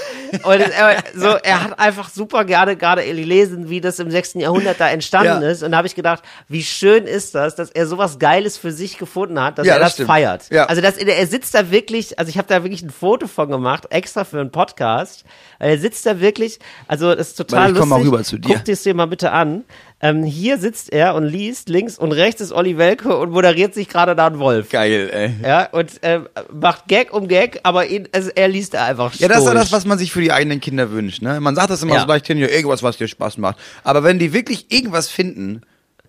und 0.45 0.61
er, 0.61 1.03
so, 1.15 1.27
er 1.43 1.65
hat 1.65 1.79
einfach 1.79 2.09
super 2.09 2.45
gerne 2.45 2.77
gerade 2.77 3.05
gelesen, 3.05 3.69
wie 3.71 3.81
das 3.81 3.99
im 3.99 4.11
6. 4.11 4.35
Jahrhundert 4.35 4.81
da 4.81 4.89
entstanden 4.91 5.43
Ja. 5.43 5.49
ist. 5.51 5.63
Und 5.63 5.73
da 5.73 5.79
habe 5.79 5.87
ich 5.87 5.95
gedacht, 5.95 6.23
wie 6.49 6.63
schön 6.63 7.05
ist 7.05 7.35
das, 7.35 7.55
dass 7.55 7.71
er 7.71 7.87
sowas 7.87 8.19
Geiles 8.19 8.57
für 8.57 8.73
sich 8.73 8.99
gefunden 8.99 9.41
hat, 9.41 9.59
dass 9.59 9.67
Ja, 9.67 9.75
er 9.75 9.79
das 9.79 9.89
das 9.89 9.93
stimmt. 9.95 10.07
feiert. 10.09 10.51
Ja. 10.51 10.67
Also 10.67 10.83
dass 10.83 10.97
er, 10.97 11.17
er 11.17 11.27
sitzt 11.27 11.55
da 11.55 11.71
wirklich, 11.71 12.19
also 12.19 12.29
ich 12.31 12.39
habe 12.39 12.49
da 12.49 12.63
wirklich 12.63 12.83
ein 12.83 12.91
Foto 12.91 13.27
von 13.27 13.49
gemacht, 13.51 13.87
extra 13.91 14.25
für 14.25 14.41
einen 14.41 14.51
Podcast. 14.51 15.25
Er 15.59 15.79
sitzt 15.79 16.07
da 16.07 16.21
wirklich, 16.21 16.59
also 16.89 17.15
das 17.15 17.29
ist 17.29 17.35
total 17.37 17.73
ich 17.73 17.79
komm 17.79 17.89
mal 17.89 17.97
lustig. 17.97 18.13
rüber 18.13 18.25
zu 18.25 18.39
dir. 18.39 18.55
Guck 18.55 18.65
dir 18.65 18.73
es 18.73 18.83
dir 18.83 18.95
mal 18.95 19.07
bitte 19.07 19.33
an. 19.33 19.65
Ähm, 20.03 20.23
hier 20.25 20.57
sitzt 20.57 20.95
er 20.95 21.15
und 21.15 21.25
liest, 21.25 21.69
links 21.69 21.99
und 21.99 22.13
rechts 22.13 22.41
ist 22.41 22.53
Olli 22.53 22.79
Welke 22.79 23.15
und 23.19 23.33
moderiert 23.33 23.75
sich 23.75 23.87
gerade 23.87 24.17
da 24.17 24.29
ein 24.29 24.39
Wolf. 24.39 24.71
Geil, 24.71 25.11
ey. 25.13 25.35
Ja, 25.47 25.69
und 25.73 25.91
ähm, 26.01 26.27
macht 26.51 26.89
Gag 26.89 27.13
um 27.13 27.29
Gag, 27.29 27.61
aber 27.65 27.85
ihn, 27.87 28.09
also 28.13 28.31
er 28.35 28.49
liest 28.49 28.73
da 28.73 28.87
einfach 28.87 29.13
Ja, 29.17 29.29
das 29.29 29.45
ist 29.45 29.53
das, 29.53 29.73
was 29.73 29.85
man 29.85 29.99
sich 29.99 30.11
für 30.11 30.20
die 30.21 30.33
eigenen 30.33 30.61
Kinder 30.61 30.91
wünscht. 30.91 31.23
Ne? 31.23 31.41
Man 31.41 31.55
sagt 31.55 31.71
das 31.71 31.83
immer 31.83 31.95
Ja. 31.95 32.01
so 32.03 32.07
leicht 32.07 32.27
hin, 32.27 32.39
ja, 32.39 32.49
irgendwas, 32.49 32.83
was 32.83 32.97
dir 32.97 33.09
Spaß 33.09 33.39
macht. 33.39 33.59
Aber 33.85 34.05
wenn 34.05 34.19
die 34.19 34.33
wirklich 34.33 34.71
irgendwas 34.73 35.09
finden, 35.09 35.63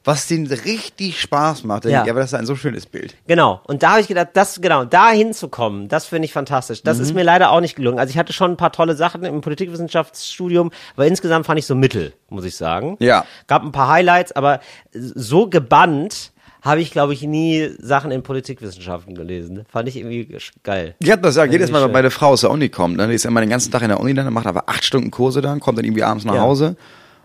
was 0.04 0.26
denen 0.26 0.48
richtig 0.48 1.22
Spaß 1.22 1.64
macht. 1.64 1.86
Ja. 1.86 2.04
Ja, 2.04 2.12
aber 2.12 2.22
das 2.22 2.32
ist 2.34 2.40
ein 2.40 2.48
so 2.48 2.56
schönes 2.56 2.88
Bild. 2.88 3.14
Genau. 3.28 3.62
Und 3.66 3.84
da 3.84 3.92
habe 3.92 4.02
ich 4.02 4.08
gedacht, 4.08 4.30
das, 4.34 4.60
genau, 4.60 4.84
da 4.84 5.12
hinzukommen, 5.12 5.90
das 5.90 6.06
finde 6.08 6.26
ich 6.26 6.34
fantastisch. 6.34 6.82
Das 6.82 6.98
Mhm. 6.98 7.04
ist 7.04 7.14
mir 7.14 7.22
leider 7.24 7.52
auch 7.52 7.62
nicht 7.62 7.76
gelungen. 7.76 8.00
Also 8.00 8.10
ich 8.10 8.18
hatte 8.18 8.34
schon 8.34 8.50
ein 8.50 8.58
paar 8.58 8.72
tolle 8.72 8.96
Sachen 8.96 9.24
im 9.24 9.42
Politikwissenschaftsstudium, 9.42 10.72
aber 10.96 11.06
insgesamt 11.06 11.46
fand 11.46 11.60
ich 11.60 11.68
so 11.68 11.76
mittel, 11.76 12.14
muss 12.30 12.46
ich 12.46 12.56
sagen. 12.56 12.98
Ja. 13.00 13.26
Gab 13.46 13.62
ein 13.64 13.72
paar 13.72 13.90
Highlights, 13.90 14.32
aber 14.32 14.60
so 14.92 15.48
gebannt 15.48 16.32
habe 16.62 16.82
ich, 16.82 16.92
glaube 16.92 17.14
ich, 17.14 17.24
nie 17.24 17.70
Sachen 17.80 18.12
in 18.12 18.22
Politikwissenschaften 18.24 19.16
gelesen. 19.16 19.66
Fand 19.72 19.90
ich 19.90 19.98
irgendwie 19.98 20.28
geil. 20.64 20.96
Ich 21.00 21.12
hab 21.12 21.22
das 21.24 21.36
ja 21.36 21.46
jedes 21.46 21.72
Mal, 21.72 21.84
wenn 21.84 21.92
meine 21.92 22.12
Frau 22.12 22.28
aus 22.30 22.42
der 22.42 22.52
Uni 22.52 22.70
kommt, 22.70 23.00
dann 23.00 23.10
ist 23.10 23.26
immer 23.26 23.42
den 23.42 23.50
ganzen 23.50 23.72
Tag 23.72 23.82
in 23.82 23.90
der 23.90 24.00
Uni, 24.00 24.14
dann 24.14 24.32
macht 24.32 24.46
aber 24.46 24.70
acht 24.70 24.86
Stunden 24.86 25.10
Kurse 25.12 25.42
dann, 25.42 25.60
kommt 25.60 25.78
dann 25.78 25.86
irgendwie 25.86 26.04
abends 26.04 26.24
nach 26.26 26.36
Ja. 26.36 26.42
Hause 26.42 26.68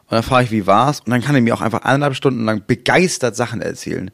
und 0.09 0.13
dann 0.13 0.23
frage 0.23 0.45
ich, 0.47 0.51
wie 0.53 0.67
war's? 0.67 1.01
Und 1.01 1.11
dann 1.11 1.21
kann 1.21 1.35
er 1.35 1.41
mir 1.43 1.55
auch 1.55 1.61
einfach 1.61 1.83
eineinhalb 1.83 2.15
Stunden 2.15 2.45
lang 2.45 2.63
begeistert 2.67 3.37
Sachen 3.37 3.61
erzählen. 3.61 4.11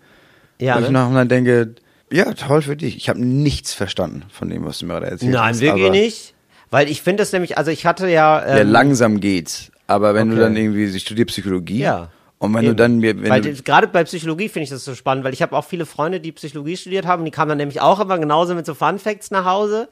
Ja, 0.61 0.79
ich 0.79 0.87
ne? 0.87 0.93
nach 0.93 1.09
und 1.09 1.14
dann 1.14 1.29
denke, 1.29 1.75
ja, 2.11 2.33
toll 2.35 2.62
für 2.62 2.77
dich. 2.77 2.97
Ich 2.97 3.09
habe 3.09 3.25
nichts 3.25 3.73
verstanden 3.75 4.25
von 4.31 4.49
dem, 4.51 4.64
was 4.64 4.79
du 4.81 4.87
mir 4.87 4.95
gerade 4.95 5.07
erzählt 5.07 5.33
Nein, 5.33 5.51
hast. 5.51 5.61
wirklich 5.61 5.85
aber, 5.87 5.93
nicht. 5.95 6.35
Weil 6.70 6.89
ich 6.91 7.01
finde 7.03 7.23
es 7.23 7.33
nämlich, 7.33 7.59
also 7.59 7.70
ich 7.70 7.87
hatte 7.87 8.09
ja. 8.09 8.41
Ja, 8.47 8.57
Ähm, 8.59 8.68
langsam 8.70 9.20
geht's. 9.20 9.70
Aber 9.87 10.14
wenn 10.14 10.29
du 10.29 10.35
Okay. 10.35 10.43
dann 10.45 10.57
irgendwie, 10.57 10.85
ich 10.85 11.03
studiere 11.03 11.27
Psychologie. 11.27 11.81
Ja. 11.81 12.09
Und 12.43 12.53
wenn 12.55 12.64
Eben. 12.64 12.70
du 12.70 12.74
dann 12.82 12.99
mir, 12.99 13.22
wenn 13.22 13.30
weil 13.30 13.40
du, 13.40 13.55
gerade 13.62 13.86
bei 13.86 14.03
Psychologie 14.03 14.49
finde 14.49 14.64
ich 14.64 14.70
das 14.70 14.84
so 14.84 14.97
spannend, 14.97 15.22
weil 15.24 15.32
ich 15.32 15.43
habe 15.43 15.57
auch 15.57 15.64
viele 15.64 15.86
Freunde, 15.86 16.18
die 16.18 16.32
Psychologie 16.32 16.76
studiert 16.76 17.07
haben, 17.07 17.24
die 17.24 17.30
kamen 17.30 17.51
dann 17.51 17.59
nämlich 17.59 17.80
auch 17.80 18.01
immer 18.01 18.18
genauso 18.18 18.55
mit 18.57 18.66
so 18.66 18.74
Fun 18.74 18.99
Facts 18.99 19.30
nach 19.30 19.45
Hause. 19.45 19.88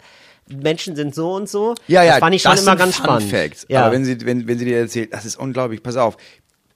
Menschen 0.49 0.97
sind 0.97 1.15
so 1.15 1.33
und 1.33 1.49
so. 1.49 1.77
Ja, 1.87 2.03
ja, 2.03 2.13
das 2.13 2.19
fand 2.19 2.35
ich 2.35 2.43
schon 2.43 2.51
das 2.51 2.63
immer 2.63 2.73
sind 2.73 2.79
ganz 2.79 2.97
Fun 2.97 3.05
spannend. 3.05 3.31
Facts. 3.31 3.67
Ja. 3.69 3.83
Aber 3.85 3.93
wenn 3.93 4.05
sie, 4.05 4.21
wenn, 4.27 4.49
wenn 4.49 4.59
sie 4.59 4.65
dir 4.65 4.79
erzählt, 4.79 5.13
das 5.15 5.25
ist 5.25 5.37
unglaublich, 5.39 5.81
pass 5.81 5.97
auf. 5.97 6.17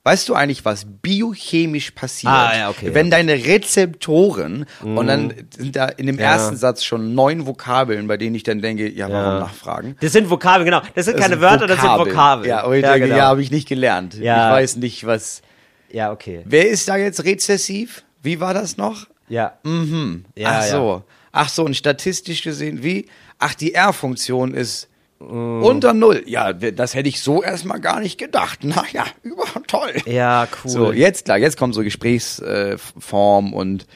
Weißt 0.04 0.28
du 0.28 0.34
eigentlich, 0.34 0.64
was 0.64 0.86
biochemisch 1.02 1.90
passiert, 1.92 2.32
Ah, 2.32 2.56
ja, 2.56 2.70
okay, 2.70 2.90
wenn 2.94 3.06
ja. 3.06 3.12
Deine 3.16 3.32
Rezeptoren 3.32 4.66
und 4.82 5.06
dann 5.06 5.32
sind 5.56 5.74
da 5.76 5.86
in 5.86 6.06
dem 6.06 6.18
Ja. 6.18 6.26
ersten 6.32 6.56
Satz 6.56 6.84
schon 6.84 7.14
neun 7.14 7.46
Vokabeln, 7.46 8.06
bei 8.06 8.16
denen 8.16 8.36
ich 8.36 8.42
dann 8.42 8.60
denke, 8.60 8.88
ja, 8.88 9.10
warum 9.10 9.40
nachfragen? 9.40 9.96
das 10.00 10.12
sind 10.12 10.30
Vokabeln, 10.30 10.66
genau. 10.66 10.82
Das 10.94 11.06
sind 11.06 11.14
Das 11.14 11.22
keine 11.22 11.34
sind 11.34 11.42
Wörter, 11.42 11.66
das 11.66 11.80
sind 11.80 11.90
Vokabeln. 11.90 12.48
Ja, 12.48 12.64
und 12.64 12.74
ich 12.74 12.82
denke, 12.82 13.00
genau. 13.00 13.16
ja, 13.16 13.24
habe 13.24 13.42
ich 13.42 13.50
nicht 13.50 13.66
gelernt. 13.66 14.14
Ja. 14.14 14.50
Ich 14.50 14.54
weiß 14.62 14.76
nicht, 14.76 15.04
was. 15.06 15.42
Ja, 15.94 16.12
okay. 16.12 16.42
Wer 16.44 16.68
ist 16.68 16.88
da 16.88 16.96
jetzt 16.96 17.24
rezessiv? 17.24 18.02
Wie 18.22 18.40
war 18.40 18.52
das 18.54 18.76
noch? 18.76 19.06
Ja. 19.28 19.58
Mhm. 19.64 20.24
Ja, 20.36 20.48
Ach 20.58 20.64
ja. 20.64 20.70
so. 20.70 21.02
Ach 21.32 21.48
so, 21.48 21.64
und 21.64 21.74
statistisch 21.76 22.42
gesehen, 22.42 22.82
wie? 22.82 23.06
Ach, 23.38 23.54
die 23.54 23.74
R-Funktion 23.74 24.54
ist 24.54 24.88
Mm. 25.20 25.62
unter 25.62 25.94
Null. 25.94 26.24
Ja, 26.26 26.52
das 26.52 26.94
hätte 26.94 27.08
ich 27.08 27.22
so 27.22 27.40
erstmal 27.42 27.80
gar 27.80 28.00
nicht 28.00 28.18
gedacht. 28.18 28.58
Na 28.62 28.84
ja, 28.92 29.04
über 29.22 29.44
toll. 29.68 29.94
Ja, 30.06 30.48
cool. 30.64 30.70
So, 30.70 30.92
jetzt 30.92 31.24
klar, 31.26 31.38
jetzt 31.38 31.56
kommen 31.56 31.72
so 31.72 31.82
Gesprächsform 31.82 33.52
und 33.52 33.86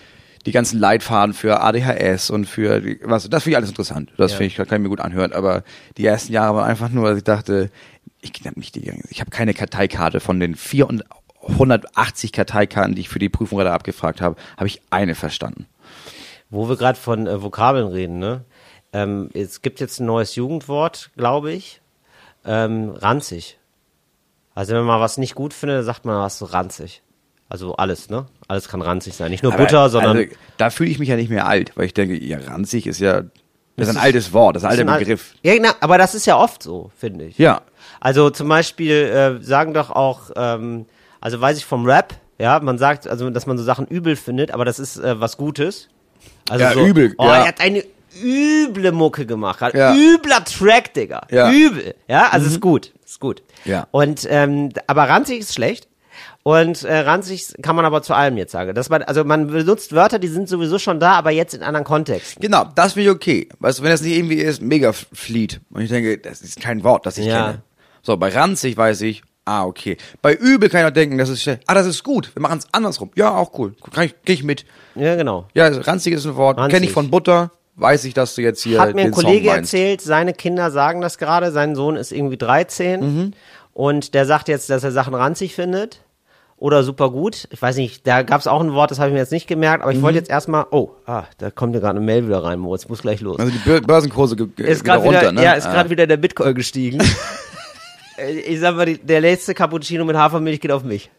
die 0.46 0.52
ganzen 0.52 0.78
Leitfaden 0.78 1.34
für 1.34 1.60
ADHS 1.60 2.30
und 2.30 2.46
für 2.46 2.82
was. 3.02 3.28
Das 3.28 3.42
finde 3.42 3.50
ich 3.52 3.56
alles 3.56 3.68
interessant. 3.70 4.12
Das 4.16 4.30
Ja. 4.32 4.36
finde 4.38 4.46
ich, 4.48 4.56
kann 4.56 4.66
ich 4.70 4.78
mir 4.82 4.88
gut 4.88 5.00
anhören. 5.00 5.32
Aber 5.32 5.64
die 5.98 6.06
ersten 6.06 6.32
Jahre 6.32 6.56
waren 6.56 6.70
einfach 6.70 6.88
nur, 6.88 7.08
dass 7.10 7.18
ich 7.18 7.24
dachte, 7.24 7.70
ich 8.20 8.32
knapp 8.32 8.56
mich 8.56 8.72
die, 8.72 8.90
ich 9.10 9.20
habe 9.20 9.30
keine 9.30 9.52
Karteikarte 9.54 10.20
von 10.20 10.40
den 10.40 10.54
480 11.48 12.32
Karteikarten, 12.32 12.94
die 12.94 13.02
ich 13.02 13.08
für 13.08 13.18
die 13.18 13.28
Prüfung 13.28 13.58
gerade 13.58 13.72
abgefragt 13.72 14.20
habe, 14.20 14.36
habe 14.56 14.66
ich 14.66 14.80
eine 14.90 15.14
verstanden. 15.14 15.66
Wo 16.50 16.68
wir 16.68 16.76
gerade 16.76 16.98
von 16.98 17.26
äh, 17.26 17.42
Vokabeln 17.42 17.88
reden, 17.88 18.18
ne? 18.18 18.44
Ähm, 18.92 19.28
es 19.34 19.60
gibt 19.60 19.80
jetzt 19.80 20.00
ein 20.00 20.06
neues 20.06 20.34
Jugendwort, 20.34 21.10
glaube 21.16 21.52
ich. 21.52 21.82
Ähm, 22.44 22.90
ranzig. 22.90 23.58
Also 24.54 24.74
wenn 24.74 24.84
man 24.84 25.00
was 25.00 25.18
nicht 25.18 25.34
gut 25.34 25.52
findet, 25.52 25.84
sagt 25.84 26.04
man 26.04 26.16
was 26.16 26.38
so 26.38 26.46
ranzig. 26.46 27.02
Also 27.48 27.76
alles, 27.76 28.10
ne? 28.10 28.26
Alles 28.46 28.68
kann 28.68 28.82
ranzig 28.82 29.14
sein. 29.14 29.30
Nicht 29.30 29.42
nur 29.42 29.52
Aber, 29.52 29.64
Butter, 29.64 29.88
sondern. 29.88 30.16
Also, 30.16 30.30
da 30.56 30.70
fühle 30.70 30.90
ich 30.90 30.98
mich 30.98 31.08
ja 31.08 31.16
nicht 31.16 31.30
mehr 31.30 31.46
alt, 31.46 31.72
weil 31.76 31.86
ich 31.86 31.94
denke, 31.94 32.22
ja, 32.22 32.38
ranzig 32.38 32.86
ist 32.86 33.00
ja, 33.00 33.22
das 33.76 33.88
ist 33.88 33.96
ein 33.96 34.02
altes 34.02 34.32
Wort, 34.32 34.56
das 34.56 34.62
ist 34.62 34.66
ein 34.66 34.78
alter 34.78 34.92
ein 34.92 34.98
Begriff. 34.98 35.34
Ja, 35.42 35.54
na, 35.60 35.74
aber 35.80 35.98
das 35.98 36.14
ist 36.14 36.26
ja 36.26 36.36
oft 36.36 36.62
so, 36.62 36.90
finde 36.96 37.26
ich. 37.26 37.38
Ja. 37.38 37.62
Also 38.00 38.30
zum 38.30 38.48
Beispiel 38.48 38.92
äh, 38.94 39.42
sagen 39.42 39.72
doch 39.72 39.90
auch, 39.90 40.30
ähm, 40.36 40.86
also 41.20 41.40
weiß 41.40 41.58
ich 41.58 41.64
vom 41.64 41.84
Rap, 41.86 42.14
ja, 42.38 42.60
man 42.60 42.78
sagt, 42.78 43.06
also 43.08 43.28
dass 43.30 43.46
man 43.46 43.58
so 43.58 43.64
Sachen 43.64 43.86
übel 43.86 44.16
findet, 44.16 44.50
aber 44.52 44.64
das 44.64 44.78
ist 44.78 44.96
äh, 44.98 45.20
was 45.20 45.36
Gutes. 45.36 45.88
Also 46.48 46.64
Ja, 46.64 46.72
so, 46.72 46.86
übel, 46.86 47.14
Oh, 47.18 47.24
ja. 47.24 47.36
er 47.36 47.48
hat 47.48 47.60
eine 47.60 47.84
üble 48.22 48.92
Mucke 48.92 49.26
gemacht, 49.26 49.60
hat 49.60 49.74
Ja. 49.74 49.94
übler 49.94 50.44
Track, 50.44 50.94
Digga, 50.94 51.26
Ja. 51.30 51.50
übel, 51.50 51.94
ja, 52.08 52.28
also 52.30 52.46
ist 52.46 52.60
gut, 52.60 52.92
ist 53.04 53.20
gut. 53.20 53.42
Ja. 53.64 53.86
Und 53.90 54.26
ähm, 54.30 54.70
aber 54.86 55.08
ranzig 55.08 55.40
ist 55.40 55.54
schlecht. 55.54 55.88
Und 56.42 56.82
äh, 56.84 56.98
ranzig 57.00 57.52
kann 57.62 57.76
man 57.76 57.84
aber 57.84 58.02
zu 58.02 58.14
allem 58.14 58.38
jetzt 58.38 58.52
sagen. 58.52 58.74
Dass 58.74 58.88
man, 58.88 59.02
also 59.02 59.22
man 59.24 59.48
benutzt 59.48 59.92
Wörter, 59.92 60.18
die 60.18 60.28
sind 60.28 60.48
sowieso 60.48 60.78
schon 60.78 60.98
da, 60.98 61.12
aber 61.12 61.30
jetzt 61.30 61.52
in 61.52 61.62
anderen 61.62 61.84
Kontexten. 61.84 62.40
Genau, 62.40 62.64
das 62.74 62.94
finde 62.94 63.10
ich 63.10 63.14
okay. 63.14 63.48
Weißt 63.58 63.78
du, 63.78 63.82
wenn 63.82 63.90
das 63.90 64.00
nicht 64.00 64.16
irgendwie 64.16 64.36
ist, 64.36 64.62
mega 64.62 64.92
flieht. 64.92 65.60
Und 65.70 65.82
ich 65.82 65.90
denke, 65.90 66.16
das 66.18 66.40
ist 66.40 66.58
kein 66.60 66.84
Wort, 66.84 67.04
das 67.04 67.18
ich 67.18 67.26
Ja. 67.26 67.46
kenne. 67.48 67.62
So, 68.02 68.16
bei 68.16 68.30
ranzig 68.30 68.76
weiß 68.78 69.02
ich, 69.02 69.22
ah, 69.48 69.64
okay. 69.64 69.96
Bei 70.22 70.34
übel 70.34 70.68
kann 70.68 70.80
ich 70.82 70.86
auch 70.86 70.90
denken, 70.94 71.18
das 71.18 71.28
ist, 71.28 71.48
ah, 71.48 71.74
das 71.74 71.86
ist 71.86 72.04
gut. 72.04 72.30
Wir 72.34 72.42
machen 72.42 72.58
es 72.58 72.66
andersrum. 72.72 73.10
Ja, 73.14 73.34
auch 73.34 73.58
cool. 73.58 73.74
Kann 73.92 74.04
ich, 74.04 74.12
krieg 74.24 74.38
ich 74.38 74.44
mit. 74.44 74.64
Ja, 74.94 75.16
genau. 75.16 75.46
Ja, 75.54 75.64
also 75.64 75.80
ranzig 75.80 76.12
ist 76.14 76.26
ein 76.26 76.36
Wort. 76.36 76.58
Ranzig. 76.58 76.74
Kenne 76.74 76.86
ich 76.86 76.92
von 76.92 77.10
Butter. 77.10 77.50
Weiß 77.76 78.04
ich, 78.04 78.12
dass 78.14 78.34
du 78.34 78.42
jetzt 78.42 78.62
hier 78.62 78.80
Hat 78.80 78.94
mir 78.94 79.02
ein 79.02 79.06
den 79.08 79.12
Kollege 79.14 79.46
Song 79.46 79.54
meinst. 79.56 79.72
erzählt, 79.72 80.00
seine 80.00 80.32
Kinder 80.32 80.70
sagen 80.72 81.00
das 81.00 81.16
gerade, 81.16 81.52
sein 81.52 81.76
Sohn 81.76 81.94
ist 81.96 82.10
irgendwie 82.10 82.36
13 82.36 83.00
Mhm. 83.00 83.32
und 83.72 84.14
der 84.14 84.26
sagt 84.26 84.48
jetzt, 84.48 84.68
dass 84.68 84.82
er 84.82 84.90
Sachen 84.90 85.14
ranzig 85.14 85.54
findet 85.54 86.00
oder 86.56 86.82
super 86.82 87.08
gut. 87.10 87.46
Ich 87.52 87.62
weiß 87.62 87.76
nicht, 87.76 88.04
da 88.04 88.22
gab 88.22 88.40
es 88.40 88.48
auch 88.48 88.60
ein 88.60 88.72
Wort, 88.72 88.90
das 88.90 88.98
habe 88.98 89.10
ich 89.10 89.12
mir 89.14 89.20
jetzt 89.20 89.30
nicht 89.30 89.46
gemerkt, 89.46 89.82
aber 89.84 89.92
ich 89.92 89.98
Mhm. 89.98 90.02
wollte 90.02 90.18
jetzt 90.18 90.28
erstmal, 90.28 90.66
oh, 90.72 90.90
ah, 91.06 91.22
da 91.38 91.52
kommt 91.52 91.72
ja 91.74 91.80
gerade 91.80 91.98
eine 91.98 92.04
Mail 92.04 92.26
wieder 92.26 92.42
rein, 92.42 92.58
Moritz, 92.58 92.88
muss 92.88 93.00
gleich 93.02 93.20
los. 93.20 93.38
Also 93.38 93.52
die 93.52 93.58
Bör- 93.58 93.80
Börsenkurse 93.80 94.34
ist 94.34 94.40
wieder 94.56 94.74
wieder, 94.76 94.96
runter, 94.96 95.30
ne? 95.30 95.44
ja, 95.44 95.52
ist 95.52 95.66
Ah. 95.68 95.72
gerade 95.74 95.90
wieder 95.90 96.08
der 96.08 96.16
Bitcoin 96.16 96.56
gestiegen. 96.56 96.98
Äh, 98.18 98.40
ich 98.40 98.60
sag 98.60 98.76
mal, 98.76 98.96
der 98.96 99.20
letzte 99.20 99.54
Cappuccino 99.54 100.04
mit 100.04 100.16
Hafermilch 100.16 100.60
geht 100.60 100.72
auf 100.72 100.82
mich. 100.82 101.10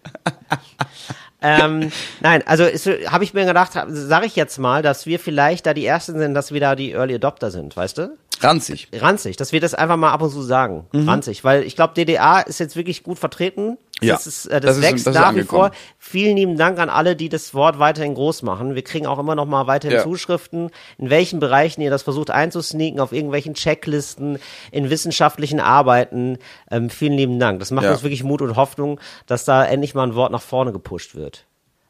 ähm, 1.41 1.91
nein, 2.21 2.43
also 2.45 2.65
habe 2.65 3.23
ich 3.23 3.33
mir 3.33 3.45
gedacht, 3.45 3.71
sage 3.87 4.25
ich 4.25 4.35
jetzt 4.35 4.57
mal, 4.57 4.81
dass 4.81 5.05
wir 5.05 5.19
vielleicht 5.19 5.65
da 5.65 5.73
die 5.73 5.85
Ersten 5.85 6.19
sind, 6.19 6.33
dass 6.33 6.51
wir 6.51 6.59
da 6.59 6.75
die 6.75 6.91
Early 6.91 7.15
Adopter 7.15 7.51
sind, 7.51 7.75
weißt 7.75 7.97
du? 7.97 8.17
Ranzig. 8.41 8.87
ranzig, 8.93 9.35
dass 9.37 9.51
wir 9.51 9.59
das 9.59 9.73
einfach 9.73 9.97
mal 9.97 10.11
ab 10.11 10.21
und 10.21 10.29
zu 10.31 10.41
sagen. 10.41 10.87
Ranzig, 10.93 11.43
weil 11.43 11.63
ich 11.63 11.75
glaube, 11.75 11.93
DDA 11.93 12.39
ist 12.39 12.59
jetzt 12.59 12.75
wirklich 12.75 13.03
gut 13.03 13.19
vertreten. 13.19 13.77
Ja, 14.01 14.13
das, 14.13 14.27
ist, 14.27 14.45
äh, 14.45 14.61
das, 14.61 14.61
das 14.61 14.77
ist- 14.77 14.83
wächst 14.83 15.07
das 15.07 15.15
ist 15.15 15.21
nach 15.21 15.35
wie 15.35 15.43
vor. 15.43 15.71
Vielen 15.97 16.37
lieben 16.37 16.57
Dank 16.57 16.79
an 16.79 16.89
alle, 16.89 17.17
die 17.17 17.27
das 17.27 17.53
Wort 17.53 17.79
weiterhin 17.79 18.13
groß 18.13 18.43
machen. 18.43 18.73
Wir 18.75 18.81
kriegen 18.83 19.05
auch 19.07 19.19
immer 19.19 19.35
noch 19.35 19.45
mal 19.45 19.67
weiterhin 19.67 19.97
Ja. 19.97 20.03
Zuschriften, 20.03 20.69
in 20.97 21.09
welchen 21.09 21.39
Bereichen 21.41 21.81
ihr 21.81 21.89
das 21.89 22.03
versucht 22.03 22.29
einzusneaken, 22.31 23.01
auf 23.01 23.11
irgendwelchen 23.11 23.55
Checklisten, 23.55 24.39
in 24.71 24.89
wissenschaftlichen 24.89 25.59
Arbeiten. 25.59 26.37
Ähm, 26.71 26.89
vielen 26.89 27.13
lieben 27.13 27.39
Dank. 27.39 27.59
Das 27.59 27.71
macht 27.71 27.85
Ja. 27.85 27.91
uns 27.91 28.03
wirklich 28.03 28.23
Mut 28.23 28.41
und 28.41 28.55
Hoffnung, 28.55 28.99
dass 29.27 29.43
da 29.43 29.65
endlich 29.65 29.95
mal 29.95 30.03
ein 30.03 30.15
Wort 30.15 30.31
nach 30.31 30.41
vorne 30.41 30.71
gepusht 30.71 31.15
wird. 31.15 31.45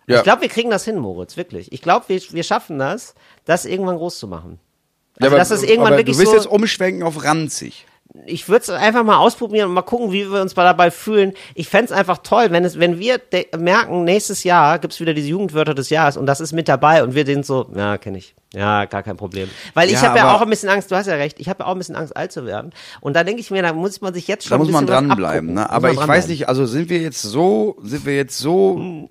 Ja. 0.08 0.18
Ich 0.18 0.24
glaube, 0.24 0.42
wir 0.42 0.50
kriegen 0.50 0.72
das 0.72 0.86
hin, 0.86 0.98
Moritz, 0.98 1.38
wirklich. 1.38 1.72
Ich 1.72 1.84
glaube, 1.84 2.06
wir, 2.08 2.20
wir 2.32 2.44
schaffen 2.44 2.80
das, 2.80 3.14
das 3.46 3.66
irgendwann 3.66 3.98
groß 3.98 4.18
zu 4.18 4.28
machen. 4.28 4.60
Ja, 5.20 5.26
Also, 5.26 5.36
aber- 5.36 5.40
dass 5.40 5.50
das 5.50 5.64
irgendwann 5.64 5.88
aber 5.94 5.98
wirklich 5.98 6.16
Du 6.16 6.20
willst 6.20 6.32
so 6.32 6.38
jetzt 6.38 6.48
umschwenken 6.48 7.04
auf 7.04 7.24
ranzig. 7.24 7.86
ich 8.26 8.48
würde 8.50 8.64
es 8.64 8.70
einfach 8.70 9.04
mal 9.04 9.18
ausprobieren 9.18 9.68
und 9.68 9.74
mal 9.76 9.82
gucken, 9.84 10.12
wie 10.12 10.32
wir 10.32 10.42
uns 10.42 10.56
mal 10.56 10.64
dabei 10.64 10.90
fühlen. 10.92 11.34
Ich 11.56 11.68
fänd's 11.70 11.92
einfach 11.92 12.20
toll, 12.20 12.48
wenn 12.52 12.64
es, 12.66 12.80
wenn 12.80 13.00
wir 13.00 13.20
merken, 13.58 14.04
nächstes 14.04 14.44
Jahr 14.44 14.80
gibt's 14.80 15.00
wieder 15.00 15.14
diese 15.14 15.28
Jugendwörter 15.28 15.76
des 15.76 15.90
Jahres 15.90 16.18
und 16.18 16.26
das 16.26 16.40
ist 16.40 16.52
mit 16.54 16.68
dabei 16.68 17.04
und 17.04 17.14
wir 17.16 17.26
sind 17.26 17.46
so, 17.46 17.70
ja, 17.76 17.98
kenne 17.98 18.18
ich. 18.18 18.34
Ja, 18.54 18.86
gar 18.86 19.04
kein 19.04 19.16
Problem. 19.16 19.48
Weil 19.76 19.88
ich 19.90 19.94
Ja, 19.96 20.02
habe 20.04 20.18
ja 20.18 20.24
aber- 20.26 20.38
auch 20.38 20.42
ein 20.42 20.50
bisschen 20.50 20.70
Angst, 20.70 20.90
du 20.90 20.96
hast 20.96 21.06
ja 21.06 21.14
recht, 21.16 21.40
ich 21.40 21.50
habe 21.50 21.64
ja 21.64 21.68
auch 21.68 21.74
ein 21.74 21.78
bisschen 21.78 21.96
Angst, 21.96 22.18
alt 22.18 22.32
zu 22.32 22.46
werden. 22.48 22.72
Und 23.00 23.16
da 23.16 23.24
denke 23.24 23.42
ich 23.42 23.52
mir, 23.52 23.62
da 23.62 23.74
muss 23.74 24.02
man 24.02 24.14
sich 24.14 24.28
jetzt 24.28 24.46
schon 24.48 24.52
Da 24.52 24.58
muss 24.58 24.70
ein 24.70 24.74
man 24.74 24.88
dranbleiben. 24.88 25.54
Ne? 25.54 25.70
Aber 25.70 25.92
ich 25.92 25.98
weiß 26.08 26.30
nicht, 26.30 26.50
also 26.50 26.66
sind 26.66 26.90
wir 26.90 27.00
jetzt 27.00 27.22
so, 27.22 27.78
sind 27.84 28.06
wir 28.08 28.16
jetzt 28.16 28.38
so 28.40 29.08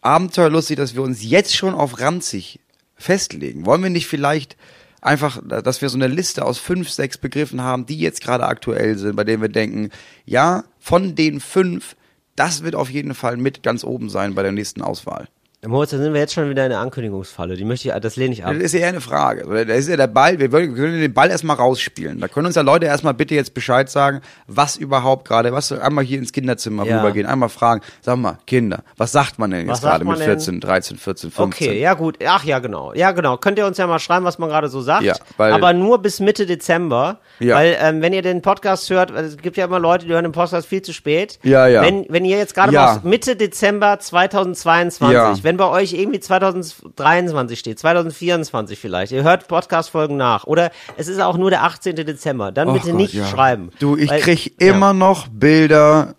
abenteuerlustig, 0.00 0.76
dass 0.76 0.94
wir 0.94 1.02
uns 1.02 1.22
jetzt 1.24 1.56
schon 1.56 1.74
auf 1.74 2.00
ranzig 2.00 2.60
festlegen? 2.96 3.66
Wollen 3.66 3.82
wir 3.82 3.90
nicht 3.90 4.06
vielleicht 4.06 4.56
einfach, 5.00 5.40
dass 5.46 5.80
wir 5.82 5.88
so 5.88 5.98
eine 5.98 6.08
Liste 6.08 6.44
aus 6.44 6.58
fünf, 6.58 6.90
sechs 6.90 7.18
Begriffen 7.18 7.62
haben, 7.62 7.86
die 7.86 7.98
jetzt 7.98 8.22
gerade 8.22 8.46
aktuell 8.46 8.98
sind, 8.98 9.16
bei 9.16 9.24
denen 9.24 9.42
wir 9.42 9.48
denken, 9.48 9.90
ja, 10.24 10.64
von 10.78 11.14
den 11.14 11.40
fünf, 11.40 11.96
das 12.36 12.62
wird 12.62 12.74
auf 12.74 12.90
jeden 12.90 13.14
Fall 13.14 13.36
mit 13.36 13.62
ganz 13.62 13.84
oben 13.84 14.10
sein 14.10 14.34
bei 14.34 14.42
der 14.42 14.52
nächsten 14.52 14.82
Auswahl. 14.82 15.28
Moritz, 15.66 15.90
da 15.90 15.98
sind 15.98 16.12
wir 16.14 16.20
jetzt 16.20 16.34
schon 16.34 16.48
wieder 16.48 16.62
in 16.64 16.70
der 16.70 16.78
Ankündigungsfalle. 16.78 17.56
Die 17.56 17.64
möchte 17.64 17.88
ich, 17.88 17.94
das 18.00 18.14
lehne 18.14 18.32
ich 18.32 18.44
ab. 18.44 18.52
Das 18.54 18.62
ist 18.62 18.74
ja 18.74 18.78
eher 18.80 18.88
eine 18.90 19.00
Frage. 19.00 19.42
Da 19.66 19.74
ist 19.74 19.88
ja 19.88 19.96
der 19.96 20.06
Ball, 20.06 20.38
wir 20.38 20.48
können 20.50 21.00
den 21.00 21.12
Ball 21.12 21.30
erstmal 21.30 21.56
rausspielen. 21.56 22.20
Da 22.20 22.28
können 22.28 22.46
uns 22.46 22.54
ja 22.54 22.62
Leute 22.62 22.86
erstmal 22.86 23.12
bitte 23.12 23.34
jetzt 23.34 23.54
Bescheid 23.54 23.90
sagen, 23.90 24.20
was 24.46 24.76
überhaupt 24.76 25.26
gerade, 25.26 25.52
was 25.52 25.72
einmal 25.72 26.04
hier 26.04 26.18
ins 26.18 26.30
Kinderzimmer 26.32 26.84
Ja. 26.86 26.98
rübergehen, 26.98 27.26
einmal 27.26 27.48
fragen, 27.48 27.80
sag 28.02 28.18
mal, 28.18 28.38
Kinder, 28.46 28.84
was 28.96 29.10
sagt 29.10 29.40
man 29.40 29.50
denn 29.50 29.66
Was 29.66 29.78
jetzt 29.80 29.88
gerade 29.90 30.04
mit 30.04 30.18
denn? 30.20 30.26
14, 30.26 30.60
13, 30.60 30.96
14, 30.96 31.30
15? 31.32 31.68
Okay, 31.70 31.80
ja 31.80 31.94
gut. 31.94 32.18
Ach 32.24 32.44
ja, 32.44 32.60
genau. 32.60 32.94
Ja, 32.94 33.10
genau. 33.10 33.36
Könnt 33.36 33.58
ihr 33.58 33.66
uns 33.66 33.78
ja 33.78 33.88
mal 33.88 33.98
schreiben, 33.98 34.24
was 34.24 34.38
man 34.38 34.48
gerade 34.50 34.68
so 34.68 34.80
sagt. 34.80 35.02
Ja, 35.02 35.14
weil- 35.38 35.52
aber 35.52 35.72
nur 35.72 35.98
bis 36.00 36.20
Mitte 36.20 36.46
Dezember. 36.46 37.18
Ja. 37.40 37.56
Weil, 37.56 37.76
ähm, 37.80 38.00
wenn 38.00 38.12
ihr 38.12 38.22
den 38.22 38.42
Podcast 38.42 38.88
hört, 38.90 39.10
es 39.10 39.36
gibt 39.38 39.56
ja 39.56 39.64
immer 39.64 39.80
Leute, 39.80 40.06
die 40.06 40.12
hören 40.12 40.22
den 40.22 40.32
Podcast 40.32 40.68
viel 40.68 40.82
zu 40.82 40.92
spät. 40.92 41.40
Ja, 41.42 41.66
ja. 41.66 41.82
Wenn, 41.82 42.06
wenn 42.08 42.24
ihr 42.24 42.38
jetzt 42.38 42.54
gerade 42.54 42.72
Ja. 42.72 43.00
mal 43.02 43.08
Mitte 43.08 43.34
Dezember 43.34 43.98
2022, 43.98 45.12
Ja. 45.14 45.47
Wenn 45.48 45.56
bei 45.56 45.64
euch 45.66 45.94
irgendwie 45.94 46.20
2023 46.20 47.58
steht, 47.58 47.78
2024 47.78 48.78
vielleicht, 48.78 49.12
ihr 49.12 49.22
hört 49.22 49.48
Podcast-Folgen 49.48 50.14
nach. 50.18 50.44
Oder 50.44 50.70
es 50.98 51.08
ist 51.08 51.20
auch 51.22 51.38
nur 51.38 51.48
der 51.48 51.64
18. 51.64 51.96
Dezember, 51.96 52.52
dann 52.52 52.68
Och 52.68 52.74
bitte 52.74 52.88
Gott, 52.90 52.96
nicht 52.96 53.14
ja. 53.14 53.24
schreiben. 53.26 53.70
Du, 53.78 53.96
ich 53.96 54.10
Weil- 54.10 54.20
krieg 54.20 54.52
ja. 54.60 54.68
immer 54.74 54.92
noch 54.92 55.26
Bilder 55.28 56.16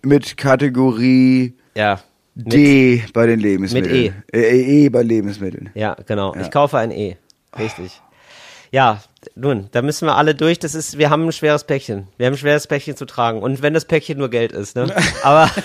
mit 0.00 0.38
Kategorie 0.38 1.54
Ja. 1.74 2.00
D 2.34 3.04
bei 3.12 3.26
den 3.26 3.40
Lebensmitteln. 3.40 4.14
Mit 4.32 4.42
Äh, 4.42 4.84
E 4.84 4.88
bei 4.88 5.02
Lebensmitteln. 5.02 5.68
Ja, 5.74 5.94
genau. 6.06 6.34
Ich 6.40 6.50
kaufe 6.50 6.78
ein 6.78 6.92
E. 6.92 7.18
Richtig. 7.58 8.00
Ja, 8.70 9.02
nun, 9.34 9.68
da 9.72 9.82
müssen 9.82 10.06
wir 10.06 10.16
alle 10.16 10.34
durch. 10.34 10.58
Das 10.58 10.74
ist, 10.74 10.96
wir 10.96 11.10
haben 11.10 11.26
ein 11.26 11.32
schweres 11.32 11.64
Päckchen. 11.64 12.08
Wir 12.16 12.24
haben 12.24 12.32
ein 12.32 12.38
schweres 12.38 12.66
Päckchen 12.66 12.96
zu 12.96 13.04
tragen. 13.04 13.42
Und 13.42 13.60
wenn 13.60 13.74
das 13.74 13.84
Päckchen 13.84 14.16
nur 14.16 14.30
Geld 14.30 14.52
ist, 14.52 14.76
ne? 14.76 14.86
Aber 15.22 15.50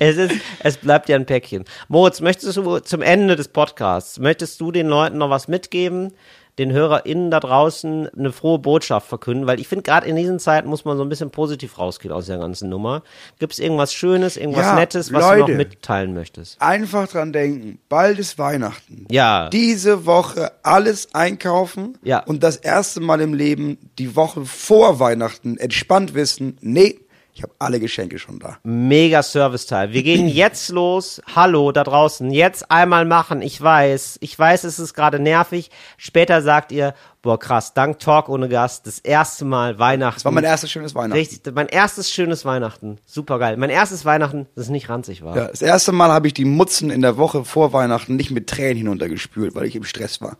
es 0.00 0.16
ist, 0.16 0.34
es 0.60 0.76
bleibt 0.78 1.08
ja 1.08 1.16
ein 1.16 1.26
Päckchen. 1.26 1.64
Moritz, 1.88 2.20
möchtest 2.20 2.56
du 2.56 2.78
zum 2.80 3.02
Ende 3.02 3.36
des 3.36 3.48
Podcasts, 3.48 4.18
möchtest 4.18 4.60
du 4.60 4.72
den 4.72 4.88
Leuten 4.88 5.18
noch 5.18 5.30
was 5.30 5.46
mitgeben? 5.46 6.12
Den 6.58 6.72
HörerInnen 6.72 7.30
da 7.30 7.38
draußen 7.40 8.08
eine 8.08 8.32
frohe 8.32 8.58
Botschaft 8.58 9.06
verkünden, 9.08 9.46
weil 9.46 9.60
ich 9.60 9.68
finde, 9.68 9.82
gerade 9.84 10.06
in 10.06 10.16
diesen 10.16 10.38
Zeiten 10.38 10.68
muss 10.68 10.84
man 10.84 10.96
so 10.96 11.02
ein 11.04 11.08
bisschen 11.08 11.30
positiv 11.30 11.78
rausgehen 11.78 12.12
aus 12.12 12.26
der 12.26 12.38
ganzen 12.38 12.68
Nummer. 12.68 13.02
Gibt 13.38 13.52
es 13.52 13.58
irgendwas 13.58 13.94
Schönes, 13.94 14.36
irgendwas 14.36 14.66
Ja, 14.66 14.74
Nettes, 14.74 15.12
was 15.12 15.24
du 15.26 15.30
noch 15.38 15.48
Leute. 15.48 15.56
mitteilen 15.56 16.12
möchtest? 16.12 16.60
Einfach 16.60 17.06
dran 17.08 17.32
denken, 17.32 17.78
bald 17.88 18.18
ist 18.18 18.38
Weihnachten. 18.38 19.06
Ja. 19.10 19.48
Diese 19.48 20.04
Woche 20.06 20.52
alles 20.62 21.14
einkaufen 21.14 21.96
Ja. 22.02 22.20
und 22.24 22.42
das 22.42 22.56
erste 22.56 23.00
Mal 23.00 23.20
im 23.20 23.32
Leben 23.32 23.78
die 23.98 24.14
Woche 24.16 24.44
vor 24.44 24.98
Weihnachten 24.98 25.56
entspannt 25.56 26.14
wissen, 26.14 26.58
nee, 26.60 26.98
ich 27.32 27.42
habe 27.42 27.52
alle 27.58 27.80
Geschenke 27.80 28.18
schon 28.18 28.38
da. 28.38 28.58
Mega 28.64 29.22
Serviceteil. 29.22 29.92
Wir 29.92 30.02
gehen 30.02 30.28
jetzt 30.28 30.68
los. 30.70 31.22
Hallo 31.34 31.72
da 31.72 31.84
draußen. 31.84 32.30
Jetzt 32.30 32.70
einmal 32.70 33.04
machen. 33.04 33.40
Ich 33.42 33.60
weiß, 33.60 34.18
ich 34.20 34.38
weiß, 34.38 34.64
es 34.64 34.78
ist 34.78 34.94
gerade 34.94 35.18
nervig. 35.20 35.70
Später 35.96 36.42
sagt 36.42 36.72
ihr, 36.72 36.94
boah 37.22 37.38
krass, 37.38 37.74
dank 37.74 37.98
Talk 37.98 38.28
ohne 38.28 38.48
Gast, 38.48 38.86
das 38.86 38.98
erste 38.98 39.44
Mal 39.44 39.78
Weihnachten. 39.78 40.16
Das 40.16 40.24
war 40.24 40.32
mein 40.32 40.44
erstes 40.44 40.70
schönes 40.70 40.94
Weihnachten. 40.94 41.12
Richtig, 41.18 41.54
mein 41.54 41.68
erstes 41.68 42.10
schönes 42.10 42.44
Weihnachten. 42.44 42.98
Super 43.04 43.38
geil. 43.38 43.56
Mein 43.56 43.70
erstes 43.70 44.04
Weihnachten, 44.04 44.46
das 44.56 44.68
nicht 44.68 44.88
ranzig 44.88 45.22
war. 45.22 45.36
Ja, 45.36 45.48
das 45.48 45.62
erste 45.62 45.92
Mal 45.92 46.10
habe 46.10 46.26
ich 46.26 46.34
die 46.34 46.44
Mutzen 46.44 46.90
in 46.90 47.02
der 47.02 47.16
Woche 47.16 47.44
vor 47.44 47.72
Weihnachten 47.72 48.16
nicht 48.16 48.30
mit 48.30 48.48
Tränen 48.48 48.78
hinuntergespült, 48.78 49.54
weil 49.54 49.64
ich 49.66 49.76
im 49.76 49.84
Stress 49.84 50.20
war. 50.20 50.36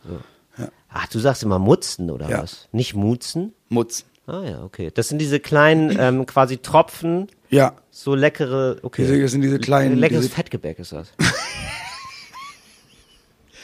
Ach, 0.92 1.06
du 1.06 1.20
sagst 1.20 1.44
immer 1.44 1.60
Mutzen 1.60 2.10
oder 2.10 2.28
Ja. 2.28 2.42
was? 2.42 2.68
Nicht 2.72 2.94
Mutzen? 2.94 3.54
Mutzen. 3.68 4.04
Ah 4.30 4.44
ja, 4.48 4.62
okay. 4.62 4.90
Das 4.94 5.08
sind 5.08 5.18
diese 5.18 5.40
kleinen 5.40 5.90
ähm, 5.98 6.24
quasi 6.26 6.58
Tropfen, 6.58 7.26
Ja. 7.48 7.74
so 7.90 8.14
leckere, 8.14 8.76
okay. 8.82 9.02
Diese, 9.02 9.20
das 9.20 9.32
sind 9.32 9.40
diese 9.42 9.58
kleinen. 9.58 9.96
Leckeres 9.98 10.22
diese, 10.26 10.34
Fettgebäck 10.34 10.78
ist 10.78 10.92
das. 10.92 11.12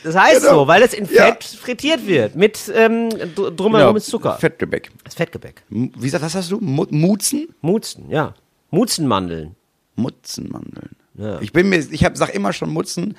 Das 0.04 0.14
heißt 0.14 0.42
Genau. 0.42 0.60
so, 0.62 0.68
weil 0.68 0.82
es 0.82 0.92
in 0.94 1.04
Ja. 1.06 1.24
Fett 1.26 1.42
frittiert 1.44 2.06
wird. 2.06 2.36
Mit 2.36 2.70
ähm, 2.74 3.08
dr- 3.34 3.50
drumherum 3.50 3.96
ist 3.96 4.06
Zucker. 4.06 4.36
Fettgebäck. 4.38 4.90
Das 5.04 5.14
Fettgebäck. 5.14 5.62
M- 5.70 5.90
Wie 5.96 6.02
gesagt, 6.04 6.22
was 6.22 6.34
hast 6.34 6.50
du? 6.52 6.58
Mu 6.60 6.86
Mutzen? 6.90 7.48
Mutzen, 7.60 8.08
ja. 8.10 8.34
Mutzenmandeln. 8.70 9.56
Mutzenmandeln. 9.96 10.90
Ja. 11.18 11.40
Ich 11.40 11.52
bin 11.52 11.68
mir, 11.68 11.78
ich 11.90 12.04
hab, 12.04 12.16
sag 12.16 12.34
immer 12.34 12.52
schon 12.52 12.70
Mutzen. 12.70 13.16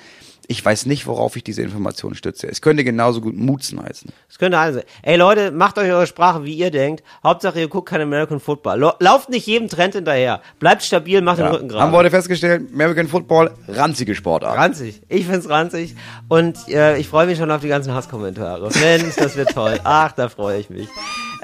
Ich 0.50 0.64
weiß 0.64 0.86
nicht, 0.86 1.06
worauf 1.06 1.36
ich 1.36 1.44
diese 1.44 1.60
Information 1.60 2.14
stütze. 2.14 2.46
Es 2.48 2.62
könnte 2.62 2.82
genauso 2.82 3.20
gut 3.20 3.36
Mutzen 3.36 3.82
heißen. 3.82 4.10
Das 4.28 4.38
könnte 4.38 4.56
alles 4.56 4.76
sein. 4.76 4.84
Ey 5.02 5.16
Leute, 5.16 5.50
macht 5.50 5.76
euch 5.76 5.90
eure 5.90 6.06
Sprache, 6.06 6.42
wie 6.44 6.54
ihr 6.54 6.70
denkt. 6.70 7.04
Hauptsache, 7.22 7.60
ihr 7.60 7.68
guckt 7.68 7.90
kein 7.90 8.00
American 8.00 8.40
Football. 8.40 8.94
Lauft 9.00 9.28
nicht 9.28 9.46
jedem 9.46 9.68
Trend 9.68 9.94
hinterher. 9.94 10.40
Bleibt 10.58 10.82
stabil, 10.82 11.20
macht 11.20 11.36
den 11.38 11.44
Ja. 11.44 11.50
Rücken 11.50 11.64
Haben 11.64 11.76
wir 11.76 11.78
gerade. 11.80 11.92
heute 11.98 12.10
festgestellt, 12.10 12.70
American 12.72 13.08
Football, 13.08 13.50
ranzige 13.68 14.14
Sportart. 14.14 14.56
Ranzig. 14.56 15.02
Ich 15.10 15.26
find's 15.26 15.50
ranzig. 15.50 15.94
Und 16.28 16.56
äh, 16.68 16.96
ich 16.96 17.08
freue 17.08 17.26
mich 17.26 17.36
schon 17.36 17.50
auf 17.50 17.60
die 17.60 17.68
ganzen 17.68 17.92
Hasskommentare. 17.92 18.70
Mensch, 18.80 19.16
das 19.16 19.36
wird 19.36 19.50
toll. 19.50 19.78
Ach, 19.84 20.12
da 20.12 20.30
freue 20.30 20.60
ich 20.60 20.70
mich. 20.70 20.88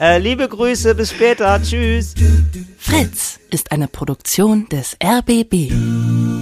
Äh, 0.01 0.19
liebe 0.19 0.49
Grüße, 0.49 0.95
bis 0.95 1.11
später. 1.11 1.61
Tschüss. 1.63 2.15
Fritz 2.79 3.39
ist 3.51 3.71
eine 3.71 3.87
Produktion 3.87 4.67
des 4.71 4.97
RBB. 5.05 6.34